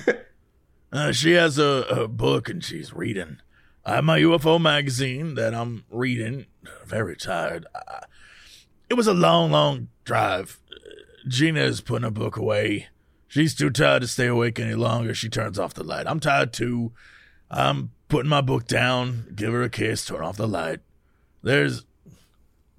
uh, 0.93 1.13
she 1.13 1.33
has 1.33 1.59
a, 1.59 1.87
a 1.89 2.09
book 2.09 2.51
and 2.51 2.63
she's 2.63 2.93
reading. 2.93 3.39
I 3.87 3.95
have 3.95 4.05
my 4.05 4.21
UFO 4.21 4.61
magazine 4.61 5.35
that 5.37 5.55
I'm 5.55 5.85
reading. 5.91 6.45
Very 6.85 7.17
tired. 7.17 7.65
I, 7.75 8.05
it 8.91 8.95
was 8.95 9.07
a 9.07 9.15
long, 9.15 9.51
long 9.51 9.89
drive. 10.05 10.61
Gina 11.27 11.61
is 11.61 11.81
putting 11.81 12.05
her 12.05 12.11
book 12.11 12.37
away. 12.37 12.89
She's 13.29 13.55
too 13.55 13.71
tired 13.71 14.03
to 14.03 14.09
stay 14.09 14.27
awake 14.27 14.59
any 14.59 14.75
longer. 14.75 15.15
She 15.15 15.29
turns 15.29 15.59
off 15.59 15.75
the 15.75 15.85
light. 15.85 16.07
I'm 16.07 16.21
tired 16.21 16.53
too. 16.53 16.93
I'm 17.51 17.93
putting 18.09 18.29
my 18.29 18.41
book 18.41 18.67
down, 18.67 19.33
give 19.35 19.53
her 19.53 19.63
a 19.63 19.71
kiss, 19.71 20.05
turn 20.05 20.21
off 20.23 20.37
the 20.37 20.49
light. 20.49 20.81
There's 21.43 21.85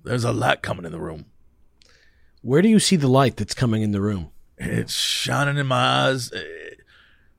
there's 0.04 0.24
a 0.24 0.32
light 0.32 0.62
coming 0.62 0.86
in 0.86 0.92
the 0.92 1.00
room. 1.00 1.26
Where 2.42 2.62
do 2.62 2.68
you 2.70 2.80
see 2.80 2.98
the 2.98 3.08
light 3.08 3.38
that's 3.38 3.54
coming 3.54 3.82
in 3.82 3.92
the 3.92 4.02
room? 4.02 4.32
It's 4.58 4.94
shining 4.94 5.58
in 5.58 5.68
my 5.68 6.08
eyes. 6.08 6.32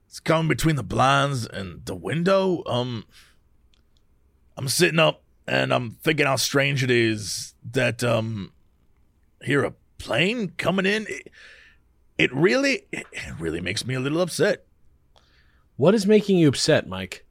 It's 0.07 0.19
coming 0.19 0.47
between 0.47 0.75
the 0.75 0.83
blinds 0.83 1.45
and 1.45 1.85
the 1.85 1.95
window. 1.95 2.63
Um, 2.65 3.05
I'm 4.57 4.67
sitting 4.67 4.99
up 4.99 5.23
and 5.47 5.73
I'm 5.73 5.91
thinking 5.91 6.25
how 6.25 6.37
strange 6.37 6.83
it 6.83 6.91
is 6.91 7.53
that 7.71 8.03
um, 8.03 8.51
here 9.43 9.63
a 9.63 9.73
plane 9.97 10.53
coming 10.57 10.85
in. 10.85 11.05
It, 11.09 11.31
it 12.17 12.33
really, 12.33 12.83
it 12.91 13.05
really 13.39 13.61
makes 13.61 13.85
me 13.85 13.95
a 13.95 13.99
little 13.99 14.21
upset. 14.21 14.65
What 15.77 15.93
is 15.93 16.05
making 16.05 16.37
you 16.37 16.47
upset, 16.47 16.87
Mike? 16.87 17.25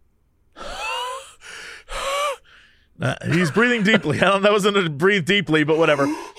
Uh, 3.00 3.16
he's 3.32 3.50
breathing 3.50 3.82
deeply. 3.82 4.18
I 4.22 4.26
don't 4.26 4.42
know. 4.42 4.48
That 4.48 4.52
wasn't 4.52 4.76
a 4.76 4.88
breathe 4.88 5.26
deeply, 5.26 5.64
but 5.64 5.78
whatever. 5.78 6.04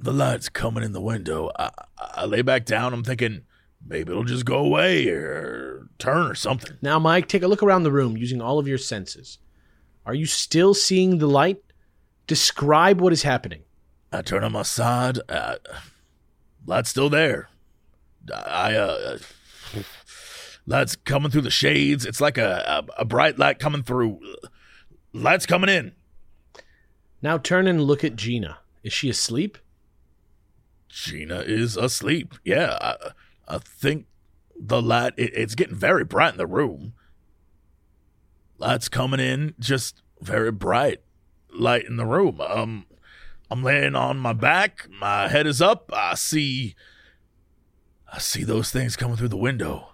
the 0.00 0.12
light's 0.12 0.48
coming 0.48 0.82
in 0.82 0.92
the 0.92 1.00
window. 1.00 1.50
I, 1.58 1.70
I 1.98 2.24
lay 2.24 2.42
back 2.42 2.64
down. 2.64 2.94
I'm 2.94 3.04
thinking 3.04 3.42
maybe 3.86 4.10
it'll 4.10 4.24
just 4.24 4.44
go 4.44 4.58
away 4.58 5.08
or 5.08 5.88
turn 5.98 6.26
or 6.26 6.34
something. 6.34 6.76
Now, 6.82 6.98
Mike, 6.98 7.28
take 7.28 7.42
a 7.42 7.48
look 7.48 7.62
around 7.62 7.82
the 7.82 7.92
room 7.92 8.16
using 8.16 8.40
all 8.40 8.58
of 8.58 8.66
your 8.66 8.78
senses. 8.78 9.38
Are 10.06 10.14
you 10.14 10.26
still 10.26 10.74
seeing 10.74 11.18
the 11.18 11.26
light? 11.26 11.62
Describe 12.26 13.00
what 13.00 13.12
is 13.12 13.22
happening. 13.22 13.62
I 14.12 14.22
turn 14.22 14.44
on 14.44 14.52
my 14.52 14.62
side. 14.62 15.18
Uh, 15.28 15.56
light's 16.66 16.90
still 16.90 17.10
there. 17.10 17.48
I 18.32 18.74
uh, 18.74 19.18
light's 20.66 20.96
coming 20.96 21.30
through 21.30 21.42
the 21.42 21.50
shades. 21.50 22.04
It's 22.04 22.20
like 22.20 22.38
a, 22.38 22.84
a 22.96 23.02
a 23.02 23.04
bright 23.04 23.38
light 23.38 23.58
coming 23.58 23.82
through. 23.82 24.20
Light's 25.12 25.46
coming 25.46 25.70
in. 25.70 25.92
Now 27.22 27.38
turn 27.38 27.66
and 27.66 27.82
look 27.82 28.04
at 28.04 28.16
Gina. 28.16 28.58
Is 28.82 28.92
she 28.92 29.10
asleep? 29.10 29.58
Gina 30.88 31.40
is 31.40 31.76
asleep. 31.76 32.34
Yeah, 32.44 32.78
I, 32.80 32.96
I 33.46 33.58
think 33.58 34.06
the 34.58 34.80
light. 34.80 35.14
It, 35.16 35.32
it's 35.34 35.54
getting 35.54 35.76
very 35.76 36.04
bright 36.04 36.32
in 36.32 36.38
the 36.38 36.46
room. 36.46 36.94
Light's 38.58 38.88
coming 38.88 39.20
in, 39.20 39.54
just 39.58 40.02
very 40.20 40.50
bright 40.50 41.00
light 41.52 41.84
in 41.84 41.96
the 41.96 42.06
room. 42.06 42.40
Um, 42.40 42.86
I'm 43.50 43.62
laying 43.62 43.94
on 43.94 44.18
my 44.18 44.32
back. 44.32 44.88
My 44.90 45.28
head 45.28 45.46
is 45.46 45.62
up. 45.62 45.90
I 45.92 46.14
see. 46.14 46.74
I 48.12 48.18
see 48.18 48.44
those 48.44 48.70
things 48.70 48.96
coming 48.96 49.16
through 49.16 49.28
the 49.28 49.36
window. 49.36 49.88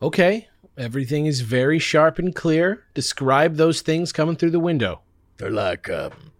Okay. 0.00 0.48
Everything 0.76 1.26
is 1.26 1.40
very 1.40 1.78
sharp 1.78 2.18
and 2.18 2.34
clear. 2.34 2.84
Describe 2.94 3.56
those 3.56 3.82
things 3.82 4.12
coming 4.12 4.36
through 4.36 4.50
the 4.50 4.60
window. 4.60 5.00
They're 5.36 5.50
like 5.50 5.90
um, 5.90 6.32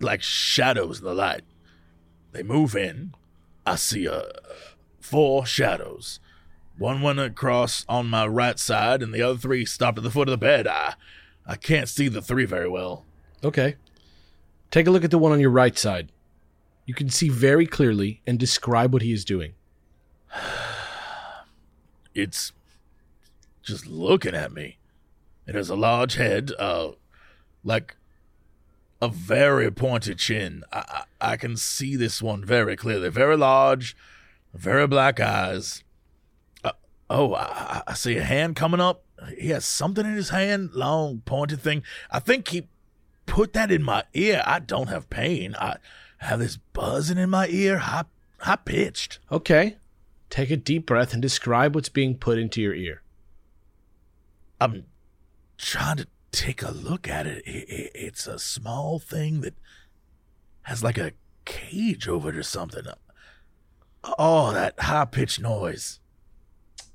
like 0.00 0.22
shadows 0.22 0.98
in 1.00 1.04
the 1.04 1.14
light. 1.14 1.42
They 2.32 2.42
move 2.42 2.74
in. 2.74 3.14
I 3.66 3.76
see 3.76 4.08
uh, 4.08 4.22
four 5.00 5.44
shadows. 5.44 6.18
One 6.78 7.02
went 7.02 7.20
across 7.20 7.84
on 7.88 8.08
my 8.08 8.26
right 8.26 8.58
side, 8.58 9.02
and 9.02 9.12
the 9.12 9.22
other 9.22 9.38
three 9.38 9.64
stopped 9.66 9.98
at 9.98 10.04
the 10.04 10.10
foot 10.10 10.28
of 10.28 10.32
the 10.32 10.38
bed. 10.38 10.66
I 10.66 10.94
I 11.46 11.56
can't 11.56 11.88
see 11.88 12.08
the 12.08 12.22
three 12.22 12.44
very 12.44 12.68
well. 12.68 13.04
Okay. 13.44 13.76
Take 14.72 14.86
a 14.86 14.90
look 14.90 15.04
at 15.04 15.10
the 15.10 15.18
one 15.18 15.32
on 15.32 15.38
your 15.38 15.50
right 15.50 15.76
side. 15.76 16.10
You 16.86 16.94
can 16.94 17.10
see 17.10 17.28
very 17.28 17.66
clearly 17.66 18.22
and 18.26 18.38
describe 18.38 18.92
what 18.92 19.02
he 19.02 19.12
is 19.12 19.24
doing. 19.24 19.54
It's 22.14 22.52
just 23.62 23.86
looking 23.86 24.34
at 24.34 24.52
me. 24.52 24.76
It 25.46 25.54
has 25.54 25.70
a 25.70 25.74
large 25.74 26.16
head, 26.16 26.52
uh, 26.58 26.90
like 27.64 27.96
a 29.00 29.08
very 29.08 29.70
pointed 29.70 30.18
chin. 30.18 30.62
I, 30.70 31.04
I, 31.20 31.32
I 31.32 31.36
can 31.38 31.56
see 31.56 31.96
this 31.96 32.20
one 32.20 32.44
very 32.44 32.76
clearly. 32.76 33.08
Very 33.08 33.38
large, 33.38 33.96
very 34.52 34.86
black 34.86 35.20
eyes. 35.20 35.82
Uh, 36.62 36.72
oh, 37.08 37.34
I, 37.34 37.82
I 37.86 37.94
see 37.94 38.18
a 38.18 38.24
hand 38.24 38.56
coming 38.56 38.80
up. 38.80 39.04
He 39.38 39.48
has 39.48 39.64
something 39.64 40.04
in 40.04 40.14
his 40.14 40.28
hand, 40.28 40.74
long 40.74 41.22
pointed 41.24 41.62
thing. 41.62 41.82
I 42.10 42.18
think 42.20 42.48
he 42.48 42.68
put 43.32 43.54
that 43.54 43.72
in 43.72 43.82
my 43.82 44.04
ear. 44.12 44.42
I 44.44 44.58
don't 44.58 44.90
have 44.90 45.08
pain. 45.08 45.54
I 45.58 45.76
have 46.18 46.38
this 46.38 46.58
buzzing 46.58 47.16
in 47.16 47.30
my 47.30 47.48
ear, 47.48 47.78
high, 47.78 48.04
high 48.40 48.56
pitched. 48.56 49.20
Okay. 49.30 49.78
Take 50.28 50.50
a 50.50 50.56
deep 50.58 50.84
breath 50.84 51.14
and 51.14 51.22
describe 51.22 51.74
what's 51.74 51.88
being 51.88 52.18
put 52.18 52.36
into 52.38 52.60
your 52.60 52.74
ear. 52.74 53.00
I'm 54.60 54.84
trying 55.56 55.96
to 55.96 56.06
take 56.30 56.62
a 56.62 56.70
look 56.70 57.08
at 57.08 57.26
it. 57.26 57.42
I- 57.46 57.50
I- 57.74 57.90
It's 57.94 58.26
a 58.26 58.38
small 58.38 58.98
thing 58.98 59.40
that 59.40 59.54
has 60.64 60.84
like 60.84 60.98
a 60.98 61.12
cage 61.46 62.06
over 62.06 62.28
it 62.28 62.36
or 62.36 62.42
something. 62.42 62.84
Oh, 64.04 64.52
that 64.52 64.78
high 64.78 65.06
pitched 65.06 65.40
noise. 65.40 66.00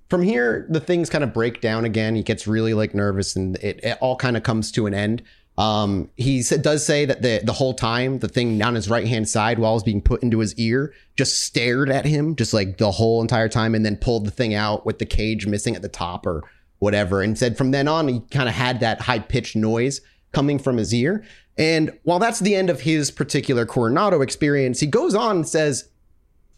From 0.08 0.22
here, 0.22 0.68
the 0.70 0.80
things 0.80 1.10
kind 1.10 1.24
of 1.24 1.34
break 1.34 1.62
down 1.62 1.84
again. 1.84 2.14
He 2.14 2.22
gets 2.22 2.46
really 2.46 2.76
like 2.76 2.94
nervous, 2.94 3.36
and 3.36 3.56
it, 3.58 3.80
it 3.84 3.98
all 4.02 4.16
kind 4.16 4.38
of 4.38 4.44
comes 4.44 4.72
to 4.74 4.86
an 4.86 4.94
end. 4.94 5.24
Um, 5.58 6.12
he 6.16 6.44
sa- 6.44 6.58
does 6.58 6.86
say 6.86 7.06
that 7.06 7.24
the 7.24 7.42
the 7.44 7.54
whole 7.54 7.74
time 7.74 8.20
the 8.20 8.28
thing 8.28 8.62
on 8.62 8.76
his 8.76 8.90
right 8.90 9.08
hand 9.08 9.28
side, 9.28 9.58
while 9.58 9.72
it 9.72 9.76
was 9.76 9.84
being 9.84 10.02
put 10.02 10.22
into 10.22 10.40
his 10.40 10.54
ear, 10.56 10.94
just 11.16 11.42
stared 11.42 11.90
at 11.90 12.06
him, 12.06 12.36
just 12.36 12.54
like 12.54 12.78
the 12.78 12.92
whole 12.92 13.22
entire 13.22 13.50
time, 13.50 13.74
and 13.74 13.86
then 13.86 13.98
pulled 13.98 14.26
the 14.26 14.32
thing 14.32 14.54
out 14.54 14.86
with 14.86 15.00
the 15.00 15.06
cage 15.06 15.48
missing 15.48 15.76
at 15.76 15.82
the 15.82 15.90
top 15.90 16.26
or 16.28 16.44
whatever, 16.80 17.22
and 17.22 17.38
said 17.38 17.58
from 17.58 17.72
then 17.72 17.88
on 17.88 18.08
he 18.08 18.20
kind 18.32 18.48
of 18.48 18.54
had 18.54 18.80
that 18.82 19.02
high 19.02 19.20
pitched 19.20 19.56
noise 19.56 20.02
coming 20.32 20.60
from 20.60 20.78
his 20.78 20.94
ear. 20.94 21.24
And 21.58 21.98
while 22.04 22.20
that's 22.20 22.40
the 22.40 22.56
end 22.56 22.70
of 22.70 22.82
his 22.82 23.10
particular 23.10 23.66
Coronado 23.66 24.22
experience, 24.22 24.80
he 24.80 24.86
goes 24.86 25.16
on 25.16 25.38
and 25.38 25.48
says 25.48 25.90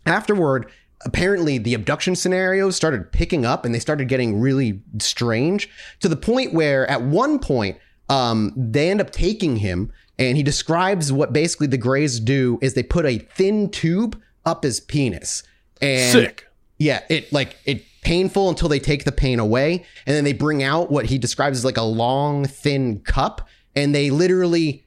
afterward 0.06 0.70
apparently 1.06 1.58
the 1.58 1.74
abduction 1.74 2.16
scenarios 2.16 2.76
started 2.76 3.12
picking 3.14 3.46
up 3.46 3.64
and 3.64 3.74
they 3.74 3.80
started 3.80 4.10
getting 4.10 4.40
really 4.40 4.82
strange 5.00 5.70
to 6.02 6.10
the 6.10 6.18
point 6.18 6.54
where 6.54 6.90
at 6.90 7.02
one 7.02 7.40
point 7.40 7.78
um, 8.10 8.54
they 8.56 8.90
end 8.90 9.02
up 9.02 9.12
taking 9.12 9.58
him 9.58 9.92
and 10.18 10.36
he 10.36 10.44
describes 10.44 11.12
what 11.12 11.32
basically 11.32 11.68
the 11.68 11.78
grays 11.78 12.20
do 12.20 12.60
is 12.62 12.74
they 12.74 12.84
put 12.84 13.06
a 13.06 13.20
thin 13.20 13.70
tube 13.70 14.20
up 14.46 14.64
his 14.64 14.80
penis 14.80 15.44
and 15.82 16.12
Sick. 16.12 16.48
yeah 16.78 17.04
it 17.10 17.32
like 17.32 17.56
it 17.66 17.84
painful 18.02 18.50
until 18.50 18.70
they 18.70 18.80
take 18.80 19.04
the 19.04 19.12
pain 19.12 19.40
away 19.40 19.86
and 20.06 20.16
then 20.16 20.24
they 20.24 20.34
bring 20.34 20.64
out 20.64 20.90
what 20.90 21.06
he 21.06 21.18
describes 21.18 21.60
as 21.60 21.66
like 21.66 21.78
a 21.78 21.84
long 21.84 22.46
thin 22.46 23.00
cup 23.02 23.48
and 23.76 23.94
they 23.94 24.10
literally 24.10 24.86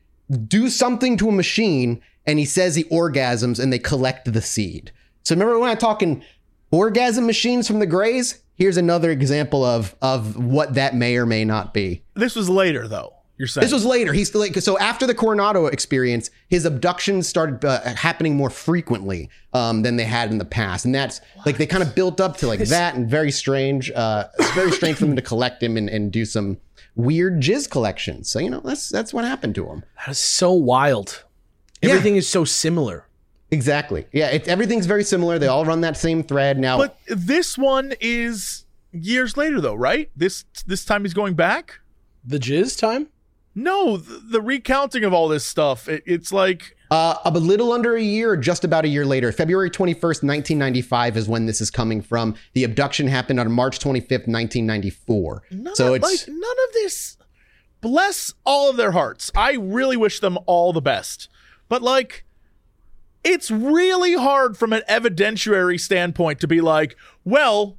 do 0.48 0.68
something 0.68 1.16
to 1.16 1.28
a 1.28 1.32
machine 1.32 2.00
and 2.26 2.38
he 2.38 2.44
says 2.44 2.74
he 2.74 2.84
orgasms 2.84 3.58
and 3.58 3.72
they 3.72 3.78
collect 3.78 4.32
the 4.32 4.40
seed. 4.40 4.92
So 5.24 5.34
remember 5.34 5.58
when 5.58 5.70
I'm 5.70 5.76
talking 5.76 6.22
orgasm 6.70 7.26
machines 7.26 7.66
from 7.66 7.78
the 7.78 7.86
Greys? 7.86 8.41
Here's 8.62 8.76
another 8.76 9.10
example 9.10 9.64
of 9.64 9.96
of 10.00 10.36
what 10.36 10.74
that 10.74 10.94
may 10.94 11.16
or 11.16 11.26
may 11.26 11.44
not 11.44 11.74
be. 11.74 12.04
This 12.14 12.36
was 12.36 12.48
later, 12.48 12.86
though. 12.86 13.12
You're 13.36 13.48
saying 13.48 13.64
This 13.64 13.72
was 13.72 13.84
later. 13.84 14.12
He's 14.12 14.32
like 14.36 14.54
so 14.58 14.78
after 14.78 15.04
the 15.04 15.16
Coronado 15.16 15.66
experience, 15.66 16.30
his 16.46 16.64
abductions 16.64 17.26
started 17.26 17.64
uh, 17.64 17.80
happening 17.96 18.36
more 18.36 18.50
frequently 18.50 19.30
um, 19.52 19.82
than 19.82 19.96
they 19.96 20.04
had 20.04 20.30
in 20.30 20.38
the 20.38 20.44
past, 20.44 20.84
and 20.84 20.94
that's 20.94 21.20
like 21.44 21.58
they 21.58 21.66
kind 21.66 21.82
of 21.82 21.96
built 21.96 22.20
up 22.20 22.36
to 22.36 22.46
like 22.46 22.60
that 22.60 22.94
and 22.94 23.10
very 23.10 23.32
strange. 23.32 23.90
Uh, 23.90 24.28
it's 24.38 24.52
very 24.52 24.70
strange 24.70 24.96
for 24.96 25.06
them 25.06 25.16
to 25.16 25.22
collect 25.22 25.60
him 25.60 25.76
and, 25.76 25.88
and 25.88 26.12
do 26.12 26.24
some 26.24 26.56
weird 26.94 27.40
jizz 27.40 27.68
collections. 27.68 28.30
So 28.30 28.38
you 28.38 28.48
know 28.48 28.60
that's 28.60 28.88
that's 28.90 29.12
what 29.12 29.24
happened 29.24 29.56
to 29.56 29.66
him. 29.66 29.82
That 29.96 30.12
is 30.12 30.18
so 30.20 30.52
wild. 30.52 31.24
Yeah. 31.82 31.88
Everything 31.90 32.14
is 32.14 32.28
so 32.28 32.44
similar. 32.44 33.08
Exactly. 33.52 34.06
Yeah. 34.12 34.30
It, 34.30 34.48
everything's 34.48 34.86
very 34.86 35.04
similar. 35.04 35.38
They 35.38 35.46
all 35.46 35.64
run 35.64 35.82
that 35.82 35.96
same 35.96 36.22
thread. 36.24 36.58
Now, 36.58 36.78
But 36.78 36.98
this 37.06 37.56
one 37.56 37.92
is 38.00 38.64
years 38.92 39.36
later, 39.36 39.60
though, 39.60 39.74
right? 39.74 40.10
This 40.16 40.44
this 40.66 40.84
time 40.84 41.02
he's 41.04 41.14
going 41.14 41.34
back. 41.34 41.80
The 42.24 42.38
jizz 42.38 42.78
time? 42.78 43.08
No, 43.54 43.98
the, 43.98 44.18
the 44.30 44.40
recounting 44.40 45.04
of 45.04 45.12
all 45.12 45.28
this 45.28 45.44
stuff. 45.44 45.86
It, 45.88 46.02
it's 46.06 46.32
like 46.32 46.76
Uh, 46.90 47.16
a 47.24 47.30
little 47.30 47.72
under 47.72 47.94
a 47.96 48.02
year, 48.02 48.30
or 48.30 48.36
just 48.36 48.64
about 48.64 48.86
a 48.86 48.88
year 48.88 49.04
later, 49.04 49.30
February 49.32 49.70
21st, 49.70 50.22
1995 50.24 51.16
is 51.18 51.28
when 51.28 51.44
this 51.46 51.60
is 51.60 51.70
coming 51.70 52.00
from. 52.00 52.34
The 52.54 52.64
abduction 52.64 53.08
happened 53.08 53.38
on 53.38 53.52
March 53.52 53.78
25th, 53.78 54.26
1994. 54.28 55.42
none 55.50 55.74
so 55.76 55.88
of, 55.88 55.96
it's 55.96 56.26
like 56.26 56.34
none 56.34 56.40
of 56.68 56.72
this. 56.74 57.18
Bless 57.82 58.32
all 58.46 58.70
of 58.70 58.76
their 58.76 58.92
hearts. 58.92 59.30
I 59.36 59.52
really 59.54 59.96
wish 59.98 60.20
them 60.20 60.38
all 60.46 60.72
the 60.72 60.80
best. 60.80 61.28
But 61.68 61.82
like, 61.82 62.24
it's 63.24 63.50
really 63.50 64.14
hard 64.14 64.56
from 64.56 64.72
an 64.72 64.82
evidentiary 64.88 65.78
standpoint 65.78 66.40
to 66.40 66.48
be 66.48 66.60
like, 66.60 66.96
well, 67.24 67.76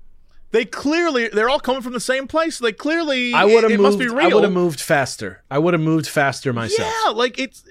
they 0.52 0.66
clearly 0.66 1.28
they're 1.30 1.50
all 1.50 1.60
coming 1.60 1.82
from 1.82 1.94
the 1.94 2.00
same 2.00 2.28
place. 2.28 2.60
They 2.60 2.72
clearly 2.72 3.34
I 3.34 3.46
would 3.46 3.64
have 3.64 3.72
moved. 3.72 3.82
must 3.82 4.00
be 4.00 4.08
I 4.08 4.28
would 4.28 4.44
have 4.44 4.54
moved 4.54 4.80
faster. 4.80 5.44
I 5.50 5.60
would 5.60 5.74
have 5.74 5.82
moved 5.82 6.08
faster 6.08 6.54
myself. 6.54 6.94
Yeah, 7.04 7.10
like 7.12 7.40
it's 7.40 7.64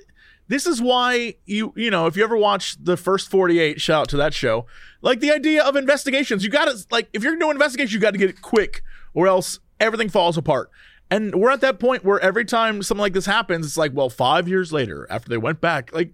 this 0.48 0.66
is 0.66 0.82
why 0.82 1.36
you 1.46 1.72
you 1.76 1.90
know 1.90 2.06
if 2.06 2.16
you 2.16 2.24
ever 2.24 2.36
watch 2.36 2.76
the 2.82 2.96
first 2.96 3.30
48 3.30 3.80
shout 3.80 4.02
out 4.02 4.08
to 4.10 4.16
that 4.18 4.34
show 4.34 4.66
like 5.00 5.20
the 5.20 5.32
idea 5.32 5.62
of 5.64 5.76
investigations 5.76 6.44
you 6.44 6.50
gotta 6.50 6.76
like 6.90 7.08
if 7.12 7.22
you're 7.22 7.36
doing 7.36 7.52
investigations 7.52 7.94
you 7.94 8.00
gotta 8.00 8.18
get 8.18 8.28
it 8.28 8.42
quick 8.42 8.82
or 9.14 9.26
else 9.26 9.60
everything 9.80 10.10
falls 10.10 10.36
apart 10.36 10.70
and 11.10 11.34
we're 11.34 11.50
at 11.50 11.60
that 11.62 11.78
point 11.78 12.04
where 12.04 12.20
every 12.20 12.44
time 12.44 12.82
something 12.82 13.00
like 13.00 13.14
this 13.14 13.24
happens 13.24 13.64
it's 13.64 13.76
like 13.78 13.92
well 13.94 14.10
five 14.10 14.46
years 14.46 14.72
later 14.72 15.06
after 15.08 15.28
they 15.28 15.38
went 15.38 15.60
back 15.60 15.92
like 15.94 16.12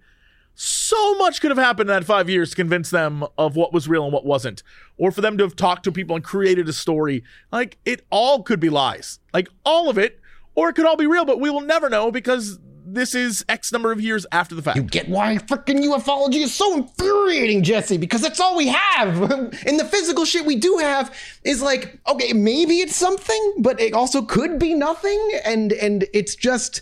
so 0.61 1.15
much 1.15 1.39
could 1.39 1.51
have 1.51 1.57
happened 1.57 1.89
in 1.89 1.95
that 1.95 2.03
five 2.03 2.29
years 2.29 2.49
to 2.49 2.55
convince 2.57 2.89
them 2.89 3.23
of 3.37 3.55
what 3.55 3.71
was 3.71 3.87
real 3.87 4.03
and 4.03 4.11
what 4.11 4.25
wasn't 4.25 4.61
or 4.97 5.09
for 5.09 5.21
them 5.21 5.37
to 5.37 5.43
have 5.45 5.55
talked 5.55 5.83
to 5.85 5.91
people 5.91 6.17
and 6.17 6.25
created 6.25 6.67
a 6.67 6.73
story 6.73 7.23
like 7.49 7.77
it 7.85 8.05
all 8.09 8.43
could 8.43 8.59
be 8.59 8.69
lies 8.69 9.19
like 9.33 9.47
all 9.63 9.89
of 9.89 9.97
it 9.97 10.19
or 10.55 10.67
it 10.67 10.73
could 10.73 10.85
all 10.85 10.97
be 10.97 11.07
real 11.07 11.23
but 11.23 11.39
we 11.39 11.49
will 11.49 11.61
never 11.61 11.89
know 11.89 12.11
because 12.11 12.59
this 12.85 13.15
is 13.15 13.45
X 13.47 13.71
number 13.71 13.91
of 13.91 14.01
years 14.01 14.25
after 14.31 14.55
the 14.55 14.61
fact. 14.61 14.77
You 14.77 14.83
get 14.83 15.07
why 15.07 15.37
freaking 15.37 15.83
ufology 15.85 16.41
is 16.41 16.53
so 16.53 16.75
infuriating, 16.75 17.61
Jesse, 17.61 17.97
because 17.97 18.21
that's 18.21 18.39
all 18.39 18.57
we 18.57 18.67
have. 18.67 19.21
and 19.67 19.79
the 19.79 19.85
physical 19.85 20.25
shit 20.25 20.43
we 20.43 20.55
do 20.55 20.77
have 20.77 21.15
is 21.43 21.61
like, 21.61 21.99
okay, 22.07 22.33
maybe 22.33 22.79
it's 22.79 22.95
something, 22.95 23.53
but 23.59 23.79
it 23.79 23.93
also 23.93 24.23
could 24.23 24.57
be 24.57 24.73
nothing. 24.73 25.31
And 25.45 25.71
and 25.73 26.05
it's 26.13 26.35
just 26.35 26.81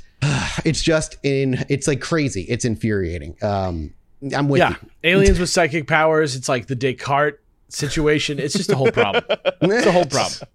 it's 0.66 0.82
just 0.82 1.18
in 1.24 1.66
it's 1.70 1.88
like 1.88 2.02
crazy. 2.02 2.42
It's 2.44 2.66
infuriating. 2.66 3.36
Um 3.42 3.94
I'm 4.36 4.50
with 4.50 4.60
Yeah. 4.60 4.70
you. 4.70 4.90
Aliens 5.04 5.40
with 5.40 5.50
psychic 5.50 5.88
powers. 5.88 6.36
It's 6.36 6.50
like 6.50 6.68
the 6.68 6.76
Descartes 6.76 7.40
situation. 7.70 8.40
It's 8.40 8.54
just 8.56 8.72
a 8.72 8.76
whole 8.76 8.92
problem. 8.92 9.24
It's 9.62 9.86
a 9.86 9.92
whole 9.92 10.06
problem. 10.06 10.48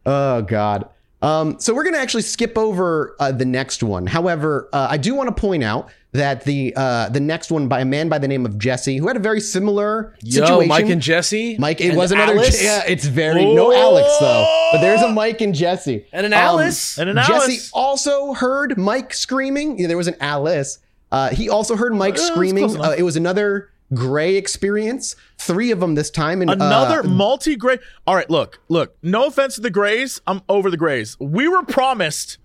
Oh 0.05 0.41
God. 0.41 0.89
Um, 1.21 1.59
so 1.59 1.73
we're 1.73 1.83
gonna 1.83 1.97
actually 1.97 2.23
skip 2.23 2.57
over 2.57 3.15
uh, 3.19 3.31
the 3.31 3.45
next 3.45 3.83
one. 3.83 4.05
However, 4.07 4.69
uh, 4.71 4.87
I 4.89 4.97
do 4.97 5.13
want 5.15 5.35
to 5.35 5.39
point 5.39 5.63
out 5.63 5.89
that 6.13 6.43
the 6.45 6.73
uh, 6.77 7.09
the 7.09 7.19
next 7.19 7.51
one 7.51 7.67
by 7.67 7.81
a 7.81 7.85
man 7.85 8.07
by 8.09 8.17
the 8.19 8.27
name 8.27 8.45
of 8.45 8.57
Jesse, 8.57 8.97
who 8.97 9.07
had 9.07 9.17
a 9.17 9.19
very 9.19 9.41
similar 9.41 10.15
Yo, 10.23 10.45
situation. 10.45 10.67
Mike 10.69 10.89
and 10.89 11.01
Jesse. 11.01 11.57
Mike, 11.59 11.81
it 11.81 11.89
and 11.89 11.97
was 11.97 12.11
another. 12.13 12.33
Alice? 12.33 12.63
Yeah, 12.63 12.83
it's 12.87 13.05
very 13.05 13.43
no 13.53 13.73
Alex 13.75 14.07
though, 14.19 14.69
but 14.71 14.79
there's 14.81 15.01
a 15.01 15.09
Mike 15.11 15.41
and 15.41 15.53
Jesse 15.53 16.05
And 16.13 16.25
an 16.25 16.33
Um, 16.33 16.39
Alice. 16.39 16.97
and 16.97 17.09
an 17.09 17.17
Alice. 17.17 17.47
Jesse 17.47 17.69
also 17.73 18.33
heard 18.33 18.77
Mike 18.77 19.13
screaming. 19.13 19.77
Yeah, 19.77 19.87
there 19.87 19.97
was 19.97 20.07
an 20.07 20.15
Alice. 20.21 20.79
Uh, 21.11 21.29
he 21.31 21.49
also 21.49 21.75
heard 21.75 21.93
Mike 21.93 22.15
that's 22.15 22.27
screaming. 22.27 22.79
Uh, 22.79 22.95
it 22.97 23.03
was 23.03 23.17
another 23.17 23.69
gray 23.93 24.35
experience. 24.35 25.15
Three 25.37 25.71
of 25.71 25.79
them 25.79 25.95
this 25.95 26.09
time. 26.09 26.41
And 26.41 26.51
Another 26.51 27.01
uh, 27.01 27.03
multi 27.03 27.55
gray. 27.55 27.79
All 28.05 28.15
right, 28.15 28.29
look, 28.29 28.59
look. 28.69 28.95
No 29.01 29.27
offense 29.27 29.55
to 29.55 29.61
the 29.61 29.69
Grays. 29.69 30.21
I'm 30.27 30.41
over 30.49 30.69
the 30.69 30.77
Grays. 30.77 31.17
We 31.19 31.47
were 31.47 31.63
promised 31.63 32.37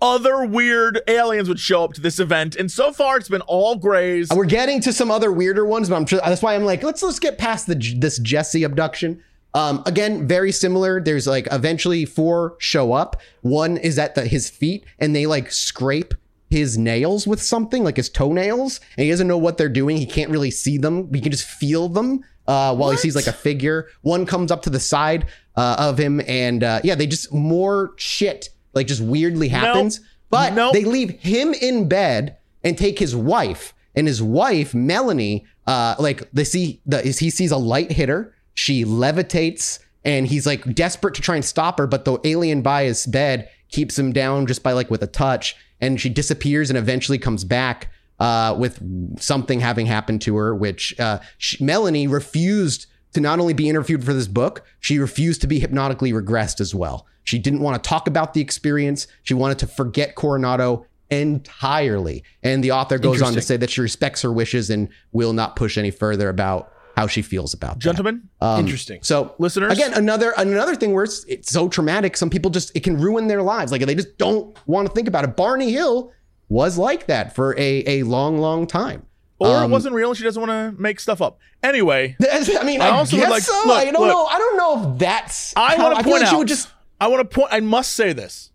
other 0.00 0.44
weird 0.44 1.00
aliens 1.08 1.48
would 1.48 1.58
show 1.58 1.84
up 1.84 1.94
to 1.94 2.00
this 2.00 2.18
event, 2.18 2.54
and 2.56 2.70
so 2.70 2.92
far 2.92 3.16
it's 3.16 3.28
been 3.28 3.40
all 3.42 3.76
Grays. 3.76 4.28
We're 4.34 4.44
getting 4.44 4.80
to 4.82 4.92
some 4.92 5.10
other 5.10 5.32
weirder 5.32 5.64
ones, 5.64 5.88
but 5.88 5.96
I'm 5.96 6.06
sure 6.06 6.20
that's 6.24 6.42
why 6.42 6.54
I'm 6.54 6.64
like, 6.64 6.82
let's 6.82 7.02
let's 7.02 7.18
get 7.18 7.38
past 7.38 7.66
the 7.66 7.74
this 7.98 8.18
Jesse 8.18 8.62
abduction. 8.62 9.22
Um, 9.54 9.82
again, 9.86 10.28
very 10.28 10.52
similar. 10.52 11.00
There's 11.00 11.26
like 11.26 11.48
eventually 11.50 12.04
four 12.04 12.56
show 12.58 12.92
up. 12.92 13.22
One 13.40 13.78
is 13.78 13.98
at 13.98 14.14
the, 14.14 14.26
his 14.26 14.50
feet, 14.50 14.84
and 14.98 15.16
they 15.16 15.24
like 15.24 15.50
scrape 15.50 16.12
his 16.50 16.78
nails 16.78 17.26
with 17.26 17.42
something, 17.42 17.82
like 17.84 17.96
his 17.96 18.08
toenails, 18.08 18.80
and 18.96 19.04
he 19.04 19.10
doesn't 19.10 19.26
know 19.28 19.38
what 19.38 19.58
they're 19.58 19.68
doing. 19.68 19.96
He 19.96 20.06
can't 20.06 20.30
really 20.30 20.50
see 20.50 20.78
them, 20.78 21.04
but 21.04 21.16
he 21.16 21.20
can 21.20 21.32
just 21.32 21.46
feel 21.48 21.88
them 21.88 22.22
uh, 22.46 22.74
while 22.74 22.90
he 22.90 22.96
sees 22.96 23.16
like 23.16 23.26
a 23.26 23.32
figure. 23.32 23.88
One 24.02 24.26
comes 24.26 24.50
up 24.52 24.62
to 24.62 24.70
the 24.70 24.80
side 24.80 25.26
uh, 25.56 25.76
of 25.78 25.98
him, 25.98 26.20
and 26.26 26.62
uh, 26.62 26.80
yeah, 26.84 26.94
they 26.94 27.06
just 27.06 27.32
more 27.32 27.92
shit 27.96 28.50
like 28.74 28.86
just 28.86 29.00
weirdly 29.02 29.48
happens. 29.48 30.00
But 30.30 30.54
Nope. 30.54 30.72
they 30.72 30.84
leave 30.84 31.10
him 31.20 31.54
in 31.54 31.88
bed 31.88 32.36
and 32.64 32.76
take 32.76 32.98
his 32.98 33.14
wife 33.14 33.72
and 33.94 34.06
his 34.06 34.20
wife 34.22 34.74
melanie 34.74 35.46
uh 35.66 35.94
like 35.98 36.28
they 36.32 36.44
see 36.44 36.80
the 36.84 37.02
is 37.06 37.18
he 37.20 37.30
sees 37.30 37.50
a 37.52 37.56
light 37.56 37.90
hit 37.92 38.08
her 38.08 38.34
she 38.54 38.84
levitates 38.84 39.78
and 40.04 40.26
he's 40.26 40.46
like 40.46 40.74
desperate 40.74 41.14
to 41.14 41.22
try 41.22 41.36
and 41.36 41.44
stop 41.44 41.78
her 41.78 41.86
but 41.86 42.04
the 42.04 42.18
alien 42.24 42.60
by 42.60 42.84
his 42.84 43.06
bed 43.06 43.48
keeps 43.70 43.98
him 43.98 44.12
down 44.12 44.46
just 44.46 44.62
by 44.62 44.72
like 44.72 44.90
with 44.90 45.02
a 45.02 45.06
touch 45.06 45.56
and 45.80 46.00
she 46.00 46.08
disappears 46.08 46.70
and 46.70 46.78
eventually 46.78 47.18
comes 47.18 47.44
back 47.44 47.90
uh 48.18 48.54
with 48.58 48.80
something 49.20 49.60
having 49.60 49.86
happened 49.86 50.22
to 50.22 50.36
her 50.36 50.54
which 50.54 50.98
uh 50.98 51.18
she, 51.38 51.62
melanie 51.62 52.06
refused 52.06 52.86
to 53.16 53.20
not 53.22 53.40
only 53.40 53.54
be 53.54 53.68
interviewed 53.68 54.04
for 54.04 54.12
this 54.12 54.28
book, 54.28 54.62
she 54.78 54.98
refused 54.98 55.40
to 55.40 55.46
be 55.46 55.58
hypnotically 55.58 56.12
regressed 56.12 56.60
as 56.60 56.74
well. 56.74 57.06
She 57.24 57.38
didn't 57.38 57.60
want 57.60 57.82
to 57.82 57.88
talk 57.88 58.06
about 58.06 58.34
the 58.34 58.42
experience. 58.42 59.06
She 59.22 59.32
wanted 59.32 59.58
to 59.60 59.66
forget 59.66 60.16
Coronado 60.16 60.86
entirely. 61.10 62.24
And 62.42 62.62
the 62.62 62.72
author 62.72 62.98
goes 62.98 63.22
on 63.22 63.32
to 63.32 63.40
say 63.40 63.56
that 63.56 63.70
she 63.70 63.80
respects 63.80 64.20
her 64.20 64.30
wishes 64.30 64.68
and 64.68 64.90
will 65.12 65.32
not 65.32 65.56
push 65.56 65.78
any 65.78 65.90
further 65.90 66.28
about 66.28 66.70
how 66.96 67.06
she 67.06 67.20
feels 67.22 67.52
about 67.54 67.74
that. 67.74 67.80
Gentlemen, 67.80 68.28
Um, 68.40 68.60
Interesting. 68.60 69.02
So 69.02 69.34
Listeners? 69.38 69.72
again, 69.72 69.92
another 69.94 70.32
another 70.36 70.74
thing 70.74 70.94
where 70.94 71.04
it's, 71.04 71.24
it's 71.24 71.50
so 71.52 71.68
traumatic, 71.68 72.16
some 72.16 72.30
people 72.30 72.50
just 72.50 72.74
it 72.74 72.82
can 72.82 72.96
ruin 72.98 73.26
their 73.28 73.42
lives. 73.42 73.70
Like 73.70 73.84
they 73.84 73.94
just 73.94 74.16
don't 74.18 74.56
want 74.66 74.88
to 74.88 74.94
think 74.94 75.06
about 75.08 75.24
it. 75.24 75.36
Barney 75.36 75.70
Hill 75.72 76.12
was 76.48 76.78
like 76.78 77.06
that 77.06 77.34
for 77.34 77.54
a 77.58 77.84
a 77.86 78.02
long, 78.04 78.38
long 78.38 78.66
time. 78.66 79.04
or 79.38 79.48
it 79.48 79.64
Um, 79.64 79.70
wasn't 79.70 79.94
real. 79.94 80.08
and 80.10 80.16
She 80.16 80.24
doesn't 80.24 80.40
want 80.40 80.76
to 80.76 80.80
make 80.80 80.98
stuff 81.00 81.20
up. 81.20 81.38
Anyway, 81.62 82.16
I 82.32 82.64
mean, 82.64 82.80
I 82.80 82.86
I, 82.86 82.90
also 82.90 83.16
guess 83.16 83.30
like- 83.30 83.42
so. 83.42 83.62
look, 83.66 83.76
I 83.78 83.90
don't 83.90 84.00
look. 84.00 84.08
know. 84.08 84.24
I 84.26 84.38
don't 84.38 84.56
know 84.56 84.92
if 84.92 84.98
that's. 84.98 85.52
I 85.56 85.76
want 85.76 85.98
to 85.98 86.02
point 86.04 86.20
like 86.20 86.22
out. 86.24 86.30
She 86.30 86.36
would 86.36 86.48
just. 86.48 86.68
I 87.00 87.08
want 87.08 87.28
to 87.28 87.34
point. 87.34 87.48
I 87.52 87.60
must 87.60 87.92
say 87.92 88.14
this 88.14 88.50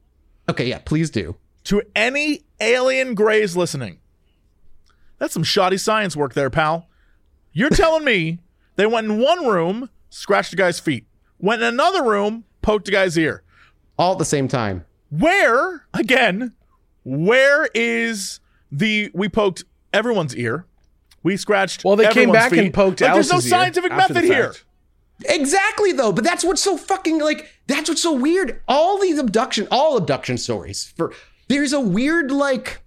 Okay, 0.49 0.65
yeah, 0.68 0.80
please 0.80 1.11
do. 1.11 1.35
to 1.65 1.84
any 1.95 2.41
alien 2.59 3.13
Grays 3.13 3.55
listening. 3.55 3.99
That's 5.19 5.34
some 5.34 5.43
shoddy 5.43 5.77
science 5.77 6.15
work 6.15 6.34
there, 6.34 6.49
pal. 6.49 6.88
You're 7.53 7.69
telling 7.69 8.03
me 8.03 8.39
they 8.75 8.85
went 8.85 9.07
in 9.07 9.19
one 9.19 9.45
room, 9.45 9.89
scratched 10.09 10.53
a 10.53 10.55
guy's 10.55 10.79
feet, 10.79 11.05
went 11.39 11.61
in 11.61 11.67
another 11.67 12.03
room, 12.03 12.45
poked 12.61 12.87
a 12.87 12.91
guy's 12.91 13.17
ear. 13.17 13.43
All 13.97 14.13
at 14.13 14.19
the 14.19 14.25
same 14.25 14.47
time. 14.47 14.85
Where, 15.09 15.85
again, 15.93 16.53
where 17.03 17.67
is 17.73 18.39
the 18.71 19.11
we 19.13 19.27
poked 19.29 19.65
everyone's 19.93 20.35
ear? 20.35 20.65
We 21.23 21.37
scratched. 21.37 21.83
Well, 21.83 21.95
they 21.95 22.11
came 22.11 22.31
back 22.31 22.51
feet. 22.51 22.59
and 22.59 22.73
poked 22.73 23.01
Like, 23.01 23.13
There's 23.13 23.31
no 23.31 23.39
scientific 23.39 23.91
method 23.91 24.23
here. 24.23 24.53
Exactly 25.25 25.91
though, 25.91 26.11
but 26.11 26.23
that's 26.23 26.43
what's 26.43 26.63
so 26.63 26.77
fucking 26.77 27.19
like. 27.19 27.47
That's 27.67 27.89
what's 27.89 28.01
so 28.01 28.13
weird. 28.13 28.59
All 28.67 28.99
these 28.99 29.19
abduction, 29.19 29.67
all 29.69 29.97
abduction 29.97 30.37
stories. 30.37 30.93
For 30.97 31.13
there's 31.47 31.73
a 31.73 31.79
weird 31.79 32.31
like 32.31 32.81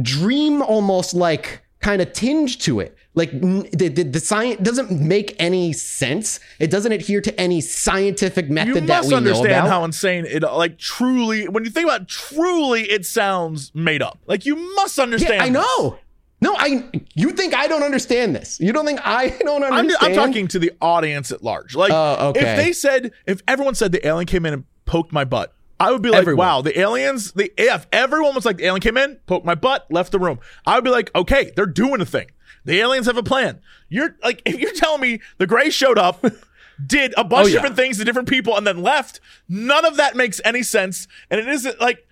dream, 0.00 0.62
almost 0.62 1.12
like 1.12 1.62
kind 1.80 2.00
of 2.00 2.12
tinge 2.14 2.60
to 2.60 2.80
it, 2.80 2.96
Like 3.14 3.32
the, 3.32 3.88
the, 3.92 4.04
the 4.04 4.20
science 4.20 4.60
doesn't 4.62 4.92
make 4.92 5.34
any 5.40 5.72
sense. 5.72 6.38
It 6.60 6.70
doesn't 6.70 6.92
adhere 6.92 7.20
to 7.22 7.40
any 7.40 7.60
scientific 7.60 8.46
You 8.46 8.52
method 8.54 8.86
that 8.86 8.98
must 8.98 9.08
we 9.08 9.10
know 9.12 9.16
understand 9.16 9.50
about. 9.52 9.68
how 9.68 9.84
insane 9.84 10.26
it 10.26 10.42
like 10.44 10.78
truly 10.78 11.48
when 11.48 11.64
you 11.64 11.70
think 11.70 11.86
about 11.86 12.02
it, 12.02 12.08
truly 12.08 12.82
it 12.82 13.04
sounds 13.04 13.72
made 13.74 14.00
up. 14.00 14.20
Like 14.26 14.46
you 14.46 14.54
must 14.76 14.98
understand. 14.98 15.34
yeah, 15.34 15.42
I 15.42 15.46
this. 15.46 15.54
know. 15.54 15.98
No, 16.42 16.54
I. 16.56 16.88
You 17.14 17.32
think 17.32 17.52
I 17.54 17.66
don't 17.66 17.82
understand 17.82 18.34
this? 18.34 18.58
You 18.60 18.72
don't 18.72 18.86
think 18.86 19.00
I 19.04 19.28
don't 19.40 19.62
I'm, 19.64 19.72
understand? 19.72 20.12
I'm 20.14 20.28
talking 20.28 20.46
to 20.48 20.58
the 20.60 20.72
audience 20.80 21.32
at 21.32 21.42
large. 21.42 21.74
Like, 21.74 21.90
Oh, 21.92 22.28
okay. 22.28 22.40
if 22.40 22.56
they 22.64 22.72
said, 22.72 23.10
if 23.26 23.42
everyone 23.48 23.74
said 23.74 23.92
the 23.92 24.06
alien 24.06 24.26
came 24.26 24.46
in 24.46 24.54
and 24.54 24.64
poked 24.86 25.12
my 25.12 25.24
butt, 25.24 25.52
I 25.78 25.90
would 25.90 26.00
be 26.00 26.10
like, 26.10 26.20
Everyone. 26.20 26.46
wow, 26.46 26.62
the 26.62 26.78
aliens, 26.78 27.32
the 27.32 27.52
if 27.58 27.86
everyone 27.92 28.34
was 28.34 28.44
like, 28.46 28.56
the 28.58 28.64
alien 28.66 28.80
came 28.80 28.96
in, 28.96 29.16
poked 29.26 29.44
my 29.44 29.54
butt, 29.54 29.86
left 29.90 30.12
the 30.12 30.18
room, 30.18 30.38
I 30.64 30.76
would 30.76 30.84
be 30.84 30.90
like, 30.90 31.10
okay, 31.14 31.50
they're 31.56 31.66
doing 31.66 32.00
a 32.00 32.06
thing. 32.06 32.30
The 32.64 32.78
aliens 32.80 33.06
have 33.06 33.16
a 33.16 33.22
plan. 33.22 33.60
You're 33.88 34.16
like, 34.22 34.42
if 34.44 34.58
you're 34.60 34.72
telling 34.72 35.00
me 35.00 35.20
the 35.38 35.46
Greys 35.46 35.74
showed 35.74 35.98
up, 35.98 36.24
did 36.86 37.12
a 37.16 37.24
bunch 37.24 37.44
Oh, 37.44 37.46
of 37.46 37.48
yeah. 37.48 37.54
different 37.56 37.76
things 37.76 37.98
to 37.98 38.04
different 38.04 38.28
people, 38.28 38.56
and 38.56 38.66
then 38.66 38.82
left, 38.82 39.20
none 39.48 39.84
of 39.84 39.96
that 39.96 40.16
makes 40.16 40.40
any 40.44 40.62
sense. 40.62 41.08
And 41.30 41.40
it 41.40 41.48
isn't 41.48 41.80
like, 41.80 42.06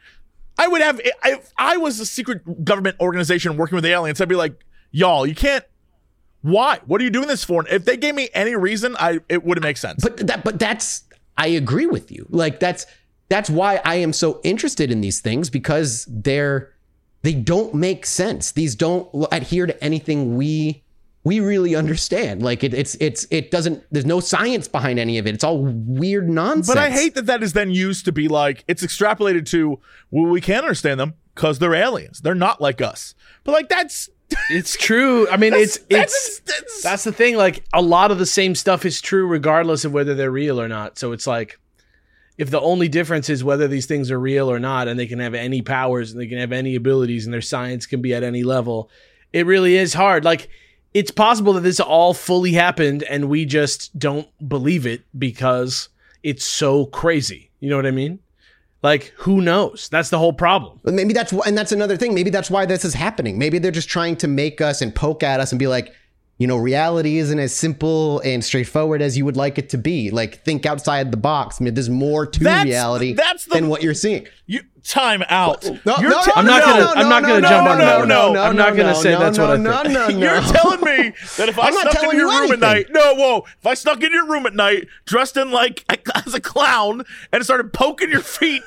I 0.58 0.66
would 0.68 0.80
have, 0.80 1.00
if 1.04 1.52
I 1.56 1.76
was 1.76 2.00
a 2.00 2.06
secret 2.06 2.64
government 2.64 2.96
organization 3.00 3.56
working 3.56 3.76
with 3.76 3.84
the 3.84 3.90
aliens, 3.92 4.20
I'd 4.20 4.28
be 4.28 4.34
like, 4.34 4.64
y'all, 4.90 5.26
you 5.26 5.34
can't. 5.34 5.64
Why? 6.42 6.80
What 6.86 7.00
are 7.00 7.04
you 7.04 7.10
doing 7.10 7.28
this 7.28 7.44
for? 7.44 7.60
And 7.60 7.68
If 7.70 7.84
they 7.84 7.96
gave 7.96 8.14
me 8.14 8.28
any 8.32 8.54
reason, 8.56 8.96
I 8.98 9.20
it 9.28 9.44
wouldn't 9.44 9.64
make 9.64 9.76
sense. 9.76 10.02
but 10.02 10.16
that 10.28 10.44
but 10.44 10.58
that's 10.58 11.02
I 11.36 11.48
agree 11.48 11.86
with 11.86 12.10
you. 12.12 12.26
Like 12.30 12.60
that's 12.60 12.86
that's 13.28 13.50
why 13.50 13.80
I 13.84 13.96
am 13.96 14.12
so 14.12 14.40
interested 14.44 14.90
in 14.92 15.00
these 15.00 15.20
things 15.20 15.50
because 15.50 16.06
they're 16.08 16.72
they 17.22 17.34
don't 17.34 17.74
make 17.74 18.06
sense. 18.06 18.52
These 18.52 18.74
don't 18.74 19.08
adhere 19.32 19.66
to 19.66 19.84
anything 19.84 20.36
we 20.36 20.82
we 21.24 21.40
really 21.40 21.74
understand. 21.74 22.42
Like 22.42 22.64
it, 22.64 22.72
it's 22.72 22.96
it's 23.00 23.26
it 23.30 23.50
doesn't. 23.50 23.84
There's 23.90 24.06
no 24.06 24.20
science 24.20 24.68
behind 24.68 24.98
any 24.98 25.18
of 25.18 25.26
it. 25.26 25.34
It's 25.34 25.44
all 25.44 25.62
weird 25.62 26.28
nonsense. 26.28 26.68
but 26.68 26.78
I 26.78 26.90
hate 26.90 27.14
that 27.16 27.26
that 27.26 27.42
is 27.42 27.52
then 27.52 27.70
used 27.70 28.04
to 28.06 28.12
be 28.12 28.28
like 28.28 28.64
it's 28.68 28.82
extrapolated 28.82 29.46
to 29.46 29.80
well, 30.10 30.30
we 30.30 30.40
can't 30.40 30.64
understand 30.64 30.98
them 31.00 31.14
because 31.34 31.58
they're 31.58 31.74
aliens. 31.74 32.20
They're 32.20 32.34
not 32.34 32.60
like 32.60 32.80
us. 32.80 33.14
But 33.44 33.52
like 33.52 33.68
that's 33.68 34.08
It's 34.50 34.76
true. 34.76 35.28
I 35.28 35.36
mean, 35.36 35.54
it's 35.54 35.78
that's, 35.90 36.14
it's 36.14 36.40
that's, 36.40 36.82
that's 36.82 37.04
the 37.04 37.12
thing. 37.12 37.36
Like 37.36 37.64
a 37.72 37.82
lot 37.82 38.10
of 38.10 38.18
the 38.18 38.26
same 38.26 38.54
stuff 38.54 38.84
is 38.84 39.00
true 39.00 39.26
regardless 39.26 39.84
of 39.84 39.92
whether 39.92 40.14
they're 40.14 40.30
real 40.30 40.60
or 40.60 40.68
not. 40.68 40.98
So 40.98 41.12
it's 41.12 41.26
like 41.26 41.58
if 42.38 42.50
the 42.50 42.60
only 42.60 42.88
difference 42.88 43.28
is 43.28 43.42
whether 43.42 43.66
these 43.66 43.86
things 43.86 44.10
are 44.12 44.18
real 44.18 44.50
or 44.50 44.60
not, 44.60 44.86
and 44.86 44.98
they 44.98 45.08
can 45.08 45.18
have 45.18 45.34
any 45.34 45.60
powers 45.60 46.12
and 46.12 46.20
they 46.20 46.28
can 46.28 46.38
have 46.38 46.52
any 46.52 46.76
abilities 46.76 47.26
and 47.26 47.34
their 47.34 47.42
science 47.42 47.84
can 47.84 48.00
be 48.00 48.14
at 48.14 48.22
any 48.22 48.44
level, 48.44 48.88
it 49.32 49.44
really 49.44 49.76
is 49.76 49.92
hard. 49.94 50.24
Like 50.24 50.48
it's 50.94 51.10
possible 51.10 51.52
that 51.54 51.62
this 51.62 51.80
all 51.80 52.14
fully 52.14 52.52
happened 52.52 53.02
and 53.02 53.28
we 53.28 53.44
just 53.44 53.98
don't 53.98 54.28
believe 54.48 54.86
it 54.86 55.02
because 55.18 55.88
it's 56.22 56.44
so 56.44 56.86
crazy. 56.86 57.50
You 57.60 57.70
know 57.70 57.76
what 57.76 57.86
I 57.86 57.90
mean? 57.90 58.20
Like 58.82 59.12
who 59.16 59.40
knows? 59.40 59.88
That's 59.90 60.10
the 60.10 60.18
whole 60.18 60.32
problem. 60.32 60.78
But 60.84 60.94
maybe 60.94 61.12
that's 61.12 61.32
and 61.32 61.58
that's 61.58 61.72
another 61.72 61.96
thing. 61.96 62.14
Maybe 62.14 62.30
that's 62.30 62.50
why 62.50 62.66
this 62.66 62.84
is 62.84 62.94
happening. 62.94 63.36
Maybe 63.36 63.58
they're 63.58 63.72
just 63.72 63.88
trying 63.88 64.16
to 64.16 64.28
make 64.28 64.60
us 64.60 64.80
and 64.80 64.94
poke 64.94 65.24
at 65.24 65.40
us 65.40 65.50
and 65.50 65.58
be 65.58 65.66
like, 65.66 65.92
you 66.38 66.46
know, 66.46 66.56
reality 66.56 67.18
isn't 67.18 67.38
as 67.38 67.52
simple 67.54 68.20
and 68.20 68.44
straightforward 68.44 69.02
as 69.02 69.16
you 69.18 69.24
would 69.24 69.36
like 69.36 69.58
it 69.58 69.68
to 69.70 69.78
be. 69.78 70.10
Like, 70.10 70.44
think 70.44 70.64
outside 70.66 71.10
the 71.10 71.16
box. 71.16 71.60
I 71.60 71.64
mean, 71.64 71.74
there's 71.74 71.90
more 71.90 72.26
to 72.26 72.40
That's- 72.40 72.64
reality 72.64 73.12
that's 73.14 73.44
the- 73.44 73.54
than 73.54 73.68
what 73.68 73.82
you're 73.82 73.92
seeing. 73.94 74.26
you 74.46 74.60
time 74.84 75.22
out. 75.28 75.64
No, 75.84 75.96
You're 76.00 76.10
no, 76.10 76.22
te- 76.22 76.30
I'm 76.34 76.46
not 76.46 76.60
no, 76.60 76.66
gonna- 76.66 76.80
no, 76.80 76.92
I'm 76.94 77.08
not 77.10 77.22
no, 77.22 77.28
gonna 77.28 77.40
no, 77.42 77.48
jump 77.48 77.64
no, 77.66 77.72
on 77.72 77.78
no, 77.78 77.84
that. 77.84 77.98
No, 78.08 78.26
no, 78.28 78.32
no. 78.32 78.42
I'm 78.42 78.56
not 78.56 78.74
no, 78.76 78.82
gonna 78.84 78.94
say 78.94 79.10
no, 79.12 79.18
that's 79.18 79.36
no, 79.36 79.44
what 79.48 79.50
I 79.68 79.82
think. 79.82 79.92
No, 79.94 80.08
no, 80.08 80.18
You're 80.18 80.40
no. 80.40 80.52
telling 80.52 80.80
me 80.80 81.12
that 81.36 81.48
if 81.50 81.58
I 81.58 81.70
snuck 81.72 82.02
into 82.04 82.16
your 82.16 82.26
you 82.28 82.30
room 82.30 82.32
at 82.32 82.40
anything. 82.44 82.60
night, 82.60 82.86
no, 82.90 83.14
whoa, 83.16 83.44
if 83.58 83.66
I 83.66 83.74
snuck 83.74 83.96
into 84.02 84.14
your 84.14 84.26
room 84.26 84.46
at 84.46 84.54
night 84.54 84.86
dressed 85.04 85.36
in 85.36 85.50
like 85.50 85.84
as 86.26 86.32
a 86.34 86.40
clown 86.40 87.02
and 87.32 87.44
started 87.44 87.72
poking 87.74 88.08
your 88.10 88.20
feet 88.38 88.62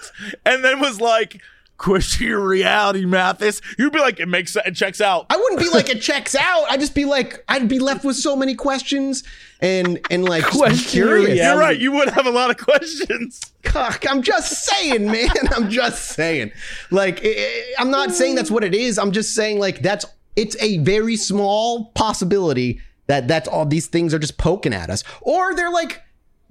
and 0.45 0.63
then 0.63 0.79
was 0.81 0.99
like, 1.01 1.41
question 1.81 2.27
your 2.27 2.47
reality, 2.47 3.03
Mathas, 3.05 3.61
you'd 3.77 3.91
be 3.93 3.99
like, 3.99 4.19
it 4.19 4.27
makes 4.27 4.55
it 4.55 4.73
checks 4.75 5.01
out. 5.01 5.25
I 5.29 5.37
wouldn't 5.37 5.59
be 5.61 5.69
like 5.69 5.89
it 5.89 6.01
checks 6.01 6.35
out. 6.35 6.65
I'd 6.69 6.79
just 6.79 6.95
be 6.95 7.05
like, 7.05 7.43
I'd 7.49 7.67
be 7.67 7.79
left 7.79 8.05
with 8.05 8.15
so 8.15 8.35
many 8.35 8.55
questions 8.55 9.23
and 9.61 9.99
and 10.09 10.23
like 10.23 10.43
just 10.43 10.57
Question 10.57 10.89
curious. 10.89 11.29
reality. 11.31 11.41
You're 11.43 11.57
right. 11.59 11.79
You 11.79 11.91
would 11.93 12.09
have 12.09 12.25
a 12.25 12.31
lot 12.31 12.49
of 12.51 12.57
questions. 12.57 13.41
Cock, 13.63 14.05
I'm 14.09 14.21
just 14.21 14.63
saying, 14.65 15.05
man. 15.05 15.29
I'm 15.55 15.69
just 15.69 16.05
saying. 16.09 16.51
Like, 16.91 17.21
I- 17.23 17.29
I- 17.37 17.73
I'm 17.79 17.91
not 17.91 18.11
saying 18.11 18.35
that's 18.35 18.51
what 18.51 18.63
it 18.63 18.73
is. 18.75 18.97
I'm 18.97 19.11
just 19.11 19.33
saying, 19.35 19.59
like, 19.59 19.81
that's 19.81 20.05
it's 20.35 20.55
a 20.61 20.77
very 20.79 21.15
small 21.17 21.85
possibility 21.95 22.79
that 23.07 23.27
that's 23.27 23.47
all 23.47 23.65
these 23.65 23.87
things 23.87 24.13
are 24.13 24.19
just 24.19 24.37
poking 24.37 24.73
at 24.73 24.89
us, 24.89 25.03
or 25.21 25.53
they're 25.55 25.69
like 25.71 26.01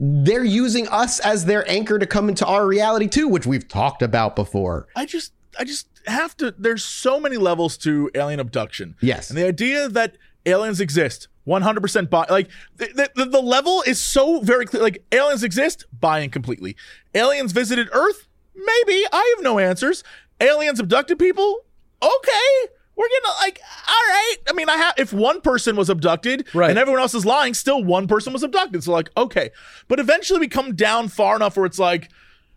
they're 0.01 0.44
using 0.44 0.89
us 0.89 1.20
as 1.20 1.44
their 1.44 1.68
anchor 1.70 1.98
to 1.98 2.06
come 2.06 2.31
into 2.31 2.47
our 2.47 2.66
reality 2.66 3.06
too, 3.06 3.28
which 3.28 3.47
we've 3.47 3.68
talked 3.68 4.01
about 4.01 4.35
before. 4.35 4.89
I 4.97 5.05
just, 5.05 5.32
I 5.59 5.64
just 5.64 5.89
have 6.06 6.35
to. 6.39 6.55
There's 6.56 6.82
so 6.82 7.20
many 7.20 7.36
levels 7.36 7.77
to 7.78 8.10
alien 8.14 8.40
abduction. 8.40 8.97
Yes. 9.02 9.28
and 9.28 9.39
the 9.39 9.47
idea 9.47 9.89
that 9.90 10.16
aliens 10.47 10.81
exist, 10.81 11.28
100% 11.47 12.09
buy. 12.09 12.24
Like 12.31 12.48
the, 12.77 13.10
the 13.14 13.27
the 13.27 13.43
level 13.43 13.82
is 13.86 14.01
so 14.01 14.40
very 14.40 14.64
clear. 14.64 14.82
Like 14.82 15.05
aliens 15.12 15.44
exist, 15.44 15.85
buying 16.01 16.31
completely. 16.31 16.77
Aliens 17.14 17.52
visited 17.52 17.89
Earth, 17.93 18.27
maybe. 18.55 19.05
I 19.12 19.35
have 19.36 19.44
no 19.44 19.59
answers. 19.59 20.02
Aliens 20.40 20.81
abducted 20.81 21.18
people, 21.18 21.66
okay. 22.02 22.72
We're 23.01 23.09
gonna 23.22 23.35
like, 23.40 23.60
all 23.89 23.94
right. 23.94 24.36
I 24.48 24.52
mean, 24.52 24.68
I 24.68 24.77
have. 24.77 24.94
If 24.98 25.12
one 25.12 25.40
person 25.40 25.74
was 25.74 25.89
abducted 25.89 26.47
Right. 26.52 26.68
and 26.68 26.78
everyone 26.78 27.01
else 27.01 27.14
is 27.14 27.24
lying, 27.24 27.55
still 27.55 27.82
one 27.82 28.06
person 28.06 28.32
was 28.35 28.43
abducted. 28.43 28.85
So 28.85 28.93
like, 28.93 29.09
okay. 29.16 29.51
But 29.89 29.98
eventually, 30.01 30.39
we 30.39 30.48
come 30.48 30.74
down 30.74 31.09
far 31.09 31.35
enough 31.36 31.56
where 31.56 31.64
it's 31.64 31.78
like, 31.78 32.10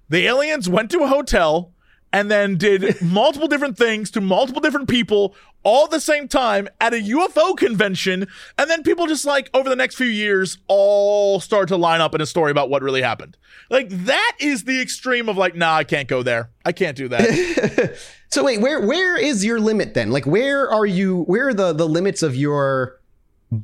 the 0.10 0.28
aliens 0.28 0.68
went 0.68 0.91
to 0.91 0.99
a 0.99 1.07
hotel 1.07 1.72
and 2.14 2.31
then 2.31 2.57
did 2.57 3.02
multiple 3.02 3.49
different 3.49 3.77
things 3.77 4.10
to 4.11 4.22
multiple 4.22 4.61
different 4.61 4.88
people 4.88 5.35
all 5.64 5.85
at 5.85 5.91
the 5.91 5.99
same 5.99 6.27
time 6.27 6.69
at 6.80 6.94
a 6.94 6.98
UFO 6.98 7.57
convention. 7.57 8.27
And 8.57 8.69
then 8.69 8.84
people 8.84 9.07
just 9.07 9.26
like 9.26 9.49
over 9.53 9.69
the 9.69 9.76
next 9.76 9.95
few 9.95 10.07
years 10.07 10.57
all 10.68 11.40
start 11.40 11.68
to 11.69 11.77
line 11.77 11.99
up 11.99 12.14
in 12.14 12.22
a 12.22 12.26
story 12.26 12.52
about 12.52 12.69
what 12.69 12.81
really 12.81 13.02
happened. 13.02 13.38
Like 13.69 13.90
that 13.90 14.34
is 14.40 14.64
the 14.64 14.81
extreme 14.81 15.27
of 15.27 15.38
like, 15.38 15.56
nah, 15.56 15.76
I 15.76 15.84
can't 15.84 16.07
go 16.07 16.23
there. 16.23 16.52
I 16.64 16.72
can't 16.72 16.95
do 16.95 17.10
that. 17.10 17.98
So 18.34 18.44
wait, 18.44 18.61
where 18.61 18.81
where 18.81 19.15
is 19.15 19.45
your 19.45 19.60
limit 19.60 19.94
then? 19.94 20.10
Like, 20.10 20.26
where 20.26 20.68
are 20.68 20.88
you? 20.88 21.22
Where 21.26 21.49
are 21.49 21.53
the 21.53 21.72
the 21.72 21.88
limits 21.88 22.23
of 22.23 22.35
your 22.35 22.99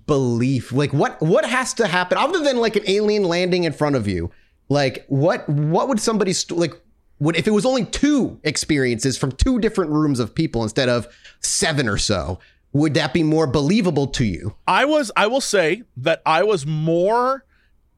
belief? 0.05 0.71
Like, 0.71 0.93
what 0.93 1.19
what 1.23 1.43
has 1.43 1.73
to 1.73 1.88
happen 1.88 2.19
other 2.19 2.43
than 2.43 2.57
like 2.57 2.76
an 2.76 2.84
alien 2.85 3.23
landing 3.23 3.63
in 3.63 3.73
front 3.73 3.95
of 3.95 4.07
you? 4.07 4.30
Like, 4.69 5.05
what 5.07 5.49
what 5.49 5.88
would 5.88 5.99
somebody 5.99 6.34
st- 6.34 6.59
like? 6.59 6.80
Would 7.19 7.35
if 7.35 7.47
it 7.47 7.51
was 7.51 7.65
only 7.65 7.85
two 7.85 8.39
experiences 8.43 9.17
from 9.17 9.31
two 9.31 9.59
different 9.59 9.91
rooms 9.91 10.19
of 10.19 10.33
people 10.33 10.63
instead 10.63 10.89
of 10.89 11.07
seven 11.41 11.87
or 11.87 11.97
so? 11.97 12.39
Would 12.71 12.93
that 12.93 13.13
be 13.13 13.23
more 13.23 13.47
believable 13.47 14.07
to 14.07 14.23
you? 14.23 14.55
I 14.67 14.85
was, 14.85 15.11
I 15.15 15.27
will 15.27 15.41
say 15.41 15.83
that 15.97 16.21
I 16.25 16.43
was 16.43 16.65
more 16.65 17.43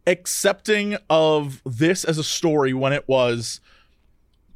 accepting 0.07 0.98
of 1.10 1.61
this 1.65 2.03
as 2.03 2.18
a 2.18 2.23
story 2.23 2.73
when 2.73 2.93
it 2.93 3.07
was 3.07 3.60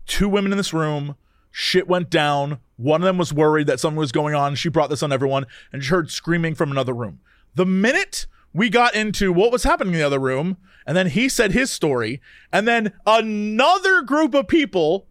two 0.06 0.30
women 0.30 0.52
in 0.52 0.58
this 0.58 0.74
room, 0.74 1.16
shit 1.52 1.88
went 1.88 2.10
down. 2.10 2.60
One 2.78 3.02
of 3.02 3.06
them 3.06 3.18
was 3.18 3.34
worried 3.34 3.68
that 3.68 3.80
something 3.80 3.98
was 3.98 4.12
going 4.12 4.36
on. 4.36 4.56
She 4.56 4.70
brought 4.70 4.90
this 4.90 5.04
on 5.04 5.12
everyone 5.12 5.46
and 5.72 5.84
she 5.84 5.90
heard 5.90 6.12
screaming 6.12 6.56
from 6.56 6.72
another 6.72 6.94
room. 6.94 7.20
The 7.56 7.66
minute 7.66 8.26
we 8.54 8.70
got 8.70 8.96
into 8.96 9.32
what 9.32 9.52
was 9.52 9.64
happening 9.64 9.94
in 9.94 10.00
the 10.00 10.06
other 10.06 10.20
room, 10.20 10.58
and 10.86 10.96
then 10.96 11.08
he 11.08 11.28
said 11.30 11.52
his 11.52 11.72
story, 11.72 12.22
and 12.52 12.68
then 12.68 12.94
another 13.06 14.02
group 14.02 14.34
of 14.34 14.48
people 14.48 15.08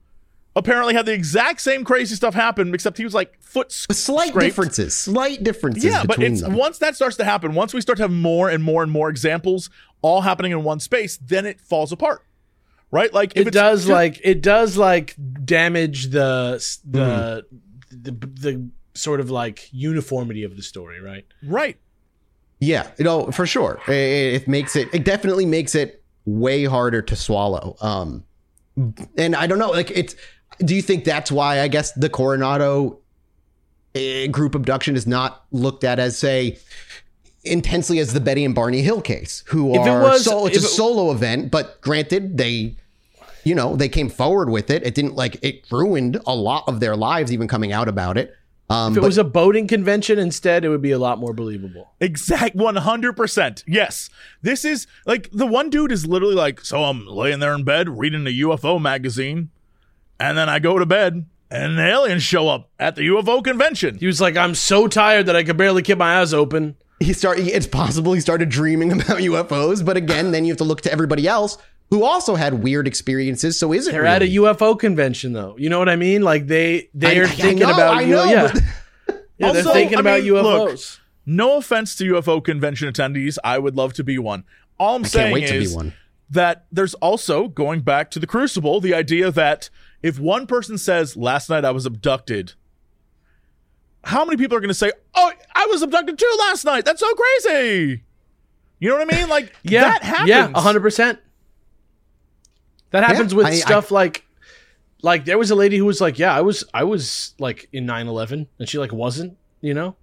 apparently 0.56 0.94
had 0.94 1.04
the 1.04 1.12
exact 1.12 1.60
same 1.60 1.84
crazy 1.84 2.14
stuff 2.14 2.32
happen, 2.34 2.72
except 2.74 2.96
he 2.96 3.04
was 3.04 3.12
like 3.14 3.40
foot 3.42 3.66
s- 3.68 3.86
Slight 3.90 4.28
scraped. 4.28 4.44
differences. 4.46 4.94
Slight 4.96 5.42
differences. 5.42 5.84
Yeah, 5.84 6.04
but 6.04 6.22
it's 6.22 6.42
them. 6.42 6.54
once 6.54 6.78
that 6.78 6.94
starts 6.94 7.16
to 7.16 7.24
happen, 7.24 7.54
once 7.54 7.74
we 7.74 7.80
start 7.80 7.96
to 7.96 8.04
have 8.04 8.12
more 8.12 8.48
and 8.48 8.62
more 8.62 8.82
and 8.84 8.92
more 8.92 9.08
examples 9.08 9.68
all 10.00 10.20
happening 10.20 10.52
in 10.52 10.62
one 10.62 10.78
space, 10.80 11.16
then 11.16 11.44
it 11.44 11.60
falls 11.60 11.90
apart. 11.90 12.22
Right? 12.92 13.12
Like 13.12 13.32
if 13.36 13.48
it 13.48 13.52
does 13.52 13.80
just- 13.80 13.90
like 13.90 14.20
it 14.22 14.40
does 14.42 14.76
like 14.76 15.16
damage 15.44 16.10
the 16.10 16.64
the, 16.88 17.44
Mm-hmm. 17.52 18.02
the 18.02 18.10
the 18.12 18.70
sort 18.94 19.18
of 19.18 19.28
like 19.30 19.68
uniformity 19.72 20.44
of 20.44 20.54
the 20.56 20.62
story, 20.62 21.00
right? 21.00 21.24
right. 21.42 21.76
Yeah, 22.64 22.90
you 22.98 23.04
know, 23.04 23.30
for 23.30 23.46
sure. 23.46 23.80
It, 23.88 23.92
it 24.42 24.48
makes 24.48 24.74
it, 24.76 24.88
it 24.94 25.04
definitely 25.04 25.46
makes 25.46 25.74
it 25.74 26.02
way 26.24 26.64
harder 26.64 27.02
to 27.02 27.16
swallow. 27.16 27.76
Um, 27.80 28.24
and 29.16 29.36
I 29.36 29.46
don't 29.46 29.58
know, 29.58 29.70
like 29.70 29.90
it's, 29.90 30.16
do 30.60 30.74
you 30.74 30.82
think 30.82 31.04
that's 31.04 31.30
why 31.30 31.60
I 31.60 31.68
guess 31.68 31.92
the 31.92 32.08
Coronado 32.08 33.00
eh, 33.94 34.26
group 34.28 34.54
abduction 34.54 34.96
is 34.96 35.06
not 35.06 35.44
looked 35.52 35.84
at 35.84 35.98
as 35.98 36.16
say 36.18 36.58
intensely 37.44 37.98
as 37.98 38.12
the 38.12 38.20
Betty 38.20 38.44
and 38.44 38.54
Barney 38.54 38.80
Hill 38.82 39.00
case, 39.02 39.44
who 39.48 39.74
If 39.74 39.86
it 39.86 39.88
are 39.90 40.00
was- 40.02 40.24
so 40.24 40.46
it's 40.46 40.56
a 40.56 40.60
it- 40.60 40.62
solo 40.62 41.10
event, 41.10 41.50
but 41.50 41.80
granted 41.82 42.38
they, 42.38 42.76
you 43.44 43.54
know, 43.54 43.76
they 43.76 43.88
came 43.88 44.08
forward 44.08 44.48
with 44.48 44.70
it. 44.70 44.86
It 44.86 44.94
didn't 44.94 45.14
like 45.16 45.36
it 45.42 45.64
ruined 45.70 46.18
a 46.26 46.34
lot 46.34 46.64
of 46.66 46.80
their 46.80 46.96
lives, 46.96 47.32
even 47.32 47.46
coming 47.48 47.72
out 47.72 47.88
about 47.88 48.16
it. 48.16 48.34
Um, 48.74 48.92
If 48.92 48.98
it 48.98 49.00
but 49.00 49.06
was 49.06 49.18
a 49.18 49.24
boating 49.24 49.66
convention 49.66 50.18
instead, 50.18 50.64
it 50.64 50.68
would 50.68 50.82
be 50.82 50.90
a 50.90 50.98
lot 50.98 51.18
more 51.18 51.32
believable. 51.32 51.92
Exact 52.00 52.56
100%. 52.56 53.64
Yes. 53.66 54.10
This 54.42 54.64
is 54.64 54.86
like 55.06 55.30
the 55.32 55.46
one 55.46 55.70
dude 55.70 55.92
is 55.92 56.06
literally 56.06 56.34
like, 56.34 56.60
so 56.60 56.84
I'm 56.84 57.06
laying 57.06 57.38
there 57.40 57.54
in 57.54 57.64
bed 57.64 57.88
reading 57.88 58.24
the 58.24 58.40
UFO 58.40 58.80
magazine, 58.80 59.50
and 60.18 60.36
then 60.36 60.48
I 60.48 60.58
go 60.58 60.78
to 60.78 60.86
bed 60.86 61.26
and 61.50 61.78
the 61.78 61.86
aliens 61.86 62.22
show 62.22 62.48
up 62.48 62.70
at 62.78 62.96
the 62.96 63.02
UFO 63.02 63.42
convention. 63.42 63.98
He 63.98 64.06
was 64.06 64.20
like, 64.20 64.36
"I'm 64.36 64.54
so 64.54 64.88
tired 64.88 65.26
that 65.26 65.36
I 65.36 65.44
could 65.44 65.56
barely 65.56 65.82
keep 65.82 65.98
my 65.98 66.20
eyes 66.20 66.34
open." 66.34 66.76
he 67.00 67.12
started. 67.12 67.46
It's 67.46 67.66
possible 67.66 68.12
he 68.12 68.20
started 68.20 68.48
dreaming 68.48 68.92
about 68.92 69.18
UFOs, 69.18 69.84
but 69.84 69.96
again, 69.96 70.30
then 70.32 70.44
you 70.44 70.52
have 70.52 70.58
to 70.58 70.64
look 70.64 70.80
to 70.82 70.92
everybody 70.92 71.26
else 71.28 71.58
who 71.94 72.04
also 72.04 72.34
had 72.34 72.54
weird 72.62 72.86
experiences. 72.86 73.58
So 73.58 73.72
is 73.72 73.86
it? 73.88 73.92
They're 73.92 74.06
at 74.06 74.22
a? 74.22 74.26
UFO 74.26 74.78
convention, 74.78 75.32
though. 75.32 75.54
You 75.58 75.68
know 75.70 75.78
what 75.78 75.88
I 75.88 75.96
mean? 75.96 76.22
Like 76.22 76.46
they 76.46 76.90
they 76.94 77.18
I- 77.18 77.22
are 77.22 77.24
I 77.24 77.28
thinking 77.28 77.60
know, 77.66 77.72
about 77.74 77.94
I 77.96 78.00
you. 78.02 78.14
know, 78.14 78.24
yeah, 78.24 78.50
but- 78.52 78.62
yeah, 79.38 79.52
they're 79.52 79.62
Also, 79.62 79.72
thinking 79.72 79.98
I 79.98 80.00
about 80.00 80.22
mean, 80.22 80.32
look, 80.32 80.70
UFOs. 80.72 80.98
No 81.26 81.56
offense 81.56 81.96
to 81.96 82.04
UFO 82.14 82.42
convention 82.44 82.92
attendees. 82.92 83.38
I 83.42 83.58
would 83.58 83.76
love 83.76 83.92
to 83.94 84.04
be 84.04 84.18
one. 84.18 84.44
All 84.78 84.96
I'm 84.96 85.04
I 85.04 85.08
saying 85.08 85.24
can't 85.26 85.34
wait 85.34 85.48
to 85.48 85.54
is 85.56 85.70
be 85.70 85.76
one. 85.76 85.94
that 86.30 86.66
there's 86.72 86.94
also 86.94 87.48
going 87.48 87.80
back 87.82 88.10
to 88.10 88.18
the 88.18 88.26
crucible 88.26 88.80
the 88.80 88.92
idea 88.92 89.30
that 89.30 89.70
if 90.02 90.18
one 90.18 90.46
person 90.46 90.76
says 90.76 91.16
last 91.16 91.48
night 91.48 91.64
i 91.64 91.70
was 91.70 91.86
abducted 91.86 92.52
how 94.04 94.24
many 94.24 94.36
people 94.36 94.56
are 94.56 94.60
going 94.60 94.68
to 94.68 94.74
say 94.74 94.90
oh 95.14 95.32
i 95.54 95.66
was 95.70 95.80
abducted 95.82 96.18
too 96.18 96.36
last 96.40 96.64
night 96.64 96.84
that's 96.84 97.00
so 97.00 97.14
crazy 97.14 98.02
you 98.80 98.88
know 98.88 98.96
what 98.96 99.12
i 99.14 99.16
mean 99.18 99.28
like 99.28 99.52
Yeah, 99.62 99.82
that 99.84 100.02
happens 100.02 100.28
yeah, 100.28 100.50
hundred 100.54 100.80
percent. 100.80 101.18
That 102.94 103.04
happens 103.04 103.34
with 103.34 103.46
I- 103.46 103.50
I- 103.50 103.54
stuff 103.56 103.90
like, 103.90 104.24
like 105.02 105.24
there 105.26 105.36
was 105.38 105.50
a 105.50 105.54
lady 105.54 105.76
who 105.76 105.84
was 105.84 106.00
like, 106.00 106.18
"Yeah, 106.18 106.34
I 106.34 106.40
was, 106.40 106.64
I 106.72 106.84
was 106.84 107.34
like 107.38 107.68
in 107.72 107.86
9-11, 107.86 108.46
and 108.58 108.68
she 108.68 108.78
like 108.78 108.92
wasn't." 108.92 109.36
You 109.60 109.74
know, 109.74 109.96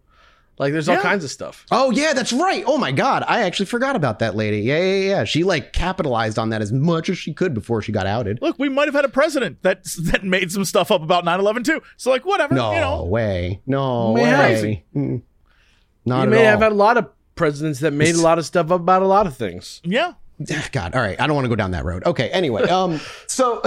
like 0.57 0.73
there's 0.73 0.89
all 0.89 0.97
kinds 0.97 1.23
of 1.23 1.29
stuff. 1.31 1.65
Oh 1.71 1.91
yeah, 1.91 2.13
that's 2.13 2.33
right. 2.33 2.63
Oh 2.67 2.77
my 2.77 2.91
god, 2.91 3.23
I 3.27 3.41
actually 3.41 3.67
forgot 3.67 3.95
about 3.95 4.19
that 4.19 4.35
lady. 4.35 4.59
Yeah, 4.61 4.79
yeah, 4.79 5.07
yeah. 5.09 5.23
She 5.23 5.43
like 5.43 5.71
capitalized 5.73 6.37
on 6.39 6.49
that 6.49 6.61
as 6.61 6.71
much 6.71 7.09
as 7.09 7.17
she 7.17 7.33
could 7.33 7.53
before 7.53 7.81
she 7.81 7.91
got 7.91 8.05
outed. 8.07 8.39
look 8.41 8.57
we 8.59 8.69
might 8.69 8.85
have 8.87 8.95
had 8.95 9.05
a 9.05 9.09
president 9.09 9.61
that 9.63 9.83
that 10.01 10.23
made 10.23 10.51
some 10.51 10.65
stuff 10.65 10.91
up 10.91 11.01
about 11.03 11.25
9-11 11.25 11.63
too 11.63 11.81
so 11.97 12.09
like 12.11 12.25
whatever 12.25 12.53
No 12.55 12.73
you 12.73 12.79
know 12.79 13.03
way. 13.05 13.61
No 13.67 14.13
May 14.13 14.23
have. 14.23 14.61
way. 14.63 14.83
Mm. 14.95 15.21
Not 16.05 16.17
you 16.17 16.23
at 16.23 16.29
may 16.29 16.37
all. 16.39 16.43
have 16.51 16.59
had 16.61 16.71
a 16.71 16.75
lot 16.75 16.97
of 16.97 17.09
presidents 17.35 17.79
that 17.79 17.91
made 17.93 18.15
a 18.15 18.21
lot 18.21 18.37
of 18.39 18.45
stuff 18.45 18.71
up 18.71 18.81
about 18.81 19.01
a 19.03 19.07
lot 19.07 19.25
of 19.27 19.35
things. 19.37 19.79
yeah 19.83 20.13
God, 20.71 20.95
all 20.95 21.01
right. 21.01 21.19
I 21.19 21.27
don't 21.27 21.35
want 21.35 21.45
to 21.45 21.49
go 21.49 21.55
down 21.55 21.71
that 21.71 21.85
road. 21.85 22.03
Okay. 22.05 22.29
Anyway, 22.29 22.63
um, 22.63 22.99
so 23.27 23.61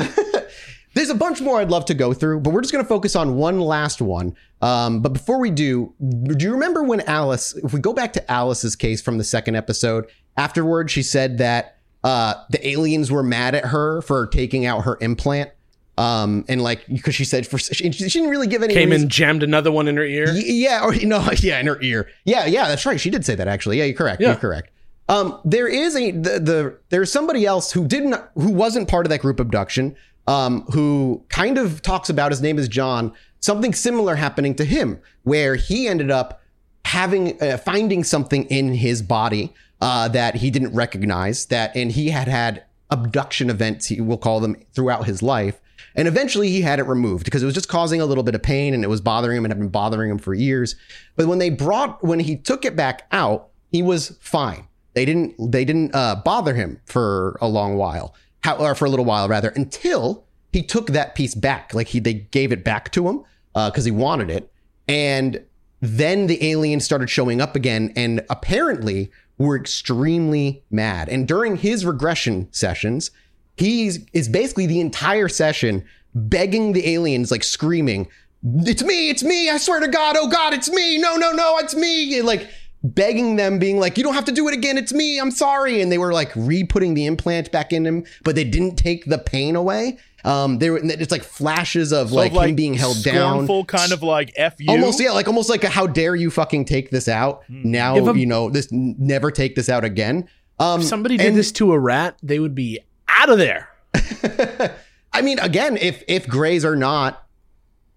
there's 0.94 1.10
a 1.10 1.14
bunch 1.14 1.40
more 1.40 1.60
I'd 1.60 1.70
love 1.70 1.84
to 1.86 1.94
go 1.94 2.12
through, 2.12 2.40
but 2.40 2.52
we're 2.52 2.60
just 2.62 2.72
going 2.72 2.84
to 2.84 2.88
focus 2.88 3.16
on 3.16 3.36
one 3.36 3.60
last 3.60 4.00
one. 4.00 4.36
Um, 4.62 5.00
but 5.00 5.12
before 5.12 5.38
we 5.40 5.50
do, 5.50 5.92
do 6.00 6.44
you 6.44 6.52
remember 6.52 6.82
when 6.84 7.00
Alice? 7.02 7.54
If 7.56 7.72
we 7.72 7.80
go 7.80 7.92
back 7.92 8.12
to 8.14 8.30
Alice's 8.32 8.76
case 8.76 9.00
from 9.02 9.18
the 9.18 9.24
second 9.24 9.56
episode, 9.56 10.06
afterward 10.36 10.90
she 10.90 11.02
said 11.02 11.38
that 11.38 11.78
uh, 12.02 12.34
the 12.50 12.66
aliens 12.68 13.10
were 13.10 13.22
mad 13.22 13.54
at 13.54 13.66
her 13.66 14.02
for 14.02 14.26
taking 14.28 14.66
out 14.66 14.84
her 14.84 14.96
implant. 15.00 15.50
Um, 15.96 16.44
and 16.48 16.60
like 16.60 16.84
because 16.88 17.14
she 17.14 17.24
said 17.24 17.46
for 17.46 17.56
she, 17.56 17.92
she 17.92 18.08
didn't 18.08 18.28
really 18.28 18.48
give 18.48 18.64
any 18.64 18.74
Came 18.74 18.90
reason- 18.90 19.02
and 19.02 19.10
jammed 19.12 19.42
another 19.44 19.70
one 19.70 19.86
in 19.86 19.96
her 19.96 20.02
ear. 20.04 20.26
Y- 20.26 20.42
Yeah, 20.44 20.82
or 20.82 20.92
you 20.92 21.06
know, 21.06 21.24
yeah, 21.38 21.60
in 21.60 21.66
her 21.68 21.80
ear. 21.82 22.08
Yeah, 22.24 22.46
yeah, 22.46 22.66
that's 22.66 22.84
right. 22.84 23.00
She 23.00 23.10
did 23.10 23.24
say 23.24 23.36
that 23.36 23.46
actually. 23.46 23.78
Yeah, 23.78 23.84
you're 23.84 23.96
correct. 23.96 24.20
Yeah. 24.20 24.30
You're 24.30 24.36
correct. 24.38 24.70
Um, 25.08 25.40
there 25.44 25.68
is 25.68 25.96
a 25.96 26.10
the, 26.12 26.40
the 26.40 26.78
there's 26.88 27.12
somebody 27.12 27.44
else 27.44 27.72
who 27.72 27.86
didn't 27.86 28.16
who 28.34 28.50
wasn't 28.50 28.88
part 28.88 29.06
of 29.06 29.10
that 29.10 29.20
group 29.20 29.40
abduction. 29.40 29.96
Um, 30.26 30.62
who 30.72 31.22
kind 31.28 31.58
of 31.58 31.82
talks 31.82 32.08
about 32.08 32.32
his 32.32 32.40
name 32.40 32.58
is 32.58 32.66
John. 32.66 33.12
Something 33.40 33.74
similar 33.74 34.14
happening 34.14 34.54
to 34.54 34.64
him, 34.64 34.98
where 35.24 35.56
he 35.56 35.86
ended 35.86 36.10
up 36.10 36.40
having 36.86 37.40
uh, 37.42 37.58
finding 37.58 38.04
something 38.04 38.44
in 38.44 38.72
his 38.72 39.02
body 39.02 39.52
uh, 39.82 40.08
that 40.08 40.36
he 40.36 40.50
didn't 40.50 40.74
recognize. 40.74 41.46
That 41.46 41.76
and 41.76 41.92
he 41.92 42.08
had 42.08 42.26
had 42.26 42.64
abduction 42.90 43.50
events. 43.50 43.86
He 43.86 44.00
will 44.00 44.16
call 44.16 44.40
them 44.40 44.56
throughout 44.72 45.04
his 45.04 45.22
life. 45.22 45.60
And 45.96 46.08
eventually 46.08 46.48
he 46.48 46.62
had 46.62 46.78
it 46.78 46.84
removed 46.84 47.24
because 47.24 47.42
it 47.42 47.46
was 47.46 47.54
just 47.54 47.68
causing 47.68 48.00
a 48.00 48.06
little 48.06 48.24
bit 48.24 48.34
of 48.34 48.42
pain 48.42 48.74
and 48.74 48.82
it 48.82 48.88
was 48.88 49.00
bothering 49.00 49.36
him 49.36 49.44
and 49.44 49.52
had 49.52 49.58
been 49.58 49.68
bothering 49.68 50.10
him 50.10 50.18
for 50.18 50.34
years. 50.34 50.76
But 51.16 51.26
when 51.26 51.38
they 51.38 51.50
brought, 51.50 52.02
when 52.02 52.20
he 52.20 52.36
took 52.36 52.64
it 52.64 52.74
back 52.74 53.06
out, 53.12 53.48
he 53.70 53.82
was 53.82 54.16
fine. 54.20 54.66
They 54.94 55.04
didn't, 55.04 55.34
they 55.52 55.64
didn't 55.64 55.94
uh, 55.94 56.16
bother 56.24 56.54
him 56.54 56.80
for 56.84 57.36
a 57.40 57.48
long 57.48 57.76
while, 57.76 58.14
How, 58.42 58.56
or 58.56 58.74
for 58.74 58.84
a 58.84 58.90
little 58.90 59.04
while 59.04 59.28
rather, 59.28 59.50
until 59.50 60.24
he 60.52 60.62
took 60.62 60.88
that 60.88 61.14
piece 61.14 61.34
back. 61.34 61.74
Like 61.74 61.88
he, 61.88 61.98
they 61.98 62.14
gave 62.14 62.52
it 62.52 62.64
back 62.64 62.92
to 62.92 63.08
him 63.08 63.24
because 63.54 63.84
he 63.84 63.90
wanted 63.90 64.30
it. 64.30 64.50
And 64.86 65.42
then 65.80 66.28
the 66.28 66.42
aliens 66.50 66.84
started 66.84 67.10
showing 67.10 67.40
up 67.40 67.56
again 67.56 67.92
and 67.96 68.24
apparently 68.30 69.10
were 69.36 69.56
extremely 69.56 70.62
mad. 70.70 71.08
And 71.08 71.26
during 71.26 71.56
his 71.56 71.84
regression 71.84 72.48
sessions, 72.52 73.10
he's 73.56 74.06
is 74.12 74.28
basically 74.28 74.66
the 74.66 74.80
entire 74.80 75.28
session 75.28 75.84
begging 76.14 76.72
the 76.72 76.88
aliens, 76.88 77.30
like 77.30 77.42
screaming, 77.42 78.06
"It's 78.44 78.82
me! 78.82 79.10
It's 79.10 79.24
me! 79.24 79.50
I 79.50 79.58
swear 79.58 79.80
to 79.80 79.88
God! 79.88 80.16
Oh 80.16 80.28
God! 80.28 80.54
It's 80.54 80.70
me! 80.70 80.98
No! 80.98 81.16
No! 81.16 81.32
No! 81.32 81.58
It's 81.58 81.74
me!" 81.74 82.22
Like 82.22 82.48
begging 82.84 83.34
them, 83.36 83.58
being 83.58 83.80
like, 83.80 83.98
"You 83.98 84.04
don't 84.04 84.14
have 84.14 84.26
to 84.26 84.32
do 84.32 84.46
it 84.46 84.54
again. 84.54 84.78
It's 84.78 84.92
me. 84.92 85.18
I'm 85.18 85.30
sorry." 85.32 85.80
And 85.80 85.90
they 85.90 85.98
were 85.98 86.12
like 86.12 86.30
re-putting 86.36 86.94
the 86.94 87.06
implant 87.06 87.50
back 87.50 87.72
in 87.72 87.84
him, 87.86 88.04
but 88.22 88.36
they 88.36 88.44
didn't 88.44 88.76
take 88.76 89.06
the 89.06 89.18
pain 89.18 89.56
away. 89.56 89.98
Um, 90.24 90.58
they 90.58 90.70
were. 90.70 90.78
It's 90.82 91.10
like 91.10 91.22
flashes 91.24 91.92
of 91.92 92.10
So, 92.10 92.14
like, 92.16 92.32
him 92.32 92.54
being 92.54 92.74
held 92.74 93.02
down. 93.02 93.32
scornful 93.46 93.64
kind 93.64 93.92
of 93.92 94.02
like 94.02 94.32
f 94.36 94.54
you 94.58 94.70
Almost, 94.70 95.00
yeah, 95.00 95.10
like 95.12 95.26
almost 95.28 95.50
like 95.50 95.64
a 95.64 95.68
how 95.68 95.86
dare 95.86 96.14
you 96.14 96.30
fucking 96.30 96.64
take 96.66 96.90
this 96.90 97.08
out 97.08 97.42
now? 97.48 97.96
A- 97.96 98.16
you 98.16 98.26
know 98.26 98.48
this. 98.50 98.68
Never 98.70 99.30
take 99.30 99.54
this 99.56 99.68
out 99.68 99.84
again. 99.84 100.28
Um, 100.58 100.80
If 100.80 100.86
somebody 100.86 101.16
did 101.16 101.26
and- 101.28 101.36
this 101.36 101.50
to 101.52 101.72
a 101.72 101.78
rat, 101.78 102.16
they 102.22 102.38
would 102.38 102.54
be 102.54 102.80
out 103.08 103.28
of 103.28 103.38
there. 103.38 103.68
I 105.12 105.20
mean, 105.22 105.38
again, 105.40 105.76
if 105.76 106.02
if 106.08 106.26
grays 106.26 106.64
are 106.64 106.76
not 106.76 107.26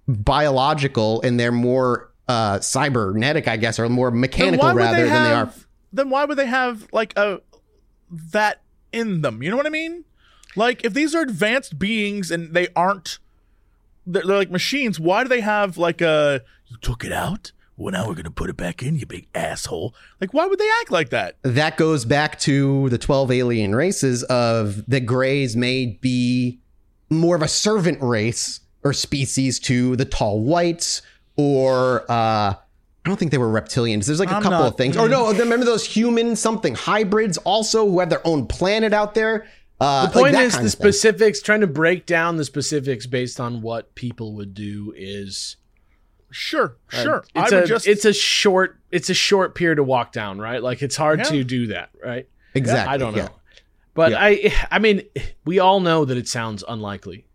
biological 0.08 1.22
and 1.22 1.40
they're 1.40 1.52
more 1.52 2.07
uh, 2.28 2.60
cybernetic, 2.60 3.48
I 3.48 3.58
guess, 3.58 3.80
or 3.80 3.88
more 3.90 4.12
mechanical 4.12 4.74
rather 4.74 5.04
they 5.04 5.10
than 5.10 5.24
they 5.24 5.34
are. 5.34 5.54
then 5.94 6.10
why 6.10 6.26
would 6.26 6.38
they 6.38 6.46
have 6.46 6.88
like 6.92 7.18
a 7.18 7.42
that 8.12 8.62
in 8.92 9.22
them? 9.22 9.42
You 9.42 9.52
know 9.52 9.58
what 9.58 9.66
i 9.66 9.70
mean? 9.70 10.06
Like 10.56 10.84
if 10.84 10.94
these 10.94 11.14
are 11.16 11.22
advanced 11.22 11.78
beings 11.78 12.32
and 12.32 12.54
they 12.54 12.68
aren't 12.76 13.20
they're, 14.06 14.24
they're 14.24 14.38
like 14.38 14.52
machines 14.52 15.00
why 15.00 15.24
do 15.24 15.30
they 15.30 15.42
have 15.42 15.78
like 15.78 16.02
a 16.02 16.42
you 16.68 16.78
took 16.82 17.04
it 17.04 17.12
out? 17.12 17.52
Well 17.76 17.92
now 17.92 18.08
we're 18.08 18.16
gonna 18.16 18.32
put 18.32 18.50
it 18.50 18.58
back 18.58 18.82
in 18.82 18.96
you 18.96 19.06
big 19.06 19.28
asshole. 19.36 19.94
Like 20.20 20.34
why 20.34 20.48
would 20.48 20.60
they 20.60 20.70
act 20.82 20.92
like 20.92 21.10
that? 21.10 21.36
That 21.44 21.78
goes 21.78 22.06
back 22.06 22.40
to 22.40 22.90
the 22.90 22.98
twelve 22.98 23.32
alien 23.32 23.76
races 23.76 24.24
of 24.24 24.86
the 24.88 25.00
grays 25.00 25.56
may 25.56 25.86
be 25.86 26.60
more 27.10 27.36
of 27.36 27.42
a 27.42 27.48
servant 27.48 28.02
race 28.02 28.62
or 28.84 28.94
species 28.94 29.60
to 29.60 29.96
the 29.96 30.06
tall 30.06 30.42
whites 30.42 31.02
or. 31.38 32.04
uh 32.12 32.56
I 33.06 33.10
don't 33.10 33.16
think 33.18 33.32
they 33.32 33.38
were 33.38 33.48
reptilians. 33.48 34.06
There's 34.06 34.20
like 34.20 34.32
a 34.32 34.36
I'm 34.36 34.42
couple 34.44 34.60
not- 34.60 34.68
of 34.74 34.76
things. 34.78 34.98
Or 34.98 35.08
no, 35.08 35.32
remember 35.32 35.66
those 35.66 35.86
human 35.86 36.36
something 36.36 36.76
hybrids 36.76 37.38
also 37.38 37.88
who 37.90 38.00
have 38.02 38.10
their 38.10 38.26
own 38.28 38.48
planet 38.48 38.92
out 38.92 39.14
there. 39.14 39.48
Uh, 39.80 40.08
The 40.08 40.12
point 40.12 40.24
like 40.24 40.32
that 40.34 40.44
is 40.44 40.56
kind 40.56 40.66
the 40.66 40.70
specifics, 40.72 41.42
trying 41.42 41.62
to 41.62 41.68
break 41.68 42.06
down 42.06 42.36
the 42.36 42.44
specifics 42.44 43.06
based 43.06 43.40
on 43.40 43.62
what 43.62 43.96
people 43.96 44.34
would 44.36 44.54
do 44.54 44.94
is 44.98 45.56
sure 46.32 46.76
uh, 46.92 46.98
sure 47.04 47.26
It's 47.34 47.54
i 47.54 47.56
a 47.56 47.60
would 47.62 47.68
just 47.70 47.88
it's 47.88 48.04
a 48.04 48.12
short 48.12 48.78
it's 48.92 49.10
a 49.10 49.14
short 49.14 49.56
pier 49.56 49.74
to 49.74 49.84
walk 49.84 50.12
down, 50.12 50.38
right? 50.40 50.62
Like 50.62 50.82
it's 50.82 50.98
hard 50.98 51.20
Yeah. 51.20 51.26
to 51.26 51.44
do 51.46 51.68
that, 51.68 51.92
right? 52.04 52.28
Exactly. 52.56 52.94
I 52.94 52.98
don't 52.98 53.16
know. 53.16 53.22
yeah. 53.24 53.30
But 53.94 54.12
Yeah. 54.12 54.18
I 54.20 54.54
I 54.70 54.80
mean, 54.80 55.04
we 55.46 55.60
all 55.60 55.80
know 55.80 56.04
that 56.04 56.18
it 56.18 56.28
sounds 56.28 56.62
unlikely. 56.68 57.26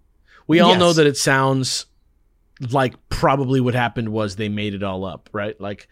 We 0.46 0.60
all 0.60 0.76
know 0.76 0.92
that 0.92 1.06
it 1.06 1.16
sounds 1.16 1.86
like 2.70 2.94
probably 3.08 3.60
what 3.60 3.74
happened 3.74 4.10
was 4.10 4.36
they 4.36 4.48
made 4.48 4.74
it 4.74 4.82
all 4.82 5.04
up, 5.04 5.28
right? 5.32 5.58
Like 5.60 5.88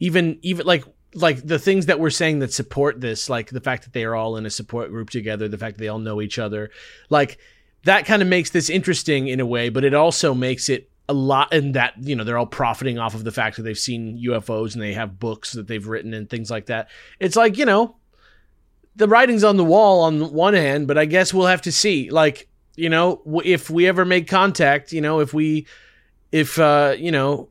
even 0.00 0.38
even 0.42 0.66
like 0.66 0.84
like 1.14 1.46
the 1.46 1.58
things 1.58 1.86
that 1.86 1.98
we're 1.98 2.10
saying 2.10 2.40
that 2.40 2.52
support 2.52 3.00
this, 3.00 3.28
like 3.28 3.50
the 3.50 3.60
fact 3.60 3.84
that 3.84 3.92
they 3.92 4.04
are 4.04 4.14
all 4.14 4.36
in 4.36 4.46
a 4.46 4.50
support 4.50 4.90
group 4.90 5.10
together, 5.10 5.48
the 5.48 5.58
fact 5.58 5.76
that 5.76 5.80
they 5.80 5.88
all 5.88 5.98
know 5.98 6.20
each 6.20 6.38
other, 6.38 6.70
like 7.10 7.38
that 7.84 8.04
kind 8.04 8.22
of 8.22 8.28
makes 8.28 8.50
this 8.50 8.68
interesting 8.68 9.28
in 9.28 9.40
a 9.40 9.46
way, 9.46 9.68
but 9.68 9.84
it 9.84 9.94
also 9.94 10.34
makes 10.34 10.68
it 10.68 10.90
a 11.08 11.14
lot 11.14 11.54
and 11.54 11.74
that 11.74 11.94
you 12.00 12.16
know 12.16 12.24
they're 12.24 12.36
all 12.36 12.46
profiting 12.46 12.98
off 12.98 13.14
of 13.14 13.22
the 13.22 13.30
fact 13.30 13.56
that 13.56 13.62
they've 13.62 13.78
seen 13.78 14.20
UFOs 14.26 14.74
and 14.74 14.82
they 14.82 14.92
have 14.92 15.20
books 15.20 15.52
that 15.52 15.68
they've 15.68 15.86
written 15.86 16.12
and 16.14 16.28
things 16.28 16.50
like 16.50 16.66
that. 16.66 16.88
It's 17.20 17.36
like, 17.36 17.56
you 17.56 17.64
know, 17.64 17.96
the 18.96 19.08
writing's 19.08 19.44
on 19.44 19.56
the 19.56 19.64
wall 19.64 20.02
on 20.02 20.32
one 20.32 20.54
hand, 20.54 20.88
but 20.88 20.98
I 20.98 21.04
guess 21.04 21.32
we'll 21.32 21.46
have 21.46 21.62
to 21.62 21.72
see. 21.72 22.10
Like, 22.10 22.48
you 22.74 22.88
know, 22.88 23.22
if 23.44 23.70
we 23.70 23.86
ever 23.86 24.04
make 24.04 24.26
contact, 24.26 24.92
you 24.92 25.00
know, 25.00 25.20
if 25.20 25.32
we, 25.32 25.66
if 26.36 26.58
uh, 26.58 26.94
you 26.98 27.10
know, 27.10 27.48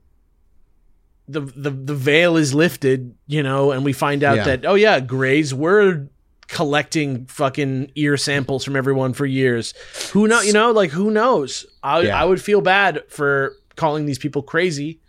the 1.27 1.41
the 1.41 1.71
the 1.71 1.95
veil 1.95 2.37
is 2.37 2.53
lifted, 2.53 3.15
you 3.25 3.41
know, 3.41 3.71
and 3.71 3.83
we 3.83 3.93
find 3.93 4.23
out 4.23 4.37
Yeah. 4.37 4.43
that 4.43 4.65
oh 4.65 4.75
yeah, 4.75 4.99
Grays 4.99 5.53
were 5.53 6.07
collecting 6.47 7.25
fucking 7.25 7.91
ear 7.95 8.17
samples 8.17 8.63
from 8.63 8.75
everyone 8.75 9.13
for 9.13 9.25
years. 9.25 9.73
Who 10.13 10.27
know, 10.27 10.41
you 10.41 10.53
know, 10.53 10.71
like 10.71 10.91
who 10.91 11.09
knows? 11.09 11.65
I 11.81 12.01
Yeah. 12.01 12.21
I 12.21 12.25
would 12.25 12.41
feel 12.41 12.61
bad 12.61 13.01
for 13.09 13.53
calling 13.75 14.05
these 14.05 14.19
people 14.19 14.43
crazy. 14.43 14.99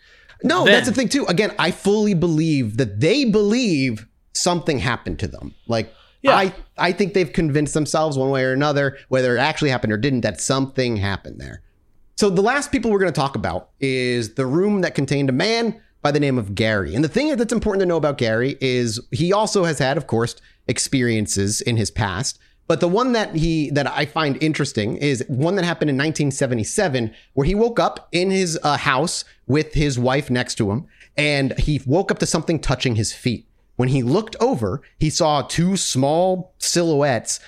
No, 0.42 0.64
then. 0.64 0.72
that's 0.72 0.88
the 0.88 0.94
thing 0.94 1.08
too. 1.10 1.26
Again, 1.26 1.52
I 1.58 1.70
fully 1.70 2.14
believe 2.14 2.78
that 2.78 3.00
they 3.00 3.24
believe 3.26 4.06
something 4.32 4.78
happened 4.78 5.18
to 5.18 5.28
them. 5.28 5.54
Like 5.68 5.92
Yeah. 6.22 6.34
I 6.36 6.54
I 6.78 6.92
think 6.92 7.12
they've 7.12 7.32
convinced 7.32 7.74
themselves 7.74 8.16
one 8.16 8.30
way 8.30 8.42
or 8.44 8.52
another, 8.54 8.96
whether 9.08 9.36
it 9.36 9.40
actually 9.40 9.70
happened 9.70 9.92
or 9.92 9.98
didn't, 9.98 10.22
that 10.22 10.40
something 10.40 10.96
happened 10.96 11.38
there. 11.40 11.60
So 12.16 12.30
the 12.30 12.40
last 12.40 12.72
people 12.72 12.90
we're 12.90 12.98
going 12.98 13.12
to 13.12 13.20
talk 13.20 13.36
about 13.36 13.68
is 13.78 14.36
the 14.36 14.46
room 14.46 14.80
that 14.80 14.94
contained 14.94 15.28
a 15.28 15.34
man 15.34 15.82
by 16.00 16.10
the 16.10 16.20
name 16.20 16.38
of 16.38 16.54
Gary. 16.54 16.94
And 16.94 17.04
the 17.04 17.08
thing 17.08 17.36
that's 17.36 17.52
important 17.52 17.80
to 17.80 17.86
know 17.86 17.98
about 17.98 18.16
Gary 18.16 18.56
is 18.62 18.98
he 19.10 19.34
also 19.34 19.64
has 19.64 19.78
had, 19.78 19.98
of 19.98 20.06
course, 20.06 20.34
experiences 20.66 21.60
in 21.60 21.76
his 21.76 21.90
past. 21.90 22.38
But 22.68 22.80
the 22.80 22.88
one 22.88 23.12
that 23.12 23.34
he 23.34 23.68
that 23.70 23.86
I 23.86 24.06
find 24.06 24.42
interesting 24.42 24.96
is 24.96 25.26
one 25.28 25.56
that 25.56 25.66
happened 25.66 25.90
in 25.90 25.96
1977, 25.96 27.14
where 27.34 27.46
he 27.46 27.54
woke 27.54 27.78
up 27.78 28.08
in 28.12 28.30
his 28.30 28.58
uh, 28.62 28.78
house 28.78 29.26
with 29.46 29.74
his 29.74 29.98
wife 29.98 30.30
next 30.30 30.54
to 30.54 30.70
him, 30.70 30.86
and 31.18 31.56
he 31.58 31.82
woke 31.84 32.10
up 32.10 32.18
to 32.20 32.26
something 32.26 32.58
touching 32.58 32.96
his 32.96 33.12
feet. 33.12 33.46
When 33.76 33.90
he 33.90 34.02
looked 34.02 34.36
over, 34.40 34.80
he 34.98 35.10
saw 35.10 35.42
two 35.42 35.76
small 35.76 36.54
silhouettes 36.58 37.40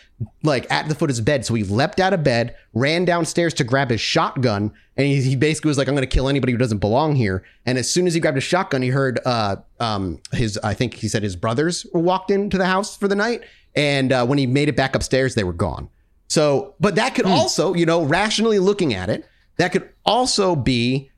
like 0.42 0.70
at 0.70 0.88
the 0.88 0.94
foot 0.94 1.10
of 1.10 1.16
his 1.16 1.20
bed. 1.20 1.44
So 1.46 1.54
he 1.54 1.62
leapt 1.62 2.00
out 2.00 2.12
of 2.12 2.24
bed, 2.24 2.54
ran 2.74 3.04
downstairs 3.04 3.54
to 3.54 3.64
grab 3.64 3.90
his 3.90 4.00
shotgun, 4.00 4.72
and 4.96 5.06
he, 5.06 5.22
he 5.22 5.36
basically 5.36 5.68
was 5.68 5.78
like, 5.78 5.86
"I'm 5.88 5.94
going 5.94 6.08
to 6.08 6.12
kill 6.12 6.28
anybody 6.28 6.52
who 6.52 6.58
doesn't 6.58 6.78
belong 6.78 7.14
here." 7.14 7.44
And 7.66 7.78
as 7.78 7.90
soon 7.90 8.06
as 8.06 8.14
he 8.14 8.20
grabbed 8.20 8.36
his 8.36 8.44
shotgun, 8.44 8.82
he 8.82 8.88
heard 8.88 9.20
uh, 9.24 9.56
um, 9.78 10.20
his 10.32 10.58
I 10.64 10.74
think 10.74 10.94
he 10.94 11.08
said 11.08 11.22
his 11.22 11.36
brothers 11.36 11.86
walked 11.92 12.30
into 12.30 12.58
the 12.58 12.66
house 12.66 12.96
for 12.96 13.06
the 13.08 13.14
night, 13.14 13.42
and 13.76 14.12
uh, 14.12 14.26
when 14.26 14.38
he 14.38 14.46
made 14.46 14.68
it 14.68 14.76
back 14.76 14.94
upstairs, 14.96 15.34
they 15.34 15.44
were 15.44 15.52
gone. 15.52 15.88
So, 16.26 16.74
but 16.80 16.96
that 16.96 17.14
could 17.14 17.24
also, 17.24 17.72
you 17.74 17.86
know, 17.86 18.02
rationally 18.02 18.58
looking 18.58 18.92
at 18.92 19.08
it, 19.08 19.24
that 19.56 19.72
could 19.72 19.88
also 20.04 20.54
be 20.56 21.10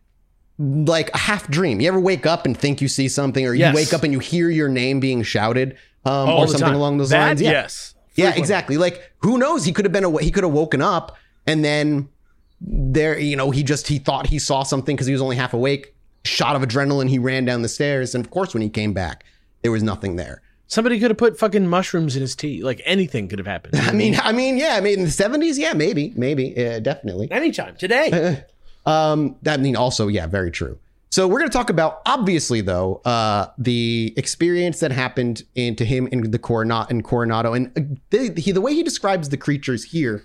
like 0.59 1.11
a 1.15 1.19
half 1.19 1.49
dream. 1.49 1.81
You 1.81 1.89
ever 1.89 1.99
wake 1.99 2.27
up 2.27 2.45
and 2.47 2.57
think 2.57 2.81
you 2.81 2.87
see 2.89 3.09
something, 3.09 3.45
or 3.47 3.55
you 3.55 3.61
Yes. 3.61 3.75
wake 3.75 3.93
up 3.95 4.03
and 4.05 4.13
you 4.13 4.19
hear 4.19 4.51
your 4.51 4.69
name 4.69 5.01
being 5.01 5.23
shouted, 5.23 5.77
um, 6.05 6.29
or 6.29 6.47
something 6.47 6.67
time. 6.67 6.75
along 6.77 6.99
those 6.99 7.11
That 7.11 7.27
lines? 7.29 7.43
Yeah, 7.43 7.51
yes. 7.51 7.95
Yeah, 8.21 8.35
exactly. 8.35 8.77
Like 8.77 9.13
who 9.19 9.39
knows? 9.39 9.65
He 9.65 9.73
could 9.73 9.85
have 9.85 9.93
been 9.93 10.05
a 10.05 10.23
he 10.23 10.31
could 10.31 10.45
have 10.45 10.53
woken 10.53 10.83
up 10.83 11.17
and 11.47 11.65
then 11.65 12.09
there, 12.61 13.19
you 13.19 13.37
know, 13.37 13.51
he 13.51 13.63
just 13.63 13.89
he 13.89 13.99
thought 13.99 14.27
he 14.27 14.39
saw 14.39 14.63
something 14.63 14.95
because 14.95 15.07
he 15.07 15.13
was 15.13 15.23
only 15.23 15.37
half 15.37 15.55
awake. 15.55 15.95
Shot 16.25 16.55
of 16.55 16.63
adrenaline, 16.63 17.09
he 17.09 17.19
ran 17.19 17.47
down 17.47 17.63
the 17.63 17.69
stairs, 17.69 18.15
and 18.15 18.23
of 18.25 18.31
course, 18.31 18.53
when 18.53 18.63
he 18.63 18.69
came 18.69 18.93
back, 18.93 19.25
there 19.63 19.73
was 19.73 19.83
nothing 19.83 20.17
there. 20.17 20.43
Somebody 20.67 21.01
could 21.01 21.11
have 21.11 21.19
put 21.19 21.39
fucking 21.39 21.67
mushrooms 21.67 22.15
in 22.15 22.21
his 22.21 22.37
tea. 22.37 22.63
Like 22.63 22.83
anything 22.85 23.27
could 23.27 23.39
have 23.39 23.47
happened. 23.47 23.77
I 23.81 23.93
mean, 23.93 24.17
I 24.23 24.33
mean, 24.33 24.59
yeah, 24.59 24.75
I 24.77 24.81
mean, 24.81 24.99
in 24.99 25.05
the 25.07 25.11
seventies, 25.11 25.59
yeah, 25.59 25.73
maybe, 25.73 26.13
maybe, 26.17 26.55
uh, 26.65 26.81
definitely. 26.81 27.31
anytime 27.31 27.77
today. 27.77 28.45
Um, 28.87 29.37
that 29.43 29.61
I 29.61 29.63
mean, 29.63 29.77
also, 29.77 30.09
yeah, 30.09 30.27
very 30.27 30.51
true. 30.51 30.79
So 31.11 31.27
we're 31.27 31.41
going 31.41 31.51
to 31.51 31.57
talk 31.57 31.71
about, 31.71 32.03
obviously, 32.07 32.61
though, 32.61 33.01
uh, 33.05 33.49
the 33.59 34.15
experience 34.17 34.79
that 34.79 34.93
happened 34.93 35.43
into 35.57 35.85
him 35.85 36.07
in 36.07 36.31
the 36.31 36.39
Coronado, 36.39 36.89
in 36.89 37.03
Coronado, 37.03 37.53
and 37.53 37.77
uh, 37.77 37.97
they, 38.11 38.31
he, 38.41 38.53
the 38.53 38.61
way 38.61 38.75
he 38.75 38.85
describes 38.85 39.29
the 39.29 39.37
creatures 39.37 39.83
here 39.83 40.25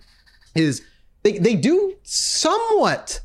is 0.53 0.83
they 1.23 1.39
they 1.39 1.55
do 1.55 1.95
somewhat 2.03 3.21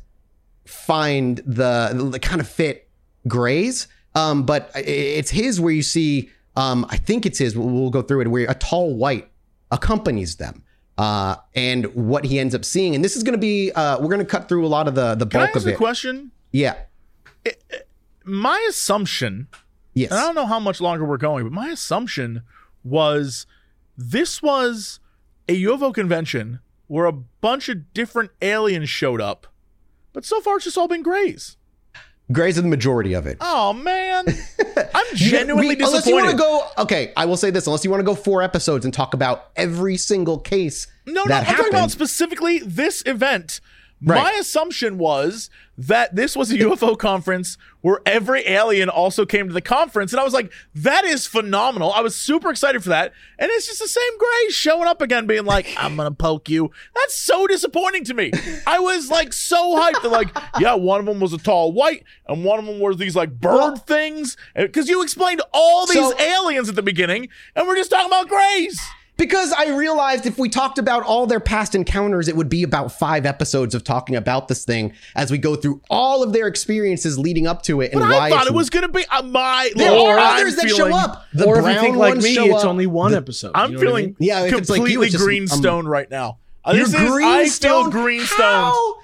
find 0.65 1.37
the, 1.45 2.09
the 2.11 2.19
kind 2.19 2.41
of 2.41 2.47
fit 2.47 2.89
Gray's, 3.27 3.87
um, 4.15 4.43
but 4.43 4.71
it's 4.75 5.29
his 5.29 5.61
where 5.61 5.71
you 5.71 5.83
see, 5.83 6.31
um, 6.55 6.87
I 6.89 6.97
think 6.97 7.27
it's 7.27 7.37
his. 7.37 7.55
We'll, 7.55 7.69
we'll 7.69 7.91
go 7.91 8.01
through 8.01 8.21
it 8.21 8.27
where 8.29 8.49
a 8.49 8.55
tall 8.55 8.95
white 8.95 9.29
accompanies 9.69 10.37
them. 10.37 10.63
Uh, 10.97 11.35
and 11.55 11.85
what 11.95 12.25
he 12.25 12.37
ends 12.39 12.53
up 12.53 12.65
seeing, 12.65 12.95
and 12.95 13.03
this 13.03 13.15
is 13.15 13.23
going 13.23 13.33
to 13.33 13.39
be, 13.39 13.71
uh, 13.71 13.99
we're 13.99 14.07
going 14.07 14.19
to 14.19 14.25
cut 14.25 14.49
through 14.49 14.65
a 14.65 14.67
lot 14.67 14.87
of 14.87 14.95
the 14.95 15.13
the 15.13 15.25
bulk 15.25 15.31
Can 15.31 15.41
I 15.41 15.45
ask 15.45 15.55
of 15.57 15.67
a 15.67 15.75
question? 15.75 16.31
Yeah. 16.51 16.75
My 18.23 18.65
assumption, 18.69 19.47
Yes. 19.93 20.11
I 20.11 20.21
don't 20.21 20.35
know 20.35 20.45
how 20.45 20.59
much 20.59 20.79
longer 20.79 21.03
we're 21.05 21.17
going, 21.17 21.43
but 21.43 21.51
my 21.51 21.67
assumption 21.67 22.43
was 22.83 23.45
this 23.97 24.41
was 24.41 24.99
a 25.49 25.63
UFO 25.63 25.93
convention 25.93 26.59
where 26.87 27.05
a 27.05 27.11
bunch 27.11 27.67
of 27.67 27.93
different 27.93 28.31
aliens 28.41 28.89
showed 28.89 29.19
up, 29.19 29.47
but 30.13 30.23
so 30.23 30.39
far 30.39 30.55
it's 30.57 30.65
just 30.65 30.77
all 30.77 30.87
been 30.87 31.03
grays. 31.03 31.57
Gray's 32.31 32.57
are 32.57 32.61
the 32.61 32.69
majority 32.69 33.13
of 33.13 33.27
it. 33.27 33.37
Oh 33.41 33.73
man, 33.73 34.25
I'm 34.95 35.05
genuinely 35.15 35.75
We- 35.75 35.83
Unless 35.83 36.07
you 36.07 36.15
want 36.15 36.31
to 36.31 36.37
go, 36.37 36.65
okay, 36.77 37.11
I 37.17 37.25
will 37.25 37.35
say 37.35 37.49
this: 37.49 37.65
unless 37.67 37.83
you 37.83 37.89
want 37.89 37.99
to 37.99 38.05
go 38.05 38.15
four 38.15 38.41
episodes 38.41 38.85
and 38.85 38.93
talk 38.93 39.13
about 39.13 39.49
every 39.57 39.97
single 39.97 40.39
case 40.39 40.87
No, 41.05 41.23
no, 41.25 41.35
I'm 41.35 41.43
happened, 41.43 41.57
talking 41.57 41.73
about 41.73 41.91
specifically 41.91 42.59
this 42.59 43.03
event. 43.05 43.59
Right. 44.03 44.23
My 44.23 44.31
assumption 44.39 44.97
was 44.97 45.49
that 45.77 46.15
this 46.15 46.35
was 46.35 46.51
a 46.51 46.57
UFO 46.59 46.97
conference 46.97 47.57
where 47.81 47.99
every 48.05 48.47
alien 48.47 48.89
also 48.89 49.25
came 49.25 49.47
to 49.47 49.53
the 49.53 49.61
conference. 49.61 50.11
And 50.11 50.19
I 50.19 50.23
was 50.23 50.33
like, 50.33 50.51
that 50.75 51.05
is 51.05 51.27
phenomenal. 51.27 51.91
I 51.93 52.01
was 52.01 52.15
super 52.15 52.49
excited 52.49 52.81
for 52.83 52.89
that. 52.89 53.13
And 53.39 53.49
it's 53.51 53.67
just 53.67 53.79
the 53.79 53.87
same 53.87 54.17
Gray 54.17 54.49
showing 54.49 54.87
up 54.87 55.01
again, 55.01 55.27
being 55.27 55.45
like, 55.45 55.67
I'm 55.77 55.95
going 55.95 56.09
to 56.09 56.15
poke 56.15 56.49
you. 56.49 56.71
That's 56.95 57.15
so 57.15 57.45
disappointing 57.47 58.03
to 58.05 58.13
me. 58.13 58.31
I 58.65 58.79
was 58.79 59.09
like 59.09 59.33
so 59.33 59.75
hyped. 59.75 60.01
That, 60.01 60.09
like, 60.09 60.29
yeah, 60.59 60.73
one 60.75 60.99
of 60.99 61.05
them 61.05 61.19
was 61.19 61.33
a 61.33 61.37
tall 61.37 61.71
white, 61.71 62.03
and 62.27 62.43
one 62.43 62.59
of 62.59 62.65
them 62.65 62.79
was 62.79 62.97
these 62.97 63.15
like 63.15 63.39
bird 63.39 63.85
things. 63.85 64.35
Because 64.55 64.89
you 64.89 65.01
explained 65.03 65.41
all 65.53 65.85
these 65.85 65.95
So- 65.97 66.19
aliens 66.19 66.69
at 66.69 66.75
the 66.75 66.83
beginning, 66.83 67.29
and 67.55 67.67
we're 67.67 67.75
just 67.75 67.91
talking 67.91 68.07
about 68.07 68.27
Grays. 68.27 68.79
Because 69.21 69.51
I 69.51 69.69
realized 69.75 70.25
if 70.25 70.39
we 70.39 70.49
talked 70.49 70.79
about 70.79 71.03
all 71.03 71.27
their 71.27 71.39
past 71.39 71.75
encounters, 71.75 72.27
it 72.27 72.35
would 72.35 72.49
be 72.49 72.63
about 72.63 72.91
five 72.91 73.23
episodes 73.23 73.75
of 73.75 73.83
talking 73.83 74.15
about 74.15 74.47
this 74.47 74.65
thing 74.65 74.93
as 75.15 75.29
we 75.29 75.37
go 75.37 75.55
through 75.55 75.79
all 75.91 76.23
of 76.23 76.33
their 76.33 76.47
experiences 76.47 77.19
leading 77.19 77.45
up 77.45 77.61
to 77.63 77.81
it 77.81 77.91
and 77.91 78.01
But 78.01 78.09
why 78.09 78.17
I 78.17 78.29
thought 78.31 78.47
it 78.47 78.53
was 78.53 78.71
going 78.71 78.81
to 78.81 78.91
be 78.91 79.05
uh, 79.11 79.21
my. 79.21 79.69
There 79.75 79.91
Lord, 79.91 80.17
are 80.17 80.19
I'm 80.19 80.37
others 80.37 80.55
that 80.55 80.69
show 80.69 80.91
up. 80.91 81.27
The 81.33 81.45
or 81.45 81.59
if 81.59 81.65
you 81.65 81.71
brown 81.71 81.79
think 81.81 81.97
like 81.97 82.17
me, 82.17 82.33
show 82.33 82.45
it's 82.45 82.63
up. 82.63 82.69
only 82.69 82.87
one 82.87 83.13
episode. 83.13 83.51
I'm 83.53 83.73
You 83.73 83.77
know 83.77 83.79
what 83.79 83.83
I 83.83 83.89
feeling 83.89 84.05
mean? 84.05 84.15
Yeah, 84.19 84.45
if 84.45 84.53
it's 84.53 84.69
like 84.71 84.77
you, 84.79 84.83
completely 84.85 85.05
it's 85.05 85.13
just, 85.13 85.23
greenstone 85.23 85.87
right 85.87 86.09
now. 86.09 86.39
Uh, 86.65 86.73
You're 86.75 86.85
This 86.87 86.95
is 86.95 86.95
I 86.95 87.03
feel 87.05 87.11
greenstone. 87.13 87.89
greenstone. 87.91 88.39
How 88.39 88.95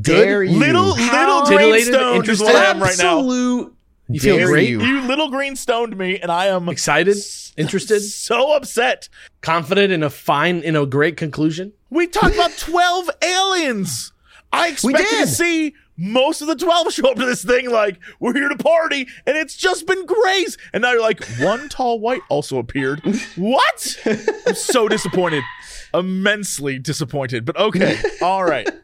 dare 0.00 0.42
you? 0.42 0.58
Little 0.58 0.94
How 0.94 1.42
little 1.44 1.58
Titillated, 1.58 1.94
greenstone 1.94 2.12
is 2.14 2.18
interested? 2.18 2.44
what 2.44 2.56
I 2.56 2.64
am 2.70 2.82
right 2.82 2.98
now. 2.98 3.18
Absolute. 3.20 3.76
You 4.08 4.18
feel 4.18 4.44
great? 4.46 4.68
You. 4.68 4.80
You 4.82 5.02
little 5.02 5.30
greenstoned 5.30 5.96
me, 5.96 6.18
and 6.18 6.32
I 6.32 6.46
am 6.46 6.68
Excited, 6.68 7.16
interested, 7.56 8.00
so 8.00 8.56
upset. 8.56 9.08
Confident 9.42 9.92
in 9.92 10.02
a 10.02 10.10
fine, 10.10 10.60
in 10.60 10.76
a 10.76 10.86
great 10.86 11.16
conclusion. 11.16 11.72
We 11.90 12.06
talked 12.06 12.34
about 12.34 12.52
twelve 12.58 13.10
aliens. 13.22 14.12
I 14.52 14.66
We 14.82 14.92
expected 14.94 15.18
to 15.20 15.26
see 15.26 15.74
most 15.96 16.40
of 16.42 16.48
the 16.48 16.56
twelve 16.56 16.92
show 16.92 17.10
up 17.10 17.16
to 17.16 17.26
this 17.26 17.44
thing 17.44 17.70
like 17.70 17.98
we're 18.18 18.34
here 18.34 18.48
to 18.48 18.56
party, 18.56 19.06
and 19.26 19.36
it's 19.36 19.54
just 19.56 19.86
been 19.86 20.06
grays. 20.06 20.56
And 20.72 20.82
now 20.82 20.92
you're 20.92 21.00
like 21.00 21.24
one 21.38 21.68
tall 21.68 22.00
white 22.00 22.22
also 22.28 22.58
appeared. 22.58 23.00
What? 23.36 23.96
I'm 24.46 24.54
so 24.54 24.88
disappointed, 24.88 25.44
immensely 25.94 26.78
disappointed. 26.78 27.44
But 27.44 27.56
okay, 27.58 28.00
all 28.22 28.44
right. 28.44 28.68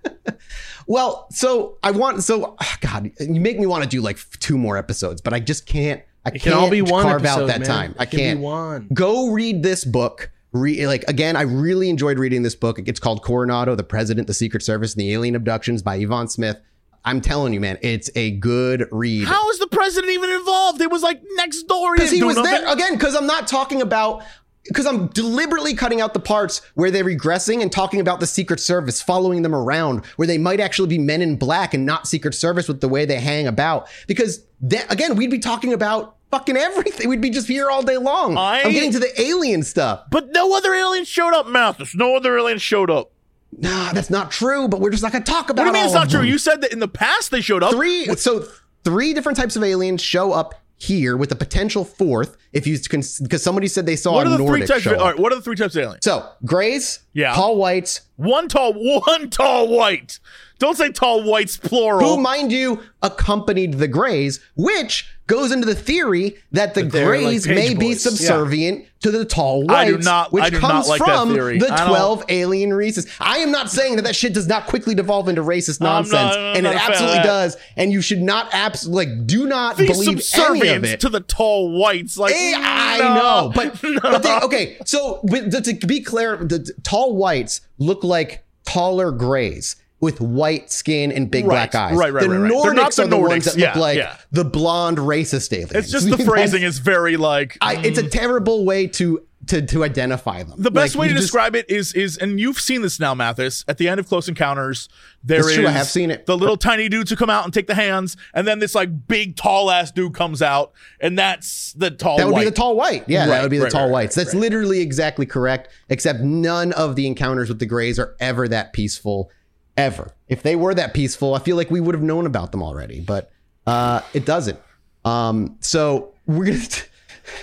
Well, 0.89 1.27
so 1.33 1.79
I 1.83 1.91
want 1.91 2.23
so 2.23 2.55
ah, 2.61 2.77
God, 2.81 3.11
you 3.19 3.41
make 3.41 3.59
me 3.59 3.67
want 3.67 3.83
to 3.83 3.89
do 3.89 4.01
like 4.01 4.19
two 4.39 4.57
more 4.57 4.77
episodes, 4.77 5.21
but 5.21 5.33
I 5.33 5.41
just 5.41 5.67
can't. 5.67 6.01
I 6.25 6.29
It 6.29 6.33
can't 6.35 6.43
can 6.43 6.53
all 6.55 6.71
be 6.71 6.81
one 6.83 7.03
carve 7.05 7.25
episode, 7.25 7.43
out 7.43 7.47
that 7.49 7.61
man. 7.61 7.69
time. 7.69 7.91
It 7.93 7.97
I 8.01 8.07
can 8.07 8.17
be 8.19 8.23
can't. 8.23 8.41
one. 8.41 8.89
Go 8.95 9.31
read 9.33 9.65
this 9.65 9.85
book. 9.85 10.31
Re- 10.53 10.87
like 10.87 11.05
again, 11.09 11.37
I 11.37 11.43
really 11.43 11.91
enjoyed 11.91 12.19
reading 12.19 12.43
this 12.43 12.55
book. 12.55 12.79
It's 12.87 13.01
called 13.01 13.23
Coronado: 13.23 13.75
The 13.75 13.85
President, 13.85 14.27
the 14.27 14.35
Secret 14.35 14.63
Service, 14.63 14.95
and 14.95 15.01
the 15.01 15.13
Alien 15.13 15.35
Abductions 15.35 15.83
by 15.83 15.97
Yvonne 15.97 16.29
Smith. 16.29 16.61
I'm 17.05 17.21
telling 17.21 17.53
you, 17.53 17.61
man, 17.61 17.79
it's 17.83 18.11
a 18.17 18.33
good 18.33 18.89
read. 18.91 19.29
How 19.29 19.49
is 19.51 19.61
the 19.61 19.69
president 19.69 20.13
even 20.13 20.29
involved? 20.31 20.81
It 20.81 20.91
was 20.91 21.03
like 21.03 21.23
next 21.37 21.63
door. 21.65 21.95
Because 21.95 22.11
he 22.11 22.23
was 22.23 22.35
there 22.35 22.63
nothing. 22.63 22.69
again. 22.69 22.95
Because 22.95 23.15
I'm 23.15 23.27
not 23.27 23.47
talking 23.47 23.81
about. 23.81 24.25
Because 24.65 24.87
I'm 24.87 25.07
deliberately 25.09 25.75
cutting 25.75 26.01
out 26.01 26.13
the 26.13 26.19
parts 26.19 26.61
where 26.75 26.91
they're 26.91 27.05
regressing 27.05 27.63
and 27.63 27.71
talking 27.71 28.01
about 28.01 28.19
the 28.19 28.27
Secret 28.27 28.59
Service 28.59 29.01
following 29.01 29.43
them 29.43 29.55
around, 29.55 30.05
where 30.17 30.27
they 30.27 30.39
might 30.39 30.59
actually 30.59 30.89
be 30.89 30.99
men 30.99 31.23
in 31.23 31.37
black 31.37 31.73
and 31.73 31.87
not 31.87 32.09
Secret 32.09 32.35
Service 32.35 32.67
with 32.67 32.81
the 32.81 32.89
way 32.89 33.05
they 33.05 33.21
hang 33.21 33.47
about. 33.47 33.87
Because 34.09 34.45
that, 34.63 34.91
again, 34.93 35.15
we'd 35.15 35.31
be 35.31 35.39
talking 35.39 35.73
about 35.73 36.16
fucking 36.31 36.57
everything. 36.57 37.09
We'd 37.09 37.21
be 37.21 37.31
just 37.31 37.49
here 37.49 37.71
all 37.71 37.83
day 37.83 37.97
long. 37.99 38.37
I- 38.37 38.63
I'm 38.63 38.73
getting 38.73 38.93
to 38.93 38.99
the 38.99 39.21
alien 39.21 39.63
stuff. 39.63 40.05
But 40.11 40.33
no 40.33 40.57
other 40.57 40.75
aliens 40.75 41.09
showed 41.09 41.35
up, 41.35 41.47
Mathas. 41.47 41.95
No 41.95 42.17
other 42.17 42.37
aliens 42.39 42.63
showed 42.63 42.91
up. 42.91 43.11
Nah, 43.59 43.93
that's 43.93 44.11
not 44.11 44.31
true. 44.31 44.69
But 44.69 44.81
we're 44.81 44.91
just 44.91 45.03
not 45.03 45.13
to 45.13 45.21
talk 45.21 45.51
about. 45.51 45.65
What 45.65 45.73
do 45.73 45.79
you 45.79 45.85
mean 45.85 45.85
it's 45.87 45.95
not 45.95 46.11
true? 46.11 46.21
them. 46.21 46.29
You 46.29 46.39
said 46.39 46.61
that 46.63 46.73
in 46.73 46.79
the 46.79 46.89
past 46.89 47.31
they 47.31 47.41
showed 47.41 47.63
up. 47.63 47.73
three 47.73 48.05
so 48.17 48.45
three 48.85 49.15
different 49.15 49.39
types 49.39 49.57
of 49.57 49.63
aliens 49.65 50.03
show 50.03 50.33
up 50.33 50.55
here 50.79 51.17
with 51.17 51.33
a 51.33 51.35
potential 51.37 51.85
fourth 51.87 52.37
if 52.53 52.67
you 52.67 52.79
can 52.79 53.03
because 53.23 53.43
somebody 53.43 53.67
said 53.67 53.87
they 53.87 53.97
saw 53.97 54.13
What 54.13 54.27
are 54.27 54.31
the 54.31 54.37
three 54.37 54.45
Nordic 54.47 54.69
types? 54.69 54.83
show 54.83 54.95
Of, 54.95 55.01
all 55.01 55.13
what 55.15 55.33
are 55.33 55.37
the 55.37 55.41
three 55.43 55.57
types 55.57 55.75
of 55.75 55.83
aliens? 55.83 56.05
So 56.05 56.29
grays, 56.45 56.99
Yeah. 57.15 57.33
tall 57.35 57.57
whites, 57.57 58.03
One 58.17 58.47
tall, 58.49 58.75
one 59.01 59.31
tall 59.31 59.69
white. 59.69 60.19
Don't 60.59 60.77
say 60.77 60.91
tall 60.91 61.23
whites 61.23 61.57
plural. 61.57 62.17
who, 62.17 62.23
mind 62.23 62.51
you, 62.51 62.81
accompanied 63.03 63.75
the 63.75 63.89
Greys, 63.89 64.41
which 64.57 65.07
goes 65.27 65.53
into 65.53 65.67
the 65.67 65.75
theory 65.75 66.37
that 66.53 66.73
the 66.75 66.83
they're 66.85 67.11
like 67.11 67.25
Greys 67.25 67.47
page 67.47 67.55
may 67.57 67.75
be 67.75 67.89
boys. 67.89 68.03
subservient 68.03 68.85
to 69.01 69.11
the 69.11 69.25
tall 69.25 69.65
whites, 69.65 69.73
I 69.75 69.85
do 69.91 69.99
not- 69.99 70.33
which 70.33 70.45
I 70.45 70.51
do 70.51 70.61
not 70.61 70.71
comes 70.71 70.89
like 70.89 71.01
that 71.01 71.07
from 71.19 71.35
theory. 71.35 71.59
the 71.59 71.71
I 71.73 71.77
don't- 71.79 71.89
12 71.89 72.25
alien 72.31 72.73
races. 72.73 73.07
I 73.21 73.39
am 73.39 73.51
not 73.51 73.71
saying 73.71 73.97
that 73.97 74.03
that 74.03 74.17
shit 74.17 74.33
does 74.33 74.47
not 74.47 74.67
quickly 74.67 74.95
devolve 74.95 75.29
into 75.29 75.43
racist 75.43 75.81
nonsense, 75.81 76.35
I'm 76.35 76.57
and 76.57 76.65
not 76.65 76.75
it 76.75 76.79
fan 76.79 76.87
of 76.87 76.91
absolutely 76.93 77.17
that. 77.19 77.25
does, 77.27 77.57
and 77.77 77.93
you 77.93 78.01
should 78.01 78.23
not 78.23 78.49
absolutely, 78.53 79.07
like, 79.17 79.27
do 79.27 79.47
not 79.47 79.77
the 79.77 79.87
believe 79.89 80.09
any 80.09 80.17
of 80.17 80.23
subservience 80.23 80.89
it. 80.89 81.01
to 81.01 81.09
the 81.11 81.21
tall 81.21 81.79
whites. 81.79 82.17
Like 82.17 82.33
Eh, 82.35 82.55
I 82.57 82.99
no, 83.01 83.15
know, 83.15 83.53
but, 83.55 83.79
but 84.03 84.23
they, 84.23 84.39
okay. 84.45 84.77
So 84.87 85.21
with, 85.25 85.51
to, 85.65 85.75
to 85.75 85.87
be 85.87 86.01
clear, 86.01 86.37
the, 86.39 86.59
the 86.61 86.73
tall 86.83 87.15
whites 87.17 87.61
look 87.79 88.03
like 88.05 88.45
taller 88.65 89.11
grays 89.13 89.77
with 90.01 90.21
white 90.21 90.71
skin 90.71 91.11
and 91.11 91.31
big 91.31 91.47
Right, 91.47 91.71
black 91.71 91.75
eyes. 91.75 91.97
right, 91.97 92.13
right, 92.13 92.23
the 92.23 92.29
right. 92.39 92.53
Nordics 92.53 92.63
They're 92.65 92.75
not 92.75 92.95
the 92.95 93.03
are 93.03 93.07
the 93.09 93.17
ones 93.19 93.45
that 93.47 93.57
Yeah, 93.57 93.69
look 93.69 93.77
like 93.77 93.99
yeah. 93.99 94.17
the 94.31 94.45
blonde 94.45 94.99
racist 94.99 95.53
aliens. 95.53 95.73
It's 95.73 95.91
just 95.91 96.11
the 96.11 96.19
phrasing 96.25 96.63
is 96.63 96.79
very 96.79 97.17
like 97.17 97.57
I, 97.61 97.77
it's 97.77 97.99
a 97.99 98.03
mm. 98.03 98.11
terrible 98.11 98.65
way 98.67 98.87
to 98.89 99.23
to 99.47 99.63
to 99.63 99.85
identify 99.85 100.43
them. 100.43 100.61
The 100.61 100.71
best 100.73 100.97
Like, 100.97 101.03
way 101.03 101.09
to 101.09 101.15
just- 101.15 101.25
describe 101.27 101.55
it 101.55 101.71
is 101.71 101.93
is 101.95 102.19
and 102.19 102.41
you've 102.41 102.59
seen 102.61 102.83
this 102.83 102.99
now, 102.99 103.15
Mathas. 103.15 103.65
At 103.69 103.79
the 103.79 103.89
end 103.89 104.01
of 104.01 104.09
Close 104.09 104.29
Encounters, 104.29 104.89
there 105.23 105.49
is 105.49 105.55
true, 105.55 105.67
I 105.67 105.71
have 105.71 105.87
seen 105.87 106.11
it. 106.11 106.27
The 106.27 106.37
little 106.37 106.57
tiny 106.57 106.89
dudes 106.89 107.11
who 107.11 107.17
come 107.17 107.31
out 107.31 107.45
and 107.45 107.55
take 107.55 107.67
the 107.69 107.75
hands, 107.75 108.17
and 108.35 108.47
then 108.47 108.59
this 108.59 108.75
like 108.75 109.07
big 109.07 109.37
tall 109.37 109.71
ass 109.71 109.93
dude 109.93 110.15
comes 110.15 110.43
out, 110.43 110.73
and 111.01 111.19
that's 111.19 111.73
the 111.75 111.91
tall. 111.91 112.17
That 112.19 112.27
would 112.27 112.33
white. 112.33 112.41
be 112.45 112.51
the 112.51 112.57
tall 112.57 112.75
white. 112.77 113.05
Yeah, 113.09 113.21
Right, 113.21 113.27
that 113.29 113.43
would 113.43 113.51
be 113.51 113.59
the 113.59 113.65
right, 113.65 113.73
tall 113.73 113.85
right, 113.87 113.93
whites. 113.93 114.15
That's 114.17 114.35
literally 114.35 114.81
exactly 114.81 115.27
correct, 115.27 115.69
except 115.91 116.21
none 116.21 116.73
of 116.73 116.97
the 116.97 117.07
encounters 117.07 117.49
with 117.49 117.61
the 117.61 117.67
Greys 117.67 117.99
are 118.01 118.17
ever 118.21 118.49
that 118.49 118.73
peaceful, 118.73 119.31
ever. 119.77 120.13
If 120.29 120.43
they 120.43 120.57
were 120.57 120.75
that 120.75 120.95
peaceful, 120.95 121.35
I 121.35 121.39
feel 121.39 121.57
like 121.57 121.71
we 121.71 121.81
would 121.81 121.95
have 121.95 122.03
known 122.05 122.27
about 122.27 122.53
them 122.53 122.63
already, 122.63 123.01
but 123.01 123.31
uh, 123.67 124.01
it 124.15 124.25
doesn't. 124.25 124.59
Um, 125.05 125.57
so 125.61 126.15
we're 126.27 126.47
gonna. 126.47 126.59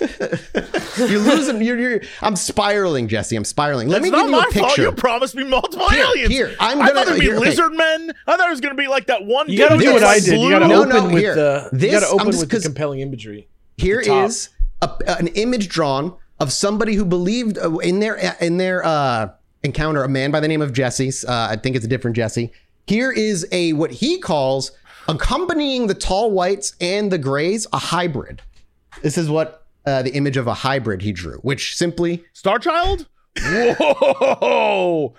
you're 0.96 1.20
losing. 1.20 1.60
You're, 1.62 1.78
you're. 1.78 2.00
I'm 2.22 2.36
spiraling, 2.36 3.08
Jesse. 3.08 3.36
I'm 3.36 3.44
spiraling. 3.44 3.88
Let 3.88 3.98
It's 3.98 4.04
me 4.04 4.10
not 4.10 4.22
give 4.22 4.30
you 4.30 4.36
my 4.36 4.42
a 4.42 4.46
picture. 4.46 4.60
fault. 4.60 4.78
You 4.78 4.92
promised 4.92 5.34
me 5.34 5.44
multiple 5.44 5.88
Here, 5.90 6.04
aliens. 6.04 6.32
here, 6.32 6.54
I'm 6.60 6.80
I 6.80 6.88
gonna- 6.88 6.94
thought 6.94 7.06
there'd 7.06 7.20
be 7.20 7.26
here, 7.26 7.36
okay. 7.36 7.48
lizard 7.50 7.72
men. 7.72 8.12
I 8.26 8.36
thought 8.36 8.46
it 8.48 8.50
was 8.50 8.60
gonna 8.60 8.74
be 8.74 8.86
like 8.88 9.06
that 9.06 9.24
one. 9.24 9.48
You 9.50 9.58
got 9.58 9.76
to 9.76 9.78
do 9.78 9.92
what 9.92 10.02
I 10.02 10.20
did. 10.20 10.40
You 10.40 10.50
got 10.50 10.60
to. 10.60 10.68
No, 10.68 10.80
open 10.82 10.88
no, 10.90 11.04
with 11.06 11.18
here. 11.18 11.34
the. 11.34 11.68
This- 11.72 11.82
you 11.84 11.90
got 11.92 12.00
to 12.00 12.06
I'm 12.06 12.14
open 12.20 12.26
just 12.32 12.40
with 12.40 12.50
the 12.50 12.56
'cause- 12.56 12.62
compelling 12.64 13.00
imagery. 13.00 13.48
Here 13.76 14.00
the 14.00 14.06
top. 14.08 14.26
is 14.28 14.48
a, 14.82 14.90
an 15.18 15.26
image 15.28 15.68
drawn 15.68 16.14
of 16.40 16.52
somebody 16.52 16.94
who 16.94 17.04
believed 17.04 17.58
uh, 17.58 17.76
in 17.78 18.00
their 18.00 18.16
in 18.40 18.56
their 18.56 18.84
uh, 18.84 19.30
encounter 19.64 20.02
a 20.04 20.08
man 20.08 20.30
by 20.30 20.38
the 20.40 20.48
name 20.48 20.62
of 20.62 20.72
Jesse. 20.72 21.10
Uh, 21.26 21.48
I 21.50 21.56
think 21.56 21.74
it's 21.74 21.84
a 21.84 21.88
different 21.88 22.14
Jesse. 22.16 22.52
Here 22.86 23.10
is 23.10 23.46
a 23.50 23.72
what 23.72 23.90
he 23.90 24.18
calls 24.18 24.70
accompanying 25.08 25.86
the 25.86 25.94
tall 25.94 26.30
whites 26.30 26.74
and 26.80 27.10
the 27.10 27.18
grays 27.18 27.66
a 27.72 27.78
hybrid. 27.78 28.42
This 29.02 29.18
is 29.18 29.28
what 29.28 29.66
uh, 29.86 30.02
the 30.02 30.12
image 30.14 30.36
of 30.36 30.46
a 30.46 30.54
hybrid 30.54 31.02
he 31.02 31.12
drew, 31.12 31.38
which 31.38 31.76
simply 31.76 32.24
Star 32.32 32.58
Child. 32.58 33.06
Whoa. 33.42 35.14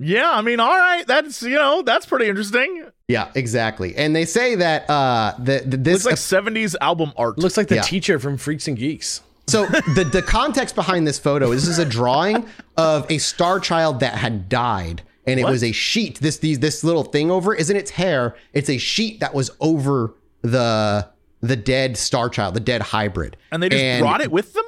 Yeah, 0.00 0.30
I 0.30 0.42
mean, 0.42 0.60
all 0.60 0.68
right. 0.76 1.04
That's 1.06 1.42
you 1.42 1.56
know 1.56 1.82
that's 1.82 2.06
pretty 2.06 2.28
interesting. 2.28 2.86
yeah 3.08 3.32
exactly. 3.34 3.96
And 3.96 4.14
they 4.14 4.24
say 4.26 4.54
that 4.54 4.88
uh, 4.88 5.34
the, 5.38 5.62
the 5.66 5.76
this 5.76 6.04
Looks 6.04 6.32
like 6.32 6.44
'70s 6.44 6.76
album 6.80 7.12
art. 7.16 7.38
Looks 7.38 7.56
like 7.56 7.66
the 7.68 7.76
Yeah. 7.76 7.82
teacher 7.82 8.18
from 8.20 8.36
Freaks 8.36 8.68
and 8.68 8.76
Geeks. 8.76 9.22
So 9.48 9.66
the 9.66 10.08
the 10.10 10.22
context 10.22 10.74
behind 10.74 11.06
this 11.06 11.18
photo 11.18 11.52
is 11.52 11.62
this 11.66 11.72
is 11.72 11.78
a 11.78 11.88
drawing 11.88 12.46
of 12.76 13.10
a 13.10 13.18
star 13.18 13.58
child 13.60 14.00
that 14.00 14.14
had 14.14 14.48
died, 14.48 15.02
and 15.26 15.40
it 15.40 15.44
What? 15.44 15.52
was 15.52 15.64
a 15.64 15.72
sheet. 15.72 16.20
This 16.20 16.36
these 16.38 16.58
this 16.60 16.84
little 16.84 17.04
thing 17.04 17.30
over 17.30 17.54
isn't 17.54 17.74
its 17.76 17.90
hair. 17.92 18.36
It's 18.52 18.68
a 18.68 18.78
sheet 18.78 19.20
that 19.20 19.34
was 19.34 19.50
over 19.60 20.14
the 20.42 21.08
the 21.40 21.56
dead 21.56 21.96
star 21.96 22.28
child, 22.28 22.54
the 22.54 22.60
dead 22.60 22.82
hybrid. 22.82 23.36
and 23.52 23.62
they 23.62 23.68
just 23.68 24.00
brought 24.00 24.20
it 24.20 24.30
with 24.30 24.52
them. 24.54 24.64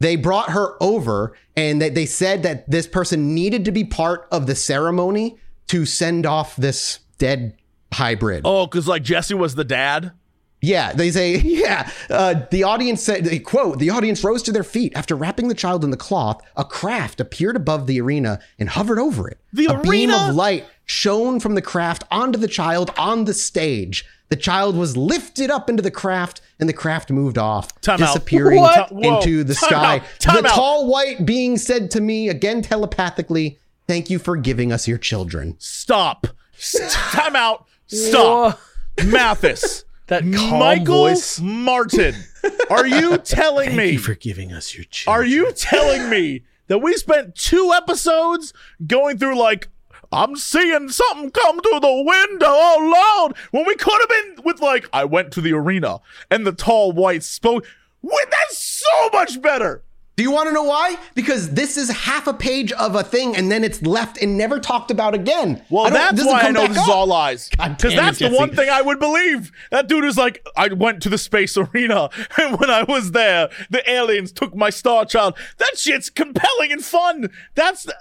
They 0.00 0.14
brought 0.14 0.50
her 0.50 0.80
over, 0.80 1.34
and 1.56 1.82
they, 1.82 1.90
they 1.90 2.06
said 2.06 2.44
that 2.44 2.70
this 2.70 2.86
person 2.86 3.34
needed 3.34 3.64
to 3.64 3.72
be 3.72 3.82
part 3.84 4.28
of 4.30 4.46
the 4.46 4.54
ceremony 4.54 5.36
to 5.66 5.84
send 5.84 6.24
off 6.24 6.54
this 6.54 7.00
dead 7.18 7.56
hybrid. 7.92 8.42
Oh, 8.44 8.66
because 8.66 8.86
like 8.86 9.02
Jesse 9.02 9.34
was 9.34 9.56
the 9.56 9.64
dad. 9.64 10.12
Yeah, 10.60 10.92
they 10.92 11.10
say, 11.10 11.36
yeah. 11.44 11.90
Uh, 12.10 12.42
the 12.50 12.64
audience 12.64 13.02
said, 13.02 13.24
they 13.24 13.38
quote, 13.38 13.78
the 13.78 13.90
audience 13.90 14.24
rose 14.24 14.42
to 14.44 14.52
their 14.52 14.64
feet 14.64 14.92
after 14.96 15.14
wrapping 15.14 15.48
the 15.48 15.54
child 15.54 15.84
in 15.84 15.90
the 15.90 15.96
cloth. 15.96 16.40
A 16.56 16.64
craft 16.64 17.20
appeared 17.20 17.54
above 17.56 17.86
the 17.86 18.00
arena 18.00 18.40
and 18.58 18.68
hovered 18.68 18.98
over 18.98 19.28
it. 19.28 19.38
The 19.52 19.66
a 19.66 19.80
beam 19.80 20.10
of 20.10 20.34
light 20.34 20.64
shone 20.84 21.38
from 21.40 21.54
the 21.54 21.62
craft 21.62 22.04
onto 22.10 22.38
the 22.38 22.48
child 22.48 22.90
on 22.98 23.24
the 23.24 23.34
stage. 23.34 24.04
The 24.30 24.36
child 24.36 24.76
was 24.76 24.94
lifted 24.96 25.50
up 25.50 25.70
into 25.70 25.82
the 25.82 25.90
craft, 25.90 26.42
and 26.60 26.68
the 26.68 26.74
craft 26.74 27.10
moved 27.10 27.38
off, 27.38 27.80
Time 27.80 28.02
out. 28.02 28.08
disappearing 28.14 28.60
What? 28.60 28.92
Whoa. 28.92 29.20
into 29.20 29.42
the 29.42 29.54
Time 29.54 29.68
sky. 29.70 29.96
out. 29.96 30.02
Time 30.18 30.42
the 30.42 30.48
out. 30.50 30.54
tall 30.54 30.86
white 30.86 31.24
being 31.24 31.56
said 31.56 31.90
to 31.92 32.00
me 32.02 32.28
again 32.28 32.60
telepathically, 32.60 33.58
"Thank 33.86 34.10
you 34.10 34.18
for 34.18 34.36
giving 34.36 34.70
us 34.70 34.86
your 34.86 34.98
children." 34.98 35.54
Stop. 35.58 36.26
Time 36.90 37.36
out. 37.36 37.64
Stop. 37.86 38.60
Mathas. 38.98 39.84
That 40.08 40.22
calm 40.34 40.58
Michael 40.58 41.08
voice. 41.08 41.40
Martin. 41.40 42.14
Are 42.70 42.86
you 42.86 43.18
telling 43.18 43.68
Thank 43.68 43.78
me? 43.78 43.90
you 43.92 43.98
for 43.98 44.14
giving 44.14 44.52
us 44.52 44.74
your 44.74 44.84
children. 44.84 45.20
Are 45.20 45.24
you 45.24 45.52
telling 45.52 46.10
me 46.10 46.44
that 46.66 46.78
we 46.78 46.94
spent 46.94 47.34
two 47.34 47.72
episodes 47.74 48.52
going 48.86 49.18
through 49.18 49.38
like 49.38 49.68
I'm 50.10 50.36
seeing 50.36 50.88
something 50.88 51.30
come 51.30 51.60
through 51.60 51.80
the 51.80 52.02
window, 52.02 52.46
oh 52.48 53.20
Lord, 53.20 53.36
when 53.50 53.66
we 53.66 53.74
could 53.74 54.00
have 54.00 54.08
been 54.36 54.44
with 54.44 54.60
like 54.60 54.88
I 54.92 55.04
went 55.04 55.32
to 55.32 55.40
the 55.40 55.52
arena 55.52 56.00
and 56.30 56.46
the 56.46 56.52
tall 56.52 56.92
white 56.92 57.22
spoke. 57.22 57.66
Wait, 58.00 58.26
that's 58.30 58.58
so 58.58 59.10
much 59.12 59.42
better. 59.42 59.82
Do 60.18 60.24
you 60.24 60.32
want 60.32 60.48
to 60.48 60.52
know 60.52 60.64
why? 60.64 60.96
Because 61.14 61.50
this 61.50 61.76
is 61.76 61.88
half 61.90 62.26
a 62.26 62.34
page 62.34 62.72
of 62.72 62.96
a 62.96 63.04
thing 63.04 63.36
and 63.36 63.52
then 63.52 63.62
it's 63.62 63.80
left 63.82 64.20
and 64.20 64.36
never 64.36 64.58
talked 64.58 64.90
about 64.90 65.14
again. 65.14 65.62
Well, 65.70 65.88
that's 65.92 66.24
why 66.24 66.40
I 66.40 66.50
know 66.50 66.66
this 66.66 66.76
is 66.76 66.88
all 66.88 67.06
lies. 67.06 67.48
Because 67.50 67.78
damn 67.78 67.92
it, 67.92 67.96
that's 67.96 68.18
the 68.18 68.30
one 68.30 68.52
thing 68.52 68.68
I 68.68 68.82
would 68.82 68.98
believe. 68.98 69.52
That 69.70 69.86
dude 69.86 70.04
is 70.04 70.18
like, 70.18 70.44
I 70.56 70.72
went 70.72 71.04
to 71.04 71.08
the 71.08 71.18
space 71.18 71.56
arena, 71.56 72.10
and 72.36 72.58
when 72.58 72.68
I 72.68 72.82
was 72.82 73.12
there, 73.12 73.48
the 73.70 73.88
aliens 73.88 74.32
took 74.32 74.56
my 74.56 74.70
star 74.70 75.04
child. 75.04 75.38
That 75.58 75.78
shit's 75.78 76.10
compelling 76.10 76.72
and 76.72 76.84
fun. 76.84 77.30
That's 77.54 77.84
the. 77.84 77.94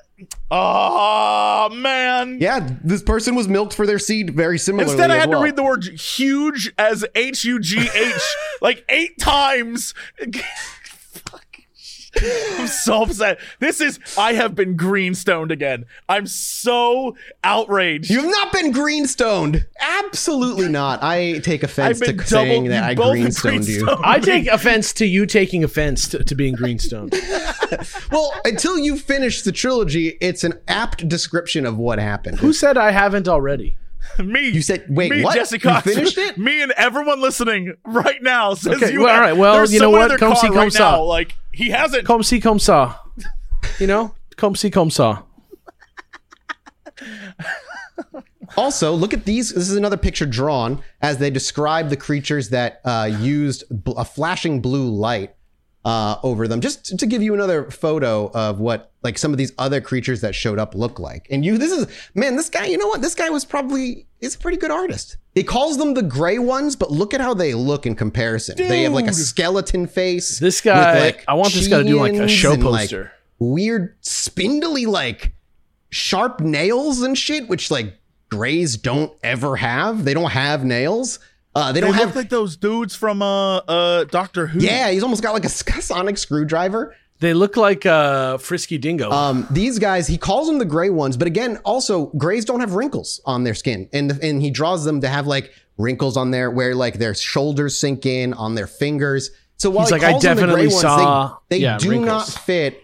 Oh, 0.49 1.69
man. 1.72 2.39
Yeah, 2.41 2.68
this 2.84 3.03
person 3.03 3.35
was 3.35 3.48
milked 3.48 3.76
for 3.76 3.85
their 3.85 3.99
seed 3.99 4.31
very 4.31 4.57
similarly. 4.57 4.91
Instead, 4.91 5.11
I 5.11 5.18
had 5.18 5.30
well. 5.30 5.41
to 5.41 5.45
read 5.45 5.56
the 5.56 5.64
word 5.64 5.84
huge 5.84 6.73
as 6.80 7.06
H 7.14 7.45
U 7.45 7.60
G 7.60 7.88
H 7.94 8.35
like 8.61 8.84
eight 8.89 9.19
times. 9.19 9.94
Fuck. 12.13 12.23
I'm 12.59 12.67
so 12.67 13.03
upset. 13.03 13.39
This 13.59 13.81
is, 13.81 13.99
I 14.17 14.34
have 14.34 14.55
been 14.55 14.75
greenstoned 14.75 15.51
again. 15.51 15.85
I'm 16.07 16.27
so 16.27 17.15
outraged. 17.43 18.09
You 18.09 18.21
have 18.21 18.29
not 18.31 18.51
been 18.53 18.71
greenstoned. 18.71 19.65
Absolutely 19.79 20.69
not. 20.69 21.03
I 21.03 21.39
take 21.39 21.63
offense 21.63 21.99
to 21.99 22.13
been 22.13 22.25
saying 22.25 22.65
that 22.65 22.84
I 22.84 22.95
both 22.95 23.13
greenstoned 23.13 23.67
you. 23.67 23.88
I 24.03 24.19
take 24.19 24.47
offense 24.47 24.93
to 24.93 25.05
you 25.05 25.25
taking 25.25 25.63
offense 25.63 26.07
to, 26.09 26.23
to 26.23 26.35
being 26.35 26.55
greenstone. 26.55 27.09
Well, 28.11 28.34
until 28.45 28.77
you 28.77 28.97
finish 28.97 29.41
the 29.41 29.51
trilogy, 29.51 30.17
it's 30.21 30.45
an 30.45 30.53
apt 30.69 31.07
description 31.09 31.65
of 31.65 31.77
what 31.77 31.99
happened. 31.99 32.39
Who 32.39 32.53
said 32.53 32.77
I 32.77 32.91
haven't 32.91 33.27
already? 33.27 33.75
Me. 34.23 34.49
You 34.49 34.61
said- 34.61 34.85
wait, 34.89 35.11
me, 35.11 35.23
what? 35.23 35.35
Jesse 35.35 35.59
You 35.61 35.81
finished 35.81 36.17
it? 36.17 36.38
Me 36.38 36.61
and 36.61 36.71
everyone 36.73 37.19
listening 37.21 37.75
right 37.84 38.21
now 38.23 38.53
says 38.53 38.81
Okay, 38.81 38.93
you. 38.93 39.01
well, 39.01 39.09
have- 39.09 39.15
all 39.15 39.21
right, 39.29 39.38
well, 39.38 39.53
there's 39.55 39.73
you 39.73 39.79
know 39.79 39.85
someone 39.91 40.09
what? 40.09 40.19
Come 40.19 40.35
see, 40.35 40.47
come 40.47 40.55
right 40.55 40.73
now. 40.73 41.03
Like 41.03 41.35
he 41.57 41.71
hasn't. 41.71 42.05
Comme 42.05 42.21
si, 42.21 42.39
comme 42.39 42.59
ça. 42.59 42.99
You 43.79 43.88
know? 43.88 44.13
Comme 44.35 44.55
si, 44.55 44.69
comme 44.69 44.91
ça. 44.91 45.23
Also, 48.55 48.93
look 48.93 49.13
at 49.13 49.25
these. 49.25 49.53
This 49.53 49.69
is 49.69 49.75
another 49.75 49.97
picture 49.97 50.25
drawn 50.25 50.81
as 51.01 51.17
they 51.17 51.29
describe 51.29 51.89
the 51.89 51.97
creatures 51.97 52.49
that 52.49 52.81
uh, 52.85 53.09
used 53.19 53.63
bl- 53.69 53.97
a 53.97 54.05
flashing 54.05 54.61
blue 54.61 54.89
light 54.89 55.35
uh, 55.84 56.17
over 56.23 56.47
them. 56.47 56.61
Just 56.61 56.97
to 56.97 57.05
give 57.05 57.21
you 57.21 57.34
another 57.34 57.69
photo 57.69 58.31
of 58.34 58.59
what 58.59 58.91
like 59.03 59.17
some 59.17 59.31
of 59.31 59.38
these 59.38 59.51
other 59.57 59.81
creatures 59.81 60.21
that 60.21 60.34
showed 60.34 60.59
up 60.59 60.75
look 60.75 60.99
like. 60.99 61.27
And 61.29 61.43
you, 61.43 61.57
this 61.57 61.71
is 61.71 61.88
man, 62.15 62.35
this 62.35 62.49
guy. 62.49 62.65
You 62.65 62.77
know 62.77 62.88
what? 62.88 63.01
This 63.01 63.15
guy 63.15 63.29
was 63.29 63.45
probably 63.45 64.06
is 64.22 64.35
a 64.35 64.39
pretty 64.39 64.57
good 64.57 64.72
artist. 64.72 65.18
He 65.35 65.44
calls 65.44 65.77
them 65.77 65.94
the 65.94 66.02
gray 66.02 66.39
ones, 66.39 66.76
but 66.76 66.91
look 66.91 67.14
at 67.14 67.22
how 67.22 67.34
they 67.34 67.53
look 67.53 67.85
in 67.85 67.95
comparison. 67.95 68.56
They 68.57 68.84
have 68.84 68.94
like 68.94 69.07
a 69.07 69.14
skeleton 69.14 69.85
face. 69.88 70.39
This 70.39 70.61
guy, 70.61 70.94
with, 70.95 71.03
like, 71.15 71.26
I 71.27 71.34
want 71.35 71.53
this 71.53 71.68
guy 71.68 71.77
to 71.80 71.84
do 71.84 71.99
like 71.99 72.14
a 72.14 72.27
show 72.27 72.53
and, 72.53 72.64
like, 72.64 72.89
poster. 72.89 73.11
weird 73.39 73.95
spindly 74.02 74.85
like 74.88 75.34
sharp 75.89 76.39
nails 76.41 77.02
and 77.02 77.18
shit 77.18 77.48
which 77.48 77.72
like 77.72 77.94
grays 78.30 78.76
don't 78.76 79.14
ever 79.23 79.56
have 79.56 80.03
they 80.03 80.14
don't 80.14 80.31
have 80.31 80.65
nails 80.65 81.19
Uh, 81.56 81.72
they 81.72 81.80
They 81.80 81.81
don't 81.88 81.95
look 81.95 82.07
have. 82.07 82.15
like 82.15 82.30
those 82.30 82.57
dudes 82.57 82.94
from 82.95 83.22
uh 83.22 83.57
uh 83.60 84.03
Doctor 84.06 84.48
Who. 84.48 84.60
yeah, 84.60 84.89
he's 84.91 85.02
almost 85.03 85.23
got 85.23 85.34
like 85.34 85.45
a 85.45 85.49
sonic 85.81 86.18
screwdriver. 86.18 86.94
They 87.19 87.34
look 87.34 87.57
like 87.57 87.85
uh, 87.85 88.38
Frisky 88.38 88.77
Dingo. 88.77 89.10
Um, 89.10 89.48
these 89.49 89.80
guys, 89.80 90.07
he 90.07 90.18
calls 90.18 90.48
them 90.48 90.60
the 90.60 90.65
gray 90.65 90.91
ones, 90.91 91.18
but 91.18 91.27
again, 91.27 91.57
also 91.65 92.07
grays 92.18 92.45
don't 92.45 92.60
have 92.60 92.73
wrinkles 92.73 93.22
on 93.26 93.44
their 93.44 93.56
skin, 93.56 93.89
and 93.91 94.11
and 94.22 94.41
he 94.41 94.52
draws 94.52 94.85
them 94.85 95.02
to 95.02 95.07
have 95.10 95.26
like 95.26 95.52
wrinkles 95.77 96.15
on 96.15 96.31
there 96.31 96.52
where 96.52 96.76
like 96.76 96.99
their 96.99 97.15
shoulders 97.15 97.77
sink 97.77 98.06
in 98.06 98.34
on 98.34 98.56
their 98.56 98.68
fingers. 98.68 99.31
So 99.57 99.72
while 99.72 99.85
He's 99.85 99.95
he 99.95 99.99
like, 99.99 100.03
I 100.03 100.11
calls 100.11 100.23
them 100.23 100.35
the 100.35 100.41
definitely 100.41 100.61
gray 100.68 100.73
ones, 100.73 100.81
saw- 100.81 101.38
they, 101.49 101.57
they 101.57 101.64
yeah, 101.64 101.77
do 101.80 101.89
wrinkles. 101.89 102.07
not 102.07 102.27
fit 102.27 102.84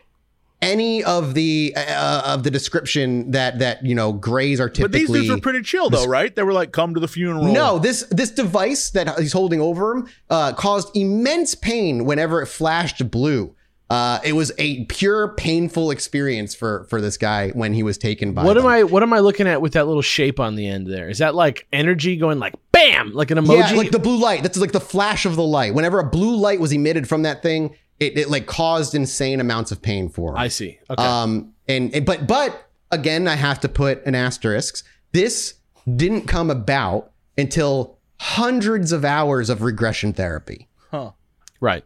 any 0.63 1.03
of 1.03 1.33
the 1.33 1.73
uh, 1.75 2.33
of 2.33 2.43
the 2.43 2.49
description 2.49 3.31
that 3.31 3.59
that 3.59 3.85
you 3.85 3.93
know 3.93 4.13
grays 4.13 4.59
are 4.59 4.69
typically. 4.69 5.05
But 5.05 5.13
these 5.13 5.21
dudes 5.21 5.29
were 5.29 5.41
pretty 5.41 5.61
chill 5.61 5.89
though, 5.89 6.05
right? 6.05 6.33
They 6.35 6.43
were 6.43 6.53
like, 6.53 6.71
"Come 6.71 6.93
to 6.95 6.99
the 6.99 7.07
funeral." 7.07 7.43
No, 7.43 7.77
this 7.77 8.03
this 8.09 8.31
device 8.31 8.89
that 8.91 9.19
he's 9.19 9.33
holding 9.33 9.61
over 9.61 9.91
him 9.93 10.07
uh, 10.29 10.53
caused 10.53 10.95
immense 10.95 11.53
pain 11.53 12.05
whenever 12.05 12.41
it 12.41 12.47
flashed 12.47 13.11
blue. 13.11 13.55
Uh, 13.93 14.19
it 14.23 14.33
was 14.33 14.51
a 14.57 14.85
pure 14.85 15.29
painful 15.35 15.91
experience 15.91 16.55
for 16.55 16.85
for 16.89 16.99
this 16.99 17.17
guy 17.17 17.49
when 17.51 17.73
he 17.73 17.83
was 17.83 17.97
taken 17.97 18.33
by. 18.33 18.43
what 18.43 18.57
am. 18.57 18.65
I? 18.65 18.83
What 18.83 19.03
am 19.03 19.13
I 19.13 19.19
looking 19.19 19.47
at 19.47 19.61
with 19.61 19.73
that 19.73 19.85
little 19.87 20.01
shape 20.01 20.39
on 20.39 20.55
the 20.55 20.67
end 20.67 20.87
there? 20.87 21.09
Is 21.09 21.19
that 21.19 21.35
like 21.35 21.67
energy 21.71 22.15
going 22.17 22.39
like 22.39 22.53
bam, 22.71 23.13
like 23.13 23.31
an 23.31 23.37
emoji? 23.37 23.69
Yeah, 23.71 23.77
like 23.77 23.91
the 23.91 23.99
blue 23.99 24.17
light. 24.17 24.41
That's 24.43 24.57
like 24.57 24.71
the 24.71 24.79
flash 24.79 25.25
of 25.25 25.35
the 25.35 25.43
light. 25.43 25.73
Whenever 25.73 25.99
a 25.99 26.09
blue 26.09 26.35
light 26.35 26.59
was 26.59 26.71
emitted 26.71 27.07
from 27.07 27.23
that 27.23 27.41
thing, 27.43 27.75
it, 27.99 28.17
it 28.17 28.29
like 28.29 28.45
caused 28.47 28.95
insane 28.95 29.39
amounts 29.39 29.71
of 29.71 29.81
pain 29.81 30.09
for 30.09 30.31
him. 30.31 30.37
I 30.37 30.47
see. 30.47 30.79
Okay. 30.89 31.03
Um, 31.03 31.53
and, 31.67 31.93
and- 31.93 32.05
but 32.05 32.25
but 32.27 32.69
again, 32.91 33.27
I 33.27 33.35
have 33.35 33.59
to 33.61 33.69
put 33.69 34.05
an 34.05 34.15
asterisk. 34.15 34.85
This 35.11 35.55
didn't 35.95 36.27
come 36.27 36.49
about 36.49 37.11
until 37.37 37.97
hundreds 38.19 38.91
of 38.91 39.03
hours 39.03 39.49
of 39.49 39.61
regression 39.61 40.13
therapy. 40.13 40.67
Huh. 40.91 41.11
Right. 41.59 41.83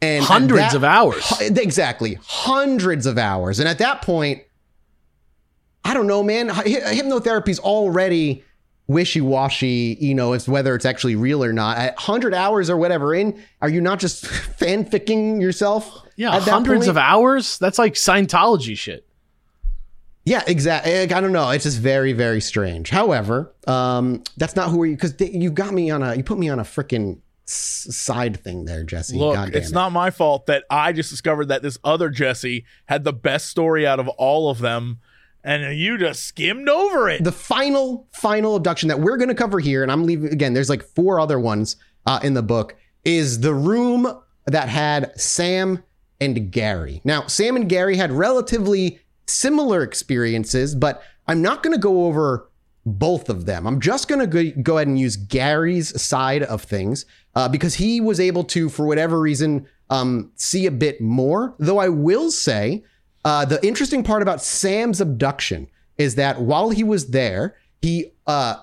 And 0.00 0.24
Hundreds 0.24 0.60
that- 0.60 0.74
of 0.74 0.84
hours. 0.84 1.32
exactly, 1.40 2.18
hundreds 2.24 3.04
of 3.06 3.18
hours. 3.18 3.58
And 3.58 3.68
at 3.68 3.78
that 3.78 4.00
point, 4.02 4.42
I 5.84 5.94
don't 5.94 6.06
know, 6.06 6.22
man. 6.22 6.48
Hy- 6.48 6.62
Hypnotherapy's 6.64 7.58
already 7.58 8.44
wishy-washy. 8.86 9.96
You 10.00 10.14
know, 10.14 10.34
it's 10.34 10.46
whether 10.48 10.74
it's 10.74 10.84
actually 10.84 11.16
real 11.16 11.42
or 11.42 11.52
not. 11.52 11.78
At 11.78 11.98
hundred 11.98 12.32
hours 12.34 12.70
or 12.70 12.76
whatever 12.76 13.14
in, 13.14 13.42
are 13.60 13.68
you 13.68 13.80
not 13.80 13.98
just 13.98 14.24
fanficking 14.60 15.40
yourself? 15.40 16.02
Yeah, 16.16 16.38
hundreds 16.40 16.80
point? 16.86 16.90
of 16.90 16.96
hours. 16.96 17.58
That's 17.58 17.78
like 17.78 17.94
Scientology 17.94 18.76
shit. 18.76 19.04
Yeah, 20.24 20.42
exactly. 20.46 20.92
I 20.94 21.06
don't 21.06 21.32
know. 21.32 21.48
It's 21.50 21.64
just 21.64 21.78
very, 21.78 22.12
very 22.12 22.40
strange. 22.40 22.90
However, 22.90 23.54
um, 23.66 24.22
that's 24.36 24.54
not 24.54 24.68
who 24.70 24.82
are 24.82 24.86
you? 24.86 24.94
Because 24.94 25.14
you 25.20 25.50
got 25.50 25.72
me 25.72 25.90
on 25.90 26.02
a, 26.02 26.14
you 26.16 26.22
put 26.22 26.38
me 26.38 26.50
on 26.50 26.58
a 26.58 26.64
freaking 26.64 27.20
side 27.50 28.42
thing 28.42 28.64
there, 28.64 28.84
Jesse. 28.84 29.16
Look, 29.16 29.34
God 29.34 29.52
damn 29.52 29.60
it's 29.60 29.70
it. 29.70 29.74
not 29.74 29.92
my 29.92 30.10
fault 30.10 30.46
that 30.46 30.64
I 30.70 30.92
just 30.92 31.10
discovered 31.10 31.46
that 31.46 31.62
this 31.62 31.78
other 31.82 32.10
Jesse 32.10 32.64
had 32.86 33.04
the 33.04 33.12
best 33.12 33.48
story 33.48 33.86
out 33.86 34.00
of 34.00 34.08
all 34.08 34.50
of 34.50 34.58
them, 34.58 34.98
and 35.42 35.78
you 35.78 35.96
just 35.98 36.24
skimmed 36.24 36.68
over 36.68 37.08
it. 37.08 37.24
the 37.24 37.32
final, 37.32 38.06
final 38.12 38.56
abduction 38.56 38.88
that 38.88 39.00
we're 39.00 39.16
going 39.16 39.28
to 39.28 39.34
cover 39.34 39.60
here, 39.60 39.82
and 39.82 39.90
I'm 39.90 40.04
leaving 40.04 40.32
again. 40.32 40.52
There's 40.52 40.68
like 40.68 40.82
four 40.82 41.20
other 41.20 41.40
ones 41.40 41.76
uh, 42.06 42.20
in 42.22 42.34
the 42.34 42.42
book. 42.42 42.76
Is 43.04 43.40
the 43.40 43.54
room 43.54 44.20
that 44.46 44.68
had 44.68 45.18
Sam 45.18 45.82
and 46.20 46.50
Gary. 46.50 47.00
Now, 47.04 47.26
Sam 47.26 47.56
and 47.56 47.68
Gary 47.68 47.96
had 47.96 48.10
relatively 48.12 48.98
similar 49.26 49.82
experiences, 49.82 50.74
but 50.74 51.02
I'm 51.26 51.42
not 51.42 51.62
going 51.62 51.74
to 51.74 51.80
go 51.80 52.06
over 52.06 52.47
both 52.92 53.28
of 53.28 53.46
them. 53.46 53.66
I'm 53.66 53.80
just 53.80 54.08
going 54.08 54.30
to 54.30 54.52
go, 54.52 54.76
ahead 54.76 54.88
and 54.88 54.98
use 54.98 55.16
Gary's 55.16 56.00
side 56.00 56.42
of 56.42 56.62
things 56.62 57.06
uh, 57.34 57.48
because 57.48 57.74
he 57.74 58.00
was 58.00 58.20
able 58.20 58.44
to, 58.44 58.68
for 58.68 58.86
whatever 58.86 59.20
reason, 59.20 59.66
um, 59.90 60.32
see 60.36 60.66
a 60.66 60.70
bit 60.70 61.00
more. 61.00 61.54
Though 61.58 61.78
I 61.78 61.88
will 61.88 62.30
say, 62.30 62.84
uh, 63.24 63.44
the 63.44 63.64
interesting 63.66 64.02
part 64.02 64.22
about 64.22 64.42
Sam's 64.42 65.00
abduction 65.00 65.68
is 65.96 66.14
that 66.14 66.40
while 66.40 66.70
he 66.70 66.84
was 66.84 67.08
there, 67.08 67.56
he 67.82 68.12
uh, 68.26 68.56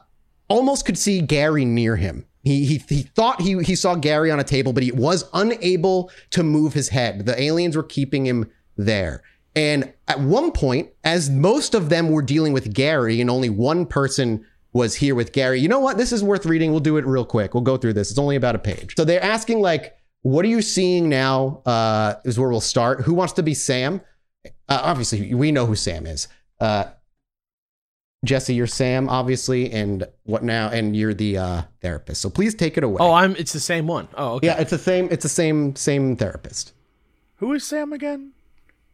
almost 0.47 0.85
could 0.85 0.97
see 0.97 1.21
Gary 1.21 1.65
near 1.65 1.95
him. 1.95 2.25
He, 2.43 2.65
he, 2.65 2.77
he 2.87 3.01
thought 3.01 3.41
he, 3.41 3.61
he 3.63 3.75
saw 3.75 3.95
Gary 3.95 4.29
on 4.29 4.39
a 4.39 4.43
table, 4.43 4.71
but 4.71 4.83
he 4.83 4.91
was 4.91 5.27
unable 5.33 6.11
to 6.31 6.43
move 6.43 6.73
his 6.73 6.89
head. 6.89 7.25
The 7.25 7.39
aliens 7.41 7.75
were 7.75 7.83
keeping 7.83 8.25
him 8.25 8.51
there. 8.77 9.23
And 9.55 9.93
at 10.07 10.19
one 10.19 10.51
point, 10.51 10.89
as 11.03 11.29
most 11.29 11.73
of 11.73 11.89
them 11.89 12.09
were 12.09 12.21
dealing 12.21 12.51
with 12.51 12.73
Gary 12.73 13.21
and 13.21 13.29
only 13.29 13.49
one 13.49 13.85
person 13.85 14.45
was 14.73 14.95
here 14.95 15.15
with 15.15 15.31
Gary, 15.31 15.61
you 15.61 15.69
know 15.69 15.79
what? 15.79 15.97
This 15.97 16.11
is 16.11 16.21
worth 16.23 16.45
reading. 16.45 16.71
We'll 16.71 16.81
do 16.81 16.97
it 16.97 17.05
real 17.05 17.23
quick. 17.23 17.53
We'll 17.53 17.63
go 17.63 17.77
through 17.77 17.93
this. 17.93 18.09
It's 18.09 18.19
only 18.19 18.35
about 18.35 18.55
a 18.55 18.59
page. 18.59 18.95
So 18.97 19.05
they're 19.05 19.23
asking, 19.23 19.61
like, 19.61 19.95
what 20.23 20.43
are 20.43 20.49
you 20.49 20.61
seeing 20.61 21.07
now? 21.07 21.61
Uh, 21.65 22.15
is 22.25 22.37
where 22.37 22.49
we'll 22.49 22.59
start. 22.59 23.01
Who 23.01 23.13
wants 23.13 23.33
to 23.33 23.43
be 23.43 23.53
Sam? 23.53 24.01
Uh, 24.67 24.81
obviously, 24.83 25.33
we 25.33 25.51
know 25.51 25.65
who 25.65 25.75
Sam 25.75 26.05
is. 26.05 26.27
Uh, 26.59 26.85
Jesse, 28.25 28.55
you're 28.55 28.67
Sam, 28.67 29.07
obviously, 29.07 29.71
and 29.71 30.05
what 30.23 30.43
now? 30.43 30.67
And 30.69 30.95
you're 30.95 31.13
the 31.13 31.37
uh, 31.37 31.61
therapist. 31.81 32.21
So 32.21 32.29
please 32.29 32.55
take 32.55 32.77
it 32.77 32.83
away. 32.83 32.97
Oh, 32.99 33.13
I'm. 33.13 33.35
It's 33.35 33.53
the 33.53 33.59
same 33.59 33.87
one. 33.87 34.07
Oh, 34.15 34.33
okay. 34.33 34.47
yeah, 34.47 34.59
it's 34.59 34.71
the 34.71 34.79
same. 34.79 35.07
It's 35.11 35.23
the 35.23 35.29
same 35.29 35.75
same 35.75 36.15
therapist. 36.15 36.73
Who 37.35 37.53
is 37.53 37.63
Sam 37.63 37.93
again? 37.93 38.33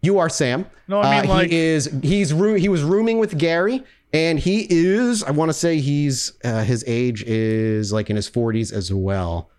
You 0.01 0.17
are 0.19 0.29
Sam. 0.29 0.65
No, 0.87 0.99
I 1.01 1.21
mean, 1.21 1.29
Uh, 1.29 1.33
like- 1.35 1.49
he 1.51 1.57
is. 1.57 1.89
He's 2.01 2.33
roo- 2.33 2.55
he 2.55 2.69
was 2.69 2.83
rooming 2.83 3.19
with 3.19 3.37
Gary, 3.37 3.83
and 4.13 4.39
he 4.39 4.65
is. 4.69 5.23
I 5.23 5.31
want 5.31 5.49
to 5.49 5.53
say 5.53 5.79
he's 5.79 6.33
uh, 6.43 6.63
his 6.63 6.83
age 6.87 7.23
is 7.23 7.93
like 7.93 8.09
in 8.09 8.15
his 8.15 8.29
40s 8.29 8.71
as 8.73 8.91
well. 8.93 9.49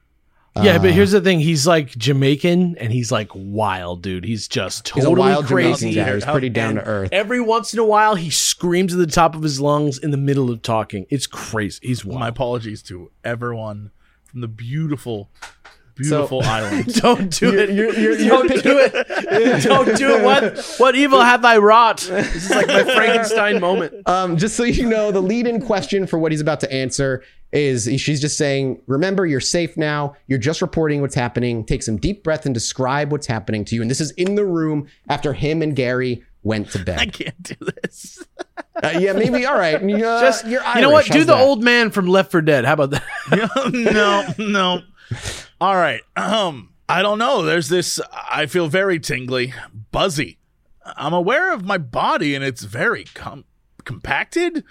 Yeah, 0.61 0.73
Uh, 0.77 0.81
but 0.81 0.91
here's 0.93 1.13
the 1.13 1.21
thing: 1.23 1.41
he's 1.41 1.67
like 1.67 1.97
Jamaican, 1.97 2.77
and 2.79 2.93
he's 2.93 3.11
like 3.11 3.31
wild, 3.35 4.03
dude. 4.03 4.25
He's 4.25 4.47
just 4.49 4.89
He's 4.91 5.05
a 5.05 5.07
totally 5.07 5.31
wild 5.31 5.47
Jamaican 5.47 5.73
crazy. 5.73 5.95
guy. 5.95 6.15
He's 6.15 6.25
pretty 6.27 6.51
down 6.51 6.75
to 6.75 6.85
earth. 6.85 7.09
Every 7.13 7.41
once 7.41 7.73
in 7.73 7.79
a 7.79 7.85
while, 7.87 8.17
he 8.17 8.29
screams 8.29 8.93
at 8.93 8.99
the 8.99 9.07
top 9.07 9.35
of 9.35 9.43
his 9.43 9.61
lungs 9.61 9.97
in 9.97 10.11
the 10.11 10.19
middle 10.19 10.51
of 10.51 10.61
talking. 10.61 11.07
It's 11.09 11.27
crazy. 11.27 11.79
He's 11.83 12.05
My 12.05 12.29
apologies 12.29 12.83
to 12.85 13.11
everyone 13.25 13.93
from 14.27 14.43
the 14.43 14.49
beautiful, 14.49 15.31
beautiful 15.95 16.43
island. 16.45 16.93
Don't 16.95 17.31
do 17.39 17.57
it. 17.59 17.71
you're- 17.71 17.97
you're- 18.01 18.23
you're 18.23 18.29
Don't 18.29 18.63
do 18.63 18.79
it. 18.79 19.63
Don't 19.63 19.97
do 19.97 20.17
it. 20.17 20.25
What 20.25 20.59
what 20.79 20.95
evil 20.95 21.21
have 21.21 21.45
I 21.45 21.59
wrought? 21.59 21.99
This 22.01 22.35
is 22.45 22.51
like 22.51 22.67
my 22.69 22.85
Frankenstein 22.85 23.61
moment. 23.61 23.95
Um, 24.07 24.37
just 24.37 24.57
so 24.57 24.65
you 24.65 24.87
know, 24.89 25.11
the 25.13 25.21
lead-in 25.23 25.61
question 25.65 26.07
for 26.07 26.19
what 26.19 26.33
he's 26.33 26.41
about 26.41 26.61
to 26.61 26.73
answer 26.73 27.23
is 27.53 27.85
she's 28.01 28.21
just 28.21 28.37
saying, 28.37 28.81
"Remember, 28.87 29.27
you're 29.27 29.41
safe 29.41 29.77
now. 29.77 30.15
You're 30.27 30.39
just 30.39 30.61
reporting 30.63 31.01
what's 31.01 31.15
happening. 31.15 31.65
Take 31.65 31.83
some 31.83 31.97
deep 31.99 32.25
breath 32.25 32.47
and 32.47 32.55
describe 32.55 33.13
what's 33.13 33.27
happening 33.27 33.65
to 33.67 33.75
you." 33.75 33.83
And 33.83 33.91
this 33.91 34.01
is 34.01 34.11
in 34.13 34.35
the 34.35 34.45
room 34.45 34.89
after 35.09 35.33
him 35.33 35.63
and 35.63 35.77
Gary 35.77 36.25
went 36.43 36.71
to 36.73 36.79
bed. 36.81 36.99
I 36.99 37.07
can't 37.07 37.41
do 37.43 37.55
this. 37.83 38.25
Uh, 38.83 38.95
yeah, 38.99 39.13
maybe. 39.13 39.47
All 39.47 39.57
right. 39.57 39.77
Uh, 39.77 40.21
Just 40.21 40.47
you're 40.47 40.63
you 40.75 40.81
know 40.81 40.91
what? 40.91 41.05
Do 41.07 41.13
How's 41.19 41.27
the 41.27 41.35
that? 41.37 41.43
old 41.43 41.63
man 41.63 41.91
from 41.91 42.07
Left 42.07 42.31
for 42.33 42.41
Dead. 42.43 42.65
How 42.65 42.73
about 42.73 42.91
that? 42.91 43.71
no, 43.73 44.45
no. 44.45 44.81
All 45.63 45.77
right. 45.77 46.03
Um, 46.17 46.71
I 46.89 47.01
don't 47.03 47.19
know. 47.19 47.43
There's 47.43 47.69
this. 47.69 48.01
I 48.13 48.47
feel 48.47 48.69
very 48.69 48.99
tingly, 48.99 49.55
buzzy. 49.93 50.39
I'm 50.85 51.13
aware 51.15 51.53
of 51.53 51.65
my 51.65 51.79
body, 51.79 52.35
and 52.35 52.45
it's 52.45 52.63
very 52.65 53.05
com- 53.15 53.45
compacted, 53.85 54.65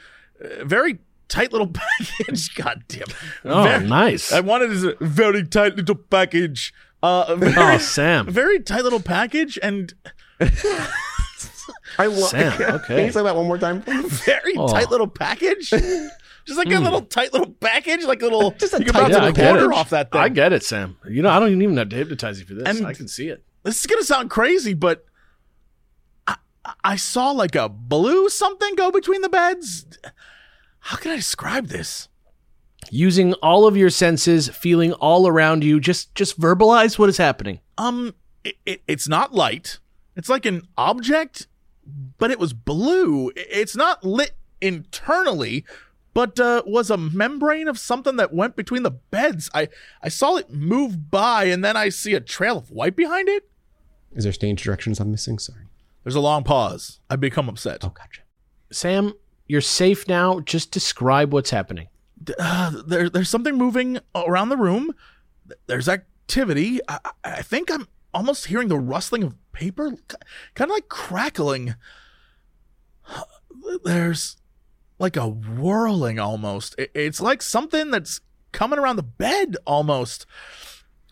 uh, 0.43 0.65
very 0.65 0.99
tight 1.30 1.51
little 1.53 1.68
package. 1.73 2.53
God 2.55 2.84
damn. 2.89 3.07
Oh, 3.45 3.63
Very- 3.63 3.88
nice. 3.88 4.31
I 4.34 4.41
wanted 4.41 4.69
this 4.72 4.93
very 4.99 5.45
tight 5.47 5.77
little 5.77 5.95
package. 5.95 6.73
Uh, 7.01 7.35
very, 7.38 7.53
Oh, 7.57 7.77
Sam. 7.80 8.27
very 8.30 8.59
tight 8.59 8.84
little 8.84 8.99
package, 9.01 9.57
and 9.63 9.93
I 11.97 12.05
love. 12.07 12.30
Sam, 12.30 12.53
okay. 12.53 12.63
Can 12.65 12.76
okay. 12.76 13.05
you 13.05 13.11
say 13.11 13.23
that 13.23 13.35
one 13.35 13.47
more 13.47 13.57
time? 13.57 13.81
very 13.81 14.55
Oh. 14.57 14.68
tight 14.68 14.89
little 14.91 15.07
package. 15.07 15.72
Just 16.51 16.65
like 16.65 16.75
a 16.75 16.79
little 16.79 17.01
tight 17.01 17.31
little 17.31 17.51
package, 17.51 18.03
like 18.03 18.21
a 18.21 18.25
little. 18.25 18.51
Just 18.57 18.73
a 18.73 18.79
you 18.79 18.85
can 18.85 18.93
tight 18.93 19.01
bounce 19.03 19.13
little 19.13 19.29
a 19.29 19.33
quarter 19.33 19.59
package. 19.69 19.77
off 19.77 19.89
that 19.91 20.11
thing. 20.11 20.21
I 20.21 20.27
get 20.29 20.51
it, 20.51 20.63
Sam. 20.63 20.97
You 21.09 21.21
know, 21.21 21.29
I 21.29 21.39
don't 21.39 21.61
even 21.61 21.77
have 21.77 21.89
to 21.89 21.95
hypnotize 21.95 22.39
you 22.39 22.45
for 22.45 22.55
this. 22.55 22.67
And- 22.67 22.85
I 22.85 22.93
can 22.93 23.07
see 23.07 23.29
it. 23.29 23.43
this 23.63 23.79
is 23.79 23.85
gonna 23.85 24.03
sound 24.03 24.29
crazy, 24.29 24.73
but 24.73 25.05
I, 26.27 26.35
I 26.83 26.95
saw 26.97 27.31
like 27.31 27.55
a 27.55 27.69
blue 27.69 28.27
something 28.29 28.75
go 28.75 28.91
between 28.91 29.21
the 29.21 29.29
beds. 29.29 29.85
How 30.79 30.97
can 30.97 31.11
I 31.11 31.15
describe 31.15 31.67
this? 31.67 32.09
Using 32.89 33.33
all 33.35 33.65
of 33.67 33.77
your 33.77 33.89
senses, 33.91 34.49
feeling 34.49 34.91
all 34.93 35.27
around 35.27 35.63
you, 35.63 35.79
just 35.79 36.13
just 36.15 36.39
verbalize 36.39 36.99
what 36.99 37.07
is 37.07 37.17
happening. 37.17 37.59
Um, 37.77 38.13
it, 38.43 38.55
it, 38.65 38.81
it's 38.87 39.07
not 39.07 39.33
light. 39.33 39.79
It's 40.17 40.27
like 40.27 40.45
an 40.45 40.63
object, 40.77 41.47
but 42.17 42.31
it 42.31 42.39
was 42.39 42.51
blue. 42.53 43.31
It's 43.35 43.75
not 43.75 44.03
lit 44.03 44.31
internally, 44.61 45.65
but 46.13 46.39
uh, 46.39 46.63
was 46.65 46.89
a 46.89 46.97
membrane 46.97 47.67
of 47.67 47.79
something 47.79 48.15
that 48.17 48.33
went 48.33 48.55
between 48.55 48.83
the 48.83 48.91
beds. 48.91 49.49
I 49.53 49.69
I 50.01 50.09
saw 50.09 50.35
it 50.38 50.49
move 50.51 51.09
by, 51.11 51.45
and 51.45 51.63
then 51.63 51.77
I 51.77 51.89
see 51.89 52.13
a 52.13 52.19
trail 52.19 52.57
of 52.57 52.71
white 52.71 52.95
behind 52.95 53.29
it. 53.29 53.49
Is 54.13 54.23
there 54.25 54.33
stage 54.33 54.63
directions 54.63 54.99
I'm 54.99 55.11
missing? 55.11 55.39
Sorry. 55.39 55.65
There's 56.03 56.15
a 56.15 56.19
long 56.19 56.43
pause. 56.43 56.99
I 57.09 57.15
become 57.15 57.47
upset. 57.47 57.83
Oh, 57.83 57.89
gotcha. 57.89 58.21
Sam, 58.71 59.13
you're 59.47 59.61
safe 59.61 60.07
now. 60.07 60.39
Just 60.41 60.71
describe 60.71 61.31
what's 61.33 61.51
happening. 61.51 61.88
uh, 62.39 62.81
there, 62.85 63.09
there's 63.09 63.29
something 63.29 63.55
moving 63.55 63.99
around 64.15 64.49
the 64.49 64.57
room. 64.57 64.93
There's 65.67 65.88
activity. 65.88 66.79
I, 66.88 66.99
I 67.23 67.41
think 67.41 67.71
I'm 67.71 67.88
almost 68.13 68.47
hearing 68.47 68.67
the 68.67 68.77
rustling 68.77 69.23
of 69.23 69.35
paper, 69.51 69.91
kind 70.55 70.69
of 70.71 70.75
like 70.75 70.89
crackling. 70.89 71.75
There's 73.83 74.38
like 75.01 75.17
a 75.17 75.27
whirling 75.27 76.19
almost. 76.19 76.75
It- 76.77 76.91
It's 76.93 77.19
like 77.19 77.41
something 77.41 77.91
that's 77.91 78.21
coming 78.51 78.79
around 78.79 78.95
the 78.97 79.03
bed 79.03 79.57
almost. 79.65 80.25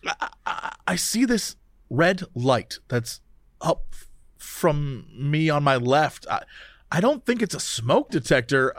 I, 0.06 0.28
I, 0.46 0.74
I 0.88 0.96
see 0.96 1.24
this 1.24 1.56
red 1.90 2.22
light 2.34 2.78
that's 2.88 3.20
up 3.60 3.86
f- 3.92 4.06
from 4.38 5.06
me 5.14 5.50
on 5.50 5.62
my 5.62 5.76
left. 5.76 6.26
I, 6.30 6.42
I 6.90 7.00
don't 7.00 7.24
think 7.26 7.42
it's 7.42 7.54
a 7.54 7.60
smoke 7.60 8.10
detector. 8.10 8.74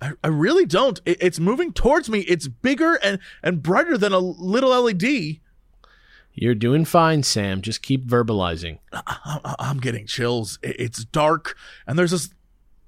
I, 0.00 0.12
I, 0.22 0.28
really 0.28 0.66
don't. 0.66 1.00
It, 1.04 1.18
it's 1.20 1.38
moving 1.40 1.72
towards 1.72 2.08
me. 2.08 2.20
It's 2.20 2.48
bigger 2.48 2.94
and, 3.02 3.18
and 3.42 3.62
brighter 3.62 3.96
than 3.98 4.12
a 4.12 4.18
little 4.18 4.70
LED. 4.82 5.38
You're 6.36 6.54
doing 6.56 6.84
fine, 6.84 7.22
Sam. 7.22 7.60
Just 7.60 7.80
keep 7.82 8.06
verbalizing. 8.06 8.78
I, 8.92 9.54
I'm 9.58 9.78
getting 9.78 10.06
chills. 10.06 10.58
It- 10.62 10.76
It's 10.80 11.04
dark, 11.04 11.56
and 11.86 11.98
there's 11.98 12.10
this 12.10 12.30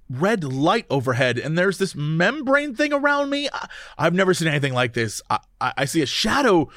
red 0.08 0.44
light 0.44 0.86
overhead, 0.90 1.38
and 1.38 1.56
there's 1.58 1.78
this 1.78 1.94
membrane 1.94 2.74
thing 2.74 2.92
around 2.92 3.30
me. 3.30 3.48
I, 3.52 3.68
I've 3.98 4.14
never 4.14 4.34
seen 4.34 4.48
anything 4.48 4.72
like 4.74 4.92
this. 4.92 5.20
I, 5.30 5.38
I, 5.60 5.72
I 5.78 5.84
see 5.84 6.02
a 6.02 6.06
shadow 6.06 6.68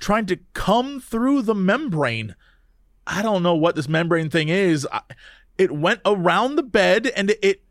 trying 0.00 0.26
to 0.26 0.38
come 0.52 1.00
through 1.00 1.42
the 1.42 1.54
membrane. 1.54 2.34
I 3.06 3.22
don't 3.22 3.42
know 3.42 3.54
what 3.54 3.76
this 3.76 3.88
membrane 3.88 4.30
thing 4.30 4.48
is. 4.48 4.86
I, 4.92 5.00
it 5.56 5.70
went 5.70 6.00
around 6.04 6.56
the 6.56 6.62
bed, 6.62 7.06
and 7.16 7.30
it, 7.30 7.38
it 7.42 7.62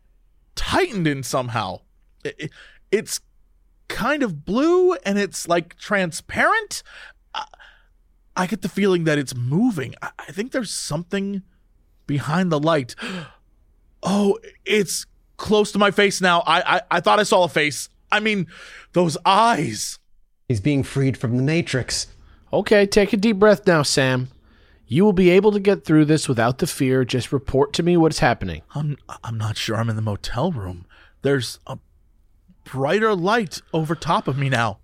tightened 0.54 1.06
in 1.06 1.22
somehow. 1.22 1.80
It- 2.24 2.36
it- 2.38 2.50
it's 2.90 3.20
kind 3.88 4.22
of 4.22 4.44
blue, 4.44 4.94
and 5.04 5.18
it's 5.18 5.48
like 5.48 5.76
transparent. 5.76 6.82
I, 8.36 8.46
get 8.46 8.62
the 8.62 8.68
feeling 8.68 9.04
that 9.04 9.18
it's 9.18 9.34
moving. 9.34 9.94
I 10.02 10.30
think 10.32 10.52
there's 10.52 10.72
something 10.72 11.42
behind 12.06 12.50
the 12.50 12.58
light. 12.60 12.94
Oh, 14.04 14.38
it's 14.64 15.06
close 15.36 15.72
to 15.72 15.78
my 15.78 15.90
face 15.90 16.20
now. 16.20 16.42
I, 16.46 16.76
I 16.76 16.80
I 16.92 17.00
thought 17.00 17.18
I 17.18 17.24
saw 17.24 17.44
a 17.44 17.48
face. 17.48 17.88
I 18.12 18.20
mean, 18.20 18.46
those 18.92 19.16
eyes. 19.24 19.98
He's 20.46 20.60
being 20.60 20.82
freed 20.82 21.16
from 21.16 21.36
the 21.36 21.42
Matrix. 21.42 22.08
Okay, 22.52 22.86
take 22.86 23.12
a 23.12 23.16
deep 23.16 23.38
breath 23.38 23.66
now, 23.66 23.82
Sam. 23.82 24.28
You 24.86 25.04
will 25.04 25.14
be 25.14 25.30
able 25.30 25.50
to 25.52 25.58
get 25.58 25.84
through 25.84 26.04
this 26.04 26.28
without 26.28 26.58
the 26.58 26.66
fear. 26.66 27.04
Just 27.04 27.32
report 27.32 27.72
to 27.72 27.82
me 27.82 27.96
what's 27.96 28.18
happening. 28.18 28.62
I'm 28.74 28.98
I'm 29.24 29.38
not 29.38 29.56
sure 29.56 29.76
I'm 29.76 29.90
in 29.90 29.96
the 29.96 30.02
motel 30.02 30.52
room. 30.52 30.86
There's 31.22 31.58
a 31.66 31.78
brighter 32.64 33.14
light 33.14 33.62
over 33.72 33.94
top 33.94 34.28
of 34.28 34.38
me 34.38 34.48
now. 34.48 34.78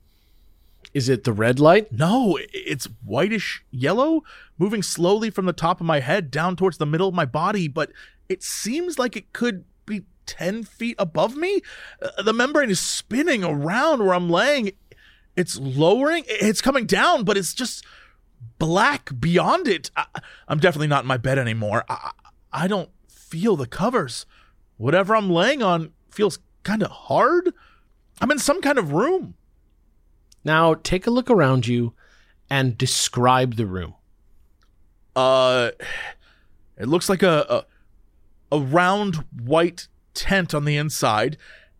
Is 0.92 1.08
it 1.08 1.24
the 1.24 1.32
red 1.32 1.60
light? 1.60 1.92
No, 1.92 2.38
it's 2.52 2.86
whitish 3.04 3.62
yellow, 3.70 4.22
moving 4.58 4.82
slowly 4.82 5.30
from 5.30 5.46
the 5.46 5.52
top 5.52 5.80
of 5.80 5.86
my 5.86 6.00
head 6.00 6.30
down 6.30 6.56
towards 6.56 6.78
the 6.78 6.86
middle 6.86 7.08
of 7.08 7.14
my 7.14 7.26
body, 7.26 7.68
but 7.68 7.92
it 8.30 8.44
seems 8.44 8.98
like 8.98 9.16
it 9.16 9.32
could 9.32 9.64
be 9.84 10.04
10 10.24 10.62
feet 10.62 10.94
above 10.98 11.36
me. 11.36 11.60
Uh, 12.00 12.22
the 12.22 12.32
membrane 12.32 12.70
is 12.70 12.78
spinning 12.78 13.42
around 13.42 14.04
where 14.04 14.14
I'm 14.14 14.30
laying. 14.30 14.70
It's 15.36 15.58
lowering, 15.58 16.22
it's 16.28 16.62
coming 16.62 16.86
down, 16.86 17.24
but 17.24 17.36
it's 17.36 17.52
just 17.52 17.84
black 18.58 19.10
beyond 19.18 19.66
it. 19.66 19.90
I, 19.96 20.06
I'm 20.46 20.60
definitely 20.60 20.86
not 20.86 21.02
in 21.02 21.08
my 21.08 21.16
bed 21.16 21.38
anymore. 21.38 21.84
I, 21.88 22.12
I 22.52 22.68
don't 22.68 22.90
feel 23.08 23.56
the 23.56 23.66
covers. 23.66 24.26
Whatever 24.76 25.16
I'm 25.16 25.28
laying 25.28 25.60
on 25.60 25.92
feels 26.10 26.38
kind 26.62 26.84
of 26.84 26.90
hard. 26.90 27.52
I'm 28.20 28.30
in 28.30 28.38
some 28.38 28.60
kind 28.60 28.78
of 28.78 28.92
room. 28.92 29.34
Now 30.44 30.74
take 30.74 31.08
a 31.08 31.10
look 31.10 31.28
around 31.28 31.66
you 31.66 31.94
and 32.48 32.78
describe 32.78 33.56
the 33.56 33.66
room. 33.66 33.94
Uh, 35.16 35.72
it 36.76 36.86
looks 36.86 37.08
like 37.08 37.24
a, 37.24 37.66
a 38.52 38.56
a 38.56 38.60
round 38.60 39.24
white 39.44 39.88
tent 40.14 40.54
on 40.54 40.64
the 40.64 40.76
inside. 40.76 41.36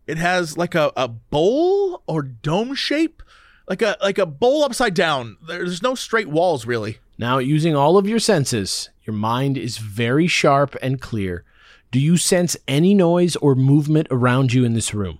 It 0.07 0.17
has 0.17 0.57
like 0.57 0.73
a, 0.75 0.91
a 0.95 1.07
bowl 1.07 2.01
or 2.07 2.21
dome 2.23 2.75
shape, 2.75 3.21
like 3.67 3.81
a 3.81 3.97
like 4.01 4.17
a 4.17 4.25
bowl 4.25 4.63
upside 4.63 4.93
down. 4.93 5.37
There's 5.47 5.81
no 5.81 5.95
straight 5.95 6.27
walls 6.29 6.65
really. 6.65 6.97
Now, 7.17 7.37
using 7.37 7.75
all 7.75 7.97
of 7.97 8.07
your 8.09 8.19
senses, 8.19 8.89
your 9.03 9.13
mind 9.15 9.57
is 9.57 9.77
very 9.77 10.27
sharp 10.27 10.75
and 10.81 10.99
clear. 10.99 11.43
Do 11.91 11.99
you 11.99 12.17
sense 12.17 12.57
any 12.67 12.93
noise 12.93 13.35
or 13.35 13.53
movement 13.53 14.07
around 14.09 14.53
you 14.53 14.63
in 14.65 14.73
this 14.73 14.93
room? 14.93 15.19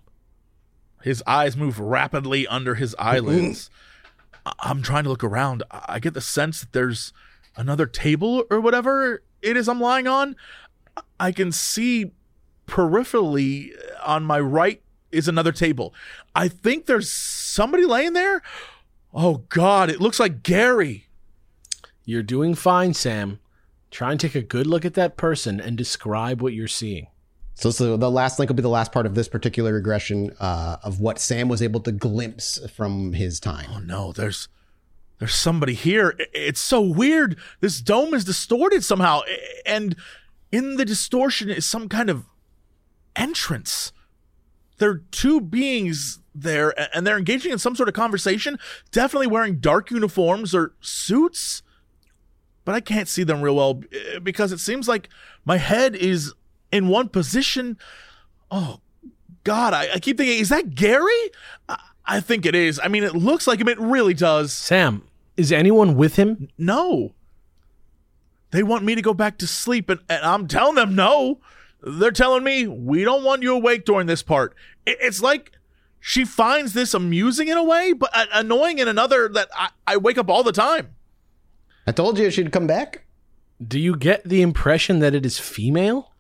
His 1.04 1.22
eyes 1.28 1.58
move 1.58 1.80
rapidly 1.80 2.48
under 2.48 2.76
his 2.76 2.96
eyelids. 2.98 3.70
I- 4.46 4.54
I'm 4.62 4.82
trying 4.82 5.04
to 5.04 5.10
look 5.10 5.24
around. 5.24 5.64
I 5.70 5.84
I 5.96 6.00
get 6.00 6.14
the 6.14 6.22
sense 6.22 6.62
that 6.62 6.72
there's 6.72 7.14
another 7.56 7.86
table 7.86 8.46
or 8.50 8.60
whatever 8.62 9.22
it 9.42 9.58
is 9.58 9.68
I'm 9.68 9.82
lying 9.82 10.08
on. 10.08 10.36
I 11.22 11.32
can 11.32 11.52
see 11.52 12.14
peripherally 12.68 13.70
on 14.04 14.24
my 14.24 14.40
right 14.40 14.82
is 15.12 15.28
another 15.28 15.52
table. 15.52 15.94
I 16.36 16.48
think 16.48 16.88
there's 16.88 17.12
somebody 17.12 17.86
laying 17.86 18.14
there. 18.14 18.42
Oh 19.14 19.44
God, 19.50 19.92
it 19.92 20.02
looks 20.02 20.20
like 20.20 20.42
Gary. 20.42 21.08
You're 22.06 22.24
doing 22.24 22.56
fine, 22.56 22.96
Sam. 22.96 23.40
Try 23.92 24.12
and 24.12 24.20
take 24.20 24.34
a 24.34 24.42
good 24.42 24.66
look 24.66 24.84
at 24.84 24.96
that 24.96 25.16
person 25.16 25.62
and 25.62 25.78
describe 25.78 26.42
what 26.42 26.54
you're 26.54 26.68
seeing. 26.68 27.06
So, 27.54 27.70
so 27.70 27.98
the 27.98 28.10
last 28.10 28.40
link 28.40 28.50
will 28.50 28.56
be 28.56 28.64
the 28.64 28.70
last 28.70 28.92
part 28.92 29.06
of 29.06 29.14
this 29.14 29.28
particular 29.28 29.74
regression 29.74 30.32
uh, 30.40 30.78
of 30.82 31.02
what 31.02 31.20
Sam 31.20 31.50
was 31.50 31.62
able 31.62 31.82
to 31.82 31.92
glimpse 31.92 32.58
from 32.72 33.14
his 33.14 33.40
time. 33.40 33.70
Oh 33.72 33.80
no, 33.80 34.12
there's 34.12 34.48
there's 35.20 35.36
somebody 35.36 35.76
here. 35.76 36.16
It's 36.34 36.60
so 36.60 36.82
weird. 36.82 37.38
This 37.60 37.80
dome 37.80 38.16
is 38.16 38.26
distorted 38.26 38.84
somehow, 38.84 39.22
and 39.68 39.96
in 40.52 40.76
the 40.76 40.86
distortion 40.86 41.50
is 41.50 41.66
some 41.66 41.88
kind 41.90 42.10
of 42.10 42.26
entrance. 43.16 43.92
There 44.78 44.90
are 44.90 45.04
two 45.12 45.42
beings 45.42 46.20
there, 46.34 46.74
and 46.96 47.06
they're 47.06 47.18
engaging 47.18 47.52
in 47.52 47.60
some 47.60 47.76
sort 47.76 47.88
of 47.88 47.96
conversation. 47.96 48.58
Definitely 48.92 49.28
wearing 49.28 49.60
dark 49.60 49.92
uniforms 49.92 50.56
or 50.56 50.74
suits, 50.82 51.62
but 52.66 52.76
I 52.76 52.80
can't 52.80 53.08
see 53.08 53.24
them 53.24 53.42
real 53.42 53.56
well 53.56 53.82
eh, 53.92 54.20
because 54.20 54.52
it 54.52 54.60
seems 54.60 54.88
like 54.88 55.10
my 55.46 55.58
head 55.58 55.96
is 55.96 56.34
in 56.72 56.88
one 56.88 57.10
position. 57.10 57.78
Oh 58.50 58.80
God, 59.44 59.74
I, 59.74 59.94
I 59.94 60.00
keep 60.00 60.18
thinking, 60.18 60.40
is 60.40 60.50
that 60.50 60.76
Gary? 60.76 61.32
I, 61.70 61.78
I 62.06 62.20
think 62.20 62.46
it 62.46 62.56
is. 62.56 62.80
I 62.84 62.88
mean, 62.88 63.04
it 63.04 63.16
looks 63.16 63.48
like 63.48 63.60
him. 63.60 63.68
It 63.68 63.80
really 63.80 64.14
does. 64.14 64.52
Sam, 64.52 65.04
is 65.38 65.52
anyone 65.52 65.96
with 65.96 66.16
him? 66.16 66.50
No. 66.58 67.14
They 68.52 68.64
want 68.64 68.84
me 68.84 68.96
to 68.96 69.02
go 69.02 69.14
back 69.14 69.38
to 69.40 69.48
sleep, 69.48 69.90
and, 69.90 70.00
and 70.10 70.24
I'm 70.24 70.48
telling 70.48 70.76
them 70.76 70.96
no. 70.96 71.40
They're 71.82 72.12
telling 72.12 72.44
me 72.44 72.68
we 72.68 73.04
don't 73.04 73.24
want 73.24 73.42
you 73.44 73.54
awake 73.56 73.86
during 73.86 74.08
this 74.08 74.22
part. 74.24 74.54
It- 74.86 74.98
it's 75.02 75.22
like 75.22 75.52
she 76.00 76.26
finds 76.26 76.74
this 76.74 76.94
amusing 76.94 77.48
in 77.48 77.58
a 77.58 77.64
way, 77.64 77.94
but 77.94 78.10
uh, 78.14 78.26
annoying 78.34 78.80
in 78.80 78.88
another 78.88 79.30
that 79.30 79.50
I, 79.56 79.70
I 79.88 79.98
wake 79.98 80.18
up 80.18 80.30
all 80.30 80.44
the 80.44 80.52
time. 80.52 80.96
I 81.88 81.92
told 81.92 82.20
you 82.20 82.30
she'd 82.30 82.52
come 82.52 82.68
back. 82.68 83.06
Do 83.66 83.80
you 83.80 83.96
get 83.96 84.24
the 84.28 84.42
impression 84.42 85.00
that 85.00 85.14
it 85.16 85.26
is 85.26 85.40
female? 85.40 86.12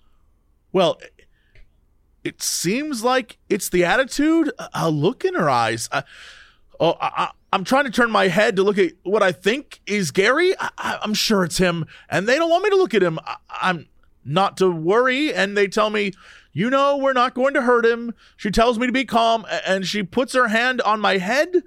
Well, 0.72 1.00
it 2.24 2.42
seems 2.42 3.04
like 3.04 3.38
it's 3.50 3.70
the 3.70 3.84
attitude, 3.84 4.52
a- 4.60 4.70
a 4.74 4.90
look 4.92 5.26
in 5.26 5.34
her 5.34 5.50
eyes. 5.50 5.90
I, 5.92 6.04
oh, 6.80 6.94
I, 7.02 7.12
I, 7.18 7.30
I'm 7.54 7.64
trying 7.64 7.86
to 7.86 7.92
turn 7.92 8.12
my 8.12 8.28
head 8.28 8.56
to 8.56 8.64
look 8.64 8.78
at 8.78 8.94
what 9.04 9.22
I 9.22 9.32
think 9.32 9.82
is 9.86 10.12
Gary. 10.12 10.54
I, 10.60 11.00
I'm 11.02 11.14
sure 11.14 11.44
it's 11.44 11.58
him, 11.58 11.86
and 12.10 12.28
they 12.28 12.38
don't 12.38 12.50
want 12.50 12.64
me 12.64 12.70
to 12.70 12.78
look 12.78 12.94
at 12.94 13.04
him. 13.04 13.20
I, 13.26 13.36
I'm 13.50 13.88
not 14.24 14.58
to 14.58 14.70
worry, 14.70 15.34
and 15.34 15.58
they 15.58 15.68
tell 15.68 15.90
me, 15.90 16.14
you 16.54 16.70
know, 16.70 16.98
we're 16.98 17.14
not 17.14 17.34
going 17.34 17.54
to 17.56 17.62
hurt 17.62 17.86
him. 17.86 18.14
She 18.38 18.52
tells 18.52 18.80
me 18.80 18.86
to 18.88 18.94
be 18.94 19.06
calm, 19.06 19.46
and 19.66 19.86
she 19.86 20.04
puts 20.04 20.34
her 20.34 20.48
hand 20.48 20.82
on 20.82 21.02
my 21.02 21.18
head. 21.18 21.64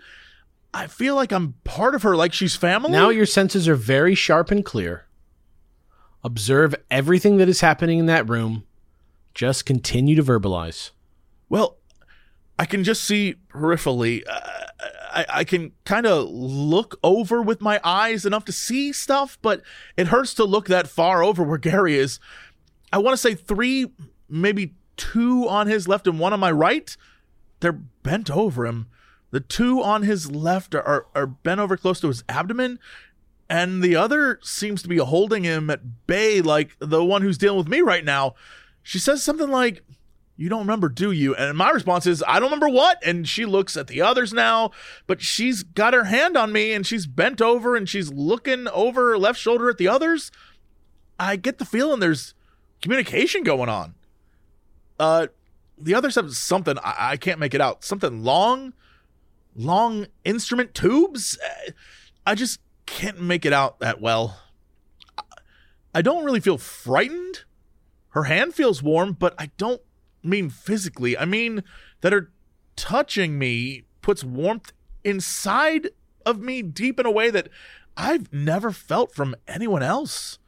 I 0.73 0.87
feel 0.87 1.15
like 1.15 1.33
I'm 1.33 1.55
part 1.65 1.95
of 1.95 2.03
her, 2.03 2.17
like 2.17 2.33
she's 2.33 2.57
family. 2.57 2.91
Now 2.91 3.11
your 3.11 3.27
senses 3.27 3.69
are 3.69 3.77
very 3.77 4.15
sharp 4.15 4.51
and 4.51 4.65
clear. 4.65 5.07
Observe 6.25 6.75
everything 6.91 7.37
that 7.37 7.49
is 7.49 7.61
happening 7.61 7.99
in 7.99 8.07
that 8.07 8.29
room. 8.29 8.65
Just 9.35 9.67
continue 9.67 10.17
to 10.17 10.23
verbalize. 10.23 10.91
Well, 11.49 11.77
I 12.59 12.65
can 12.65 12.83
just 12.83 13.05
see 13.05 13.35
peripherally. 13.51 14.23
Uh, 14.29 14.64
I, 15.15 15.27
I 15.29 15.45
can 15.45 15.73
kind 15.85 16.07
of 16.07 16.29
look 16.29 16.99
over 17.03 17.41
with 17.41 17.61
my 17.61 17.81
eyes 17.85 18.27
enough 18.27 18.45
to 18.47 18.53
see 18.53 18.93
stuff, 18.93 19.39
but 19.41 19.63
it 19.97 20.09
hurts 20.09 20.35
to 20.35 20.45
look 20.45 20.67
that 20.67 20.89
far 20.89 21.23
over 21.23 21.43
where 21.43 21.59
Gary 21.59 21.97
is. 21.97 22.19
I 22.93 22.99
want 22.99 23.15
to 23.15 23.19
say 23.19 23.35
three, 23.35 23.91
maybe 24.29 24.75
two 24.97 25.49
on 25.49 25.67
his 25.67 25.89
left 25.89 26.07
and 26.07 26.19
one 26.19 26.33
on 26.33 26.41
my 26.41 26.51
right. 26.51 26.97
They're 27.61 27.73
bent 27.73 28.31
over 28.31 28.67
him. 28.67 28.89
The 29.31 29.41
two 29.41 29.83
on 29.83 30.03
his 30.03 30.31
left 30.31 30.75
are, 30.75 30.85
are, 30.85 31.07
are 31.15 31.27
bent 31.27 31.61
over 31.61 31.77
close 31.77 32.01
to 32.01 32.09
his 32.09 32.23
abdomen, 32.29 32.79
and 33.49 33.83
the 33.83 33.97
other 33.97 34.39
seems 34.43 34.83
to 34.83 34.89
be 34.89 34.99
holding 34.99 35.45
him 35.45 35.71
at 35.71 36.07
bay, 36.07 36.41
like 36.41 36.77
the 36.79 37.05
one 37.05 37.23
who's 37.23 37.39
dealing 37.39 37.59
with 37.59 37.69
me 37.69 37.81
right 37.81 38.05
now. 38.05 38.35
She 38.83 38.99
says 38.99 39.23
something 39.23 39.49
like, 39.49 39.83
You 40.37 40.49
don't 40.49 40.61
remember, 40.61 40.89
do 40.89 41.13
you? 41.13 41.35
And 41.35 41.57
my 41.57 41.71
response 41.71 42.07
is, 42.07 42.25
I 42.27 42.35
don't 42.41 42.51
remember 42.51 42.69
what. 42.69 42.99
And 43.07 43.29
she 43.29 43.47
looks 43.47 43.77
at 43.77 43.87
the 43.87 44.03
others 44.03 44.33
now, 44.33 44.73
but 45.07 45.23
she's 45.23 45.63
got 45.63 45.95
her 45.95 46.05
hand 46.05 46.37
on 46.37 46.51
me 46.53 46.73
and 46.73 46.85
she's 46.85 47.07
bent 47.07 47.41
over 47.41 47.77
and 47.77 47.89
she's 47.89 48.11
looking 48.11 48.67
over 48.69 49.11
her 49.11 49.19
left 49.19 49.39
shoulder 49.39 49.71
at 49.71 49.79
the 49.79 49.87
others. 49.87 50.33
I 51.21 51.37
get 51.37 51.59
the 51.59 51.65
feeling 51.65 52.01
there's 52.01 52.35
communication 52.83 53.45
going 53.45 53.69
on. 53.69 53.95
Uh, 54.99 55.29
the 55.79 55.95
others 55.95 56.17
have 56.17 56.35
something 56.35 56.79
I, 56.79 57.13
I 57.13 57.17
can't 57.17 57.39
make 57.39 57.55
it 57.55 57.61
out. 57.61 57.85
Something 57.85 58.25
long, 58.25 58.75
long 59.55 60.07
instrument 60.25 60.75
tubes. 60.75 61.39
I 62.27 62.35
just 62.35 62.59
can't 62.87 63.21
make 63.21 63.45
it 63.45 63.53
out 63.53 63.79
that 63.79 64.01
well. 64.01 64.41
I 65.95 66.03
don't 66.03 66.25
really 66.25 66.41
feel 66.41 66.59
frightened. 66.59 67.45
Her 68.11 68.25
hand 68.25 68.55
feels 68.55 68.83
warm, 68.83 69.13
but 69.13 69.35
I 69.39 69.51
don't 69.57 69.81
mean 70.25 70.51
physically. 70.51 71.17
I 71.17 71.25
mean 71.25 71.63
that 72.01 72.13
her 72.13 72.31
touching 72.77 73.39
me 73.39 73.85
puts 74.03 74.25
warmth 74.25 74.73
inside 75.05 75.91
of 76.27 76.41
me 76.41 76.63
deep 76.63 76.99
in 76.99 77.07
a 77.07 77.11
way 77.11 77.31
that 77.31 77.49
I've 77.97 78.33
never 78.33 78.71
felt 78.73 79.15
from 79.15 79.37
anyone 79.47 79.83
else. 79.83 80.39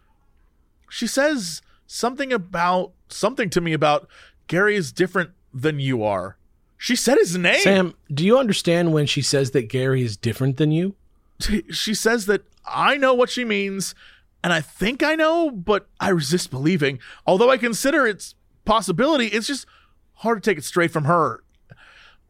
She 0.90 1.07
says 1.07 1.62
something 1.86 2.32
about 2.32 2.93
something 3.09 3.51
to 3.51 3.61
me 3.61 3.73
about 3.73 4.09
Gary 4.48 4.77
is 4.77 4.93
different 4.93 5.31
than 5.53 5.78
you 5.78 6.03
are. 6.03 6.36
She 6.78 6.97
said 6.97 7.19
his 7.19 7.36
name. 7.39 7.61
Sam, 7.61 7.94
do 8.12 8.24
you 8.24 8.39
understand 8.39 8.93
when 8.93 9.07
she 9.07 9.23
says 9.23 9.53
that 9.53 9.69
Gary 9.69 10.03
is 10.03 10.16
different 10.16 10.57
than 10.57 10.70
you? 10.70 10.94
She- 11.40 11.65
she 11.73 11.94
says 11.94 12.27
that 12.27 12.43
I 12.66 12.97
know 12.97 13.15
what 13.15 13.31
she 13.31 13.44
means, 13.44 13.94
and 14.43 14.53
I 14.53 14.61
think 14.61 15.03
I 15.03 15.15
know, 15.15 15.51
but 15.51 15.86
I 16.01 16.11
resist 16.11 16.51
believing. 16.51 16.98
Although 17.27 17.51
I 17.51 17.57
consider 17.57 18.07
its 18.07 18.35
possibility, 18.66 19.26
it's 19.26 19.47
just 19.47 19.66
hard 20.14 20.43
to 20.43 20.51
take 20.51 20.59
it 20.59 20.64
straight 20.64 20.90
from 20.90 21.05
her. 21.05 21.43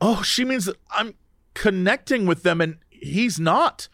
Oh, 0.01 0.23
she 0.23 0.45
means 0.45 0.67
that 0.67 0.77
I'm 0.91 1.15
connecting 1.55 2.27
with 2.27 2.43
them, 2.43 2.61
and 2.61 2.77
he's 2.91 3.41
not. 3.41 3.89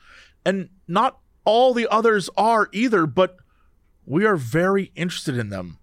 And 0.44 0.68
not 0.86 1.18
all 1.44 1.72
the 1.72 1.88
others 1.90 2.28
are 2.36 2.68
either, 2.72 3.06
but 3.06 3.36
we 4.04 4.24
are 4.24 4.36
very 4.36 4.92
interested 4.94 5.38
in 5.38 5.48
them. 5.48 5.78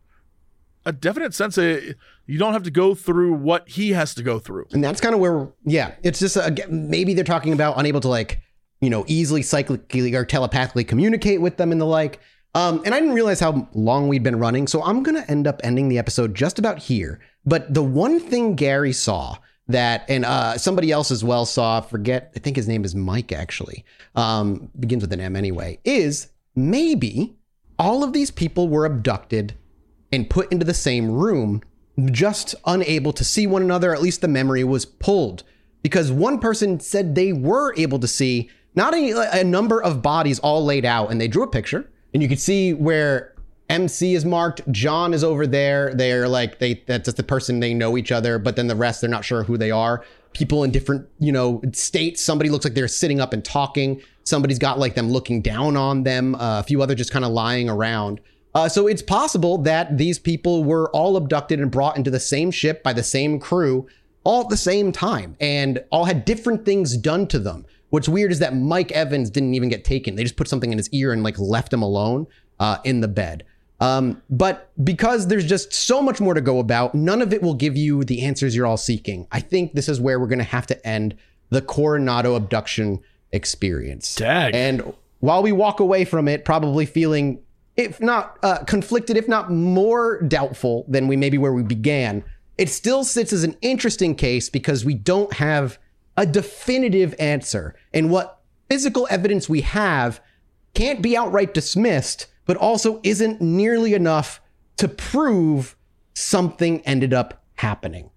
A 0.85 0.91
definite 0.91 1.33
sense 1.33 1.57
of 1.57 1.81
you 2.25 2.37
don't 2.37 2.53
have 2.53 2.63
to 2.63 2.71
go 2.71 2.95
through 2.95 3.33
what 3.33 3.69
he 3.69 3.91
has 3.91 4.13
to 4.15 4.23
go 4.23 4.39
through. 4.39 4.67
And 4.71 4.83
that's 4.83 5.01
kind 5.01 5.13
of 5.13 5.21
where, 5.21 5.49
yeah, 5.65 5.95
it's 6.03 6.19
just 6.19 6.37
uh, 6.37 6.51
maybe 6.69 7.13
they're 7.13 7.23
talking 7.23 7.53
about 7.53 7.77
unable 7.77 8.01
to 8.01 8.07
like, 8.07 8.41
you 8.81 8.89
know, 8.89 9.03
easily 9.07 9.41
cyclically 9.41 10.13
or 10.13 10.25
telepathically 10.25 10.83
communicate 10.83 11.41
with 11.41 11.57
them 11.57 11.71
and 11.71 11.79
the 11.79 11.85
like. 11.85 12.19
Um, 12.55 12.81
and 12.83 12.95
I 12.95 12.99
didn't 12.99 13.15
realize 13.15 13.39
how 13.39 13.69
long 13.73 14.07
we'd 14.07 14.23
been 14.23 14.39
running, 14.39 14.67
so 14.67 14.83
I'm 14.83 15.03
gonna 15.03 15.25
end 15.27 15.45
up 15.45 15.61
ending 15.63 15.87
the 15.89 15.99
episode 15.99 16.33
just 16.33 16.57
about 16.57 16.79
here. 16.79 17.19
But 17.45 17.73
the 17.73 17.83
one 17.83 18.19
thing 18.19 18.55
Gary 18.55 18.93
saw 18.93 19.37
that, 19.67 20.03
and 20.09 20.25
uh, 20.25 20.57
somebody 20.57 20.91
else 20.91 21.11
as 21.11 21.23
well 21.23 21.45
saw, 21.45 21.79
forget, 21.79 22.31
I 22.35 22.39
think 22.39 22.55
his 22.55 22.67
name 22.67 22.83
is 22.83 22.95
Mike 22.95 23.31
actually, 23.31 23.85
um, 24.15 24.69
begins 24.79 25.03
with 25.03 25.13
an 25.13 25.19
M 25.19 25.35
anyway, 25.35 25.79
is 25.85 26.29
maybe 26.55 27.35
all 27.77 28.03
of 28.03 28.13
these 28.13 28.31
people 28.31 28.67
were 28.67 28.85
abducted 28.85 29.53
and 30.11 30.29
put 30.29 30.51
into 30.51 30.65
the 30.65 30.73
same 30.73 31.11
room, 31.11 31.61
just 32.11 32.55
unable 32.65 33.13
to 33.13 33.23
see 33.23 33.45
one 33.45 33.61
another. 33.61 33.93
At 33.93 34.01
least 34.01 34.21
the 34.21 34.27
memory 34.27 34.63
was 34.63 34.85
pulled 34.85 35.43
because 35.83 36.11
one 36.11 36.39
person 36.39 36.79
said 36.79 37.13
they 37.13 37.31
were 37.31 37.75
able 37.77 37.99
to 37.99 38.07
see 38.07 38.49
not 38.75 38.93
a, 38.93 39.39
a 39.39 39.43
number 39.43 39.81
of 39.81 40.01
bodies 40.01 40.39
all 40.39 40.65
laid 40.65 40.85
out, 40.85 41.11
and 41.11 41.21
they 41.21 41.27
drew 41.27 41.43
a 41.43 41.47
picture, 41.47 41.89
and 42.13 42.23
you 42.23 42.29
can 42.29 42.37
see 42.37 42.73
where 42.73 43.33
MC 43.69 44.15
is 44.15 44.25
marked, 44.25 44.69
John 44.71 45.13
is 45.13 45.23
over 45.23 45.45
there. 45.45 45.93
They're 45.93 46.27
like 46.27 46.59
they 46.59 46.83
that's 46.87 47.05
just 47.05 47.17
the 47.17 47.23
person 47.23 47.59
they 47.59 47.73
know 47.73 47.97
each 47.97 48.11
other, 48.11 48.39
but 48.39 48.55
then 48.55 48.67
the 48.67 48.75
rest 48.75 49.01
they're 49.01 49.09
not 49.09 49.23
sure 49.23 49.43
who 49.43 49.57
they 49.57 49.71
are. 49.71 50.03
People 50.33 50.63
in 50.63 50.71
different, 50.71 51.07
you 51.19 51.31
know, 51.31 51.61
states. 51.73 52.21
Somebody 52.21 52.49
looks 52.49 52.65
like 52.65 52.73
they're 52.73 52.87
sitting 52.87 53.19
up 53.19 53.33
and 53.33 53.43
talking. 53.43 54.01
Somebody's 54.23 54.59
got 54.59 54.79
like 54.79 54.95
them 54.95 55.09
looking 55.09 55.41
down 55.41 55.77
on 55.77 56.03
them. 56.03 56.35
Uh, 56.35 56.59
a 56.59 56.63
few 56.63 56.81
other 56.81 56.95
just 56.95 57.11
kind 57.11 57.25
of 57.25 57.31
lying 57.31 57.69
around. 57.69 58.21
Uh, 58.55 58.67
so 58.67 58.87
it's 58.87 59.01
possible 59.01 59.59
that 59.59 59.97
these 59.97 60.17
people 60.17 60.63
were 60.63 60.89
all 60.91 61.15
abducted 61.15 61.59
and 61.59 61.69
brought 61.69 61.97
into 61.97 62.09
the 62.09 62.19
same 62.19 62.49
ship 62.49 62.81
by 62.81 62.93
the 62.93 63.03
same 63.03 63.39
crew 63.39 63.87
all 64.23 64.41
at 64.41 64.49
the 64.49 64.57
same 64.57 64.91
time 64.91 65.35
and 65.39 65.83
all 65.91 66.05
had 66.05 66.25
different 66.25 66.65
things 66.65 66.97
done 66.97 67.27
to 67.27 67.39
them. 67.39 67.65
What's 67.89 68.09
weird 68.09 68.31
is 68.31 68.39
that 68.39 68.55
Mike 68.55 68.91
Evans 68.91 69.29
didn't 69.29 69.53
even 69.55 69.69
get 69.69 69.83
taken. 69.83 70.15
They 70.15 70.23
just 70.23 70.35
put 70.35 70.47
something 70.47 70.71
in 70.71 70.77
his 70.77 70.89
ear 70.89 71.11
and 71.11 71.23
like 71.23 71.39
left 71.39 71.73
him 71.73 71.81
alone 71.81 72.27
uh, 72.59 72.77
in 72.83 73.01
the 73.01 73.07
bed. 73.07 73.45
Um, 73.79 74.21
but 74.29 74.69
because 74.83 75.27
there's 75.27 75.45
just 75.45 75.73
so 75.73 76.01
much 76.01 76.19
more 76.19 76.33
to 76.33 76.41
go 76.41 76.59
about, 76.59 76.93
none 76.93 77.21
of 77.21 77.33
it 77.33 77.41
will 77.41 77.53
give 77.53 77.77
you 77.77 78.03
the 78.03 78.23
answers 78.23 78.55
you're 78.55 78.67
all 78.67 78.77
seeking. 78.77 79.27
I 79.31 79.39
think 79.39 79.73
this 79.73 79.87
is 79.87 80.01
where 80.01 80.19
we're 80.19 80.27
going 80.27 80.39
to 80.39 80.45
have 80.45 80.67
to 80.67 80.87
end 80.87 81.15
the 81.49 81.61
Coronado 81.61 82.35
abduction 82.35 82.99
experience. 83.31 84.15
Dag. 84.15 84.53
And 84.53 84.93
while 85.19 85.41
we 85.41 85.51
walk 85.51 85.79
away 85.79 86.05
from 86.05 86.27
it, 86.27 86.45
probably 86.45 86.85
feeling, 86.85 87.39
if 87.77 88.01
not 88.01 88.37
uh, 88.43 88.63
conflicted, 88.65 89.17
if 89.17 89.27
not 89.27 89.51
more 89.51 90.21
doubtful 90.23 90.85
than 90.87 91.07
we 91.07 91.15
maybe 91.15 91.37
where 91.37 91.53
we 91.53 91.63
began, 91.63 92.23
it 92.57 92.69
still 92.69 93.05
sits 93.05 93.31
as 93.31 93.45
an 93.45 93.55
interesting 93.61 94.15
case 94.15 94.49
because 94.49 94.83
we 94.83 94.93
don't 94.93 95.31
have 95.33 95.79
a 96.19 96.25
definitive 96.25 97.15
answer. 97.17 97.73
And 97.93 98.11
what 98.11 98.41
physical 98.69 99.07
evidence 99.09 99.47
we 99.47 99.61
have 99.61 100.19
can't 100.73 101.01
be 101.01 101.15
outright 101.15 101.53
dismissed, 101.53 102.27
but 102.45 102.57
also 102.57 102.99
isn't 103.03 103.39
nearly 103.39 103.93
enough 103.93 104.41
to 104.77 104.89
prove 104.89 105.77
something 106.13 106.81
ended 106.81 107.13
up 107.13 107.41
happening. 107.55 108.09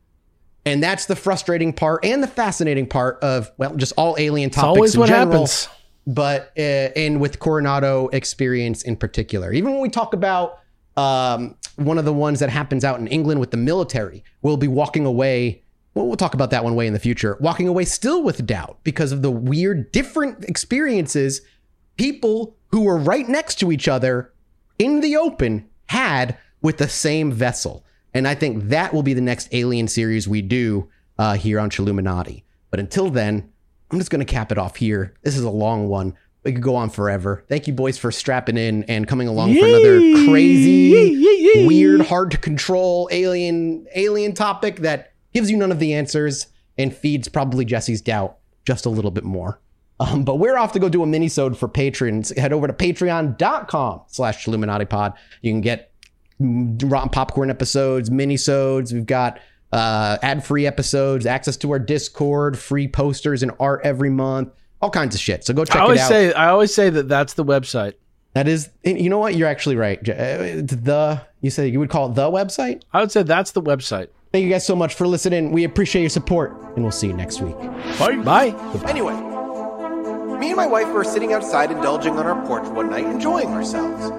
And 0.66 0.82
that's 0.82 1.06
the 1.06 1.14
frustrating 1.14 1.72
part 1.72 2.04
and 2.04 2.20
the 2.20 2.26
fascinating 2.26 2.88
part 2.88 3.22
of, 3.22 3.52
well, 3.56 3.76
just 3.76 3.92
all 3.96 4.16
alien 4.18 4.48
It's 4.48 4.56
topics 4.56 4.76
always 4.76 4.94
in 4.94 5.00
what 5.00 5.08
general 5.08 5.46
happens. 5.46 5.68
but 6.04 6.52
uh, 6.58 6.60
and 6.60 7.20
with 7.20 7.38
Coronado 7.38 8.08
experience 8.08 8.82
in 8.82 8.96
particular. 8.96 9.52
Even 9.52 9.72
when 9.72 9.80
we 9.80 9.88
talk 9.88 10.12
about 10.12 10.58
um, 10.96 11.56
one 11.76 11.98
of 11.98 12.04
the 12.04 12.12
ones 12.12 12.40
that 12.40 12.50
happens 12.50 12.84
out 12.84 12.98
in 12.98 13.06
England 13.06 13.38
with 13.38 13.52
the 13.52 13.56
military, 13.56 14.24
we'll 14.42 14.56
be 14.56 14.68
walking 14.68 15.06
away. 15.06 15.61
Well, 15.94 16.06
we'll 16.06 16.16
talk 16.16 16.34
about 16.34 16.50
that 16.50 16.64
one 16.64 16.74
way 16.74 16.86
in 16.86 16.94
the 16.94 16.98
future. 16.98 17.36
Walking 17.40 17.68
away 17.68 17.84
still 17.84 18.22
with 18.22 18.46
doubt 18.46 18.78
because 18.82 19.12
of 19.12 19.22
the 19.22 19.30
weird, 19.30 19.92
different 19.92 20.44
experiences 20.44 21.42
people 21.96 22.56
who 22.68 22.82
were 22.82 22.96
right 22.96 23.28
next 23.28 23.56
to 23.56 23.70
each 23.70 23.88
other 23.88 24.32
in 24.78 25.00
the 25.00 25.16
open 25.16 25.68
had 25.86 26.38
with 26.62 26.78
the 26.78 26.88
same 26.88 27.30
vessel. 27.30 27.84
And 28.14 28.26
I 28.26 28.34
think 28.34 28.68
that 28.68 28.94
will 28.94 29.02
be 29.02 29.14
the 29.14 29.20
next 29.20 29.48
alien 29.52 29.88
series 29.88 30.26
we 30.26 30.42
do 30.42 30.88
uh, 31.18 31.34
here 31.34 31.60
on 31.60 31.70
Chilluminati. 31.70 32.42
But 32.70 32.80
until 32.80 33.10
then, 33.10 33.52
I'm 33.90 33.98
just 33.98 34.10
going 34.10 34.24
to 34.24 34.32
cap 34.32 34.50
it 34.50 34.58
off 34.58 34.76
here. 34.76 35.14
This 35.22 35.36
is 35.36 35.44
a 35.44 35.50
long 35.50 35.88
one. 35.88 36.14
We 36.44 36.52
could 36.52 36.62
go 36.62 36.74
on 36.74 36.90
forever. 36.90 37.44
Thank 37.48 37.66
you, 37.66 37.72
boys, 37.72 37.98
for 37.98 38.10
strapping 38.10 38.56
in 38.56 38.84
and 38.84 39.06
coming 39.06 39.28
along 39.28 39.54
for 39.54 39.64
another 39.64 39.98
crazy, 40.26 41.66
weird, 41.66 42.00
hard 42.00 42.32
to 42.32 42.38
control 42.38 43.08
alien 43.12 43.86
alien 43.94 44.34
topic 44.34 44.78
that 44.80 45.11
gives 45.32 45.50
you 45.50 45.56
none 45.56 45.72
of 45.72 45.78
the 45.78 45.94
answers 45.94 46.46
and 46.78 46.94
feeds 46.94 47.28
probably 47.28 47.64
Jesse's 47.64 48.00
doubt 48.00 48.36
just 48.64 48.86
a 48.86 48.90
little 48.90 49.10
bit 49.10 49.24
more. 49.24 49.60
Um, 50.00 50.24
but 50.24 50.36
we're 50.36 50.56
off 50.56 50.72
to 50.72 50.78
go 50.80 50.88
do 50.88 51.02
a 51.02 51.06
mini-sode 51.06 51.56
for 51.56 51.68
patrons. 51.68 52.36
Head 52.36 52.52
over 52.52 52.66
to 52.66 52.72
patreon.com 52.72 54.02
slash 54.08 54.44
Chilluminati 54.44 54.88
pod. 54.88 55.12
You 55.42 55.52
can 55.52 55.60
get 55.60 55.92
Rotten 56.40 57.08
Popcorn 57.10 57.50
episodes, 57.50 58.10
mini-sodes. 58.10 58.92
We've 58.92 59.06
got 59.06 59.38
uh, 59.72 60.18
ad-free 60.22 60.66
episodes, 60.66 61.24
access 61.26 61.56
to 61.58 61.70
our 61.70 61.78
Discord, 61.78 62.58
free 62.58 62.88
posters 62.88 63.42
and 63.42 63.52
art 63.60 63.80
every 63.84 64.10
month, 64.10 64.48
all 64.80 64.90
kinds 64.90 65.14
of 65.14 65.20
shit. 65.20 65.44
So 65.44 65.54
go 65.54 65.64
check 65.64 65.76
I 65.76 65.80
always 65.80 66.00
it 66.00 66.02
out. 66.04 66.08
say 66.08 66.32
I 66.32 66.48
always 66.48 66.74
say 66.74 66.90
that 66.90 67.08
that's 67.08 67.34
the 67.34 67.44
website. 67.44 67.94
that 68.34 68.48
is, 68.48 68.70
you 68.82 69.08
know 69.08 69.18
what? 69.18 69.36
You're 69.36 69.48
actually 69.48 69.76
right. 69.76 69.98
Uh, 70.08 70.62
The 70.64 71.22
you 71.42 71.50
said 71.50 71.72
you 71.72 71.78
would 71.78 71.90
call 71.90 72.10
it 72.10 72.14
the 72.16 72.30
website. 72.30 72.82
I 72.92 73.00
would 73.00 73.12
say 73.12 73.22
that's 73.22 73.52
the 73.52 73.62
website. 73.62 74.08
Thank 74.32 74.44
you 74.44 74.50
guys 74.50 74.64
so 74.66 74.74
much 74.74 74.94
for 74.94 75.06
listening. 75.06 75.52
We 75.52 75.64
appreciate 75.64 76.00
your 76.00 76.08
support, 76.08 76.58
and 76.74 76.82
we'll 76.82 76.90
see 76.90 77.08
you 77.08 77.12
next 77.12 77.42
week. 77.42 77.58
Bye. 77.98 78.16
Bye. 78.16 78.56
Anyway, 78.88 79.12
me 80.38 80.48
and 80.48 80.56
my 80.56 80.66
wife 80.66 80.88
were 80.88 81.04
sitting 81.04 81.34
outside 81.34 81.70
indulging 81.70 82.18
on 82.18 82.24
our 82.24 82.46
porch 82.46 82.66
one 82.68 82.88
night, 82.88 83.04
enjoying 83.04 83.48
ourselves. 83.48 84.10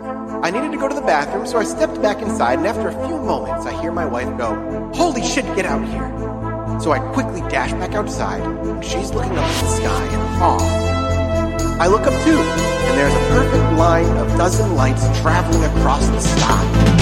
I 0.43 0.51
needed 0.51 0.71
to 0.71 0.77
go 0.77 0.87
to 0.87 0.93
the 0.93 1.01
bathroom, 1.01 1.47
so 1.47 1.57
I 1.57 1.63
stepped 1.63 1.99
back 1.99 2.21
inside, 2.21 2.59
and 2.59 2.67
after 2.67 2.89
a 2.89 3.07
few 3.07 3.17
moments, 3.17 3.65
I 3.65 3.81
hear 3.81 3.91
my 3.91 4.05
wife 4.05 4.37
go, 4.37 4.53
Holy 4.93 5.23
shit, 5.23 5.45
get 5.55 5.65
out 5.65 5.83
here! 5.87 6.79
So 6.79 6.91
I 6.91 6.99
quickly 7.13 7.41
dash 7.49 7.71
back 7.71 7.93
outside, 7.93 8.43
and 8.43 8.85
she's 8.85 9.11
looking 9.11 9.31
up 9.31 9.45
at 9.45 9.61
the 9.61 9.67
sky 9.67 10.05
in 10.13 10.19
awe. 10.43 11.79
I 11.81 11.87
look 11.87 12.01
up 12.01 12.13
too, 12.23 12.37
and 12.37 12.99
there's 12.99 13.13
a 13.13 13.29
perfect 13.29 13.79
line 13.79 14.05
of 14.17 14.27
dozen 14.37 14.75
lights 14.75 15.05
traveling 15.21 15.63
across 15.63 16.07
the 16.07 16.19
sky. 16.19 16.92